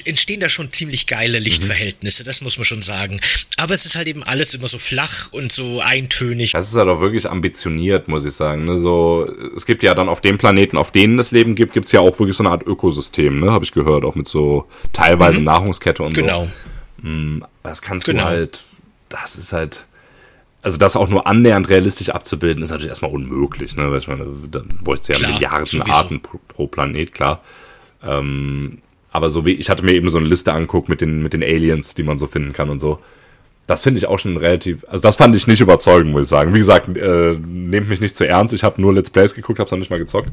entstehen 0.04 0.40
da 0.40 0.48
schon 0.48 0.70
ziemlich 0.70 1.06
geile 1.06 1.38
mhm. 1.38 1.44
Lichtverhältnisse, 1.44 2.22
mhm. 2.22 2.26
das 2.26 2.40
muss 2.40 2.58
man 2.58 2.64
schon 2.64 2.82
sagen. 2.82 3.20
Aber 3.56 3.74
es 3.74 3.86
ist 3.86 3.96
halt 3.96 4.08
eben 4.08 4.22
alles 4.22 4.54
immer 4.54 4.68
so 4.68 4.78
flach 4.78 5.32
und 5.32 5.52
so 5.52 5.80
eintönig. 5.80 6.52
Das 6.52 6.68
ist 6.68 6.76
halt 6.76 6.88
auch 6.88 7.00
wirklich 7.00 7.28
ambitioniert, 7.28 8.08
muss 8.08 8.24
ich 8.24 8.34
sagen. 8.34 8.64
Ne? 8.64 8.78
So, 8.78 9.28
es 9.56 9.66
gibt 9.66 9.82
ja 9.82 9.94
dann 9.94 10.08
auf 10.08 10.20
dem 10.20 10.38
Planeten, 10.38 10.76
auf 10.76 10.90
denen 10.90 11.18
es 11.18 11.30
Leben 11.30 11.54
gibt, 11.54 11.72
gibt 11.72 11.86
es 11.86 11.92
ja 11.92 12.00
auch 12.00 12.18
wirklich 12.18 12.36
so 12.36 12.42
eine 12.42 12.50
Art 12.50 12.66
Ökosystem, 12.66 13.40
ne? 13.40 13.50
habe 13.50 13.64
ich 13.64 13.72
gehört, 13.72 14.04
auch 14.04 14.14
mit 14.14 14.28
so 14.28 14.66
teilweise 14.92 15.40
mhm. 15.40 15.44
Nahrungskette 15.53 16.03
und 16.03 16.14
genau. 16.14 16.44
so. 16.44 16.50
Genau. 17.03 17.46
Das 17.62 17.82
kannst 17.82 18.07
genau. 18.07 18.22
du 18.22 18.28
halt, 18.28 18.62
das 19.09 19.36
ist 19.36 19.53
halt, 19.53 19.86
also 20.62 20.78
das 20.78 20.96
auch 20.96 21.09
nur 21.09 21.26
annähernd 21.26 21.68
realistisch 21.68 22.11
abzubilden, 22.11 22.62
ist 22.62 22.70
natürlich 22.70 22.88
erstmal 22.88 23.11
unmöglich, 23.11 23.76
ne? 23.76 23.90
Weil 23.90 23.98
ich 23.98 24.09
meine, 24.09 24.26
dann 24.50 24.68
bräuchte 24.82 25.12
es 25.12 25.20
ja 25.20 25.28
Milliarden 25.28 25.66
sowieso. 25.66 25.92
Arten 25.92 26.20
pro, 26.20 26.38
pro, 26.48 26.66
Planet, 26.66 27.12
klar. 27.12 27.42
Ähm, 28.05 28.78
aber 29.11 29.28
so 29.28 29.44
wie, 29.44 29.53
ich 29.53 29.68
hatte 29.68 29.84
mir 29.84 29.92
eben 29.92 30.09
so 30.11 30.18
eine 30.18 30.28
Liste 30.28 30.53
angeguckt 30.53 30.88
mit 30.88 31.00
den, 31.00 31.22
mit 31.22 31.32
den 31.32 31.42
Aliens, 31.42 31.94
die 31.94 32.03
man 32.03 32.18
so 32.18 32.26
finden 32.26 32.53
kann 32.53 32.70
und 32.70 32.78
so. 32.78 33.00
Das 33.66 33.82
finde 33.82 33.98
ich 33.98 34.07
auch 34.07 34.18
schon 34.18 34.36
relativ, 34.36 34.84
also 34.88 35.03
das 35.03 35.16
fand 35.16 35.36
ich 35.36 35.46
nicht 35.46 35.61
überzeugend, 35.61 36.12
muss 36.12 36.22
ich 36.22 36.28
sagen. 36.28 36.55
Wie 36.55 36.59
gesagt, 36.59 36.96
äh, 36.96 37.36
nehmt 37.38 37.88
mich 37.88 38.00
nicht 38.00 38.16
zu 38.16 38.26
ernst, 38.26 38.55
ich 38.55 38.64
habe 38.64 38.80
nur 38.80 38.92
Let's 38.92 39.11
Plays 39.11 39.34
geguckt, 39.34 39.59
habe 39.59 39.66
es 39.66 39.72
noch 39.72 39.78
nicht 39.78 39.90
mal 39.90 39.98
gezockt. 39.98 40.30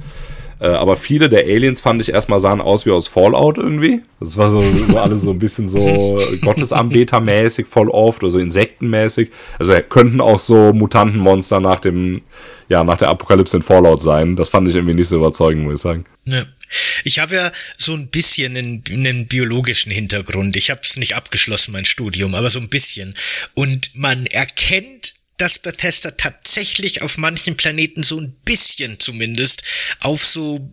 Äh, 0.60 0.68
aber 0.68 0.95
viele 0.95 1.30
der 1.30 1.45
Aliens 1.45 1.80
fand 1.80 2.01
ich 2.01 2.10
erstmal 2.10 2.39
sahen 2.39 2.60
aus 2.60 2.86
wie 2.86 2.91
aus 2.91 3.07
Fallout 3.07 3.57
irgendwie. 3.57 4.01
Das 4.20 4.36
war 4.36 4.51
so, 4.51 4.62
so 4.62 4.99
alles 4.99 5.22
so 5.22 5.32
ein 5.32 5.39
bisschen 5.39 5.70
so 5.70 6.20
Gottesanbetermäßig 6.41 7.68
voll 7.68 7.89
oft 7.89 8.24
oder 8.24 8.32
so 8.32 8.39
Insektenmäßig. 8.39 9.30
Also 9.57 9.74
könnten 9.88 10.20
auch 10.20 10.39
so 10.39 10.74
Mutantenmonster 10.74 11.62
nach 11.62 11.80
dem, 11.80 12.22
ja, 12.68 12.84
nach 12.84 12.97
der 12.97 13.10
Apokalypse 13.10 13.57
in 13.57 13.64
Fallout 13.64 14.01
sein. 14.01 14.36
Das 14.36 14.49
fand 14.49 14.68
ich 14.68 14.76
irgendwie 14.76 14.95
nicht 14.95 15.07
so 15.07 15.16
überzeugend, 15.16 15.64
muss 15.64 15.76
ich 15.76 15.82
sagen. 15.82 16.05
Ja. 16.26 16.43
Ich 17.03 17.18
habe 17.18 17.34
ja 17.34 17.51
so 17.78 17.93
ein 17.93 18.10
bisschen 18.10 18.55
einen, 18.55 18.84
einen 18.91 19.28
biologischen 19.28 19.91
Hintergrund. 19.91 20.55
Ich 20.55 20.70
habe 20.70 20.82
es 20.84 20.97
nicht 20.97 21.16
abgeschlossen, 21.16 21.72
mein 21.72 21.86
Studium, 21.86 22.36
aber 22.36 22.49
so 22.49 22.60
ein 22.60 22.70
bisschen. 22.70 23.16
Und 23.55 23.91
man 23.95 24.26
erkennt 24.28 25.14
dass 25.42 25.60
Bethesda 25.60 26.12
tatsächlich 26.12 27.02
auf 27.02 27.18
manchen 27.18 27.58
Planeten 27.58 28.04
so 28.04 28.20
ein 28.20 28.34
bisschen 28.46 29.00
zumindest 29.00 29.64
auf 30.02 30.26
so 30.26 30.72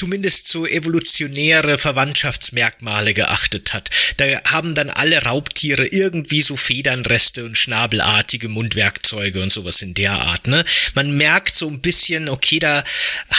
zumindest 0.00 0.48
so 0.48 0.66
evolutionäre 0.66 1.76
Verwandtschaftsmerkmale 1.76 3.12
geachtet 3.12 3.74
hat. 3.74 3.90
Da 4.16 4.24
haben 4.46 4.74
dann 4.74 4.88
alle 4.88 5.22
Raubtiere 5.24 5.86
irgendwie 5.86 6.40
so 6.40 6.56
Federnreste 6.56 7.44
und 7.44 7.58
schnabelartige 7.58 8.48
Mundwerkzeuge 8.48 9.42
und 9.42 9.52
sowas 9.52 9.82
in 9.82 9.92
der 9.92 10.12
Art, 10.12 10.46
ne? 10.46 10.64
Man 10.94 11.18
merkt 11.18 11.54
so 11.54 11.68
ein 11.68 11.82
bisschen, 11.82 12.30
okay, 12.30 12.60
da 12.60 12.82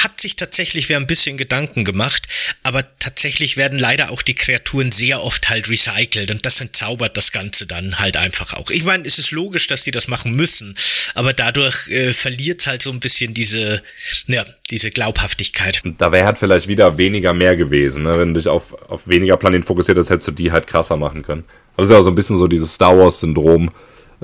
hat 0.03 0.21
sich 0.21 0.35
tatsächlich 0.35 0.87
wer 0.87 0.97
ein 0.97 1.07
bisschen 1.07 1.35
Gedanken 1.35 1.83
gemacht, 1.83 2.27
aber 2.61 2.83
tatsächlich 2.99 3.57
werden 3.57 3.79
leider 3.79 4.11
auch 4.11 4.21
die 4.21 4.35
Kreaturen 4.35 4.91
sehr 4.91 5.23
oft 5.23 5.49
halt 5.49 5.67
recycelt 5.67 6.29
und 6.29 6.45
das 6.45 6.61
entzaubert 6.61 7.17
das 7.17 7.31
Ganze 7.31 7.65
dann 7.65 7.97
halt 7.97 8.17
einfach 8.17 8.53
auch. 8.53 8.69
Ich 8.69 8.83
meine, 8.83 9.07
es 9.07 9.17
ist 9.17 9.31
logisch, 9.31 9.65
dass 9.65 9.81
die 9.81 9.91
das 9.91 10.07
machen 10.07 10.35
müssen, 10.35 10.77
aber 11.15 11.33
dadurch 11.33 11.87
äh, 11.87 12.13
verliert 12.13 12.67
halt 12.67 12.83
so 12.83 12.91
ein 12.91 12.99
bisschen 12.99 13.33
diese, 13.33 13.81
ja, 14.27 14.45
diese 14.69 14.91
Glaubhaftigkeit. 14.91 15.81
Da 15.97 16.11
wäre 16.11 16.25
halt 16.25 16.37
vielleicht 16.37 16.50
wieder 16.67 16.97
weniger 16.97 17.33
mehr 17.33 17.55
gewesen, 17.55 18.03
ne? 18.03 18.17
wenn 18.17 18.33
du 18.33 18.39
dich 18.39 18.47
auf, 18.47 18.75
auf 18.89 19.07
weniger 19.07 19.37
Planeten 19.37 19.63
fokussiert 19.63 19.97
hast, 19.97 20.09
hättest 20.09 20.27
du 20.29 20.31
die 20.31 20.51
halt 20.51 20.67
krasser 20.67 20.97
machen 20.97 21.23
können. 21.23 21.43
Aber 21.75 21.83
es 21.83 21.89
ist 21.89 21.93
ja 21.93 21.99
auch 21.99 22.03
so 22.03 22.11
ein 22.11 22.15
bisschen 22.15 22.37
so 22.37 22.47
dieses 22.47 22.73
Star 22.73 22.97
Wars-Syndrom, 22.97 23.71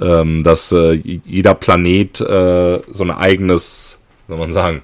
ähm, 0.02 0.44
dass 0.44 0.72
äh, 0.72 0.94
jeder 0.94 1.56
Planet 1.56 2.22
äh, 2.22 2.80
so 2.92 3.04
ein 3.04 3.12
eigenes, 3.12 4.00
soll 4.28 4.38
man 4.38 4.52
sagen, 4.52 4.82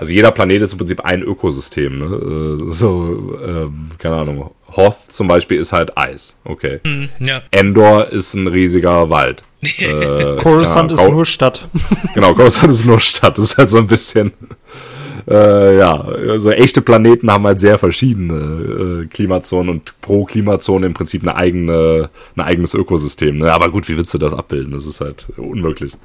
also 0.00 0.14
jeder 0.14 0.30
Planet 0.30 0.62
ist 0.62 0.72
im 0.72 0.78
Prinzip 0.78 1.00
ein 1.04 1.22
Ökosystem. 1.22 1.98
Ne? 1.98 2.04
Äh, 2.06 2.70
so, 2.70 3.38
äh, 3.44 3.98
keine 3.98 4.16
Ahnung. 4.16 4.50
Hoth 4.74 4.96
zum 5.08 5.28
Beispiel 5.28 5.58
ist 5.58 5.74
halt 5.74 5.98
Eis. 5.98 6.38
Okay. 6.44 6.80
Mm, 6.84 7.04
ja. 7.22 7.42
Endor 7.50 8.08
ist 8.08 8.32
ein 8.32 8.46
riesiger 8.46 9.10
Wald. 9.10 9.44
äh, 9.62 10.36
Coruscant 10.38 10.90
ist 10.92 11.06
nur 11.06 11.26
Stadt. 11.26 11.68
genau, 12.14 12.32
Coruscant 12.32 12.70
ist 12.70 12.86
nur 12.86 12.98
Stadt. 12.98 13.36
Das 13.36 13.44
ist 13.44 13.58
halt 13.58 13.68
so 13.68 13.76
ein 13.76 13.86
bisschen. 13.86 14.32
Äh, 15.28 15.78
ja, 15.78 16.00
also 16.00 16.50
echte 16.50 16.82
Planeten 16.82 17.30
haben 17.30 17.46
halt 17.46 17.60
sehr 17.60 17.78
verschiedene 17.78 19.04
äh, 19.04 19.06
Klimazonen 19.06 19.70
und 19.70 20.00
pro 20.00 20.24
Klimazone 20.24 20.86
im 20.86 20.94
Prinzip 20.94 21.22
eine 21.22 21.36
eigene, 21.36 22.10
ein 22.36 22.42
eigenes 22.42 22.74
Ökosystem. 22.74 23.38
Ne? 23.38 23.52
Aber 23.52 23.70
gut, 23.70 23.88
wie 23.88 23.96
willst 23.96 24.14
du 24.14 24.18
das 24.18 24.34
abbilden? 24.34 24.72
Das 24.72 24.86
ist 24.86 25.00
halt 25.00 25.26
unmöglich. 25.36 25.96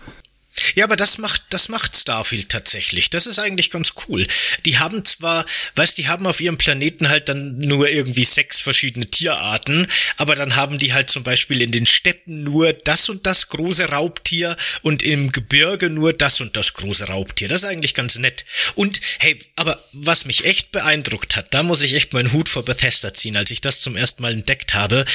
Ja, 0.73 0.85
aber 0.85 0.95
das 0.95 1.17
macht, 1.17 1.43
das 1.49 1.69
macht 1.69 1.95
Starfield 1.95 2.49
tatsächlich. 2.49 3.09
Das 3.09 3.27
ist 3.27 3.39
eigentlich 3.39 3.69
ganz 3.69 3.93
cool. 4.07 4.27
Die 4.65 4.79
haben 4.79 5.05
zwar, 5.05 5.45
weißt, 5.75 5.97
die 5.97 6.07
haben 6.07 6.25
auf 6.25 6.41
ihrem 6.41 6.57
Planeten 6.57 7.09
halt 7.09 7.29
dann 7.29 7.57
nur 7.59 7.89
irgendwie 7.89 8.25
sechs 8.25 8.59
verschiedene 8.59 9.05
Tierarten, 9.05 9.87
aber 10.17 10.35
dann 10.35 10.55
haben 10.55 10.77
die 10.77 10.93
halt 10.93 11.09
zum 11.09 11.23
Beispiel 11.23 11.61
in 11.61 11.71
den 11.71 11.85
Städten 11.85 12.43
nur 12.43 12.73
das 12.73 13.09
und 13.09 13.25
das 13.25 13.49
große 13.49 13.89
Raubtier 13.89 14.55
und 14.81 15.03
im 15.03 15.31
Gebirge 15.31 15.89
nur 15.89 16.13
das 16.13 16.41
und 16.41 16.55
das 16.55 16.73
große 16.73 17.05
Raubtier. 17.07 17.47
Das 17.47 17.63
ist 17.63 17.69
eigentlich 17.69 17.93
ganz 17.93 18.17
nett. 18.17 18.45
Und 18.75 18.99
hey, 19.19 19.39
aber 19.55 19.79
was 19.93 20.25
mich 20.25 20.45
echt 20.45 20.71
beeindruckt 20.71 21.35
hat, 21.35 21.53
da 21.53 21.63
muss 21.63 21.81
ich 21.81 21.93
echt 21.93 22.13
meinen 22.13 22.31
Hut 22.31 22.49
vor 22.49 22.63
Bethesda 22.65 23.13
ziehen, 23.13 23.37
als 23.37 23.51
ich 23.51 23.61
das 23.61 23.81
zum 23.81 23.95
ersten 23.95 24.21
Mal 24.21 24.33
entdeckt 24.33 24.73
habe, 24.73 25.05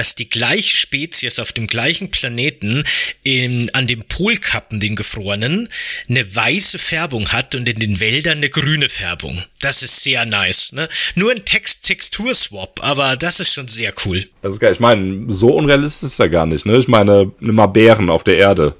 dass 0.00 0.14
die 0.14 0.30
gleiche 0.30 0.78
Spezies 0.78 1.38
auf 1.38 1.52
dem 1.52 1.66
gleichen 1.66 2.10
Planeten 2.10 2.84
in, 3.22 3.68
an 3.74 3.86
dem 3.86 4.02
Polkappen, 4.04 4.80
den 4.80 4.96
gefrorenen, 4.96 5.68
eine 6.08 6.34
weiße 6.34 6.78
Färbung 6.78 7.28
hat 7.34 7.54
und 7.54 7.68
in 7.68 7.78
den 7.78 8.00
Wäldern 8.00 8.38
eine 8.38 8.48
grüne 8.48 8.88
Färbung. 8.88 9.42
Das 9.60 9.82
ist 9.82 10.02
sehr 10.02 10.24
nice, 10.24 10.72
ne? 10.72 10.88
Nur 11.16 11.32
ein 11.32 11.44
Text-Textur-Swap, 11.44 12.80
aber 12.82 13.16
das 13.16 13.40
ist 13.40 13.52
schon 13.52 13.68
sehr 13.68 13.92
cool. 14.06 14.24
Das 14.40 14.54
ist 14.54 14.60
geil. 14.60 14.72
Ich 14.72 14.80
meine, 14.80 15.30
so 15.30 15.48
unrealistisch 15.54 16.06
ist 16.06 16.18
ja 16.18 16.28
gar 16.28 16.46
nicht, 16.46 16.64
ne? 16.64 16.78
Ich 16.78 16.88
meine, 16.88 17.30
nimm 17.38 17.56
mal 17.56 17.66
Bären 17.66 18.08
auf 18.08 18.24
der 18.24 18.38
Erde 18.38 18.74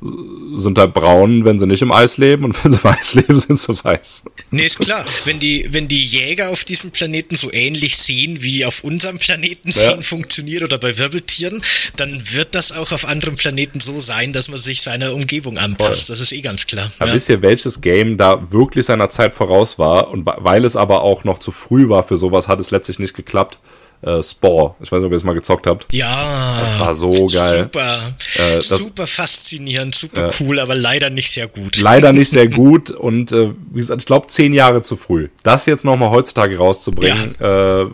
sind 0.00 0.78
halt 0.78 0.94
braun, 0.94 1.44
wenn 1.44 1.58
sie 1.58 1.66
nicht 1.66 1.82
im 1.82 1.90
Eis 1.90 2.18
leben 2.18 2.44
und 2.44 2.64
wenn 2.64 2.72
sie 2.72 2.78
im 2.82 2.90
Eis 2.90 3.14
leben, 3.14 3.38
sind 3.38 3.58
sie 3.58 3.84
weiß. 3.84 4.22
Nee, 4.50 4.66
ist 4.66 4.78
klar. 4.78 5.04
Wenn 5.24 5.40
die, 5.40 5.66
wenn 5.70 5.88
die 5.88 6.02
Jäger 6.02 6.50
auf 6.50 6.64
diesem 6.64 6.92
Planeten 6.92 7.36
so 7.36 7.52
ähnlich 7.52 7.96
sehen, 7.96 8.42
wie 8.42 8.64
auf 8.64 8.84
unserem 8.84 9.18
Planeten 9.18 9.72
sehen 9.72 9.96
ja. 9.96 10.02
funktioniert 10.02 10.62
oder 10.62 10.78
bei 10.78 10.98
Wirbeltieren, 10.98 11.62
dann 11.96 12.20
wird 12.32 12.54
das 12.54 12.72
auch 12.72 12.92
auf 12.92 13.06
anderen 13.06 13.34
Planeten 13.34 13.80
so 13.80 13.98
sein, 13.98 14.32
dass 14.32 14.48
man 14.48 14.58
sich 14.58 14.82
seiner 14.82 15.14
Umgebung 15.14 15.58
anpasst. 15.58 16.06
Voll. 16.06 16.14
Das 16.14 16.20
ist 16.20 16.32
eh 16.32 16.40
ganz 16.42 16.66
klar. 16.66 16.90
Aber 17.00 17.10
ja. 17.10 17.16
wisst 17.16 17.28
ihr, 17.28 17.42
welches 17.42 17.80
Game 17.80 18.16
da 18.16 18.52
wirklich 18.52 18.86
seiner 18.86 19.10
Zeit 19.10 19.34
voraus 19.34 19.78
war 19.78 20.10
und 20.10 20.24
weil 20.26 20.64
es 20.64 20.76
aber 20.76 21.02
auch 21.02 21.24
noch 21.24 21.40
zu 21.40 21.50
früh 21.50 21.88
war 21.88 22.06
für 22.06 22.16
sowas, 22.16 22.46
hat 22.46 22.60
es 22.60 22.70
letztlich 22.70 23.00
nicht 23.00 23.14
geklappt 23.14 23.58
äh, 24.02 24.22
Spore. 24.22 24.74
Ich 24.80 24.92
weiß 24.92 24.98
nicht, 25.00 25.06
ob 25.06 25.12
ihr 25.12 25.16
es 25.16 25.24
mal 25.24 25.34
gezockt 25.34 25.66
habt. 25.66 25.92
Ja. 25.92 26.58
Das 26.60 26.78
war 26.78 26.94
so 26.94 27.10
geil. 27.10 27.64
Super. 27.64 27.98
Äh, 28.36 28.60
super 28.60 29.06
faszinierend, 29.06 29.94
super 29.94 30.28
äh, 30.28 30.30
cool, 30.40 30.60
aber 30.60 30.74
leider 30.74 31.10
nicht 31.10 31.30
sehr 31.30 31.48
gut. 31.48 31.80
Leider 31.80 32.12
nicht 32.12 32.30
sehr 32.30 32.48
gut 32.48 32.90
und 32.90 33.32
äh, 33.32 33.50
wie 33.72 33.80
gesagt, 33.80 34.02
ich 34.02 34.06
glaube 34.06 34.28
zehn 34.28 34.52
Jahre 34.52 34.82
zu 34.82 34.96
früh. 34.96 35.28
Das 35.42 35.66
jetzt 35.66 35.84
nochmal 35.84 36.10
heutzutage 36.10 36.56
rauszubringen, 36.58 37.34
ja. 37.40 37.82
äh, 37.82 37.86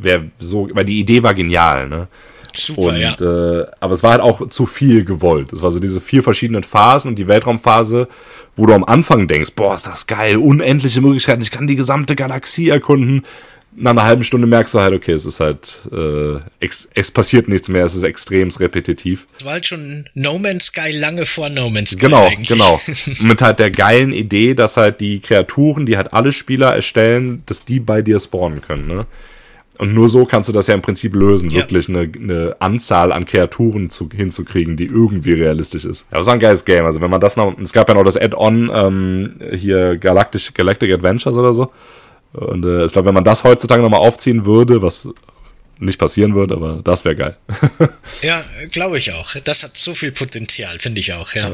wäre 0.00 0.30
so, 0.38 0.68
weil 0.72 0.84
die 0.84 0.98
Idee 0.98 1.22
war 1.22 1.34
genial, 1.34 1.88
ne? 1.88 2.08
Super, 2.56 2.82
und, 2.82 2.96
ja. 2.98 3.14
Äh, 3.14 3.66
aber 3.80 3.94
es 3.94 4.02
war 4.02 4.12
halt 4.12 4.20
auch 4.20 4.48
zu 4.48 4.66
viel 4.66 5.04
gewollt. 5.04 5.52
Es 5.52 5.62
war 5.62 5.72
so 5.72 5.80
diese 5.80 6.00
vier 6.00 6.22
verschiedenen 6.22 6.62
Phasen 6.62 7.10
und 7.10 7.18
die 7.18 7.26
Weltraumphase, 7.26 8.08
wo 8.56 8.66
du 8.66 8.72
am 8.72 8.84
Anfang 8.84 9.26
denkst, 9.26 9.52
boah, 9.56 9.74
ist 9.74 9.88
das 9.88 10.06
geil, 10.06 10.36
unendliche 10.36 11.00
Möglichkeiten, 11.00 11.42
ich 11.42 11.50
kann 11.50 11.66
die 11.66 11.74
gesamte 11.74 12.14
Galaxie 12.14 12.68
erkunden 12.68 13.24
nach 13.76 13.90
einer 13.90 14.04
halben 14.04 14.24
Stunde 14.24 14.46
merkst 14.46 14.74
du 14.74 14.80
halt, 14.80 14.94
okay, 14.94 15.12
es 15.12 15.26
ist 15.26 15.40
halt, 15.40 15.80
äh, 15.92 16.38
ex, 16.60 16.88
es 16.94 17.10
passiert 17.10 17.48
nichts 17.48 17.68
mehr, 17.68 17.84
es 17.84 17.94
ist 17.94 18.02
extrem 18.02 18.48
repetitiv. 18.48 19.26
Es 19.38 19.44
war 19.44 19.54
halt 19.54 19.66
schon 19.66 20.08
No 20.14 20.38
Man's 20.38 20.66
Sky 20.66 20.92
lange 20.98 21.26
vor 21.26 21.48
No 21.48 21.70
Man's 21.70 21.90
Sky. 21.90 22.00
Genau, 22.00 22.26
eigentlich. 22.26 22.48
genau. 22.48 22.80
Mit 23.20 23.42
halt 23.42 23.58
der 23.58 23.70
geilen 23.70 24.12
Idee, 24.12 24.54
dass 24.54 24.76
halt 24.76 25.00
die 25.00 25.20
Kreaturen, 25.20 25.86
die 25.86 25.96
halt 25.96 26.12
alle 26.12 26.32
Spieler 26.32 26.74
erstellen, 26.74 27.42
dass 27.46 27.64
die 27.64 27.80
bei 27.80 28.02
dir 28.02 28.18
spawnen 28.20 28.60
können, 28.60 28.86
ne? 28.86 29.06
Und 29.76 29.92
nur 29.92 30.08
so 30.08 30.24
kannst 30.24 30.48
du 30.48 30.52
das 30.52 30.68
ja 30.68 30.74
im 30.74 30.82
Prinzip 30.82 31.16
lösen, 31.16 31.50
ja. 31.50 31.58
wirklich 31.58 31.88
eine, 31.88 32.02
eine 32.14 32.56
Anzahl 32.60 33.10
an 33.10 33.24
Kreaturen 33.24 33.90
zu, 33.90 34.08
hinzukriegen, 34.14 34.76
die 34.76 34.86
irgendwie 34.86 35.32
realistisch 35.32 35.84
ist. 35.84 36.06
Ja, 36.12 36.18
das 36.18 36.26
war 36.26 36.34
ein 36.34 36.40
geiles 36.40 36.64
Game. 36.64 36.84
Also 36.84 37.00
wenn 37.00 37.10
man 37.10 37.20
das 37.20 37.36
noch, 37.36 37.58
es 37.58 37.72
gab 37.72 37.88
ja 37.88 37.94
noch 37.94 38.04
das 38.04 38.16
Add-on 38.16 38.70
ähm, 38.72 39.34
hier 39.52 39.96
Galactic, 39.96 40.54
Galactic 40.54 40.92
Adventures 40.92 41.36
oder 41.36 41.52
so. 41.52 41.72
Und 42.34 42.64
äh, 42.64 42.84
ich 42.84 42.92
glaube, 42.92 43.06
wenn 43.06 43.14
man 43.14 43.24
das 43.24 43.44
heutzutage 43.44 43.82
nochmal 43.82 44.00
aufziehen 44.00 44.44
würde, 44.44 44.82
was 44.82 45.08
nicht 45.78 45.98
passieren 45.98 46.34
wird, 46.34 46.52
aber 46.52 46.80
das 46.84 47.04
wäre 47.04 47.16
geil. 47.16 47.36
ja, 48.22 48.42
glaube 48.70 48.98
ich 48.98 49.12
auch. 49.12 49.34
Das 49.44 49.62
hat 49.62 49.76
so 49.76 49.94
viel 49.94 50.12
Potenzial, 50.12 50.78
finde 50.78 51.00
ich 51.00 51.12
auch, 51.12 51.32
ja. 51.34 51.50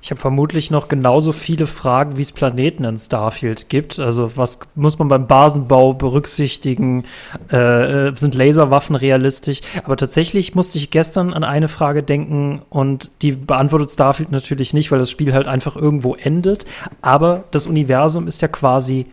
Ich 0.00 0.10
habe 0.10 0.20
vermutlich 0.20 0.70
noch 0.70 0.88
genauso 0.88 1.32
viele 1.32 1.66
Fragen, 1.66 2.16
wie 2.16 2.22
es 2.22 2.32
Planeten 2.32 2.84
in 2.84 2.96
Starfield 2.98 3.68
gibt. 3.68 3.98
Also 3.98 4.32
was 4.34 4.58
muss 4.74 4.98
man 4.98 5.08
beim 5.08 5.26
Basenbau 5.26 5.94
berücksichtigen? 5.94 7.04
Äh, 7.50 8.08
äh, 8.08 8.16
sind 8.16 8.34
Laserwaffen 8.34 8.96
realistisch? 8.96 9.60
Aber 9.84 9.96
tatsächlich 9.96 10.54
musste 10.54 10.78
ich 10.78 10.90
gestern 10.90 11.32
an 11.32 11.44
eine 11.44 11.68
Frage 11.68 12.02
denken 12.02 12.62
und 12.70 13.10
die 13.22 13.32
beantwortet 13.32 13.90
Starfield 13.90 14.30
natürlich 14.30 14.74
nicht, 14.74 14.90
weil 14.90 14.98
das 14.98 15.10
Spiel 15.10 15.32
halt 15.32 15.46
einfach 15.46 15.76
irgendwo 15.76 16.14
endet. 16.14 16.64
Aber 17.02 17.44
das 17.50 17.66
Universum 17.66 18.26
ist 18.26 18.42
ja 18.42 18.48
quasi 18.48 19.06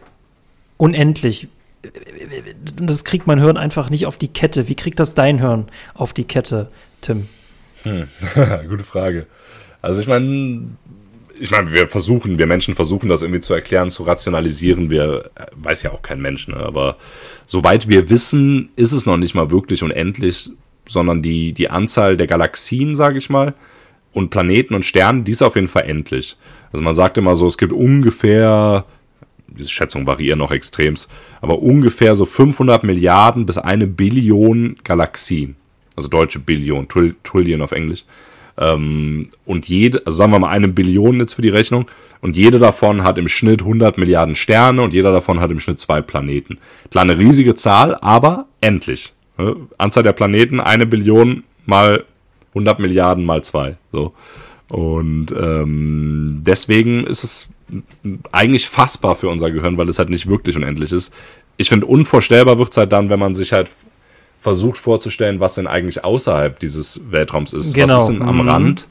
unendlich. 0.82 1.48
Das 2.76 3.04
kriegt 3.04 3.28
mein 3.28 3.40
Hirn 3.40 3.56
einfach 3.56 3.90
nicht 3.92 4.08
auf 4.08 4.18
die 4.18 4.28
Kette. 4.28 4.68
Wie 4.68 4.76
kriegt 4.76 5.00
das 5.00 5.14
dein 5.14 5.40
Hirn 5.40 5.68
auf 5.94 6.12
die 6.12 6.24
Kette, 6.24 6.70
Tim? 7.02 7.28
Hm. 7.84 8.08
Gute 8.70 8.84
Frage. 8.84 9.28
Also 9.84 10.02
ich 10.02 10.08
meine, 10.08 10.72
ich 11.40 11.52
meine, 11.52 11.72
wir 11.72 11.88
versuchen, 11.88 12.40
wir 12.40 12.48
Menschen 12.48 12.74
versuchen 12.74 13.10
das 13.10 13.22
irgendwie 13.22 13.42
zu 13.42 13.54
erklären, 13.54 13.92
zu 13.92 14.04
rationalisieren. 14.04 14.90
Wir 14.90 15.30
äh, 15.36 15.46
weiß 15.56 15.84
ja 15.84 15.92
auch 15.92 16.02
kein 16.02 16.20
Mensch, 16.20 16.48
ne? 16.48 16.58
aber 16.58 16.98
soweit 17.46 17.88
wir 17.88 18.10
wissen, 18.10 18.70
ist 18.76 18.92
es 18.92 19.06
noch 19.06 19.18
nicht 19.18 19.36
mal 19.36 19.52
wirklich 19.52 19.84
unendlich, 19.84 20.50
sondern 20.88 21.22
die 21.22 21.54
die 21.54 21.70
Anzahl 21.70 22.18
der 22.18 22.28
Galaxien, 22.28 22.96
sage 22.96 23.20
ich 23.20 23.30
mal, 23.30 23.54
und 24.14 24.32
Planeten 24.32 24.74
und 24.74 24.86
Sternen, 24.86 25.26
die 25.26 25.32
ist 25.32 25.44
auf 25.44 25.56
jeden 25.56 25.68
Fall 25.68 25.84
endlich. 25.84 26.38
Also 26.72 26.84
man 26.84 26.96
sagt 26.96 27.18
immer 27.20 27.36
so, 27.36 27.46
es 27.48 27.58
gibt 27.58 27.72
ungefähr 27.72 28.86
diese 29.58 29.70
Schätzungen 29.70 30.08
variieren 30.08 30.40
noch 30.40 30.52
extremst, 30.52 31.10
aber 31.42 31.60
ungefähr 31.60 32.16
so 32.16 32.26
500 32.26 32.84
Milliarden 32.84 33.46
bis 33.46 33.58
eine 33.58 33.88
Billion 33.88 34.78
Galaxien, 34.84 35.56
also 35.96 36.10
deutsche 36.10 36.40
Billion, 36.40 36.88
Trillion 37.24 37.62
auf 37.62 37.72
Englisch, 37.72 38.06
Ähm, 38.58 39.28
und 39.46 39.68
jede, 39.70 40.06
also 40.06 40.18
sagen 40.18 40.34
wir 40.34 40.40
mal 40.40 40.50
eine 40.50 40.68
Billion 40.68 41.20
jetzt 41.20 41.36
für 41.36 41.42
die 41.42 41.50
Rechnung, 41.50 41.86
und 42.20 42.36
jede 42.36 42.60
davon 42.60 43.04
hat 43.04 43.18
im 43.18 43.28
Schnitt 43.30 43.62
100 43.62 43.98
Milliarden 43.98 44.36
Sterne 44.36 44.82
und 44.82 44.94
jeder 44.94 45.12
davon 45.12 45.40
hat 45.40 45.50
im 45.52 45.60
Schnitt 45.60 45.80
zwei 45.80 46.02
Planeten. 46.02 46.58
Klar, 46.92 47.04
eine 47.04 47.18
riesige 47.18 47.56
Zahl, 47.56 47.96
aber 47.96 48.46
endlich. 48.60 49.14
Ne? 49.38 49.56
Anzahl 49.78 50.04
der 50.04 50.14
Planeten, 50.14 50.60
eine 50.60 50.86
Billion 50.86 51.44
mal 51.66 52.04
100 52.50 52.80
Milliarden 52.80 53.26
mal 53.26 53.44
zwei. 53.44 53.78
So. 53.92 54.14
Und 54.70 55.32
ähm, 55.32 56.42
deswegen 56.46 57.06
ist 57.06 57.24
es 57.24 57.50
eigentlich 58.32 58.68
fassbar 58.68 59.16
für 59.16 59.30
unser 59.30 59.52
Gehirn, 59.52 59.78
weil 59.78 59.90
es 59.90 60.00
halt 60.00 60.10
nicht 60.10 60.28
wirklich 60.28 60.56
unendlich 60.56 60.92
ist. 60.92 61.14
Ich 61.58 61.70
finde, 61.70 61.86
unvorstellbar 61.86 62.58
wird 62.58 62.72
es 62.72 62.78
halt 62.78 62.92
dann, 62.92 63.10
wenn 63.10 63.20
man 63.20 63.36
sich 63.36 63.54
halt 63.54 63.70
versucht 64.40 64.78
vorzustellen, 64.78 65.40
was 65.40 65.56
denn 65.56 65.68
eigentlich 65.68 66.04
außerhalb 66.04 66.60
dieses 66.60 67.12
Weltraums 67.12 67.54
ist. 67.54 67.74
Genau. 67.74 67.96
Was 67.96 68.04
ist 68.04 68.10
denn 68.10 68.22
am 68.24 68.38
mhm. 68.38 68.50
Rand? 68.50 68.88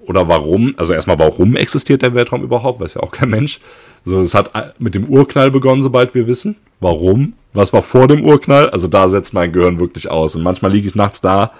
Oder 0.00 0.28
warum? 0.28 0.74
Also 0.76 0.92
erstmal, 0.92 1.18
warum 1.18 1.56
existiert 1.56 2.02
der 2.02 2.14
Weltraum 2.14 2.42
überhaupt? 2.42 2.80
Weiß 2.80 2.94
ja 2.94 3.02
auch 3.02 3.10
kein 3.10 3.30
Mensch. 3.30 3.60
So, 4.04 4.20
es 4.20 4.34
hat 4.34 4.52
mit 4.78 4.94
dem 4.94 5.06
Urknall 5.06 5.50
begonnen, 5.50 5.82
sobald 5.82 6.14
wir 6.14 6.26
wissen. 6.26 6.56
Warum? 6.80 7.32
Was 7.54 7.72
war 7.72 7.82
vor 7.82 8.06
dem 8.06 8.24
Urknall? 8.24 8.68
Also 8.70 8.86
da 8.86 9.08
setzt 9.08 9.32
mein 9.32 9.52
Gehirn 9.52 9.80
wirklich 9.80 10.10
aus. 10.10 10.36
Und 10.36 10.42
manchmal 10.42 10.72
liege 10.72 10.86
ich 10.86 10.94
nachts 10.94 11.20
da 11.20 11.52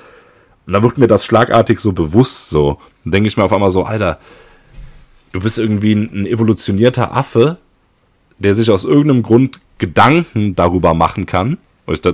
und 0.67 0.73
da 0.73 0.83
wird 0.83 0.99
mir 0.99 1.07
das 1.07 1.25
schlagartig 1.25 1.81
so 1.81 1.93
bewusst 1.93 2.51
so. 2.51 2.79
Dann 3.05 3.13
denke 3.13 3.29
ich 3.29 3.37
mir 3.37 3.45
auf 3.45 3.53
einmal 3.53 3.71
so, 3.71 3.85
Alter, 3.85 4.19
du 5.35 5.41
bist 5.41 5.59
irgendwie 5.59 5.93
ein 5.93 6.27
evolutionierter 6.27 7.15
Affe, 7.15 7.59
der 8.39 8.55
sich 8.55 8.71
aus 8.71 8.85
irgendeinem 8.85 9.25
Grund 9.25 9.61
Gedanken 9.79 10.55
darüber 10.55 10.95
machen 10.95 11.27
kann. 11.27 11.59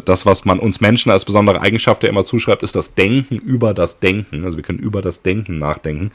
Das, 0.06 0.26
was 0.26 0.44
man 0.46 0.58
uns 0.58 0.80
Menschen 0.80 1.12
als 1.12 1.24
besondere 1.26 1.60
Eigenschaft 1.60 2.02
ja 2.02 2.08
immer 2.08 2.24
zuschreibt, 2.24 2.62
ist 2.62 2.74
das 2.74 2.94
Denken 2.94 3.36
über 3.36 3.74
das 3.74 4.00
Denken. 4.00 4.44
Also 4.44 4.56
wir 4.56 4.64
können 4.64 4.80
über 4.80 5.02
das 5.02 5.22
Denken 5.22 5.58
nachdenken. 5.58 6.10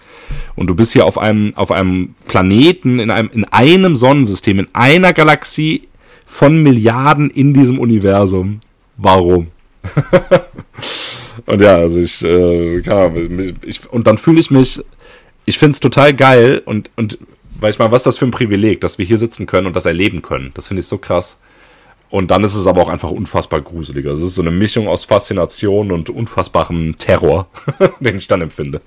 Und 0.55 0.67
du 0.67 0.75
bist 0.75 0.91
hier 0.93 1.05
auf 1.05 1.17
einem, 1.17 1.55
auf 1.55 1.71
einem 1.71 2.15
Planeten, 2.27 2.99
in 2.99 3.11
einem, 3.11 3.29
in 3.31 3.45
einem 3.45 3.95
Sonnensystem, 3.95 4.59
in 4.59 4.67
einer 4.73 5.13
Galaxie 5.13 5.83
von 6.25 6.63
Milliarden 6.63 7.29
in 7.29 7.53
diesem 7.53 7.79
Universum. 7.79 8.59
Warum? 8.97 9.47
und 11.45 11.61
ja, 11.61 11.75
also 11.75 11.99
ich, 11.99 12.23
äh, 12.23 12.81
keine 12.81 13.01
Ahnung, 13.01 13.53
ich, 13.61 13.89
und 13.89 14.07
dann 14.07 14.17
fühle 14.17 14.39
ich 14.39 14.49
mich, 14.49 14.81
ich 15.45 15.57
finde 15.57 15.73
es 15.73 15.79
total 15.79 16.13
geil 16.13 16.61
und, 16.65 16.91
und 16.95 17.17
weil 17.59 17.71
ich 17.71 17.79
meine, 17.79 17.91
was 17.91 18.01
ist 18.01 18.07
das 18.07 18.17
für 18.17 18.25
ein 18.25 18.31
Privileg, 18.31 18.81
dass 18.81 18.97
wir 18.97 19.05
hier 19.05 19.17
sitzen 19.17 19.45
können 19.45 19.67
und 19.67 19.75
das 19.75 19.85
erleben 19.85 20.21
können. 20.21 20.51
Das 20.53 20.67
finde 20.67 20.81
ich 20.81 20.87
so 20.87 20.97
krass. 20.97 21.37
Und 22.09 22.29
dann 22.31 22.43
ist 22.43 22.55
es 22.55 22.67
aber 22.67 22.81
auch 22.81 22.89
einfach 22.89 23.11
unfassbar 23.11 23.61
gruselig. 23.61 24.05
Also 24.05 24.23
es 24.23 24.29
ist 24.29 24.35
so 24.35 24.41
eine 24.41 24.51
Mischung 24.51 24.87
aus 24.87 25.05
Faszination 25.05 25.91
und 25.91 26.09
unfassbarem 26.09 26.97
Terror, 26.97 27.49
den 27.99 28.17
ich 28.17 28.27
dann 28.27 28.41
empfinde. 28.41 28.81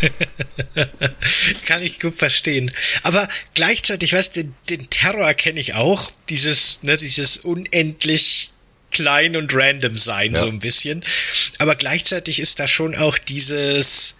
Kann 1.66 1.82
ich 1.82 2.00
gut 2.00 2.14
verstehen. 2.14 2.70
Aber 3.02 3.26
gleichzeitig, 3.54 4.12
weißt 4.12 4.36
du, 4.36 4.42
den, 4.42 4.54
den 4.68 4.90
Terror 4.90 5.32
kenne 5.34 5.60
ich 5.60 5.74
auch. 5.74 6.10
Dieses, 6.28 6.82
ne, 6.82 6.96
dieses 6.96 7.38
unendlich 7.38 8.50
klein 8.90 9.36
und 9.36 9.54
random 9.54 9.96
sein, 9.96 10.32
ja. 10.34 10.40
so 10.40 10.46
ein 10.46 10.58
bisschen. 10.58 11.02
Aber 11.58 11.76
gleichzeitig 11.76 12.40
ist 12.40 12.58
da 12.58 12.66
schon 12.66 12.94
auch 12.96 13.16
dieses 13.16 14.16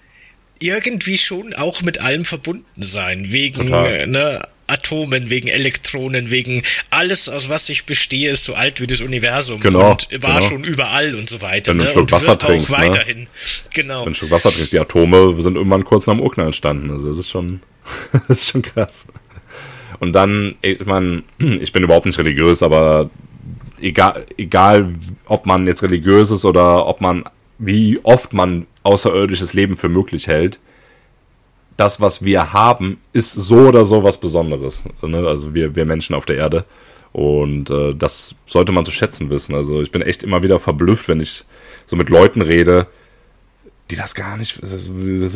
irgendwie 0.58 1.18
schon 1.18 1.54
auch 1.54 1.82
mit 1.82 2.00
allem 2.00 2.24
verbunden 2.24 2.82
sein, 2.82 3.30
wegen 3.32 3.68
Total. 3.68 4.06
ne, 4.06 4.40
Atomen, 4.68 5.30
wegen 5.30 5.48
Elektronen, 5.48 6.30
wegen 6.30 6.62
alles, 6.90 7.28
aus 7.28 7.48
was 7.48 7.68
ich 7.68 7.86
bestehe, 7.86 8.30
ist 8.30 8.44
so 8.44 8.54
alt 8.54 8.80
wie 8.80 8.86
das 8.86 9.00
Universum 9.00 9.60
genau, 9.60 9.92
und 9.92 10.08
war 10.22 10.40
genau. 10.40 10.40
schon 10.40 10.64
überall 10.64 11.14
und 11.14 11.28
so 11.28 11.40
weiter. 11.40 11.70
Wenn 11.70 11.78
du 11.78 11.84
ne? 11.84 11.90
ein 11.90 11.92
Stück 11.92 12.12
Wasser 12.12 12.38
trinkst, 12.38 12.72
auch 12.72 12.78
ne? 12.78 12.84
weiterhin. 12.84 13.20
Ne? 13.20 13.26
Genau. 13.74 13.98
Wenn 13.98 14.04
du 14.04 14.10
ein 14.10 14.14
Stück 14.14 14.30
Wasser 14.30 14.50
trinkst, 14.50 14.72
die 14.72 14.80
Atome 14.80 15.40
sind 15.40 15.56
irgendwann 15.56 15.84
kurz 15.84 16.06
nach 16.06 16.14
dem 16.14 16.20
Urknall 16.20 16.46
entstanden. 16.46 16.90
Also 16.90 17.08
das 17.08 17.18
ist 17.18 17.28
schon, 17.28 17.60
das 18.12 18.38
ist 18.38 18.50
schon 18.50 18.62
krass. 18.62 19.06
Und 20.00 20.12
dann, 20.12 20.56
ich 20.62 20.84
meine, 20.84 21.22
ich 21.38 21.72
bin 21.72 21.84
überhaupt 21.84 22.06
nicht 22.06 22.18
religiös, 22.18 22.62
aber 22.62 23.08
egal, 23.80 24.26
egal 24.36 24.94
ob 25.26 25.46
man 25.46 25.66
jetzt 25.66 25.82
religiös 25.82 26.30
ist 26.30 26.44
oder 26.44 26.86
ob 26.86 27.00
man, 27.00 27.24
wie 27.58 27.98
oft 28.02 28.32
man 28.32 28.66
außerirdisches 28.82 29.54
Leben 29.54 29.76
für 29.76 29.88
möglich 29.88 30.26
hält, 30.26 30.60
das, 31.76 32.00
was 32.00 32.24
wir 32.24 32.52
haben, 32.52 32.98
ist 33.12 33.32
so 33.32 33.68
oder 33.68 33.84
so 33.84 34.02
was 34.02 34.18
Besonderes. 34.18 34.84
Ne? 35.02 35.26
Also 35.26 35.54
wir, 35.54 35.74
wir 35.76 35.84
Menschen 35.84 36.14
auf 36.14 36.24
der 36.24 36.36
Erde. 36.36 36.64
Und 37.12 37.70
äh, 37.70 37.94
das 37.94 38.34
sollte 38.46 38.72
man 38.72 38.84
zu 38.84 38.90
schätzen 38.90 39.30
wissen. 39.30 39.54
Also 39.54 39.80
ich 39.80 39.90
bin 39.90 40.02
echt 40.02 40.22
immer 40.22 40.42
wieder 40.42 40.58
verblüfft, 40.58 41.08
wenn 41.08 41.20
ich 41.20 41.44
so 41.86 41.96
mit 41.96 42.08
Leuten 42.08 42.42
rede, 42.42 42.86
die 43.90 43.96
das 43.96 44.14
gar 44.14 44.36
nicht, 44.36 44.60
also 44.60 44.78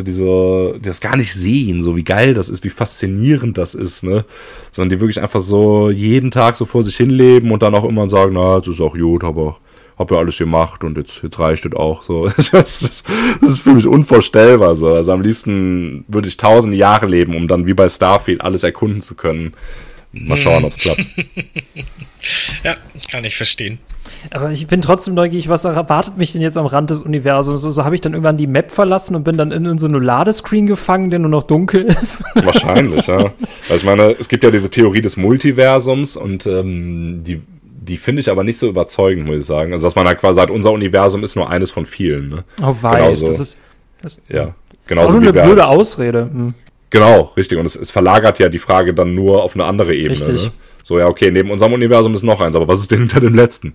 die, 0.03 0.13
so, 0.13 0.75
die 0.77 0.89
das 0.89 1.01
gar 1.01 1.17
nicht 1.17 1.33
sehen, 1.33 1.83
so 1.83 1.95
wie 1.95 2.03
geil 2.03 2.35
das 2.35 2.49
ist, 2.49 2.65
wie 2.65 2.71
faszinierend 2.71 3.57
das 3.57 3.75
ist, 3.75 4.03
ne? 4.03 4.25
Sondern 4.73 4.91
die 4.91 5.01
wirklich 5.01 5.23
einfach 5.23 5.41
so 5.41 5.89
jeden 5.89 6.33
Tag 6.33 6.57
so 6.57 6.65
vor 6.65 6.83
sich 6.83 6.97
hinleben 6.97 7.53
und 7.53 7.63
dann 7.63 7.77
auch 7.77 7.85
immer 7.85 8.09
sagen, 8.09 8.35
na, 8.35 8.59
das 8.59 8.69
ist 8.69 8.81
auch 8.81 8.95
gut, 8.95 9.23
aber 9.23 9.59
hab 10.01 10.11
ja 10.11 10.17
alles 10.17 10.39
gemacht 10.39 10.83
und 10.83 10.97
jetzt, 10.97 11.23
jetzt 11.23 11.39
reicht 11.39 11.67
es 11.67 11.75
auch. 11.75 12.03
So, 12.03 12.29
das, 12.53 12.83
ist, 12.83 13.07
das 13.41 13.51
ist 13.51 13.61
für 13.61 13.75
mich 13.75 13.87
unvorstellbar. 13.87 14.75
So. 14.75 14.95
Also 14.95 15.13
am 15.13 15.21
liebsten 15.21 16.05
würde 16.09 16.27
ich 16.27 16.39
tausend 16.39 16.75
Jahre 16.75 17.07
leben, 17.07 17.37
um 17.37 17.47
dann 17.47 17.67
wie 17.67 17.75
bei 17.75 17.89
Starfield 17.89 18.41
alles 18.41 18.65
erkunden 18.65 19.03
zu 19.03 19.15
können. 19.15 19.53
Mal 20.13 20.39
schauen, 20.39 20.65
ob 20.65 20.73
es 20.73 20.79
klappt. 20.79 21.05
ja, 22.65 22.75
kann 23.11 23.25
ich 23.25 23.37
verstehen. 23.37 23.79
Aber 24.31 24.51
ich 24.51 24.67
bin 24.67 24.81
trotzdem 24.81 25.15
neugierig, 25.15 25.49
was 25.49 25.65
erwartet 25.65 26.17
mich 26.17 26.33
denn 26.33 26.41
jetzt 26.41 26.57
am 26.57 26.67
Rand 26.67 26.91
des 26.91 27.03
Universums? 27.03 27.65
Also 27.65 27.85
habe 27.85 27.95
ich 27.95 28.01
dann 28.01 28.15
irgendwann 28.15 28.37
die 28.37 28.47
Map 28.47 28.71
verlassen 28.71 29.15
und 29.15 29.23
bin 29.23 29.37
dann 29.37 29.53
in, 29.53 29.67
in 29.67 29.79
so 29.79 29.87
einem 29.87 30.01
Ladescreen 30.01 30.67
gefangen, 30.67 31.11
der 31.11 31.19
nur 31.19 31.31
noch 31.31 31.45
dunkel 31.45 31.85
ist? 31.85 32.25
Wahrscheinlich, 32.35 33.07
ja. 33.07 33.33
Weil 33.69 33.77
ich 33.77 33.85
meine, 33.85 34.17
es 34.19 34.29
gibt 34.29 34.43
ja 34.43 34.51
diese 34.51 34.71
Theorie 34.71 35.03
des 35.03 35.17
Multiversums 35.17 36.17
und 36.17 36.47
ähm, 36.47 37.23
die 37.23 37.41
die 37.83 37.97
finde 37.97 38.21
ich 38.21 38.31
aber 38.31 38.45
nicht 38.45 38.59
so 38.59 38.69
überzeugend, 38.69 39.27
muss 39.27 39.39
ich 39.39 39.47
sagen. 39.47 39.73
Also, 39.73 39.87
dass 39.87 39.95
man 39.95 40.05
da 40.05 40.15
quasi 40.15 40.37
sagt, 40.37 40.51
unser 40.51 40.71
Universum 40.73 41.25
ist 41.25 41.35
nur 41.35 41.49
eines 41.49 41.71
von 41.71 41.87
vielen. 41.87 42.29
Ne? 42.29 42.45
Oh, 42.63 42.77
wei, 42.81 42.97
genauso, 42.97 43.27
das 43.27 43.41
ist. 43.41 43.59
Das, 44.03 44.21
ja, 44.29 44.55
genauso 44.87 45.09
ist 45.09 45.15
auch 45.15 45.21
nur 45.21 45.33
eine 45.33 45.43
blöde 45.43 45.67
Ausrede. 45.67 46.23
Hm. 46.23 46.55
Genau, 46.91 47.33
richtig. 47.37 47.59
Und 47.59 47.67
es, 47.67 47.77
es, 47.77 47.91
verlagert 47.91 48.39
ja 48.39 48.49
die 48.49 48.59
Frage 48.59 48.93
dann 48.93 49.15
nur 49.15 49.43
auf 49.43 49.55
eine 49.55 49.65
andere 49.65 49.95
Ebene. 49.95 50.13
Richtig. 50.13 50.47
Ne? 50.47 50.53
So, 50.83 50.99
ja, 50.99 51.07
okay, 51.07 51.31
neben 51.31 51.51
unserem 51.51 51.73
Universum 51.73 52.15
ist 52.15 52.23
noch 52.23 52.41
eins, 52.41 52.57
aber 52.57 52.69
was 52.69 52.81
ist 52.81 52.91
denn 52.91 53.01
hinter 53.01 53.21
dem 53.21 53.35
letzten? 53.35 53.75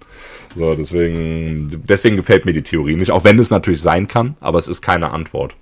So, 0.55 0.75
deswegen, 0.75 1.83
deswegen 1.87 2.17
gefällt 2.17 2.45
mir 2.45 2.53
die 2.53 2.63
Theorie 2.63 2.95
nicht, 2.95 3.11
auch 3.11 3.23
wenn 3.23 3.39
es 3.39 3.49
natürlich 3.49 3.81
sein 3.81 4.07
kann, 4.07 4.35
aber 4.39 4.59
es 4.59 4.67
ist 4.67 4.81
keine 4.81 5.11
Antwort. 5.11 5.55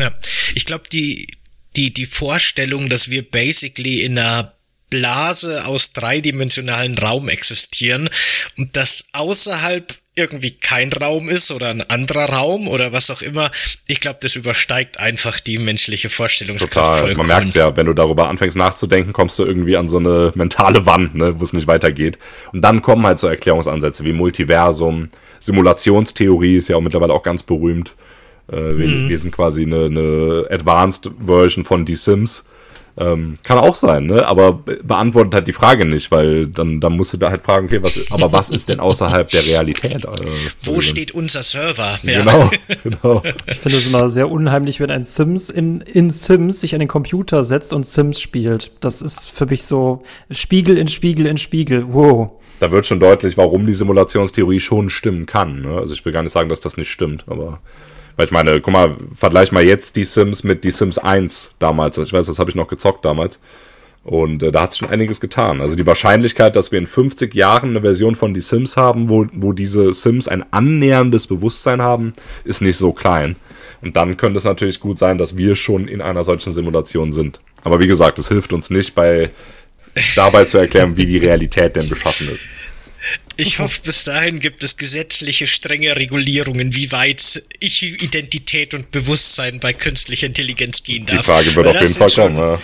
Ja, 0.00 0.12
ich 0.54 0.66
glaube, 0.66 0.84
die, 0.92 1.26
die, 1.76 1.92
die 1.92 2.06
Vorstellung, 2.06 2.88
dass 2.88 3.10
wir 3.10 3.22
basically 3.22 4.02
in 4.02 4.18
einer 4.18 4.52
Blase 4.94 5.66
aus 5.66 5.92
dreidimensionalen 5.92 6.96
Raum 6.96 7.28
existieren 7.28 8.08
und 8.56 8.76
dass 8.76 9.06
außerhalb 9.12 9.92
irgendwie 10.14 10.52
kein 10.52 10.92
Raum 10.92 11.28
ist 11.28 11.50
oder 11.50 11.70
ein 11.70 11.82
anderer 11.82 12.26
Raum 12.26 12.68
oder 12.68 12.92
was 12.92 13.10
auch 13.10 13.20
immer. 13.20 13.50
Ich 13.88 13.98
glaube, 13.98 14.18
das 14.20 14.36
übersteigt 14.36 15.00
einfach 15.00 15.40
die 15.40 15.58
menschliche 15.58 16.08
Vorstellungskraft. 16.08 16.74
Total. 16.74 16.98
Vollkommen. 16.98 17.28
Man 17.28 17.42
merkt 17.42 17.56
ja, 17.56 17.76
wenn 17.76 17.86
du 17.86 17.92
darüber 17.92 18.28
anfängst 18.28 18.56
nachzudenken, 18.56 19.12
kommst 19.12 19.36
du 19.40 19.44
irgendwie 19.44 19.76
an 19.76 19.88
so 19.88 19.96
eine 19.96 20.30
mentale 20.36 20.86
Wand, 20.86 21.16
ne, 21.16 21.40
wo 21.40 21.42
es 21.42 21.52
nicht 21.52 21.66
weitergeht. 21.66 22.18
Und 22.52 22.62
dann 22.62 22.80
kommen 22.80 23.04
halt 23.04 23.18
so 23.18 23.26
Erklärungsansätze 23.26 24.04
wie 24.04 24.12
Multiversum, 24.12 25.08
Simulationstheorie 25.40 26.56
ist 26.56 26.68
ja 26.68 26.76
auch 26.76 26.80
mittlerweile 26.80 27.12
auch 27.12 27.24
ganz 27.24 27.42
berühmt. 27.42 27.96
Äh, 28.46 28.78
wir, 28.78 28.86
hm. 28.86 29.08
wir, 29.08 29.18
sind 29.18 29.32
quasi 29.32 29.62
eine, 29.62 29.86
eine 29.86 30.46
Advanced 30.48 31.10
Version 31.26 31.64
von 31.64 31.84
The 31.84 31.96
Sims 31.96 32.44
ähm, 32.96 33.34
kann 33.42 33.58
auch 33.58 33.74
sein, 33.74 34.06
ne? 34.06 34.26
Aber 34.26 34.60
beantwortet 34.84 35.34
halt 35.34 35.48
die 35.48 35.52
Frage 35.52 35.84
nicht, 35.84 36.12
weil 36.12 36.46
dann, 36.46 36.80
dann 36.80 36.96
musst 36.96 37.12
du 37.12 37.16
da 37.16 37.30
halt 37.30 37.42
fragen, 37.42 37.66
okay, 37.66 37.82
was, 37.82 38.12
aber 38.12 38.30
was 38.30 38.50
ist 38.50 38.68
denn 38.68 38.78
außerhalb 38.78 39.28
der 39.30 39.44
Realität? 39.44 40.04
Äh, 40.04 40.08
Wo 40.62 40.80
steht 40.80 41.12
unser 41.12 41.42
Server? 41.42 41.98
Ja. 42.02 42.20
Genau, 42.20 42.50
genau. 42.84 43.22
Ich 43.46 43.56
finde 43.56 43.78
es 43.78 43.86
immer 43.88 44.08
sehr 44.08 44.30
unheimlich, 44.30 44.78
wenn 44.78 44.92
ein 44.92 45.02
Sims 45.02 45.50
in, 45.50 45.80
in 45.80 46.10
Sims 46.10 46.60
sich 46.60 46.74
an 46.74 46.78
den 46.78 46.88
Computer 46.88 47.42
setzt 47.42 47.72
und 47.72 47.84
Sims 47.84 48.20
spielt. 48.20 48.70
Das 48.78 49.02
ist 49.02 49.28
für 49.28 49.46
mich 49.46 49.64
so 49.64 50.02
Spiegel 50.30 50.78
in 50.78 50.86
Spiegel 50.86 51.26
in 51.26 51.36
Spiegel. 51.36 51.86
Wow. 51.92 52.30
Da 52.60 52.70
wird 52.70 52.86
schon 52.86 53.00
deutlich, 53.00 53.36
warum 53.36 53.66
die 53.66 53.74
Simulationstheorie 53.74 54.60
schon 54.60 54.88
stimmen 54.88 55.26
kann. 55.26 55.62
Ne? 55.62 55.78
Also 55.78 55.94
ich 55.94 56.04
will 56.04 56.12
gar 56.12 56.22
nicht 56.22 56.32
sagen, 56.32 56.48
dass 56.48 56.60
das 56.60 56.76
nicht 56.76 56.90
stimmt, 56.90 57.24
aber 57.26 57.58
weil 58.16 58.26
ich 58.26 58.32
meine, 58.32 58.60
guck 58.60 58.72
mal, 58.72 58.96
vergleich 59.14 59.52
mal 59.52 59.64
jetzt 59.64 59.96
die 59.96 60.04
Sims 60.04 60.44
mit 60.44 60.64
die 60.64 60.70
Sims 60.70 60.98
1 60.98 61.56
damals. 61.58 61.98
Ich 61.98 62.12
weiß, 62.12 62.26
das 62.26 62.38
habe 62.38 62.50
ich 62.50 62.56
noch 62.56 62.68
gezockt 62.68 63.04
damals. 63.04 63.40
Und 64.04 64.42
äh, 64.42 64.52
da 64.52 64.62
hat 64.62 64.72
es 64.72 64.78
schon 64.78 64.90
einiges 64.90 65.20
getan. 65.20 65.60
Also 65.60 65.76
die 65.76 65.86
Wahrscheinlichkeit, 65.86 66.56
dass 66.56 66.70
wir 66.70 66.78
in 66.78 66.86
50 66.86 67.34
Jahren 67.34 67.70
eine 67.70 67.80
Version 67.80 68.14
von 68.14 68.34
die 68.34 68.40
Sims 68.40 68.76
haben, 68.76 69.08
wo, 69.08 69.26
wo 69.32 69.52
diese 69.52 69.92
Sims 69.94 70.28
ein 70.28 70.44
annäherndes 70.52 71.26
Bewusstsein 71.26 71.80
haben, 71.80 72.12
ist 72.44 72.60
nicht 72.60 72.76
so 72.76 72.92
klein. 72.92 73.36
Und 73.80 73.96
dann 73.96 74.16
könnte 74.16 74.38
es 74.38 74.44
natürlich 74.44 74.80
gut 74.80 74.98
sein, 74.98 75.18
dass 75.18 75.36
wir 75.36 75.56
schon 75.56 75.88
in 75.88 76.00
einer 76.00 76.24
solchen 76.24 76.52
Simulation 76.52 77.12
sind. 77.12 77.40
Aber 77.64 77.80
wie 77.80 77.86
gesagt, 77.86 78.18
es 78.18 78.28
hilft 78.28 78.52
uns 78.52 78.70
nicht 78.70 78.94
bei 78.94 79.30
dabei 80.16 80.44
zu 80.44 80.58
erklären, 80.58 80.96
wie 80.96 81.06
die 81.06 81.18
Realität 81.18 81.76
denn 81.76 81.88
beschaffen 81.88 82.28
ist. 82.28 82.44
Ich 83.36 83.58
hoffe, 83.58 83.80
bis 83.84 84.04
dahin 84.04 84.38
gibt 84.38 84.62
es 84.62 84.76
gesetzliche 84.76 85.46
strenge 85.46 85.96
Regulierungen, 85.96 86.74
wie 86.76 86.92
weit 86.92 87.42
ich 87.58 87.82
Identität 87.82 88.74
und 88.74 88.92
Bewusstsein 88.92 89.58
bei 89.58 89.72
künstlicher 89.72 90.28
Intelligenz 90.28 90.84
gehen 90.84 91.04
darf. 91.04 91.18
Die 91.18 91.24
Frage 91.24 91.56
wird 91.56 91.66
auf 91.66 91.80
jeden 91.80 91.94
Fall 91.94 92.10
kommen. 92.10 92.36
Ja. 92.36 92.58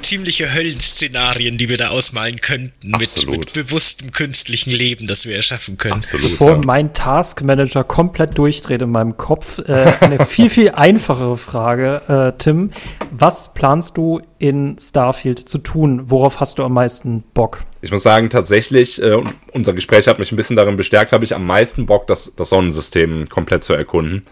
Ziemliche 0.00 0.52
Höllenszenarien, 0.52 1.58
die 1.58 1.68
wir 1.68 1.76
da 1.76 1.88
ausmalen 1.88 2.36
könnten, 2.36 2.90
mit, 2.90 3.26
mit, 3.28 3.52
bewusstem 3.52 4.12
künstlichen 4.12 4.70
Leben, 4.70 5.06
das 5.06 5.26
wir 5.26 5.36
erschaffen 5.36 5.76
können. 5.76 5.94
Absolut, 5.94 6.30
Bevor 6.30 6.50
ja. 6.52 6.60
mein 6.64 6.92
Taskmanager 6.92 7.84
komplett 7.84 8.36
durchdreht 8.36 8.82
in 8.82 8.90
meinem 8.90 9.16
Kopf, 9.16 9.58
äh, 9.58 9.92
eine 10.00 10.24
viel, 10.26 10.50
viel 10.50 10.70
einfachere 10.70 11.38
Frage, 11.38 12.02
äh, 12.08 12.38
Tim. 12.38 12.70
Was 13.10 13.54
planst 13.54 13.96
du 13.96 14.20
in 14.38 14.76
Starfield 14.80 15.48
zu 15.48 15.58
tun? 15.58 16.10
Worauf 16.10 16.40
hast 16.40 16.58
du 16.58 16.64
am 16.64 16.72
meisten 16.72 17.22
Bock? 17.34 17.64
Ich 17.82 17.90
muss 17.90 18.04
sagen, 18.04 18.30
tatsächlich, 18.30 19.02
äh, 19.02 19.20
unser 19.52 19.72
Gespräch 19.72 20.06
hat 20.06 20.20
mich 20.20 20.30
ein 20.30 20.36
bisschen 20.36 20.54
darin 20.54 20.76
bestärkt, 20.76 21.10
habe 21.10 21.24
ich 21.24 21.34
am 21.34 21.44
meisten 21.44 21.84
Bock, 21.84 22.06
das, 22.06 22.32
das 22.36 22.48
Sonnensystem 22.48 23.28
komplett 23.28 23.64
zu 23.64 23.74
erkunden. 23.74 24.22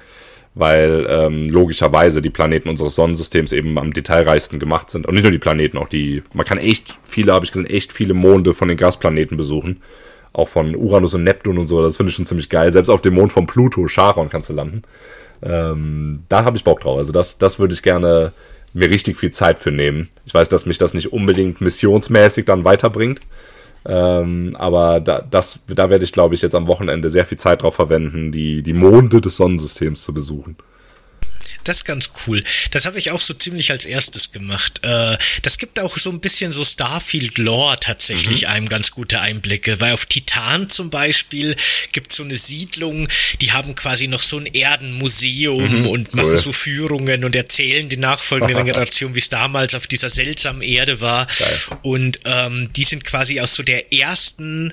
Weil 0.54 1.06
ähm, 1.08 1.44
logischerweise 1.44 2.22
die 2.22 2.30
Planeten 2.30 2.68
unseres 2.68 2.96
Sonnensystems 2.96 3.52
eben 3.52 3.78
am 3.78 3.92
detailreichsten 3.92 4.58
gemacht 4.58 4.90
sind. 4.90 5.06
Und 5.06 5.14
nicht 5.14 5.22
nur 5.22 5.32
die 5.32 5.38
Planeten, 5.38 5.78
auch 5.78 5.88
die, 5.88 6.22
man 6.32 6.46
kann 6.46 6.58
echt 6.58 6.98
viele, 7.02 7.32
habe 7.32 7.44
ich 7.44 7.52
gesehen, 7.52 7.66
echt 7.66 7.92
viele 7.92 8.14
Monde 8.14 8.54
von 8.54 8.68
den 8.68 8.76
Gasplaneten 8.76 9.36
besuchen. 9.36 9.80
Auch 10.32 10.48
von 10.48 10.74
Uranus 10.76 11.14
und 11.14 11.24
Neptun 11.24 11.58
und 11.58 11.66
so, 11.66 11.82
das 11.82 11.96
finde 11.96 12.10
ich 12.10 12.16
schon 12.16 12.26
ziemlich 12.26 12.48
geil. 12.48 12.72
Selbst 12.72 12.88
auf 12.88 13.00
dem 13.00 13.14
Mond 13.14 13.32
von 13.32 13.46
Pluto, 13.46 13.86
Charon 13.86 14.28
kannst 14.28 14.50
du 14.50 14.54
landen. 14.54 14.82
Ähm, 15.42 16.24
da 16.28 16.44
habe 16.44 16.56
ich 16.56 16.64
Bock 16.64 16.80
drauf. 16.80 16.98
Also 16.98 17.12
das, 17.12 17.38
das 17.38 17.58
würde 17.58 17.74
ich 17.74 17.82
gerne 17.82 18.32
mir 18.72 18.90
richtig 18.90 19.18
viel 19.18 19.30
Zeit 19.30 19.58
für 19.58 19.70
nehmen. 19.70 20.08
Ich 20.24 20.34
weiß, 20.34 20.48
dass 20.48 20.66
mich 20.66 20.78
das 20.78 20.94
nicht 20.94 21.12
unbedingt 21.12 21.60
missionsmäßig 21.60 22.44
dann 22.44 22.64
weiterbringt. 22.64 23.20
Ähm, 23.86 24.56
aber 24.58 25.00
da, 25.00 25.22
das, 25.22 25.64
da 25.66 25.88
werde 25.90 26.04
ich, 26.04 26.12
glaube 26.12 26.34
ich, 26.34 26.42
jetzt 26.42 26.54
am 26.54 26.66
Wochenende 26.66 27.08
sehr 27.10 27.24
viel 27.24 27.38
Zeit 27.38 27.62
drauf 27.62 27.76
verwenden, 27.76 28.30
die, 28.30 28.62
die 28.62 28.74
Monde 28.74 29.20
des 29.20 29.36
Sonnensystems 29.36 30.02
zu 30.02 30.12
besuchen. 30.12 30.56
Das 31.64 31.78
ist 31.78 31.84
ganz 31.84 32.10
cool. 32.26 32.42
Das 32.70 32.86
habe 32.86 32.98
ich 32.98 33.10
auch 33.10 33.20
so 33.20 33.34
ziemlich 33.34 33.70
als 33.70 33.84
erstes 33.84 34.32
gemacht. 34.32 34.80
Äh, 34.82 35.16
das 35.42 35.58
gibt 35.58 35.78
auch 35.80 35.96
so 35.98 36.10
ein 36.10 36.20
bisschen 36.20 36.52
so 36.52 36.64
Starfield-Lore 36.64 37.76
tatsächlich 37.80 38.42
mhm. 38.42 38.48
einem 38.48 38.68
ganz 38.68 38.90
gute 38.90 39.20
Einblicke, 39.20 39.80
weil 39.80 39.92
auf 39.92 40.06
Titan 40.06 40.68
zum 40.68 40.90
Beispiel 40.90 41.54
gibt 41.92 42.12
so 42.12 42.22
eine 42.22 42.36
Siedlung, 42.36 43.08
die 43.40 43.52
haben 43.52 43.74
quasi 43.74 44.08
noch 44.08 44.22
so 44.22 44.38
ein 44.38 44.46
Erdenmuseum 44.46 45.80
mhm, 45.80 45.86
und 45.86 46.14
machen 46.14 46.30
cool. 46.30 46.38
so 46.38 46.52
Führungen 46.52 47.24
und 47.24 47.36
erzählen 47.36 47.88
die 47.88 47.96
nachfolgenden 47.96 48.64
Generationen, 48.64 49.14
wie 49.14 49.20
es 49.20 49.28
damals 49.28 49.74
auf 49.74 49.86
dieser 49.86 50.10
seltsamen 50.10 50.62
Erde 50.62 51.00
war. 51.00 51.26
Geil. 51.26 51.78
Und 51.82 52.20
ähm, 52.24 52.72
die 52.74 52.84
sind 52.84 53.04
quasi 53.04 53.40
aus 53.40 53.54
so 53.54 53.62
der 53.62 53.92
ersten 53.92 54.72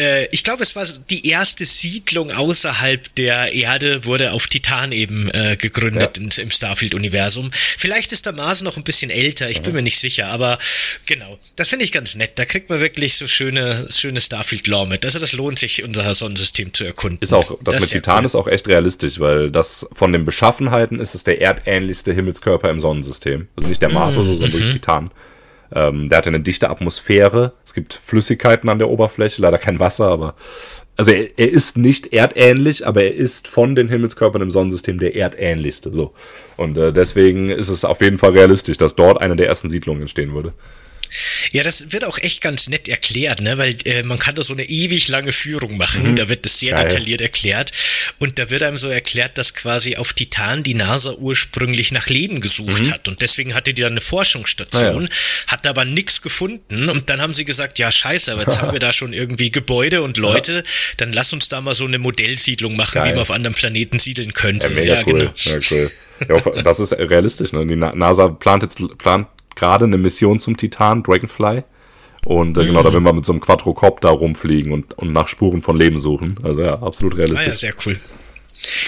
äh, 0.00 0.28
ich 0.32 0.44
glaube, 0.44 0.62
es 0.62 0.74
war 0.74 0.86
die 1.10 1.28
erste 1.28 1.64
Siedlung 1.66 2.30
außerhalb 2.30 3.14
der 3.16 3.52
Erde, 3.52 4.06
wurde 4.06 4.32
auf 4.32 4.46
Titan 4.46 4.92
eben 4.92 5.30
äh, 5.30 5.56
gegründet 5.58 6.18
ja. 6.18 6.42
im 6.42 6.50
Starfield-Universum. 6.50 7.50
Vielleicht 7.52 8.12
ist 8.12 8.24
der 8.24 8.32
Mars 8.32 8.62
noch 8.62 8.78
ein 8.78 8.82
bisschen 8.82 9.10
älter, 9.10 9.50
ich 9.50 9.60
bin 9.60 9.74
mir 9.74 9.82
nicht 9.82 9.98
sicher, 9.98 10.28
aber 10.28 10.58
genau, 11.06 11.38
das 11.56 11.68
finde 11.68 11.84
ich 11.84 11.92
ganz 11.92 12.14
nett. 12.14 12.32
Da 12.36 12.46
kriegt 12.46 12.70
man 12.70 12.80
wirklich 12.80 13.14
so 13.14 13.26
schöne, 13.26 13.86
schöne 13.90 14.20
Starfield-Lore 14.20 14.88
mit. 14.88 15.04
Also 15.04 15.18
das 15.18 15.32
lohnt 15.32 15.58
sich, 15.58 15.84
unser 15.84 16.14
Sonnensystem 16.14 16.72
zu 16.72 16.84
erkunden. 16.84 17.18
Ist 17.20 17.34
auch, 17.34 17.58
das, 17.62 17.74
das 17.74 17.82
mit 17.82 17.90
Titan 17.90 18.20
cool. 18.20 18.26
ist 18.26 18.34
auch 18.34 18.46
echt 18.46 18.68
realistisch, 18.68 19.20
weil 19.20 19.50
das 19.50 19.86
von 19.92 20.12
den 20.12 20.24
Beschaffenheiten 20.24 20.98
ist 20.98 21.14
es 21.14 21.24
der 21.24 21.42
erdähnlichste 21.42 22.14
Himmelskörper 22.14 22.70
im 22.70 22.80
Sonnensystem. 22.80 23.48
Also 23.56 23.68
nicht 23.68 23.82
der 23.82 23.90
Mars 23.90 24.14
mm, 24.14 24.18
oder 24.18 24.28
so, 24.28 24.36
sondern 24.36 24.68
mhm. 24.68 24.72
Titan. 24.72 25.10
Ähm, 25.74 26.08
der 26.08 26.18
hat 26.18 26.26
eine 26.26 26.40
dichte 26.40 26.70
Atmosphäre. 26.70 27.52
Es 27.64 27.74
gibt 27.74 28.00
Flüssigkeiten 28.04 28.68
an 28.68 28.78
der 28.78 28.88
Oberfläche, 28.88 29.42
leider 29.42 29.58
kein 29.58 29.80
Wasser, 29.80 30.08
aber 30.08 30.34
also 30.96 31.12
er, 31.12 31.38
er 31.38 31.50
ist 31.50 31.78
nicht 31.78 32.12
erdähnlich, 32.12 32.86
aber 32.86 33.04
er 33.04 33.14
ist 33.14 33.48
von 33.48 33.74
den 33.74 33.88
Himmelskörpern 33.88 34.42
im 34.42 34.50
Sonnensystem 34.50 34.98
der 34.98 35.16
erdähnlichste. 35.16 35.94
So 35.94 36.14
und 36.56 36.76
äh, 36.76 36.92
deswegen 36.92 37.48
ist 37.48 37.68
es 37.68 37.84
auf 37.84 38.00
jeden 38.00 38.18
Fall 38.18 38.32
realistisch, 38.32 38.76
dass 38.78 38.96
dort 38.96 39.20
eine 39.20 39.36
der 39.36 39.46
ersten 39.46 39.70
Siedlungen 39.70 40.02
entstehen 40.02 40.34
würde. 40.34 40.52
Ja, 41.52 41.64
das 41.64 41.92
wird 41.92 42.04
auch 42.04 42.18
echt 42.18 42.42
ganz 42.42 42.68
nett 42.68 42.88
erklärt, 42.88 43.40
ne? 43.40 43.58
weil 43.58 43.74
äh, 43.84 44.02
man 44.02 44.18
kann 44.18 44.34
da 44.34 44.42
so 44.42 44.52
eine 44.52 44.64
ewig 44.64 45.08
lange 45.08 45.32
Führung 45.32 45.76
machen. 45.76 46.12
Mhm. 46.12 46.16
Da 46.16 46.28
wird 46.28 46.44
das 46.44 46.60
sehr 46.60 46.74
Geil. 46.74 46.84
detailliert 46.84 47.20
erklärt. 47.20 47.72
Und 48.20 48.38
da 48.38 48.50
wird 48.50 48.62
einem 48.62 48.76
so 48.76 48.88
erklärt, 48.88 49.38
dass 49.38 49.54
quasi 49.54 49.96
auf 49.96 50.12
Titan 50.12 50.62
die 50.62 50.74
NASA 50.74 51.14
ursprünglich 51.14 51.90
nach 51.90 52.06
Leben 52.08 52.40
gesucht 52.40 52.86
mhm. 52.86 52.92
hat. 52.92 53.08
Und 53.08 53.22
deswegen 53.22 53.54
hatte 53.54 53.72
die 53.72 53.80
dann 53.80 53.92
eine 53.92 54.02
Forschungsstation, 54.02 55.04
ja. 55.04 55.08
hat 55.46 55.66
aber 55.66 55.86
nichts 55.86 56.20
gefunden. 56.20 56.90
Und 56.90 57.08
dann 57.08 57.22
haben 57.22 57.32
sie 57.32 57.46
gesagt, 57.46 57.78
ja 57.78 57.90
scheiße, 57.90 58.30
aber 58.30 58.42
jetzt 58.42 58.60
haben 58.60 58.72
wir 58.72 58.78
da 58.78 58.92
schon 58.92 59.14
irgendwie 59.14 59.50
Gebäude 59.50 60.02
und 60.02 60.18
Leute, 60.18 60.56
ja. 60.56 60.62
dann 60.98 61.14
lass 61.14 61.32
uns 61.32 61.48
da 61.48 61.62
mal 61.62 61.74
so 61.74 61.86
eine 61.86 61.98
Modellsiedlung 61.98 62.76
machen, 62.76 62.94
Geil. 62.94 63.06
wie 63.06 63.10
man 63.12 63.20
auf 63.20 63.30
anderen 63.30 63.54
Planeten 63.54 63.98
siedeln 63.98 64.34
könnte. 64.34 64.70
Ja, 64.74 64.82
ja, 64.82 65.02
cool. 65.06 65.18
genau. 65.18 65.32
Ja, 65.34 65.58
cool. 65.70 65.90
Ja, 66.28 66.62
das 66.62 66.78
ist 66.78 66.92
realistisch. 66.92 67.52
Ne? 67.52 67.66
Die 67.66 67.76
NASA 67.76 68.28
plant 68.28 68.62
jetzt 68.62 68.78
plant 68.98 69.28
gerade 69.54 69.86
eine 69.86 69.96
Mission 69.96 70.40
zum 70.40 70.58
Titan, 70.58 71.02
Dragonfly. 71.02 71.64
Und 72.26 72.56
äh, 72.58 72.64
genau, 72.64 72.82
da 72.82 72.92
will 72.92 73.00
man 73.00 73.16
mit 73.16 73.24
so 73.24 73.32
einem 73.32 73.40
Quadrocopter 73.40 74.10
rumfliegen 74.10 74.72
und, 74.72 74.96
und 74.98 75.12
nach 75.12 75.28
Spuren 75.28 75.62
von 75.62 75.76
Leben 75.76 75.98
suchen. 75.98 76.38
Also 76.42 76.62
ja, 76.62 76.80
absolut 76.80 77.16
realistisch. 77.16 77.46
Ah 77.46 77.50
ja, 77.50 77.56
sehr 77.56 77.74
cool. 77.86 77.96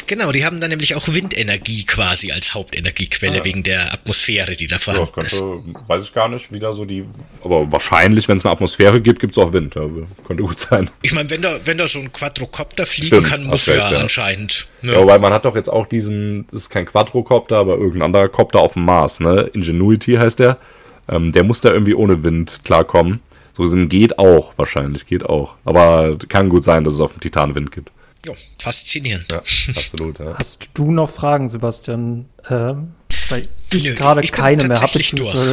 Genau, 0.07 0.33
die 0.33 0.45
haben 0.45 0.61
dann 0.61 0.71
nämlich 0.71 0.95
auch 0.95 1.09
Windenergie 1.09 1.85
quasi 1.87 2.33
als 2.33 2.55
Hauptenergiequelle 2.55 3.41
ah. 3.41 3.45
wegen 3.45 3.63
der 3.63 3.93
Atmosphäre, 3.93 4.55
die 4.57 4.67
da 4.67 4.79
vorhanden 4.79 5.07
ja, 5.07 5.15
könnte, 5.15 5.31
ist. 5.31 5.89
Weiß 5.89 6.03
ich 6.03 6.13
gar 6.13 6.29
nicht, 6.29 6.53
wie 6.53 6.59
da 6.59 6.73
so 6.73 6.85
die. 6.85 7.05
Aber 7.43 7.71
wahrscheinlich, 7.73 8.29
wenn 8.29 8.37
es 8.37 8.45
eine 8.45 8.53
Atmosphäre 8.53 9.01
gibt, 9.01 9.21
gibt 9.21 9.33
es 9.33 9.43
auch 9.43 9.53
Wind. 9.53 9.75
Ja, 9.75 9.83
könnte 10.27 10.43
gut 10.43 10.59
sein. 10.59 10.91
Ich 11.01 11.13
meine, 11.15 11.31
wenn 11.31 11.41
da, 11.41 11.51
wenn 11.65 11.79
da 11.79 11.89
so 11.89 12.01
ein 12.01 12.13
Quadrocopter 12.13 12.85
fliegen 12.85 13.07
Stimmt, 13.07 13.27
kann, 13.29 13.45
muss 13.45 13.67
ja, 13.67 13.77
ja, 13.77 13.99
anscheinend. 13.99 14.67
Ne? 14.83 14.93
Ja, 14.93 15.07
weil 15.07 15.19
man 15.19 15.33
hat 15.33 15.45
doch 15.45 15.57
jetzt 15.57 15.71
auch 15.71 15.87
diesen, 15.87 16.47
das 16.51 16.63
ist 16.63 16.71
kein 16.71 16.85
Quadrocopter, 16.85 17.57
aber 17.57 17.77
irgendein 17.77 18.03
anderer 18.03 18.29
Copter 18.29 18.61
auf 18.61 18.75
dem 18.75 18.85
Mars, 18.85 19.21
ne? 19.21 19.51
Ingenuity 19.55 20.15
heißt 20.15 20.41
der. 20.41 20.59
Ähm, 21.09 21.33
der 21.33 21.45
muss 21.45 21.61
da 21.61 21.70
irgendwie 21.70 21.95
ohne 21.95 22.23
Wind 22.23 22.61
klarkommen. 22.65 23.20
So 23.55 23.66
sind 23.66 23.89
geht 23.89 24.19
auch, 24.19 24.55
wahrscheinlich, 24.57 25.07
geht 25.07 25.27
auch. 25.27 25.57
Aber 25.65 26.16
kann 26.29 26.49
gut 26.49 26.65
sein, 26.65 26.85
dass 26.85 26.95
es 26.95 27.01
auf 27.01 27.12
dem 27.12 27.20
Titan 27.20 27.55
Wind 27.55 27.70
gibt. 27.70 27.91
Ja, 28.27 28.35
faszinierend. 28.59 29.27
Ja, 29.31 29.39
absolut. 29.39 30.19
Ja. 30.20 30.35
Hast 30.39 30.69
du 30.74 30.93
noch 30.93 31.11
Fragen, 31.11 31.49
Sebastian? 31.49 32.27
Ähm, 32.49 32.93
weil 33.29 33.49
ich 33.73 33.97
gerade 33.97 34.20
keine 34.29 34.65
mehr 34.65 34.81
habe. 34.81 34.99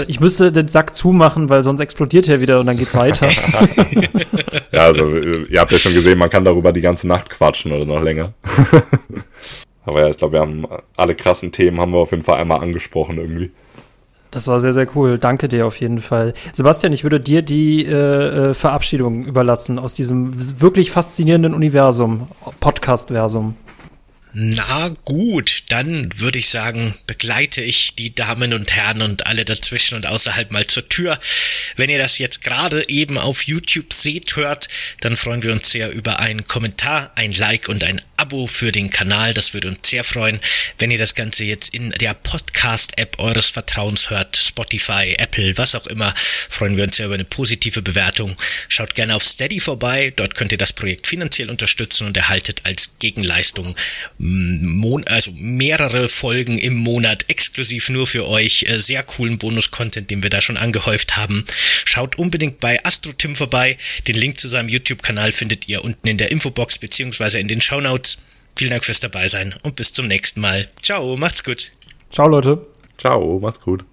Ich 0.08 0.20
müsste 0.20 0.52
den 0.52 0.68
Sack 0.68 0.94
zumachen, 0.94 1.50
weil 1.50 1.64
sonst 1.64 1.82
explodiert 1.82 2.28
er 2.28 2.42
wieder 2.42 2.60
und 2.60 2.68
dann 2.68 2.78
geht's 2.78 2.94
weiter. 2.94 3.28
ja, 4.72 4.82
also 4.82 5.18
ihr 5.18 5.60
habt 5.60 5.72
ja 5.72 5.80
schon 5.80 5.94
gesehen, 5.94 6.20
man 6.20 6.30
kann 6.30 6.46
darüber 6.46 6.72
die 6.72 6.82
ganze 6.82 7.08
Nacht 7.08 7.30
quatschen 7.30 7.72
oder 7.72 7.86
noch 7.86 8.02
länger. 8.02 8.34
Aber 9.86 10.02
ja, 10.02 10.10
ich 10.10 10.18
glaube, 10.18 10.34
wir 10.34 10.42
haben 10.42 10.68
alle 10.98 11.16
krassen 11.16 11.52
Themen 11.52 11.80
haben 11.80 11.94
wir 11.94 12.00
auf 12.00 12.12
jeden 12.12 12.24
Fall 12.24 12.40
einmal 12.40 12.62
angesprochen 12.62 13.18
irgendwie. 13.18 13.52
Das 14.32 14.48
war 14.48 14.62
sehr, 14.62 14.74
sehr 14.74 14.88
cool. 14.96 15.18
Danke 15.18 15.48
dir 15.48 15.66
auf 15.66 15.80
jeden 15.80 16.00
Fall. 16.00 16.34
Sebastian, 16.54 16.94
ich 16.94 17.04
würde 17.04 17.20
dir 17.20 17.42
die 17.42 17.86
äh, 17.86 18.50
äh 18.50 18.54
Verabschiedung 18.54 19.26
überlassen 19.26 19.80
aus 19.80 19.96
diesem 19.96 20.62
wirklich 20.62 20.92
faszinierenden 20.92 21.54
Universum, 21.54 22.28
Podcast-Versum. 22.60 23.56
Na 24.42 24.88
gut, 25.04 25.64
dann 25.68 26.18
würde 26.18 26.40
ich 26.40 26.48
sagen, 26.48 26.96
begleite 27.08 27.62
ich 27.62 27.96
die 27.96 28.16
Damen 28.16 28.54
und 28.54 28.74
Herren 28.74 29.02
und 29.02 29.28
alle 29.28 29.44
dazwischen 29.44 29.96
und 29.96 30.06
außerhalb 30.06 30.54
mal 30.54 30.66
zur 30.66 30.88
Tür. 30.88 31.20
Wenn 31.76 31.90
ihr 31.90 31.98
das 31.98 32.20
jetzt 32.20 32.42
gerade 32.42 32.88
eben 32.88 33.18
auf 33.18 33.44
YouTube 33.44 33.92
seht, 33.92 34.38
hört, 34.38 34.70
dann 35.02 35.18
freuen 35.18 35.44
wir 35.44 35.52
uns 35.52 35.70
sehr 35.70 35.92
über 35.92 36.20
einen 36.20 36.48
Kommentar, 36.48 37.12
ein 37.16 37.34
Like 37.34 37.68
und 37.68 37.84
ein 37.84 38.02
Abo 38.16 38.48
für 38.48 38.72
den 38.72 38.90
Kanal. 38.90 39.34
Das 39.34 39.54
würde 39.54 39.68
uns 39.68 39.90
sehr 39.90 40.06
freuen. 40.06 40.40
Wenn 40.78 40.92
ihr 40.92 40.98
das 40.98 41.16
Ganze 41.16 41.44
jetzt 41.44 41.74
in 41.74 41.92
der 41.92 42.14
Podcast-App 42.14 43.20
eures 43.20 43.50
Vertrauens 43.50 44.10
hört, 44.10 44.38
Spotify, 44.38 45.16
Apple, 45.18 45.58
was 45.58 45.76
auch 45.76 45.88
immer, 45.88 46.14
freuen 46.16 46.78
wir 46.78 46.86
uns 46.86 46.96
sehr 46.96 47.08
über 47.08 47.16
eine 47.16 47.26
positive 47.26 47.82
Bewertung. 47.82 48.38
Schaut 48.70 48.96
gerne 48.96 49.16
auf 49.16 49.24
Steady 49.24 49.60
vorbei. 49.60 50.14
Dort 50.16 50.36
könnt 50.36 50.54
ihr 50.54 50.58
das 50.58 50.72
Projekt 50.72 51.08
finanziell 51.08 51.50
unterstützen 51.50 52.08
und 52.08 52.16
erhaltet 52.16 52.62
als 52.64 53.00
Gegenleistung 53.00 53.76
Mon 54.30 55.04
also 55.08 55.32
mehrere 55.36 56.08
Folgen 56.10 56.58
im 56.58 56.76
Monat 56.76 57.26
exklusiv 57.30 57.90
nur 57.90 58.08
für 58.08 58.28
euch. 58.28 58.64
Äh, 58.68 58.80
sehr 58.80 59.04
coolen 59.04 59.38
Bonus-Content, 59.38 60.10
den 60.10 60.24
wir 60.24 60.30
da 60.30 60.42
schon 60.42 60.58
angehäuft 60.58 61.18
haben. 61.18 61.46
Schaut 61.86 62.18
unbedingt 62.18 62.60
bei 62.60 62.84
AstroTim 62.86 63.36
vorbei. 63.36 63.78
Den 64.08 64.16
Link 64.16 64.40
zu 64.40 64.48
seinem 64.48 64.70
YouTube-Kanal 64.70 65.32
findet 65.32 65.68
ihr 65.68 65.84
unten 65.84 66.08
in 66.08 66.18
der 66.18 66.32
Infobox 66.32 66.78
beziehungsweise 66.78 67.40
in 67.40 67.48
den 67.48 67.62
Shownotes. 67.62 68.18
Vielen 68.56 68.72
Dank 68.72 68.86
fürs 68.86 69.00
dabei 69.00 69.28
sein 69.28 69.56
und 69.64 69.76
bis 69.76 69.94
zum 69.94 70.08
nächsten 70.08 70.42
Mal. 70.42 70.70
Ciao, 70.82 71.16
macht's 71.18 71.44
gut. 71.44 71.72
Ciao, 72.12 72.28
Leute. 72.28 72.66
Ciao, 72.98 73.40
macht's 73.40 73.62
gut. 73.62 73.86